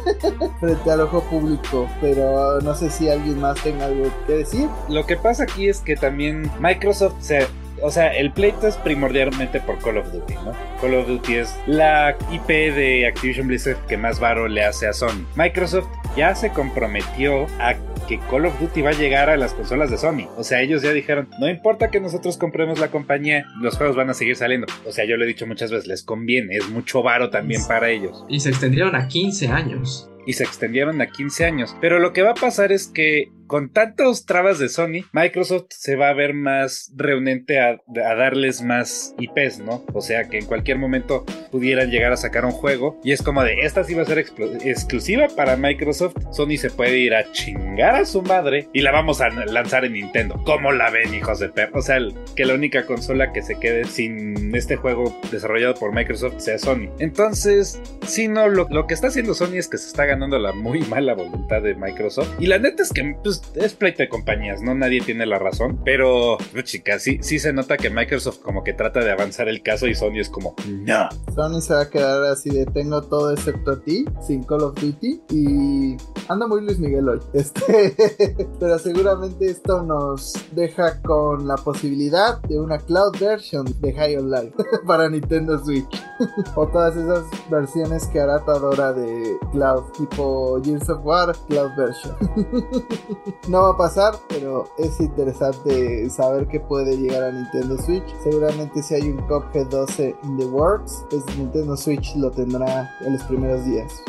frente 0.60 0.92
al 0.92 1.02
ojo 1.02 1.24
público, 1.24 1.88
pero 2.00 2.62
no 2.62 2.76
sé 2.76 2.92
si 2.92 3.10
alguien 3.10 3.42
más 3.42 3.60
tenga 3.64 3.86
algo 3.86 4.12
que 4.28 4.34
decir. 4.34 4.70
Lo 4.90 5.08
que 5.08 5.18
pasa 5.18 5.44
aquí 5.44 5.70
es 5.70 5.80
que 5.80 5.96
también 5.96 6.52
Microsoft 6.60 7.16
se 7.20 7.48
o 7.84 7.92
sea, 7.92 8.08
el 8.16 8.32
pleito 8.32 8.66
es 8.66 8.78
primordialmente 8.78 9.60
por 9.60 9.78
Call 9.80 9.98
of 9.98 10.12
Duty, 10.12 10.34
¿no? 10.46 10.54
Call 10.80 10.96
of 10.96 11.08
Duty 11.08 11.36
es 11.36 11.54
la 11.68 12.16
IP 12.32 12.48
de 12.48 13.06
Activision 13.08 13.48
Blizzard 13.48 13.78
que 13.88 13.98
más 13.98 14.22
varo 14.22 14.48
le 14.48 14.64
hace 14.64 14.88
a 14.88 14.94
Sony. 14.94 15.28
Microsoft 15.36 15.88
ya 16.16 16.34
se 16.34 16.50
comprometió 16.52 17.46
a 17.60 17.76
que 18.08 18.20
Call 18.30 18.46
of 18.46 18.60
Duty 18.60 18.82
va 18.82 18.92
a 18.92 18.94
llegar 18.94 19.30
a 19.30 19.36
las 19.36 19.54
consolas 19.54 19.92
de 19.92 19.98
Sony. 19.98 20.30
O 20.38 20.44
sea, 20.44 20.62
ellos 20.62 20.82
ya 20.82 20.92
dijeron, 20.94 21.28
no 21.40 21.50
importa 21.50 21.90
que 21.90 22.00
nosotros 22.00 22.38
compremos 22.38 22.80
la 22.80 22.90
compañía, 22.90 23.46
los 23.60 23.78
juegos 23.78 23.98
van 23.98 24.10
a 24.10 24.14
seguir 24.14 24.38
saliendo. 24.38 24.68
O 24.86 24.92
sea, 24.92 25.06
yo 25.06 25.18
lo 25.18 25.26
he 25.26 25.28
dicho 25.28 25.46
muchas 25.46 25.70
veces, 25.70 25.88
les 25.88 26.04
conviene, 26.04 26.56
es 26.56 26.70
mucho 26.70 27.04
varo 27.04 27.30
también 27.30 27.62
para 27.68 27.90
ellos. 27.90 28.24
Y 28.30 28.40
se 28.40 28.50
extendieron 28.50 28.96
a 28.96 29.10
15 29.10 29.50
años 29.50 30.10
y 30.26 30.34
se 30.34 30.44
extendieron 30.44 31.02
a 31.02 31.08
15 31.08 31.46
años. 31.46 31.76
Pero 31.82 32.00
lo 32.00 32.14
que 32.14 32.22
va 32.22 32.32
a 32.32 32.36
pasar 32.36 32.72
es 32.72 32.88
que 32.88 33.30
con 33.48 33.70
tantos 33.70 34.26
trabas 34.26 34.58
de 34.58 34.70
Sony, 34.70 35.06
Microsoft 35.12 35.68
se 35.70 35.96
va 35.96 36.10
a 36.10 36.14
ver 36.14 36.34
más 36.34 36.92
reunente 36.96 37.60
a, 37.60 37.78
darles 37.88 38.62
más 38.62 39.14
IPs, 39.20 39.60
¿no? 39.60 39.86
O 39.94 40.02
sea 40.02 40.28
que 40.30 40.40
en 40.40 40.46
cualquier 40.46 40.80
momento 40.80 41.26
pudieran 41.52 41.92
llegar 41.92 42.12
a 42.12 42.18
sacar 42.18 42.46
un 42.46 42.52
juego 42.52 43.00
y 43.04 43.12
es 43.12 43.22
como 43.22 43.44
de 43.44 43.60
esta 43.62 43.84
sí 43.84 43.94
va 43.94 44.04
a 44.04 44.06
ser 44.06 44.20
exclusiva 44.20 45.28
para 45.36 45.56
Microsoft. 45.56 46.16
Sony 46.32 46.58
se 46.58 46.70
puede 46.70 46.98
ir 46.98 47.14
a 47.14 47.32
chingar 47.32 47.96
a 47.96 48.06
su 48.06 48.22
madre 48.22 48.70
y 48.74 48.82
la 48.82 48.92
vamos 48.92 49.22
a 49.22 49.30
lanzar 49.30 49.86
en 49.86 49.94
Nintendo. 49.94 50.42
¿Cómo 50.46 50.72
la 50.72 50.90
ven, 50.90 51.14
hijos 51.14 51.40
de 51.40 51.50
perro? 51.50 51.80
O 51.80 51.82
sea, 51.82 52.00
que 52.36 52.46
la 52.46 52.56
única 52.56 52.86
consola 52.86 53.34
que 53.34 53.44
se 53.44 53.60
quede 53.60 53.86
sin 53.86 54.56
este 54.56 54.78
juego 54.78 55.20
desarrollado 55.32 55.76
por 55.76 55.94
Microsoft 55.94 56.40
sea 56.40 56.58
Sony. 56.58 56.90
Entonces, 57.00 57.80
si 58.08 58.28
no, 58.28 58.48
lo, 58.48 58.68
lo 58.70 58.88
que 58.88 58.94
está 58.94 59.08
haciendo 59.08 59.34
Sony 59.34 59.58
es 59.58 59.68
que 59.68 59.78
se 59.78 59.88
está 59.88 60.06
ganando 60.14 60.38
la 60.38 60.54
muy 60.54 60.82
mala 60.82 61.16
voluntad 61.16 61.62
de 61.64 61.74
Microsoft. 61.76 62.30
Y 62.40 62.46
la 62.46 62.60
neta 62.60 62.84
es 62.84 62.92
que, 62.92 63.18
pues, 63.24 63.42
es 63.56 63.74
pleito 63.74 64.04
de 64.04 64.10
compañías, 64.10 64.62
no 64.62 64.76
nadie 64.76 65.02
tiene 65.02 65.26
la 65.26 65.40
razón, 65.40 65.80
pero 65.84 66.38
chicas, 66.64 67.02
sí, 67.02 67.18
sí 67.22 67.40
se 67.40 67.52
nota 67.52 67.78
que 67.78 67.90
Microsoft 67.90 68.40
como 68.40 68.64
que 68.64 68.74
trata 68.74 69.00
de 69.00 69.12
avanzar 69.12 69.48
el 69.48 69.64
caso 69.64 69.88
y 69.88 69.96
Sony 69.96 70.20
es 70.20 70.30
como, 70.30 70.56
no. 70.68 71.10
Sony 71.34 71.62
se 71.62 71.74
va 71.74 71.82
a 71.82 71.90
quedar 71.90 72.24
así 72.26 72.50
de 72.50 72.66
tengo 72.68 73.02
todo 73.02 73.32
excepto 73.32 73.72
a 73.72 73.80
ti, 73.80 74.06
sin 74.22 74.44
Call 74.44 74.62
of 74.62 74.76
Duty 74.80 75.22
y 75.32 75.98
anda 76.28 76.48
muy 76.48 76.62
Luis 76.62 76.80
Miguel 76.80 77.10
hoy. 77.10 77.20
Este, 77.34 78.48
pero 78.60 78.80
seguramente 78.80 79.48
esto 79.50 79.84
nos 79.84 80.34
deja 80.52 81.02
con 81.02 81.48
la 81.48 81.56
posibilidad 81.56 82.42
de 82.44 82.60
una 82.60 82.78
cloud 82.78 83.18
version 83.20 83.66
de 83.82 83.94
High 83.94 84.18
on 84.18 84.32
Life 84.32 84.54
para 84.88 85.10
Nintendo 85.10 85.62
Switch 85.64 86.04
o 86.56 86.68
todas 86.68 86.96
esas 86.96 87.26
versiones 87.50 88.08
que 88.08 88.22
hará 88.22 88.44
Tadora 88.46 88.94
de 88.94 89.38
cloud 89.52 89.84
tipo 90.08 90.62
Gears 90.64 90.90
of 90.90 91.04
War 91.04 91.34
cloud 91.48 91.76
version. 91.76 92.16
no 93.48 93.62
va 93.64 93.70
a 93.70 93.78
pasar, 93.78 94.16
pero 94.30 94.66
es 94.78 95.00
interesante 95.00 96.10
saber 96.10 96.48
que 96.48 96.60
puede 96.60 96.98
llegar 96.98 97.24
a 97.24 97.32
Nintendo 97.32 97.78
Switch. 97.78 98.06
Seguramente 98.24 98.82
si 98.82 98.96
hay 98.96 99.10
un 99.10 99.18
Cuphead 99.28 99.68
12 99.68 100.16
in 100.24 100.38
the 100.38 100.46
works, 100.46 101.04
pues 101.10 101.24
Nintendo 101.38 101.76
Switch 101.78 102.16
lo 102.16 102.32
tendrá 102.32 102.92
en 103.02 103.14
los 103.14 103.24
primeros 103.24 103.66
días. 103.66 104.04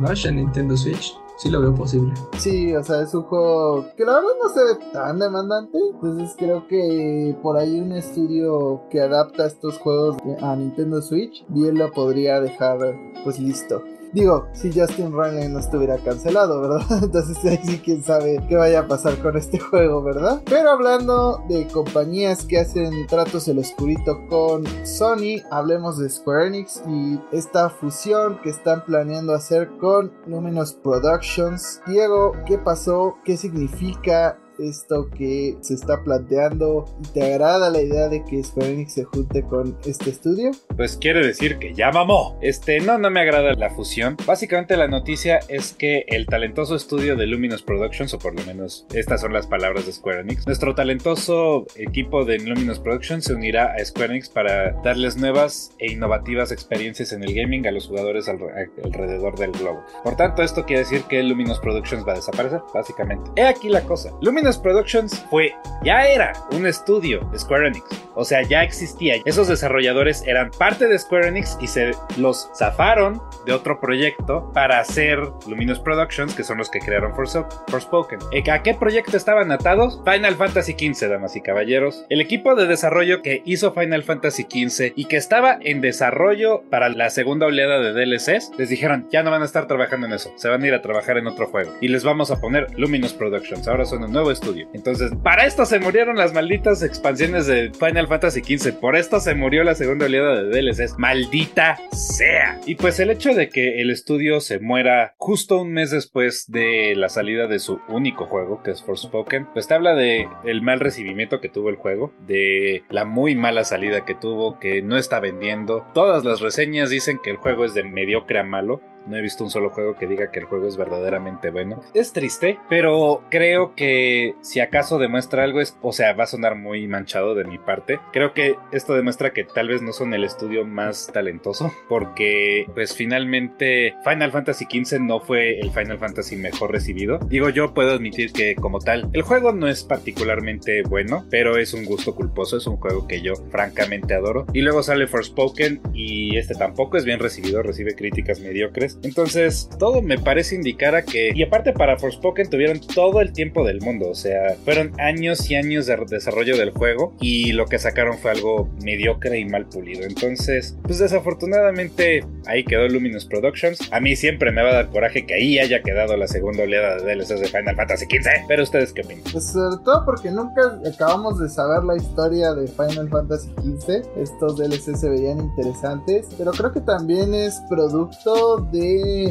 Rush 0.00 0.26
en 0.26 0.36
Nintendo 0.36 0.76
Switch? 0.76 1.16
Sí 1.40 1.48
lo 1.48 1.62
veo 1.62 1.74
posible. 1.74 2.12
Sí, 2.36 2.74
o 2.76 2.84
sea, 2.84 3.00
es 3.00 3.14
un 3.14 3.22
juego 3.22 3.86
que 3.96 4.04
la 4.04 4.16
verdad 4.16 4.28
no 4.42 4.48
se 4.50 4.62
ve 4.62 4.92
tan 4.92 5.18
demandante. 5.18 5.78
Entonces 5.94 6.34
creo 6.36 6.66
que 6.68 7.34
por 7.42 7.56
ahí 7.56 7.80
un 7.80 7.92
estudio 7.92 8.82
que 8.90 9.00
adapta 9.00 9.46
estos 9.46 9.78
juegos 9.78 10.18
a 10.42 10.54
Nintendo 10.54 11.00
Switch 11.00 11.42
bien 11.48 11.78
lo 11.78 11.90
podría 11.92 12.40
dejar 12.40 12.78
pues 13.24 13.38
listo. 13.38 13.82
Digo, 14.12 14.48
si 14.52 14.72
Justin 14.72 15.12
Roiland 15.12 15.52
no 15.52 15.60
estuviera 15.60 15.96
cancelado, 15.98 16.60
¿verdad? 16.60 16.82
Entonces 17.02 17.44
ahí 17.44 17.60
sí 17.62 17.80
quién 17.84 18.02
sabe 18.02 18.44
qué 18.48 18.56
vaya 18.56 18.80
a 18.80 18.88
pasar 18.88 19.16
con 19.18 19.36
este 19.36 19.58
juego, 19.58 20.02
¿verdad? 20.02 20.42
Pero 20.46 20.70
hablando 20.70 21.42
de 21.48 21.66
compañías 21.68 22.44
que 22.44 22.58
hacen 22.58 23.06
tratos 23.06 23.46
el 23.48 23.58
oscurito 23.58 24.26
con 24.28 24.64
Sony, 24.84 25.42
hablemos 25.50 25.98
de 25.98 26.08
Square 26.08 26.48
Enix 26.48 26.82
y 26.88 27.20
esta 27.32 27.70
fusión 27.70 28.40
que 28.42 28.50
están 28.50 28.84
planeando 28.84 29.34
hacer 29.34 29.68
con 29.78 30.12
Luminous 30.26 30.72
Productions. 30.72 31.80
Diego, 31.86 32.32
¿qué 32.46 32.58
pasó? 32.58 33.16
¿Qué 33.24 33.36
significa? 33.36 34.38
Esto 34.60 35.08
que 35.10 35.56
se 35.60 35.74
está 35.74 36.02
planteando 36.02 36.84
te 37.12 37.22
agrada 37.22 37.70
la 37.70 37.80
idea 37.80 38.08
de 38.08 38.24
que 38.24 38.42
Square 38.42 38.72
Enix 38.72 38.94
se 38.94 39.04
junte 39.04 39.42
con 39.42 39.76
este 39.84 40.10
estudio? 40.10 40.50
Pues 40.76 40.96
quiere 40.96 41.26
decir 41.26 41.58
que 41.58 41.74
ya 41.74 41.90
mamó. 41.90 42.38
Este, 42.42 42.80
no, 42.80 42.98
no 42.98 43.10
me 43.10 43.20
agrada 43.20 43.54
la 43.54 43.70
fusión. 43.70 44.16
Básicamente 44.26 44.76
la 44.76 44.88
noticia 44.88 45.40
es 45.48 45.72
que 45.72 46.04
el 46.08 46.26
talentoso 46.26 46.74
estudio 46.74 47.16
de 47.16 47.26
Luminous 47.26 47.62
Productions, 47.62 48.14
o 48.14 48.18
por 48.18 48.38
lo 48.38 48.44
menos 48.44 48.86
estas 48.92 49.20
son 49.20 49.32
las 49.32 49.46
palabras 49.46 49.86
de 49.86 49.92
Square 49.92 50.20
Enix, 50.20 50.46
nuestro 50.46 50.74
talentoso 50.74 51.66
equipo 51.76 52.24
de 52.24 52.38
Luminous 52.38 52.78
Productions 52.78 53.24
se 53.24 53.34
unirá 53.34 53.74
a 53.74 53.84
Square 53.84 54.12
Enix 54.12 54.28
para 54.28 54.72
darles 54.82 55.16
nuevas 55.16 55.72
e 55.78 55.92
innovativas 55.92 56.52
experiencias 56.52 57.12
en 57.12 57.22
el 57.22 57.34
gaming 57.34 57.66
a 57.66 57.70
los 57.70 57.86
jugadores 57.86 58.28
alrededor 58.28 59.38
del 59.38 59.52
globo. 59.52 59.82
Por 60.02 60.16
tanto, 60.16 60.42
esto 60.42 60.64
quiere 60.64 60.80
decir 60.80 61.02
que 61.04 61.22
Luminous 61.22 61.58
Productions 61.58 62.06
va 62.06 62.12
a 62.12 62.16
desaparecer, 62.16 62.60
básicamente. 62.72 63.30
He 63.36 63.44
aquí 63.44 63.68
la 63.68 63.82
cosa. 63.82 64.10
Luminous 64.20 64.49
Productions 64.58 65.24
fue, 65.30 65.54
ya 65.82 66.06
era 66.06 66.32
un 66.52 66.66
estudio 66.66 67.20
de 67.32 67.38
Square 67.38 67.68
Enix. 67.68 67.84
O 68.14 68.24
sea, 68.24 68.42
ya 68.42 68.62
existía. 68.62 69.16
Esos 69.24 69.48
desarrolladores 69.48 70.22
eran 70.26 70.50
parte 70.50 70.88
de 70.88 70.98
Square 70.98 71.28
Enix 71.28 71.56
y 71.60 71.66
se 71.66 71.92
los 72.16 72.50
zafaron 72.56 73.22
de 73.46 73.52
otro 73.52 73.80
proyecto 73.80 74.50
para 74.52 74.80
hacer 74.80 75.20
Luminous 75.46 75.78
Productions, 75.78 76.34
que 76.34 76.44
son 76.44 76.58
los 76.58 76.70
que 76.70 76.80
crearon 76.80 77.14
Forspoken. 77.14 78.18
¿A 78.50 78.62
qué 78.62 78.74
proyecto 78.74 79.16
estaban 79.16 79.52
atados? 79.52 80.00
Final 80.04 80.34
Fantasy 80.34 80.72
XV, 80.72 81.08
damas 81.08 81.36
y 81.36 81.40
caballeros. 81.40 82.04
El 82.08 82.20
equipo 82.20 82.54
de 82.54 82.66
desarrollo 82.66 83.22
que 83.22 83.42
hizo 83.44 83.72
Final 83.72 84.02
Fantasy 84.02 84.42
XV 84.42 84.92
y 84.96 85.04
que 85.06 85.16
estaba 85.16 85.58
en 85.60 85.80
desarrollo 85.80 86.62
para 86.70 86.88
la 86.88 87.10
segunda 87.10 87.46
oleada 87.46 87.80
de 87.80 87.92
DLCs, 87.92 88.52
les 88.58 88.68
dijeron, 88.68 89.06
ya 89.10 89.22
no 89.22 89.30
van 89.30 89.42
a 89.42 89.46
estar 89.46 89.66
trabajando 89.66 90.06
en 90.06 90.12
eso, 90.14 90.32
se 90.36 90.48
van 90.48 90.62
a 90.62 90.66
ir 90.66 90.74
a 90.74 90.82
trabajar 90.82 91.16
en 91.18 91.26
otro 91.26 91.46
juego. 91.46 91.72
Y 91.80 91.88
les 91.88 92.04
vamos 92.04 92.30
a 92.30 92.40
poner 92.40 92.66
Luminous 92.78 93.12
Productions. 93.12 93.68
Ahora 93.68 93.84
son 93.84 94.04
un 94.04 94.12
nuevo. 94.12 94.30
Entonces, 94.72 95.12
para 95.22 95.46
esto 95.46 95.64
se 95.66 95.80
murieron 95.80 96.16
las 96.16 96.32
malditas 96.32 96.82
expansiones 96.82 97.46
de 97.46 97.72
Final 97.72 98.08
Fantasy 98.08 98.40
XV. 98.40 98.72
Por 98.74 98.96
esto 98.96 99.20
se 99.20 99.34
murió 99.34 99.64
la 99.64 99.74
segunda 99.74 100.06
oleada 100.06 100.42
de 100.42 100.62
DLCs. 100.62 100.98
Maldita 100.98 101.78
sea. 101.92 102.60
Y 102.66 102.74
pues 102.76 103.00
el 103.00 103.10
hecho 103.10 103.34
de 103.34 103.48
que 103.48 103.80
el 103.80 103.90
estudio 103.90 104.40
se 104.40 104.58
muera 104.58 105.14
justo 105.18 105.60
un 105.60 105.72
mes 105.72 105.90
después 105.90 106.50
de 106.50 106.94
la 106.96 107.08
salida 107.08 107.46
de 107.46 107.58
su 107.58 107.80
único 107.88 108.26
juego, 108.26 108.62
que 108.62 108.70
es 108.70 108.82
Forspoken, 108.82 109.46
pues 109.52 109.68
te 109.68 109.74
habla 109.74 109.94
de 109.94 110.28
el 110.44 110.62
mal 110.62 110.80
recibimiento 110.80 111.40
que 111.40 111.48
tuvo 111.48 111.68
el 111.68 111.76
juego, 111.76 112.12
de 112.26 112.84
la 112.88 113.04
muy 113.04 113.34
mala 113.34 113.64
salida 113.64 114.04
que 114.04 114.14
tuvo, 114.14 114.58
que 114.58 114.82
no 114.82 114.96
está 114.96 115.20
vendiendo. 115.20 115.86
Todas 115.94 116.24
las 116.24 116.40
reseñas 116.40 116.90
dicen 116.90 117.18
que 117.22 117.30
el 117.30 117.36
juego 117.36 117.64
es 117.64 117.74
de 117.74 117.84
mediocre 117.84 118.38
a 118.38 118.44
malo. 118.44 118.80
No 119.06 119.16
he 119.16 119.22
visto 119.22 119.44
un 119.44 119.50
solo 119.50 119.70
juego 119.70 119.96
que 119.96 120.06
diga 120.06 120.30
que 120.30 120.40
el 120.40 120.44
juego 120.44 120.68
es 120.68 120.76
verdaderamente 120.76 121.50
bueno. 121.50 121.82
Es 121.94 122.12
triste, 122.12 122.58
pero 122.68 123.22
creo 123.30 123.74
que 123.74 124.34
si 124.40 124.60
acaso 124.60 124.98
demuestra 124.98 125.44
algo 125.44 125.60
es, 125.60 125.76
o 125.82 125.92
sea, 125.92 126.12
va 126.12 126.24
a 126.24 126.28
sonar 126.28 126.56
muy 126.56 126.86
manchado 126.86 127.34
de 127.34 127.44
mi 127.44 127.58
parte. 127.58 127.98
Creo 128.12 128.34
que 128.34 128.56
esto 128.72 128.94
demuestra 128.94 129.32
que 129.32 129.44
tal 129.44 129.68
vez 129.68 129.82
no 129.82 129.92
son 129.92 130.14
el 130.14 130.24
estudio 130.24 130.64
más 130.64 131.10
talentoso, 131.12 131.72
porque 131.88 132.66
pues 132.74 132.94
finalmente 132.94 133.94
Final 134.04 134.32
Fantasy 134.32 134.66
XV 134.66 135.00
no 135.00 135.20
fue 135.20 135.58
el 135.58 135.70
Final 135.70 135.98
Fantasy 135.98 136.36
mejor 136.36 136.72
recibido. 136.72 137.18
Digo, 137.28 137.48
yo 137.48 137.74
puedo 137.74 137.92
admitir 137.92 138.32
que 138.32 138.54
como 138.54 138.78
tal, 138.78 139.08
el 139.12 139.22
juego 139.22 139.52
no 139.52 139.68
es 139.68 139.84
particularmente 139.84 140.82
bueno, 140.82 141.26
pero 141.30 141.56
es 141.56 141.74
un 141.74 141.84
gusto 141.84 142.14
culposo, 142.14 142.56
es 142.56 142.66
un 142.66 142.76
juego 142.76 143.06
que 143.06 143.22
yo 143.22 143.34
francamente 143.50 144.14
adoro. 144.14 144.46
Y 144.52 144.60
luego 144.60 144.82
sale 144.82 145.06
Forspoken 145.06 145.80
y 145.92 146.36
este 146.36 146.54
tampoco 146.54 146.96
es 146.96 147.04
bien 147.04 147.18
recibido, 147.18 147.62
recibe 147.62 147.94
críticas 147.94 148.40
mediocres 148.40 148.89
entonces, 149.02 149.68
todo 149.78 150.02
me 150.02 150.18
parece 150.18 150.54
indicar 150.54 150.94
a 150.94 151.02
que, 151.02 151.32
y 151.34 151.42
aparte 151.42 151.72
para 151.72 151.98
Forspoken 151.98 152.50
tuvieron 152.50 152.80
todo 152.80 153.20
el 153.20 153.32
tiempo 153.32 153.64
del 153.64 153.80
mundo, 153.80 154.10
o 154.10 154.14
sea, 154.14 154.56
fueron 154.64 154.92
años 155.00 155.50
y 155.50 155.56
años 155.56 155.86
de 155.86 155.96
desarrollo 156.08 156.56
del 156.56 156.70
juego 156.70 157.14
y 157.20 157.52
lo 157.52 157.66
que 157.66 157.78
sacaron 157.78 158.18
fue 158.18 158.30
algo 158.30 158.68
mediocre 158.82 159.38
y 159.38 159.44
mal 159.44 159.66
pulido. 159.66 160.04
Entonces, 160.04 160.76
pues 160.82 160.98
desafortunadamente 160.98 162.24
ahí 162.46 162.64
quedó 162.64 162.88
Luminous 162.88 163.26
Productions. 163.26 163.88
A 163.92 164.00
mí 164.00 164.16
siempre 164.16 164.50
me 164.52 164.62
va 164.62 164.70
a 164.70 164.74
dar 164.74 164.90
coraje 164.90 165.26
que 165.26 165.34
ahí 165.34 165.58
haya 165.58 165.82
quedado 165.82 166.16
la 166.16 166.26
segunda 166.26 166.64
oleada 166.64 166.96
de 166.96 167.14
DLCs 167.14 167.40
de 167.40 167.46
Final 167.46 167.76
Fantasy 167.76 168.06
XV. 168.06 168.46
Pero 168.48 168.62
ustedes 168.62 168.92
qué 168.92 169.02
opinan? 169.02 169.24
Pues 169.30 169.46
sobre 169.52 169.82
todo 169.84 170.04
porque 170.04 170.30
nunca 170.30 170.80
acabamos 170.86 171.38
de 171.38 171.48
saber 171.48 171.84
la 171.84 171.96
historia 171.96 172.52
de 172.54 172.66
Final 172.68 173.08
Fantasy 173.08 173.50
XV. 173.62 174.02
Estos 174.16 174.56
DLCs 174.56 175.00
se 175.00 175.08
veían 175.08 175.40
interesantes, 175.40 176.28
pero 176.36 176.52
creo 176.52 176.72
que 176.72 176.80
también 176.80 177.34
es 177.34 177.60
producto 177.68 178.68
de 178.72 178.79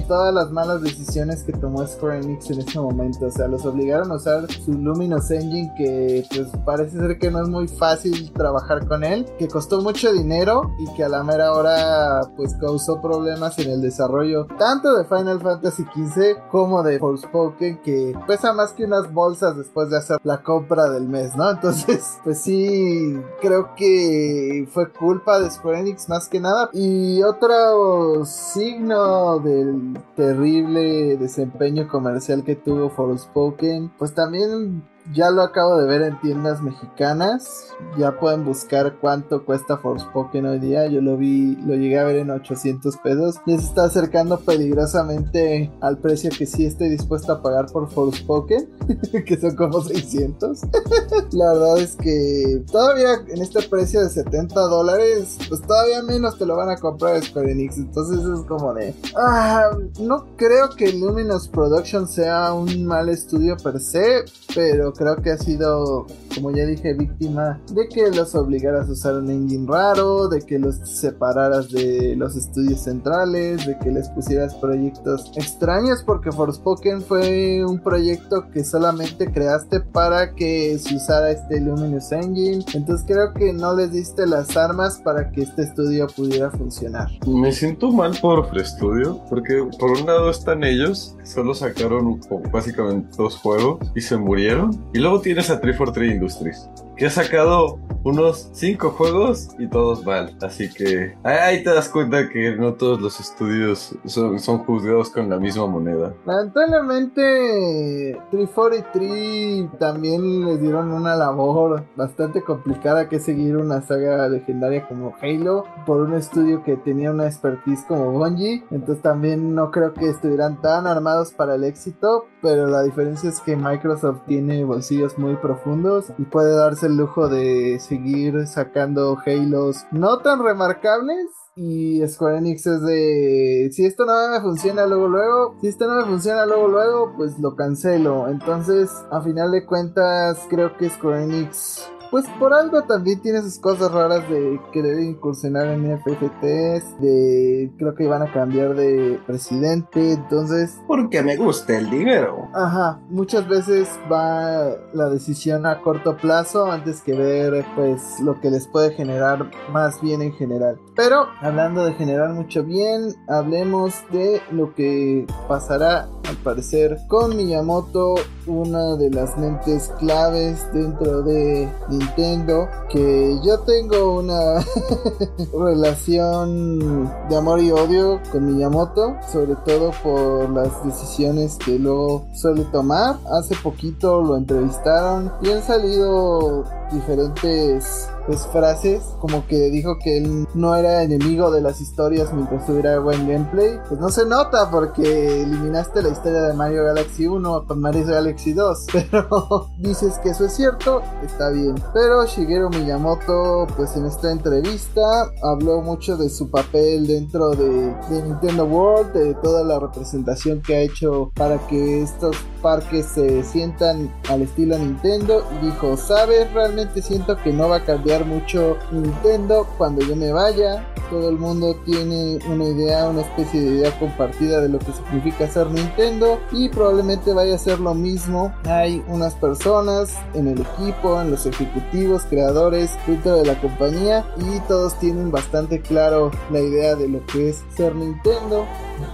todas 0.07 0.33
las 0.33 0.51
malas 0.51 0.81
decisiones 0.81 1.43
que 1.43 1.53
tomó 1.53 1.85
Square 1.85 2.19
Enix 2.19 2.49
en 2.51 2.59
ese 2.59 2.79
momento. 2.79 3.25
O 3.25 3.31
sea, 3.31 3.47
los 3.47 3.65
obligaron 3.65 4.11
a 4.11 4.15
usar 4.15 4.51
su 4.51 4.73
Luminous 4.73 5.31
Engine 5.31 5.73
que 5.77 6.25
pues 6.29 6.47
parece 6.65 6.97
ser 6.97 7.17
que 7.19 7.31
no 7.31 7.41
es 7.41 7.49
muy 7.49 7.67
fácil 7.67 8.31
trabajar 8.33 8.87
con 8.87 9.03
él, 9.03 9.25
que 9.37 9.47
costó 9.47 9.81
mucho 9.81 10.11
dinero 10.13 10.71
y 10.79 10.93
que 10.95 11.03
a 11.03 11.09
la 11.09 11.23
mera 11.23 11.53
hora 11.53 12.21
pues 12.35 12.53
causó 12.55 13.01
problemas 13.01 13.57
en 13.59 13.71
el 13.71 13.81
desarrollo 13.81 14.47
tanto 14.57 14.95
de 14.95 15.05
Final 15.05 15.39
Fantasy 15.41 15.83
XV 15.83 16.49
como 16.49 16.83
de 16.83 16.99
Forspoken 16.99 17.81
que 17.81 18.13
pesa 18.27 18.53
más 18.53 18.73
que 18.73 18.85
unas 18.85 19.11
bolsas 19.13 19.57
después 19.57 19.89
de 19.89 19.97
hacer 19.97 20.17
la 20.23 20.43
compra 20.43 20.89
del 20.89 21.07
mes, 21.07 21.35
¿no? 21.35 21.49
Entonces, 21.49 22.19
pues 22.23 22.41
sí, 22.41 23.19
creo 23.41 23.75
que 23.75 24.67
fue 24.71 24.91
culpa 24.91 25.39
de 25.39 25.49
Square 25.51 25.79
Enix 25.79 26.09
más 26.09 26.27
que 26.27 26.39
nada. 26.39 26.69
Y 26.73 27.21
otro 27.23 28.25
signo 28.25 29.38
del 29.43 29.97
terrible 30.15 31.17
desempeño 31.17 31.87
comercial 31.87 32.43
que 32.43 32.55
tuvo 32.55 32.89
Forspoken, 32.89 33.91
pues 33.97 34.13
también 34.13 34.83
ya 35.13 35.31
lo 35.31 35.41
acabo 35.41 35.77
de 35.77 35.87
ver 35.87 36.01
en 36.03 36.19
tiendas 36.19 36.61
mexicanas. 36.61 37.67
Ya 37.97 38.19
pueden 38.19 38.45
buscar 38.45 38.97
cuánto 38.99 39.45
cuesta 39.45 39.77
Forspoken 39.77 40.45
hoy 40.45 40.59
día. 40.59 40.87
Yo 40.87 41.01
lo 41.01 41.17
vi, 41.17 41.55
lo 41.65 41.75
llegué 41.75 41.99
a 41.99 42.03
ver 42.03 42.17
en 42.17 42.29
800 42.29 42.97
pesos. 42.97 43.37
Y 43.45 43.57
se 43.57 43.63
está 43.63 43.85
acercando 43.85 44.39
peligrosamente 44.39 45.71
al 45.81 45.97
precio 45.97 46.29
que 46.37 46.45
sí 46.45 46.65
estoy 46.65 46.89
dispuesto 46.89 47.31
a 47.31 47.41
pagar 47.41 47.67
por 47.67 47.89
Forspoken, 47.89 48.69
que 49.25 49.39
son 49.39 49.55
como 49.55 49.81
600. 49.81 50.61
La 51.31 51.53
verdad 51.53 51.79
es 51.79 51.95
que 51.95 52.63
todavía 52.71 53.13
en 53.27 53.41
este 53.41 53.61
precio 53.63 54.01
de 54.01 54.09
70 54.09 54.59
dólares, 54.59 55.37
pues 55.47 55.61
todavía 55.61 56.03
menos 56.03 56.37
te 56.37 56.45
lo 56.45 56.55
van 56.55 56.69
a 56.69 56.77
comprar 56.77 57.23
Square 57.23 57.51
Enix. 57.51 57.77
Entonces 57.77 58.19
es 58.19 58.45
como 58.45 58.73
de, 58.73 58.93
ah, 59.15 59.71
no 59.99 60.27
creo 60.35 60.69
que 60.75 60.91
Luminous 60.93 61.47
Production 61.47 62.07
sea 62.07 62.53
un 62.53 62.85
mal 62.85 63.09
estudio 63.09 63.57
per 63.57 63.79
se, 63.79 64.25
pero 64.53 64.93
creo 64.99 65.15
que 65.21 65.31
ha 65.31 65.37
sido, 65.37 66.05
como 66.35 66.51
ya 66.51 66.65
dije, 66.65 66.93
víctima 66.93 67.57
de 67.71 67.87
que 67.87 68.11
los 68.11 68.35
obligaras 68.35 68.89
a 68.89 68.91
usar 68.91 69.15
un 69.15 69.31
engine 69.31 69.65
raro, 69.65 70.27
de 70.27 70.41
que 70.41 70.59
los 70.59 70.75
separaras 70.75 71.71
de 71.71 72.17
los 72.17 72.35
estudios 72.35 72.81
centrales, 72.81 73.65
de 73.65 73.79
que 73.79 73.91
les 73.91 74.09
pusieras 74.09 74.53
proyectos 74.55 75.31
extraños, 75.37 76.03
porque 76.05 76.33
Forspoken 76.33 77.01
fue 77.01 77.63
un 77.65 77.79
proyecto 77.79 78.49
que 78.51 78.65
solamente 78.65 79.31
creaste 79.31 79.79
para 79.79 80.35
que 80.35 80.77
se 80.77 80.95
usara 80.95 81.31
este 81.31 81.61
Luminous 81.61 82.11
Engine. 82.11 82.65
Entonces 82.73 83.05
creo 83.07 83.33
que 83.33 83.53
no 83.53 83.73
les 83.73 83.93
diste 83.93 84.27
las 84.27 84.57
armas 84.57 84.99
para 85.01 85.31
que 85.31 85.43
este 85.43 85.61
estudio 85.61 86.07
pudiera 86.07 86.51
funcionar. 86.51 87.07
Me 87.25 87.53
siento 87.53 87.89
mal 87.89 88.17
por 88.21 88.49
Studio, 88.59 89.21
porque 89.29 89.65
por 89.79 89.91
un 89.91 90.05
lado 90.05 90.29
están 90.29 90.65
ellos, 90.65 91.15
solo 91.23 91.53
sacaron 91.53 92.19
básicamente 92.51 93.15
dos 93.17 93.37
juegos 93.37 93.79
y 93.95 94.01
se 94.01 94.17
murieron. 94.17 94.88
Y 94.93 94.99
luego 94.99 95.21
tienes 95.21 95.49
a 95.51 95.61
343 95.61 96.15
Industries, 96.15 96.69
que 96.95 97.05
ha 97.05 97.09
sacado 97.11 97.79
unos 98.03 98.49
5 98.53 98.91
juegos 98.91 99.49
y 99.59 99.67
todos 99.67 100.05
mal. 100.05 100.35
Así 100.41 100.69
que 100.69 101.15
ahí 101.23 101.63
te 101.63 101.69
das 101.69 101.89
cuenta 101.89 102.29
que 102.29 102.55
no 102.55 102.73
todos 102.73 102.99
los 102.99 103.19
estudios 103.19 103.95
son, 104.05 104.39
son 104.39 104.59
juzgados 104.59 105.09
con 105.09 105.29
la 105.29 105.37
misma 105.37 105.67
moneda. 105.67 106.13
Lamentablemente, 106.25 108.19
343 108.31 109.77
también 109.79 110.45
les 110.45 110.61
dieron 110.61 110.91
una 110.91 111.15
labor 111.15 111.83
bastante 111.95 112.41
complicada 112.41 113.09
que 113.09 113.19
seguir 113.19 113.57
una 113.57 113.81
saga 113.81 114.27
legendaria 114.27 114.87
como 114.87 115.13
Halo 115.21 115.65
por 115.85 116.01
un 116.01 116.15
estudio 116.15 116.63
que 116.63 116.77
tenía 116.77 117.11
una 117.11 117.27
expertise 117.27 117.83
como 117.87 118.11
Bungie. 118.11 118.63
Entonces 118.71 119.03
también 119.03 119.53
no 119.53 119.71
creo 119.71 119.93
que 119.93 120.09
estuvieran 120.09 120.61
tan 120.61 120.87
armados 120.87 121.31
para 121.33 121.55
el 121.55 121.63
éxito, 121.63 122.25
pero 122.41 122.67
la 122.67 122.83
diferencia 122.83 123.29
es 123.29 123.39
que 123.39 123.55
Microsoft 123.55 124.21
tiene 124.27 124.63
bolsillos 124.63 125.17
muy 125.17 125.35
profundos 125.35 126.11
y 126.17 126.23
puede 126.23 126.55
darse 126.55 126.87
el 126.87 126.97
lujo 126.97 127.27
de 127.27 127.79
seguir 127.79 128.47
sacando 128.47 129.17
Halos 129.25 129.85
no 129.91 130.19
tan 130.19 130.43
remarcables 130.43 131.27
y 131.55 132.07
Square 132.07 132.37
Enix 132.37 132.65
es 132.67 132.81
de 132.83 133.69
si 133.73 133.85
esto 133.85 134.05
no 134.05 134.13
me 134.31 134.39
funciona 134.39 134.85
luego 134.85 135.09
luego, 135.09 135.55
si 135.59 135.67
esto 135.67 135.87
no 135.87 135.95
me 135.97 136.05
funciona 136.05 136.45
luego 136.45 136.69
luego, 136.69 137.13
pues 137.17 137.37
lo 137.37 137.55
cancelo. 137.55 138.29
Entonces, 138.29 138.89
a 139.11 139.21
final 139.21 139.51
de 139.51 139.65
cuentas, 139.65 140.39
creo 140.49 140.77
que 140.77 140.89
Square 140.89 141.23
Enix 141.23 141.91
pues 142.11 142.25
por 142.39 142.53
algo 142.53 142.83
también 142.83 143.21
tiene 143.21 143.41
sus 143.41 143.59
cosas 143.59 143.91
raras 143.91 144.27
de 144.29 144.59
querer 144.71 144.99
incursionar 145.01 145.67
en 145.67 145.99
FFTs, 145.99 146.99
de 146.99 147.71
creo 147.77 147.95
que 147.95 148.03
iban 148.03 148.21
a 148.21 148.31
cambiar 148.31 148.75
de 148.75 149.19
presidente, 149.25 150.13
entonces... 150.13 150.79
Porque 150.87 151.21
me 151.21 151.35
gusta 151.35 151.77
el 151.77 151.89
dinero. 151.89 152.47
Ajá, 152.53 152.99
muchas 153.09 153.47
veces 153.47 153.89
va 154.11 154.75
la 154.93 155.09
decisión 155.09 155.65
a 155.65 155.81
corto 155.81 156.17
plazo 156.17 156.71
antes 156.71 157.01
que 157.01 157.13
ver 157.13 157.65
pues 157.75 158.19
lo 158.21 158.39
que 158.39 158.49
les 158.49 158.67
puede 158.67 158.91
generar 158.91 159.49
más 159.71 160.01
bien 160.01 160.21
en 160.21 160.33
general. 160.33 160.79
Pero 160.99 161.29
hablando 161.39 161.85
de 161.85 161.93
generar 161.93 162.31
mucho 162.31 162.65
bien, 162.65 163.15
hablemos 163.29 163.93
de 164.11 164.41
lo 164.51 164.73
que 164.75 165.25
pasará 165.47 166.09
al 166.27 166.35
parecer 166.43 166.97
con 167.07 167.37
Miyamoto, 167.37 168.15
una 168.47 168.97
de 168.97 169.09
las 169.09 169.37
mentes 169.37 169.93
claves 169.97 170.61
dentro 170.73 171.21
de 171.21 171.69
Nintendo, 171.87 172.67
que 172.89 173.39
yo 173.45 173.59
tengo 173.59 174.19
una 174.19 174.61
relación 175.57 177.09
de 177.29 177.37
amor 177.37 177.61
y 177.61 177.71
odio 177.71 178.19
con 178.33 178.53
Miyamoto, 178.53 179.15
sobre 179.31 179.55
todo 179.65 179.91
por 180.03 180.49
las 180.49 180.83
decisiones 180.83 181.55
que 181.63 181.79
luego 181.79 182.27
suele 182.33 182.65
tomar. 182.73 183.15
Hace 183.39 183.55
poquito 183.63 184.21
lo 184.21 184.35
entrevistaron 184.35 185.31
y 185.41 185.49
han 185.49 185.63
salido 185.63 186.65
diferentes 186.91 188.09
pues, 188.29 188.45
frases 188.47 189.01
como 189.19 189.45
que 189.47 189.71
dijo 189.71 189.97
que 189.97 190.17
él 190.17 190.47
no 190.53 190.75
era 190.75 191.01
enemigo 191.03 191.49
de 191.49 191.61
las 191.61 191.81
historias 191.81 192.31
mientras 192.33 192.65
tuviera 192.65 192.99
buen 192.99 193.27
gameplay 193.27 193.79
pues 193.87 193.99
no 193.99 194.09
se 194.09 194.25
nota 194.25 194.69
porque 194.69 195.41
eliminaste 195.41 196.01
la 196.03 196.09
historia 196.09 196.43
de 196.43 196.53
Mario 196.53 196.83
Galaxy 196.85 197.27
1 197.27 197.65
con 197.65 197.81
Mario 197.81 198.05
Galaxy 198.05 198.53
2 198.53 198.85
pero 198.93 199.67
dices 199.79 200.19
que 200.19 200.29
eso 200.29 200.45
es 200.45 200.53
cierto 200.53 201.01
está 201.23 201.49
bien. 201.49 201.75
Pero 201.93 202.25
Shigeru 202.25 202.69
Miyamoto 202.69 203.67
pues 203.75 203.95
en 203.95 204.05
esta 204.05 204.31
entrevista 204.31 205.31
habló 205.43 205.81
mucho 205.81 206.17
de 206.17 206.29
su 206.29 206.49
papel 206.49 207.07
dentro 207.07 207.51
de, 207.51 207.95
de 208.09 208.23
Nintendo 208.23 208.65
World 208.65 209.13
de 209.13 209.33
toda 209.35 209.63
la 209.63 209.79
representación 209.79 210.61
que 210.61 210.75
ha 210.75 210.79
hecho 210.81 211.31
para 211.35 211.57
que 211.67 212.03
estos 212.03 212.37
parques 212.61 213.05
se 213.07 213.43
sientan 213.43 214.13
al 214.29 214.43
estilo 214.43 214.77
Nintendo 214.77 215.43
y 215.57 215.65
dijo 215.65 215.97
sabes 215.97 216.51
realmente 216.53 216.78
siento 217.01 217.37
que 217.37 217.51
no 217.51 217.69
va 217.69 217.77
a 217.77 217.85
cambiar 217.85 218.25
mucho 218.25 218.77
Nintendo 218.91 219.67
cuando 219.77 220.01
yo 220.05 220.15
me 220.15 220.31
vaya. 220.31 220.85
Todo 221.09 221.29
el 221.29 221.37
mundo 221.37 221.75
tiene 221.85 222.37
una 222.47 222.65
idea, 222.65 223.09
una 223.09 223.21
especie 223.21 223.61
de 223.61 223.67
idea 223.77 223.99
compartida 223.99 224.61
de 224.61 224.69
lo 224.69 224.77
que 224.77 224.91
significa 224.91 225.47
ser 225.47 225.67
Nintendo 225.71 226.39
y 226.51 226.69
probablemente 226.69 227.33
vaya 227.33 227.55
a 227.55 227.57
ser 227.57 227.79
lo 227.79 227.95
mismo. 227.95 228.53
Hay 228.65 229.03
unas 229.07 229.33
personas 229.35 230.15
en 230.35 230.47
el 230.47 230.61
equipo, 230.61 231.19
en 231.19 231.31
los 231.31 231.45
ejecutivos, 231.47 232.23
creadores 232.29 232.91
dentro 233.07 233.37
de 233.37 233.45
la 233.45 233.59
compañía 233.59 234.25
y 234.37 234.59
todos 234.67 234.99
tienen 234.99 235.31
bastante 235.31 235.81
claro 235.81 236.31
la 236.51 236.59
idea 236.59 236.95
de 236.95 237.07
lo 237.07 237.25
que 237.25 237.49
es 237.49 237.63
ser 237.75 237.95
Nintendo. 237.95 238.65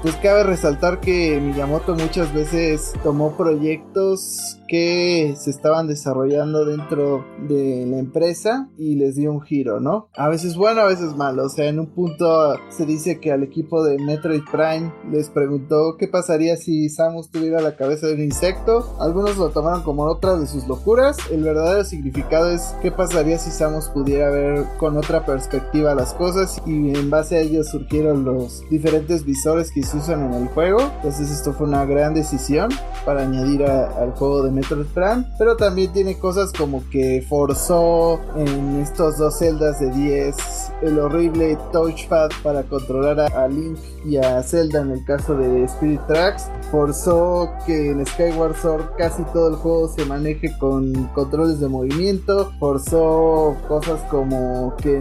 Pues 0.01 0.15
cabe 0.17 0.43
resaltar 0.43 0.99
que 0.99 1.39
Miyamoto 1.39 1.95
muchas 1.95 2.33
veces 2.33 2.93
tomó 3.03 3.37
proyectos 3.37 4.59
que 4.67 5.35
se 5.37 5.49
estaban 5.49 5.87
desarrollando 5.87 6.65
dentro 6.65 7.25
de 7.47 7.85
la 7.87 7.97
empresa 7.97 8.69
y 8.77 8.95
les 8.95 9.15
dio 9.15 9.31
un 9.31 9.41
giro, 9.41 9.79
¿no? 9.79 10.09
A 10.15 10.29
veces 10.29 10.55
bueno, 10.55 10.81
a 10.81 10.85
veces 10.85 11.15
malo. 11.15 11.45
O 11.45 11.49
sea, 11.49 11.67
en 11.67 11.79
un 11.79 11.87
punto 11.87 12.55
se 12.69 12.85
dice 12.85 13.19
que 13.19 13.31
al 13.31 13.43
equipo 13.43 13.83
de 13.83 13.97
Metroid 13.99 14.43
Prime 14.51 14.91
les 15.11 15.29
preguntó 15.29 15.95
qué 15.97 16.07
pasaría 16.07 16.57
si 16.57 16.89
Samus 16.89 17.29
tuviera 17.29 17.61
la 17.61 17.75
cabeza 17.75 18.07
de 18.07 18.13
un 18.13 18.21
insecto. 18.21 18.95
Algunos 18.99 19.37
lo 19.37 19.49
tomaron 19.49 19.83
como 19.83 20.03
otra 20.03 20.37
de 20.37 20.47
sus 20.47 20.67
locuras. 20.67 21.17
El 21.31 21.43
verdadero 21.43 21.83
significado 21.83 22.49
es 22.49 22.75
qué 22.81 22.91
pasaría 22.91 23.37
si 23.37 23.51
Samus 23.51 23.89
pudiera 23.89 24.29
ver 24.29 24.65
con 24.77 24.97
otra 24.97 25.25
perspectiva 25.25 25.95
las 25.95 26.13
cosas 26.13 26.61
y 26.65 26.95
en 26.95 27.09
base 27.09 27.37
a 27.37 27.41
ello 27.41 27.63
surgieron 27.63 28.25
los 28.25 28.63
diferentes 28.69 29.25
visores 29.25 29.71
que 29.71 29.83
se 29.83 29.97
usan 29.97 30.23
en 30.23 30.33
el 30.33 30.47
juego. 30.49 30.79
Entonces 30.97 31.29
esto 31.31 31.53
fue 31.53 31.67
una 31.67 31.85
gran 31.85 32.13
decisión 32.13 32.69
para 33.05 33.21
añadir 33.21 33.63
al 33.63 34.11
juego 34.11 34.43
de 34.43 34.51
Metroid 34.55 34.87
Prime. 34.87 35.25
Pero 35.37 35.55
también 35.55 35.93
tiene 35.93 36.17
cosas 36.17 36.51
como 36.51 36.83
que 36.89 37.25
forzó 37.27 38.19
en 38.35 38.81
estos 38.81 39.17
dos 39.17 39.37
celdas 39.37 39.79
de 39.79 39.91
10 39.91 40.64
el 40.81 40.99
horrible 40.99 41.57
touchpad 41.71 42.29
para 42.43 42.63
controlar 42.63 43.19
a, 43.19 43.47
Link 43.47 43.77
y 44.05 44.17
a 44.17 44.41
Zelda 44.43 44.81
en 44.81 44.91
el 44.91 45.05
caso 45.05 45.35
de 45.35 45.63
Spirit 45.63 46.01
Tracks. 46.07 46.49
Forzó 46.71 47.51
que 47.65 47.91
en 47.91 48.05
Skyward 48.05 48.55
Sword 48.55 48.95
casi 48.97 49.23
todo 49.25 49.49
el 49.49 49.55
juego 49.55 49.87
se 49.87 50.05
maneje 50.05 50.57
con 50.57 50.93
controles 51.13 51.59
de 51.59 51.67
movimiento. 51.67 52.51
Forzó 52.59 53.55
cosas 53.67 54.01
como 54.09 54.75
que 54.77 54.95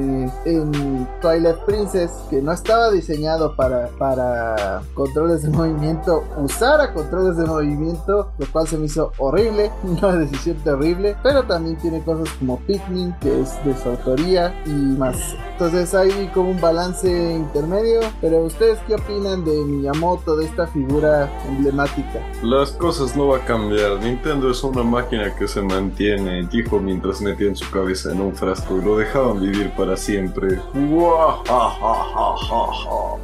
en 0.44 1.08
Twilight 1.20 1.58
Princess, 1.66 2.10
que 2.30 2.40
no 2.40 2.52
estaba 2.52 2.90
diseñado 2.90 3.56
para, 3.56 3.88
para 3.98 4.82
controles 4.94 5.42
de 5.42 5.50
movimiento, 5.50 6.24
usara 6.38 6.92
controles 6.92 7.36
de 7.36 7.46
movimiento, 7.46 8.32
lo 8.38 8.46
cual 8.52 8.68
se 8.68 8.78
me 8.78 8.86
hizo 8.86 9.12
horrible, 9.18 9.70
una 9.82 10.16
decisión 10.16 10.56
terrible. 10.58 11.16
Pero 11.22 11.44
también 11.44 11.76
tiene 11.76 12.02
cosas 12.02 12.28
como 12.38 12.58
Pikmin, 12.60 13.14
que 13.20 13.40
es 13.40 13.64
de 13.64 13.76
su 13.76 13.88
autoría 13.88 14.54
y 14.66 14.70
más. 14.70 15.34
Entonces 15.64 15.94
hay 15.94 16.28
como 16.34 16.50
un 16.50 16.60
balance 16.60 17.08
intermedio. 17.08 18.00
Pero 18.20 18.44
ustedes 18.44 18.78
qué 18.86 18.96
opinan 18.96 19.46
de 19.46 19.64
Miyamoto, 19.64 20.36
de 20.36 20.44
esta 20.44 20.66
figura 20.66 21.30
emblemática? 21.48 22.20
Las 22.42 22.72
cosas 22.72 23.16
no 23.16 23.28
va 23.28 23.38
a 23.38 23.44
cambiar. 23.46 23.98
Nintendo 24.02 24.50
es 24.50 24.62
una 24.62 24.82
máquina 24.82 25.34
que 25.34 25.48
se 25.48 25.62
mantiene, 25.62 26.46
dijo 26.48 26.78
mientras 26.80 27.22
metían 27.22 27.56
su 27.56 27.70
cabeza 27.70 28.12
en 28.12 28.20
un 28.20 28.34
frasco 28.34 28.76
y 28.76 28.84
lo 28.84 28.98
dejaban 28.98 29.40
vivir 29.40 29.72
para 29.74 29.96
siempre. 29.96 30.58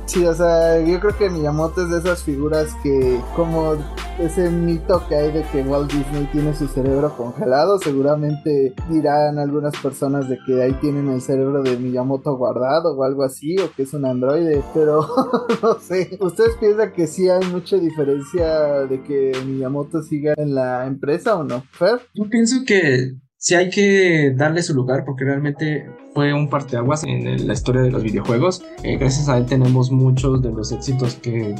Sí, 0.06 0.24
o 0.24 0.34
sea, 0.34 0.80
yo 0.80 0.98
creo 0.98 1.16
que 1.18 1.28
Miyamoto 1.28 1.82
es 1.82 1.90
de 1.90 1.98
esas 1.98 2.22
figuras 2.22 2.74
que 2.82 3.20
como 3.36 3.74
ese 4.18 4.50
mito 4.50 5.02
que 5.08 5.14
hay 5.14 5.32
de 5.32 5.42
que 5.44 5.62
Walt 5.62 5.92
Disney 5.92 6.28
tiene 6.32 6.54
su 6.54 6.66
cerebro 6.68 7.14
congelado, 7.16 7.78
seguramente 7.78 8.74
dirán 8.88 9.38
algunas 9.38 9.76
personas 9.76 10.28
de 10.28 10.38
que 10.46 10.62
ahí 10.62 10.72
tienen 10.74 11.08
el 11.08 11.20
cerebro 11.20 11.62
de 11.62 11.76
Miyamoto 11.76 12.29
guardado 12.36 12.96
o 12.96 13.04
algo 13.04 13.22
así, 13.22 13.58
o 13.58 13.72
que 13.72 13.82
es 13.82 13.94
un 13.94 14.04
androide, 14.04 14.62
pero 14.74 15.06
no 15.62 15.74
sé. 15.80 16.18
¿Ustedes 16.20 16.56
piensan 16.58 16.92
que 16.92 17.06
sí 17.06 17.28
hay 17.28 17.44
mucha 17.46 17.76
diferencia 17.76 18.86
de 18.86 19.02
que 19.02 19.32
Miyamoto 19.46 20.02
siga 20.02 20.34
en 20.36 20.54
la 20.54 20.86
empresa 20.86 21.36
o 21.36 21.44
no? 21.44 21.64
¿Fer? 21.72 22.00
Yo 22.14 22.28
pienso 22.28 22.64
que 22.66 23.14
sí 23.36 23.54
hay 23.54 23.70
que 23.70 24.32
darle 24.36 24.62
su 24.62 24.74
lugar 24.74 25.04
porque 25.04 25.24
realmente 25.24 25.90
fue 26.14 26.32
un 26.34 26.48
parteaguas 26.48 27.04
en 27.04 27.46
la 27.46 27.52
historia 27.52 27.82
de 27.82 27.90
los 27.90 28.02
videojuegos. 28.02 28.62
Eh, 28.82 28.96
gracias 28.98 29.28
a 29.28 29.38
él 29.38 29.46
tenemos 29.46 29.90
muchos 29.90 30.42
de 30.42 30.50
los 30.50 30.72
éxitos 30.72 31.14
que 31.14 31.54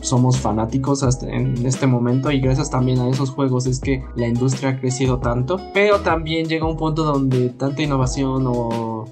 somos 0.00 0.38
fanáticos 0.38 1.02
hasta 1.02 1.28
en 1.28 1.66
este 1.66 1.86
momento 1.86 2.30
y 2.30 2.40
gracias 2.40 2.70
también 2.70 2.98
a 3.00 3.08
esos 3.08 3.30
juegos 3.30 3.66
es 3.66 3.80
que 3.80 4.02
la 4.16 4.26
industria 4.26 4.70
ha 4.70 4.80
crecido 4.80 5.18
tanto, 5.18 5.58
pero 5.74 6.00
también 6.00 6.46
llega 6.46 6.66
un 6.66 6.76
punto 6.76 7.04
donde 7.04 7.50
tanta 7.50 7.82
innovación 7.82 8.44
o 8.46 9.04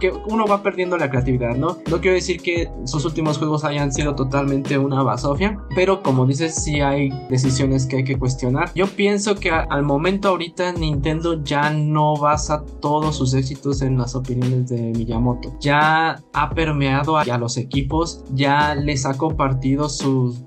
que 0.00 0.12
uno 0.28 0.46
va 0.46 0.62
perdiendo 0.62 0.96
la 0.96 1.10
creatividad, 1.10 1.56
¿no? 1.56 1.78
No 1.90 2.00
quiero 2.00 2.14
decir 2.14 2.40
que 2.40 2.70
sus 2.84 3.04
últimos 3.04 3.38
juegos 3.38 3.64
hayan 3.64 3.92
sido 3.92 4.14
totalmente 4.14 4.78
una 4.78 5.02
basofia, 5.02 5.58
pero 5.74 6.02
como 6.02 6.26
dices, 6.26 6.54
sí 6.54 6.80
hay 6.80 7.10
decisiones 7.28 7.86
que 7.86 7.96
hay 7.96 8.04
que 8.04 8.18
cuestionar. 8.18 8.72
Yo 8.74 8.86
pienso 8.86 9.34
que 9.34 9.50
al 9.50 9.82
momento 9.82 10.28
ahorita 10.28 10.72
Nintendo 10.72 11.42
ya 11.42 11.70
no 11.70 12.16
basa 12.16 12.64
todos 12.80 13.16
sus 13.16 13.34
éxitos 13.34 13.82
en 13.82 13.98
las 13.98 14.14
opiniones 14.14 14.68
de 14.68 14.92
Miyamoto. 14.92 15.56
Ya 15.60 16.22
ha 16.32 16.50
permeado 16.50 17.16
a 17.16 17.38
los 17.38 17.56
equipos, 17.56 18.24
ya 18.34 18.74
les 18.74 19.06
ha 19.06 19.16
compartido 19.16 19.88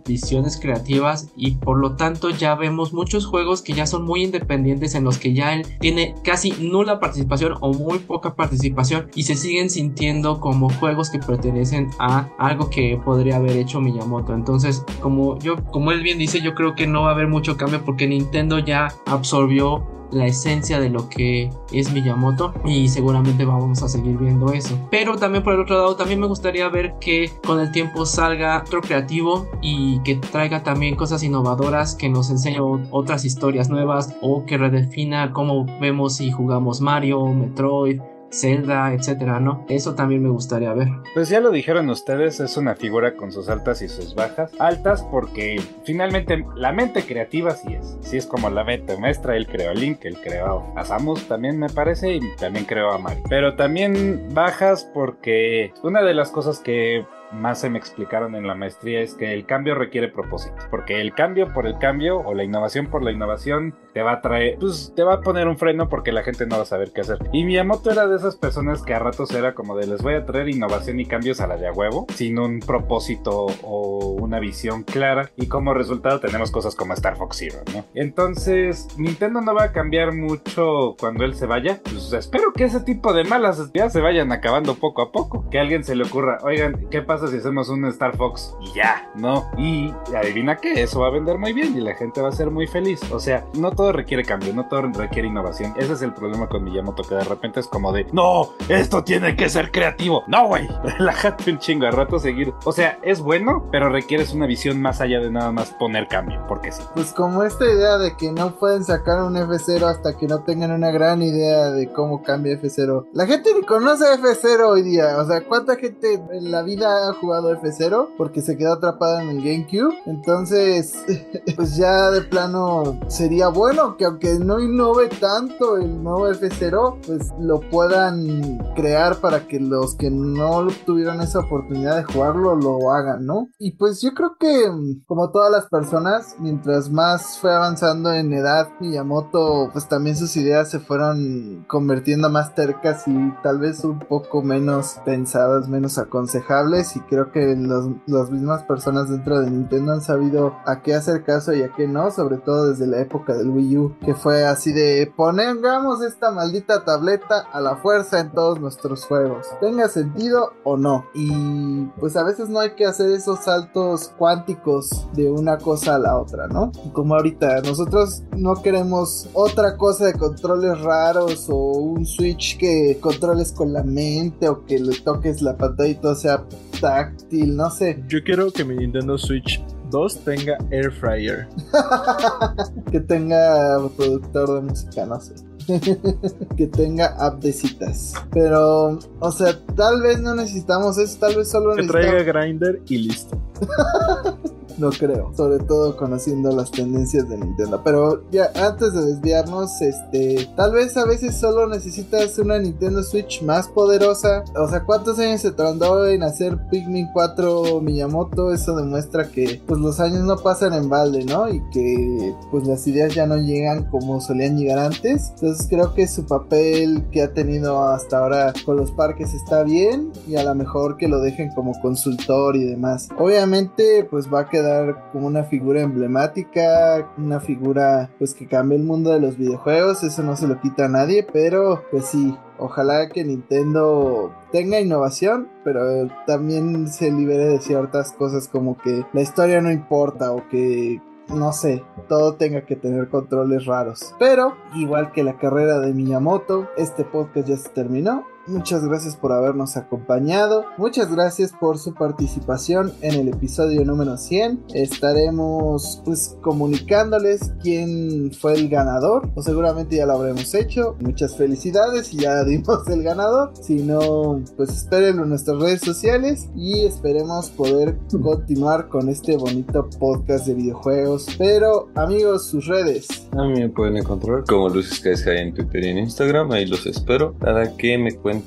visiones 0.06 0.58
creativas 0.58 1.32
y 1.36 1.56
por 1.56 1.78
lo 1.80 1.96
tanto 1.96 2.30
ya 2.30 2.56
vemos 2.56 2.94
muchos 2.94 3.26
juegos 3.26 3.62
que 3.62 3.74
ya 3.74 3.86
son 3.86 4.06
muy 4.06 4.24
independientes 4.24 4.96
en 4.96 5.04
los 5.04 5.18
que 5.18 5.34
ya 5.34 5.54
él 5.54 5.66
tiene 5.80 6.16
casi 6.24 6.52
nula 6.52 7.00
participación 7.00 7.56
o 7.62 7.74
muy 7.74 8.00
poca 8.00 8.36
participación 8.36 9.10
y 9.16 9.24
se 9.24 9.36
siguen 9.36 9.70
sintiendo 9.70 10.40
como 10.40 10.70
juegos 10.70 11.10
que 11.10 11.20
pertenecen 11.20 11.90
a 12.00 12.30
algo 12.38 12.70
que 12.70 13.00
podría 13.04 13.38
haber 13.38 13.58
hecho 13.58 13.82
Miyamoto. 13.82 14.34
Entonces, 14.34 14.84
como 15.00 15.38
yo 15.40 15.64
como 15.66 15.92
él 15.92 16.02
bien 16.02 16.20
dice, 16.20 16.42
yo 16.42 16.54
creo 16.56 16.76
que 16.76 16.88
no 16.88 17.04
va 17.04 17.10
a 17.10 17.14
haber 17.14 17.28
mucho 17.28 17.58
cambio 17.58 17.84
porque 17.84 18.08
Nintendo 18.08 18.60
ya 18.60 18.90
absorbió 19.06 19.99
la 20.12 20.26
esencia 20.26 20.80
de 20.80 20.90
lo 20.90 21.10
que 21.10 21.50
es 21.72 21.92
Miyamoto 21.92 22.54
y 22.66 22.90
seguramente 22.90 23.46
vamos 23.46 23.84
a 23.84 23.90
seguir 23.90 24.18
viendo 24.18 24.52
eso. 24.54 24.78
Pero 24.92 25.18
también 25.18 25.44
por 25.44 25.54
el 25.54 25.62
otro 25.62 25.76
lado, 25.76 25.96
también 25.96 26.20
me 26.20 26.28
gustaría 26.28 26.68
ver 26.70 26.96
que 27.00 27.32
con 27.46 27.60
el 27.60 27.72
tiempo 27.72 28.06
salga 28.06 28.64
otro 28.66 28.82
creativo 28.82 29.48
y 29.62 30.00
que 30.04 30.16
traiga 30.16 30.64
también 30.64 30.96
cosas 30.96 31.24
innovadoras 31.24 31.96
que 31.96 32.10
nos 32.10 32.30
enseñe 32.30 32.60
otras 32.92 33.26
historias 33.26 33.70
nuevas 33.70 34.16
o 34.22 34.46
que 34.46 34.58
redefina 34.58 35.32
cómo 35.34 35.66
vemos 35.80 36.22
y 36.22 36.32
jugamos 36.32 36.82
Mario, 36.82 37.26
Metroid 37.28 38.02
Zelda, 38.32 38.94
etcétera, 38.94 39.40
¿no? 39.40 39.66
Eso 39.70 39.96
también 39.96 40.24
me 40.24 40.30
gustaría 40.30 40.74
ver. 40.74 40.88
Pues 41.14 41.30
ya 41.30 41.40
lo 41.40 41.52
dijeron 41.52 41.90
ustedes, 41.90 42.40
es 42.40 42.58
una 42.58 42.76
figura 42.76 43.16
con 43.16 43.32
sus 43.32 43.50
altas 43.50 43.82
y 43.82 43.88
sus 43.88 44.16
bajas. 44.16 44.52
Altas 44.60 45.04
porque 45.04 45.62
finalmente 45.84 46.46
la 46.56 46.72
mente 46.72 47.04
creativa 47.04 47.52
sí 47.52 47.74
es. 47.74 47.98
Sí 48.02 48.18
es 48.18 48.26
como 48.26 48.50
la 48.50 48.64
mente 48.64 48.98
maestra, 48.98 49.36
él 49.36 49.48
creó 49.48 49.72
a 49.72 49.74
Link, 49.74 50.00
él 50.04 50.18
creó 50.22 50.72
a 50.76 50.86
Samus 50.86 51.28
también 51.28 51.60
me 51.60 51.70
parece 51.70 52.16
y 52.16 52.36
también 52.38 52.66
creó 52.66 52.92
a 52.92 52.98
Mario. 52.98 53.24
Pero 53.30 53.56
también 53.56 54.30
bajas 54.34 54.90
porque 54.94 55.74
una 55.84 56.02
de 56.02 56.14
las 56.14 56.32
cosas 56.32 56.60
que 56.60 57.06
más 57.32 57.62
se 57.62 57.70
me 57.70 57.78
explicaron 57.78 58.36
en 58.36 58.48
la 58.48 58.56
maestría 58.56 59.02
es 59.02 59.14
que 59.14 59.34
el 59.34 59.46
cambio 59.46 59.76
requiere 59.76 60.08
propósito, 60.08 60.56
porque 60.70 61.02
el 61.02 61.14
cambio 61.14 61.54
por 61.54 61.68
el 61.68 61.78
cambio 61.78 62.20
o 62.20 62.34
la 62.34 62.44
innovación 62.44 62.88
por 62.88 63.04
la 63.04 63.12
innovación 63.12 63.76
te 63.94 64.02
va 64.02 64.14
a 64.14 64.22
traer, 64.22 64.58
pues 64.60 64.94
te 64.96 65.04
va 65.04 65.16
a 65.16 65.22
poner 65.22 65.48
un 65.48 65.58
freno 65.58 65.90
porque 65.90 66.12
la 66.12 66.24
gente 66.24 66.46
no 66.46 66.58
va 66.58 66.64
a 66.64 66.66
saber 66.66 66.92
qué 66.94 67.02
hacer. 67.02 67.18
Y 67.32 67.44
Miyamoto 67.44 67.92
era 67.92 68.08
de 68.08 68.16
esas 68.16 68.36
personas 68.36 68.84
que 68.84 68.94
a 68.94 69.00
ratos 69.00 69.32
era 69.32 69.54
como 69.54 69.76
de 69.76 69.88
les 69.88 70.02
voy 70.02 70.14
a 70.14 70.26
traer 70.26 70.50
innovación 70.50 71.00
y 71.00 71.06
cambios 71.06 71.42
a 71.42 71.48
la 71.48 71.58
de 71.58 71.68
a 71.68 71.72
huevo, 71.72 72.08
sin 72.14 72.40
un 72.40 72.60
propósito 72.60 73.48
o 73.64 74.16
una 74.20 74.40
visión 74.40 74.84
clara 74.84 75.32
y 75.36 75.48
como 75.48 75.74
resultado 75.74 76.20
tenemos 76.20 76.52
cosas 76.52 76.76
como 76.76 76.94
Star 76.94 77.18
Fox 77.18 77.38
Zero, 77.38 77.60
¿no? 77.74 77.86
Entonces, 77.94 78.88
Nintendo 78.98 79.42
no 79.42 79.54
va 79.54 79.66
a 79.66 79.72
cambiar 79.72 80.14
mucho 80.14 80.96
cuando 81.00 81.24
él 81.26 81.36
se 81.36 81.46
vaya. 81.46 81.80
Pues 81.84 82.14
espero 82.14 82.54
que 82.54 82.66
ese 82.66 82.82
tipo 82.82 83.14
de 83.14 83.24
malas 83.24 83.72
ya 83.74 83.90
se 83.90 84.02
vayan 84.02 84.32
acabando 84.32 84.76
poco 84.76 85.02
a 85.02 85.12
poco. 85.12 85.50
Que 85.50 85.60
a 85.60 85.62
alguien 85.62 85.84
se 85.84 85.96
le 85.96 86.04
ocurra, 86.04 86.38
oigan, 86.44 86.88
¿qué 86.90 87.02
pasa 87.02 87.19
si 87.28 87.38
hacemos 87.38 87.70
un 87.70 87.86
Star 87.86 88.16
Fox? 88.16 88.56
Y 88.60 88.74
ya, 88.74 89.10
¿no? 89.16 89.50
Y 89.58 89.94
adivina 90.16 90.58
qué, 90.58 90.84
eso 90.84 91.02
va 91.02 91.08
a 91.08 91.12
vender 91.12 91.38
muy 91.38 91.54
bien 91.54 91.78
y 91.78 91.82
la 91.82 91.96
gente 91.96 92.22
va 92.22 92.30
a 92.30 92.34
ser 92.34 92.52
muy 92.52 92.68
feliz. 92.68 93.02
O 93.12 93.20
sea, 93.20 93.46
no 93.54 93.72
todo 93.72 93.92
requiere 93.92 94.24
cambio, 94.24 94.54
no 94.54 94.68
todo 94.68 94.82
requiere 94.82 95.28
innovación. 95.28 95.74
Ese 95.78 95.94
es 95.94 96.02
el 96.02 96.14
problema 96.14 96.48
con 96.48 96.64
Miyamoto, 96.64 97.04
que 97.04 97.16
de 97.16 97.24
repente 97.24 97.60
es 97.60 97.68
como 97.68 97.92
de, 97.92 98.06
no, 98.12 98.50
esto 98.68 99.04
tiene 99.04 99.36
que 99.36 99.50
ser 99.50 99.72
creativo. 99.72 100.24
No, 100.28 100.48
güey, 100.48 100.68
relájate 100.84 101.52
un 101.52 101.60
chingo 101.60 101.88
a 101.88 101.92
rato 101.92 102.20
seguir. 102.20 102.54
O 102.66 102.72
sea, 102.72 103.00
es 103.04 103.22
bueno, 103.22 103.68
pero 103.72 103.90
requieres 103.90 104.34
una 104.34 104.46
visión 104.46 104.82
más 104.82 105.02
allá 105.02 105.20
de 105.20 105.32
nada 105.32 105.52
más 105.52 105.72
poner 105.72 106.08
cambio, 106.08 106.44
porque 106.48 106.72
sí. 106.72 106.84
Pues 106.94 107.14
como 107.14 107.44
esta 107.44 107.66
idea 107.66 107.98
de 107.98 108.16
que 108.16 108.32
no 108.32 108.56
pueden 108.56 108.84
sacar 108.84 109.24
un 109.24 109.36
F0 109.36 109.84
hasta 109.84 110.18
que 110.18 110.28
no 110.28 110.44
tengan 110.44 110.72
una 110.72 110.92
gran 110.92 111.22
idea 111.22 111.72
de 111.72 111.92
cómo 111.92 112.24
cambia 112.24 112.60
F0. 112.60 113.08
La 113.14 113.26
gente 113.26 113.54
ni 113.54 113.66
conoce 113.66 114.06
F0 114.06 114.68
hoy 114.68 114.82
día. 114.84 115.18
O 115.18 115.26
sea, 115.26 115.42
¿cuánta 115.46 115.76
gente 115.76 116.14
en 116.32 116.52
la 116.52 116.62
vida 116.62 117.09
ha 117.10 117.14
jugado 117.14 117.56
F0? 117.56 118.10
Porque 118.18 118.42
se 118.42 118.58
quedó 118.58 118.74
atrapada 118.74 119.24
en 119.24 119.30
el 119.30 119.38
GameCube. 119.38 119.96
Entonces, 120.06 120.94
pues 121.56 121.76
ya 121.76 122.12
de 122.12 122.22
plano 122.22 123.00
sería 123.08 123.50
bueno 123.50 123.98
que 123.98 124.06
aunque 124.06 124.40
no 124.40 124.60
innove 124.60 125.10
tanto 125.20 125.78
el 125.78 126.04
nuevo 126.04 126.30
F0, 126.30 127.00
pues 127.06 127.30
lo 127.40 127.60
puedan 127.60 128.58
crear 128.76 129.18
para 129.18 129.48
que 129.48 129.60
los 129.60 129.96
que 129.96 130.10
no 130.10 130.68
tuvieron 130.86 131.22
esa 131.22 131.40
oportunidad 131.40 131.98
de 131.98 132.04
jugarlo 132.04 132.56
lo 132.56 132.92
hagan, 132.92 133.26
¿no? 133.26 133.50
Y 133.58 133.72
pues 133.72 134.02
yo 134.02 134.14
creo 134.14 134.36
que 134.40 134.70
como 135.06 135.32
todas 135.32 135.52
las 135.52 135.66
personas, 135.68 136.36
mientras 136.40 136.90
más 136.90 137.38
fue 137.40 137.54
avanzando 137.54 138.14
en 138.14 138.34
edad 138.34 138.70
Miyamoto, 138.80 139.70
pues 139.72 139.88
también 139.88 140.16
sus 140.16 140.36
ideas 140.38 140.70
se 140.70 140.80
fueron 140.80 141.66
convirtiendo 141.68 142.30
más 142.30 142.56
tercas 142.56 143.08
y 143.08 143.34
tal 143.44 143.60
vez 143.60 143.84
un 143.84 144.00
poco 144.00 144.42
menos 144.42 144.98
pensadas, 145.06 145.68
menos 145.68 145.98
aconsejables 145.98 146.96
y 147.00 147.02
creo 147.10 147.32
que 147.32 147.56
los, 147.56 147.90
las 148.08 148.30
mismas 148.30 148.64
personas 148.64 149.10
dentro 149.10 149.40
de 149.40 149.50
Nintendo 149.50 149.94
han 149.94 150.02
sabido 150.02 150.56
a 150.66 150.82
qué 150.82 150.94
hacer 150.94 151.24
caso 151.24 151.54
y 151.54 151.64
a 151.64 151.74
qué 151.74 151.88
no, 151.88 152.12
sobre 152.12 152.38
todo 152.38 152.70
desde 152.70 152.88
la 152.88 153.00
época 153.00 153.34
del 153.34 153.50
Wii 153.50 153.78
U, 153.78 153.96
que 154.06 154.14
fue 154.14 154.46
así 154.46 154.74
de 154.74 155.12
pongamos 155.16 156.02
esta 156.02 156.32
maldita 156.32 156.84
tableta 156.84 157.46
a 157.52 157.62
la 157.62 157.78
fuerza 157.78 158.20
en 158.20 158.32
todos 158.32 158.60
nuestros 158.60 159.06
juegos, 159.06 159.48
tenga 159.62 159.88
sentido 159.88 160.54
o 160.64 160.78
no. 160.78 161.06
Y 161.14 161.86
pues 162.00 162.16
a 162.16 162.24
veces 162.24 162.50
no 162.50 162.60
hay 162.60 162.72
que 162.76 162.86
hacer 162.86 163.10
esos 163.12 163.40
saltos 163.40 164.12
cuánticos 164.18 165.08
de 165.14 165.32
una 165.32 165.58
cosa 165.58 165.96
a 165.96 166.00
la 166.00 166.18
otra, 166.18 166.48
¿no? 166.48 166.72
Como 166.94 167.16
ahorita 167.16 167.62
nosotros 167.62 168.24
no 168.36 168.62
queremos 168.62 169.30
otra 169.34 169.78
cosa 169.78 170.06
de 170.06 170.14
controles 170.14 170.80
raros 170.82 171.48
o 171.50 171.56
un 171.56 172.06
switch 172.06 172.58
que 172.58 172.98
controles 173.00 173.52
con 173.52 173.74
la 173.74 173.84
mente 173.84 174.50
o 174.50 174.66
que 174.66 174.80
le 174.80 175.00
toques 175.00 175.42
la 175.42 175.58
pantalla 175.58 175.90
y 175.90 175.96
todo 175.96 176.16
sea 176.16 176.44
táctil, 176.90 177.56
no 177.56 177.70
sé. 177.70 178.04
Yo 178.08 178.24
quiero 178.24 178.52
que 178.52 178.66
mi 178.66 178.76
Nintendo 178.76 179.18
Switch 179.18 179.62
2 179.92 180.24
tenga 180.24 180.58
air 180.72 180.92
fryer. 180.92 181.48
que 182.92 183.00
tenga 183.00 183.78
productor 183.96 184.56
de 184.56 184.62
música, 184.62 185.06
no 185.06 185.20
sé. 185.22 185.36
que 186.58 186.66
tenga 186.68 187.08
app 187.20 187.42
de 187.44 187.54
citas. 187.54 188.14
Pero, 188.32 188.98
o 189.20 189.32
sea, 189.32 189.54
tal 189.76 190.02
vez 190.02 190.20
no 190.20 190.34
necesitamos 190.34 190.98
eso, 190.98 191.20
tal 191.20 191.36
vez 191.36 191.50
solo 191.50 191.76
que 191.76 191.86
traiga 191.86 192.24
grinder 192.24 192.82
y 192.88 192.98
listo. 192.98 193.40
no 194.80 194.90
creo, 194.92 195.32
sobre 195.36 195.60
todo 195.60 195.96
conociendo 195.98 196.52
las 196.52 196.72
tendencias 196.72 197.28
de 197.30 197.38
Nintendo. 197.38 197.82
Pero 197.84 198.24
ya 198.32 198.52
antes 198.56 198.94
de 198.94 199.02
desviarnos, 199.06 199.82
este, 199.82 200.48
tal 200.56 200.72
vez 200.72 200.96
a 200.98 201.06
veces 201.06 201.36
solo 201.36 201.68
necesitas 201.68 202.38
una 202.40 202.58
Nintendo 202.60 203.04
Switch 203.04 203.42
más 203.44 203.68
poderosa. 203.68 204.44
O 204.58 204.68
sea, 204.68 204.84
¿cuántos 204.84 205.20
años 205.20 205.42
se 205.42 205.52
tardó 205.52 206.08
en 206.08 206.24
hacer 206.24 206.58
Pikmin 206.70 207.10
4 207.14 207.82
Miyamoto? 207.82 208.54
Eso 208.54 208.76
demuestra 208.76 209.30
que 209.30 209.62
pues 209.66 209.80
los 209.80 210.00
años 210.00 210.24
no 210.24 210.38
pasan 210.38 210.74
en 210.74 210.90
balde, 210.90 211.26
¿no? 211.26 211.50
Y 211.50 211.62
que 211.72 212.34
pues 212.52 212.66
las 212.68 212.86
ideas 212.88 213.14
ya 213.14 213.26
no 213.26 213.38
llegan 213.38 213.86
como 213.86 214.22
solían 214.22 214.58
llegar 214.58 214.80
antes. 214.80 215.32
Entonces 215.36 215.68
creo 215.70 215.94
que 215.94 216.08
su 216.08 216.26
papel 216.26 217.06
que 217.12 217.22
ha 217.22 217.34
tenido 217.34 217.84
hasta 217.84 218.20
ahora 218.20 218.54
con 218.66 218.78
los 218.78 218.92
parques 218.92 219.34
está 219.34 219.64
bien 219.64 220.12
y 220.28 220.36
a 220.36 220.44
lo 220.44 220.56
mejor 220.56 220.98
que 220.98 221.08
lo 221.08 221.20
dejen 221.20 221.52
como 221.54 221.80
consultor 221.82 222.56
y 222.56 222.64
demás. 222.64 223.10
Obviamente 223.18 224.08
pues 224.10 224.32
va 224.32 224.42
a 224.42 224.50
quedar 224.50 224.69
como 225.12 225.28
una 225.28 225.44
figura 225.44 225.82
emblemática, 225.82 227.10
una 227.18 227.40
figura 227.40 228.10
pues 228.18 228.34
que 228.34 228.48
cambie 228.48 228.78
el 228.78 228.84
mundo 228.84 229.12
de 229.12 229.20
los 229.20 229.38
videojuegos, 229.38 230.04
eso 230.04 230.24
no 230.24 230.36
se 230.36 230.48
lo 230.48 230.60
quita 230.62 230.86
a 230.86 230.90
nadie, 230.90 231.26
pero 231.32 231.84
pues 231.92 232.06
sí, 232.06 232.36
ojalá 232.58 233.10
que 233.10 233.24
Nintendo 233.24 234.32
tenga 234.52 234.80
innovación, 234.80 235.50
pero 235.64 236.08
también 236.26 236.88
se 236.88 237.12
libere 237.12 237.46
de 237.46 237.60
ciertas 237.60 238.12
cosas 238.12 238.48
como 238.48 238.78
que 238.78 239.06
la 239.14 239.22
historia 239.22 239.62
no 239.62 239.72
importa 239.72 240.32
o 240.32 240.48
que 240.50 241.02
no 241.30 241.54
sé, 241.54 241.84
todo 242.08 242.34
tenga 242.36 242.66
que 242.66 242.76
tener 242.76 243.08
controles 243.10 243.66
raros. 243.66 244.16
Pero, 244.18 244.56
igual 244.76 245.12
que 245.12 245.24
la 245.24 245.38
carrera 245.38 245.80
de 245.80 245.94
Miyamoto, 245.94 246.68
este 246.76 247.04
podcast 247.04 247.48
ya 247.48 247.58
se 247.58 247.70
terminó 247.70 248.26
muchas 248.50 248.84
gracias 248.86 249.16
por 249.16 249.32
habernos 249.32 249.78
acompañado. 249.78 250.66
Muchas 250.78 251.12
gracias 251.12 251.54
por 251.60 251.78
su 251.78 251.94
participación 251.94 252.92
en 253.02 253.16
el 253.16 253.30
episodio 253.30 253.86
número 253.86 254.18
100. 254.18 254.66
Estaremos 254.74 256.02
pues 256.04 256.36
comunicándoles 256.42 257.52
quién 257.62 258.32
fue 258.32 258.54
el 258.54 258.70
ganador, 258.70 259.30
o 259.36 259.44
seguramente 259.44 259.98
ya 259.98 260.06
lo 260.06 260.14
habremos 260.14 260.54
hecho. 260.56 260.96
Muchas 261.00 261.38
felicidades 261.38 262.14
y 262.14 262.18
ya 262.18 262.44
dimos 262.46 262.88
el 262.88 263.04
ganador. 263.04 263.52
Si 263.62 263.76
no, 263.76 264.42
pues 264.58 264.70
espérenlo 264.70 265.24
en 265.24 265.30
nuestras 265.30 265.58
redes 265.60 265.82
sociales 265.82 266.50
y 266.56 266.86
esperemos 266.86 267.50
poder 267.52 267.98
continuar 268.22 268.90
con 268.90 269.10
este 269.10 269.38
bonito 269.38 269.90
podcast 270.00 270.48
de 270.48 270.56
videojuegos. 270.56 271.28
Pero 271.38 271.90
amigos, 271.96 272.48
sus 272.48 272.66
redes. 272.66 273.08
A 273.32 273.44
mí 273.44 273.60
me 273.60 273.70
pueden 273.70 273.98
encontrar 273.98 274.44
como 274.46 274.70
Lucis 274.70 275.00
KSK 275.00 275.28
en 275.28 275.54
Twitter 275.54 275.84
y 275.84 275.90
en 275.90 275.98
Instagram. 276.00 276.52
Ahí 276.52 276.66
los 276.66 276.86
espero 276.86 277.34
para 277.34 277.76
que 277.78 277.98
me 277.98 278.16
cuenten 278.16 278.39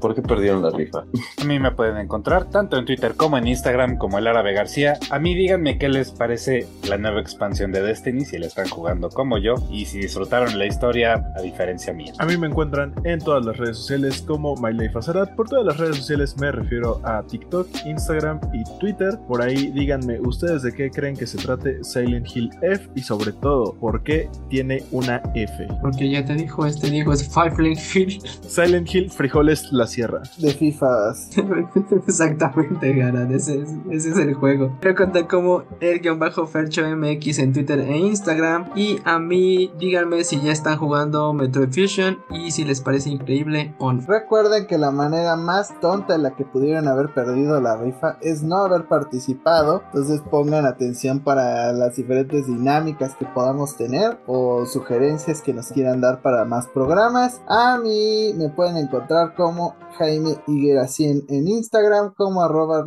por 0.00 0.14
qué 0.14 0.22
perdieron 0.22 0.62
la 0.62 0.70
rifa. 0.70 1.04
A 1.40 1.44
mí 1.44 1.58
me 1.58 1.70
pueden 1.72 1.96
encontrar 1.96 2.50
tanto 2.50 2.76
en 2.78 2.84
Twitter 2.84 3.14
como 3.16 3.38
en 3.38 3.46
Instagram 3.46 3.98
como 3.98 4.18
el 4.18 4.26
Árabe 4.26 4.52
García. 4.52 4.98
A 5.10 5.18
mí 5.18 5.34
díganme 5.34 5.78
qué 5.78 5.88
les 5.88 6.10
parece 6.10 6.66
la 6.88 6.96
nueva 6.96 7.20
expansión 7.20 7.72
de 7.72 7.82
Destiny, 7.82 8.24
si 8.24 8.38
la 8.38 8.46
están 8.46 8.68
jugando 8.68 9.08
como 9.08 9.38
yo 9.38 9.54
y 9.70 9.86
si 9.86 9.98
disfrutaron 9.98 10.58
la 10.58 10.66
historia 10.66 11.24
a 11.36 11.42
diferencia 11.42 11.92
mía. 11.92 12.12
A 12.18 12.26
mí 12.26 12.36
me 12.36 12.46
encuentran 12.46 12.94
en 13.04 13.18
todas 13.18 13.44
las 13.44 13.56
redes 13.56 13.76
sociales 13.78 14.22
como 14.26 14.54
MyLifeAzarat. 14.56 15.34
Por 15.34 15.48
todas 15.48 15.64
las 15.64 15.76
redes 15.76 15.96
sociales 15.96 16.36
me 16.38 16.52
refiero 16.52 17.00
a 17.04 17.22
TikTok, 17.22 17.68
Instagram 17.86 18.40
y 18.52 18.64
Twitter. 18.78 19.18
Por 19.26 19.42
ahí 19.42 19.70
díganme 19.72 20.20
ustedes 20.20 20.62
de 20.62 20.72
qué 20.72 20.90
creen 20.90 21.16
que 21.16 21.26
se 21.26 21.38
trate 21.38 21.82
Silent 21.82 22.26
Hill 22.34 22.50
F 22.62 22.88
y 22.94 23.02
sobre 23.02 23.32
todo 23.32 23.74
por 23.74 24.02
qué 24.02 24.28
tiene 24.48 24.82
una 24.90 25.22
F. 25.34 25.66
Porque 25.80 26.10
ya 26.10 26.24
te 26.24 26.34
dijo, 26.34 26.66
este 26.66 26.90
Diego 26.90 27.12
es 27.12 27.28
Five 27.28 27.54
Hill. 27.94 28.20
Silent 28.46 28.94
Hill 28.94 29.10
Frijoles 29.30 29.70
La 29.72 29.86
Sierra. 29.86 30.22
De 30.38 30.50
FIFAs. 30.52 31.30
Exactamente, 32.08 32.92
Garan, 32.94 33.32
ese, 33.32 33.60
es- 33.62 33.70
ese 33.88 34.10
es 34.10 34.18
el 34.18 34.34
juego. 34.34 34.76
Quiero 34.80 34.96
contar 34.96 35.28
como 35.28 35.62
el 35.80 36.00
guion 36.00 36.18
bajo 36.18 36.48
Fercho 36.48 36.82
MX 36.96 37.38
en 37.38 37.52
Twitter 37.52 37.78
e 37.78 37.96
Instagram. 37.96 38.70
Y 38.74 38.98
a 39.04 39.20
mí, 39.20 39.70
díganme 39.78 40.24
si 40.24 40.40
ya 40.40 40.50
están 40.50 40.78
jugando 40.78 41.32
Metroid 41.32 41.68
Fusion 41.72 42.18
y 42.30 42.50
si 42.50 42.64
les 42.64 42.80
parece 42.80 43.10
increíble 43.10 43.72
o 43.78 43.92
no. 43.92 44.02
Recuerden 44.04 44.66
que 44.66 44.78
la 44.78 44.90
manera 44.90 45.36
más 45.36 45.78
tonta 45.80 46.16
en 46.16 46.24
la 46.24 46.34
que 46.34 46.44
pudieron 46.44 46.88
haber 46.88 47.14
perdido 47.14 47.60
la 47.60 47.76
rifa 47.76 48.18
es 48.22 48.42
no 48.42 48.56
haber 48.56 48.86
participado. 48.86 49.82
Entonces 49.92 50.22
pongan 50.28 50.66
atención 50.66 51.20
para 51.20 51.72
las 51.72 51.94
diferentes 51.94 52.48
dinámicas 52.48 53.14
que 53.14 53.26
podamos 53.26 53.76
tener 53.76 54.18
o 54.26 54.66
sugerencias 54.66 55.40
que 55.40 55.54
nos 55.54 55.68
quieran 55.68 56.00
dar 56.00 56.20
para 56.20 56.44
más 56.44 56.66
programas. 56.66 57.40
A 57.46 57.78
mí 57.78 58.32
me 58.36 58.48
pueden 58.48 58.76
encontrar 58.76 59.19
como 59.36 59.76
Jaime 59.98 60.36
Higuera 60.46 60.88
100 60.88 61.24
en 61.28 61.48
Instagram, 61.48 62.14
como 62.16 62.42
arroba 62.42 62.84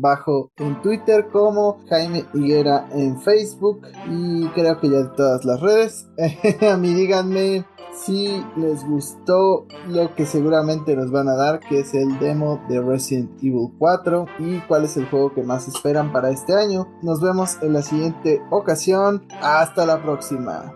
bajo 0.00 0.50
en 0.56 0.80
Twitter, 0.82 1.28
como 1.32 1.78
Jaime 1.88 2.24
Higuera 2.34 2.88
en 2.92 3.20
Facebook 3.20 3.86
y 4.08 4.46
creo 4.48 4.80
que 4.80 4.90
ya 4.90 4.98
de 4.98 5.08
todas 5.16 5.44
las 5.44 5.60
redes. 5.60 6.08
a 6.70 6.76
mí 6.76 6.94
díganme 6.94 7.64
si 7.92 8.44
les 8.56 8.86
gustó 8.86 9.66
lo 9.88 10.14
que 10.14 10.26
seguramente 10.26 10.96
nos 10.96 11.10
van 11.10 11.28
a 11.28 11.34
dar, 11.34 11.60
que 11.60 11.80
es 11.80 11.94
el 11.94 12.18
demo 12.18 12.60
de 12.68 12.80
Resident 12.80 13.30
Evil 13.42 13.70
4 13.78 14.26
y 14.38 14.58
cuál 14.60 14.84
es 14.84 14.96
el 14.96 15.06
juego 15.06 15.34
que 15.34 15.42
más 15.42 15.68
esperan 15.68 16.12
para 16.12 16.30
este 16.30 16.54
año. 16.54 16.88
Nos 17.02 17.20
vemos 17.20 17.58
en 17.62 17.72
la 17.72 17.82
siguiente 17.82 18.40
ocasión. 18.50 19.26
Hasta 19.42 19.86
la 19.86 20.02
próxima. 20.02 20.74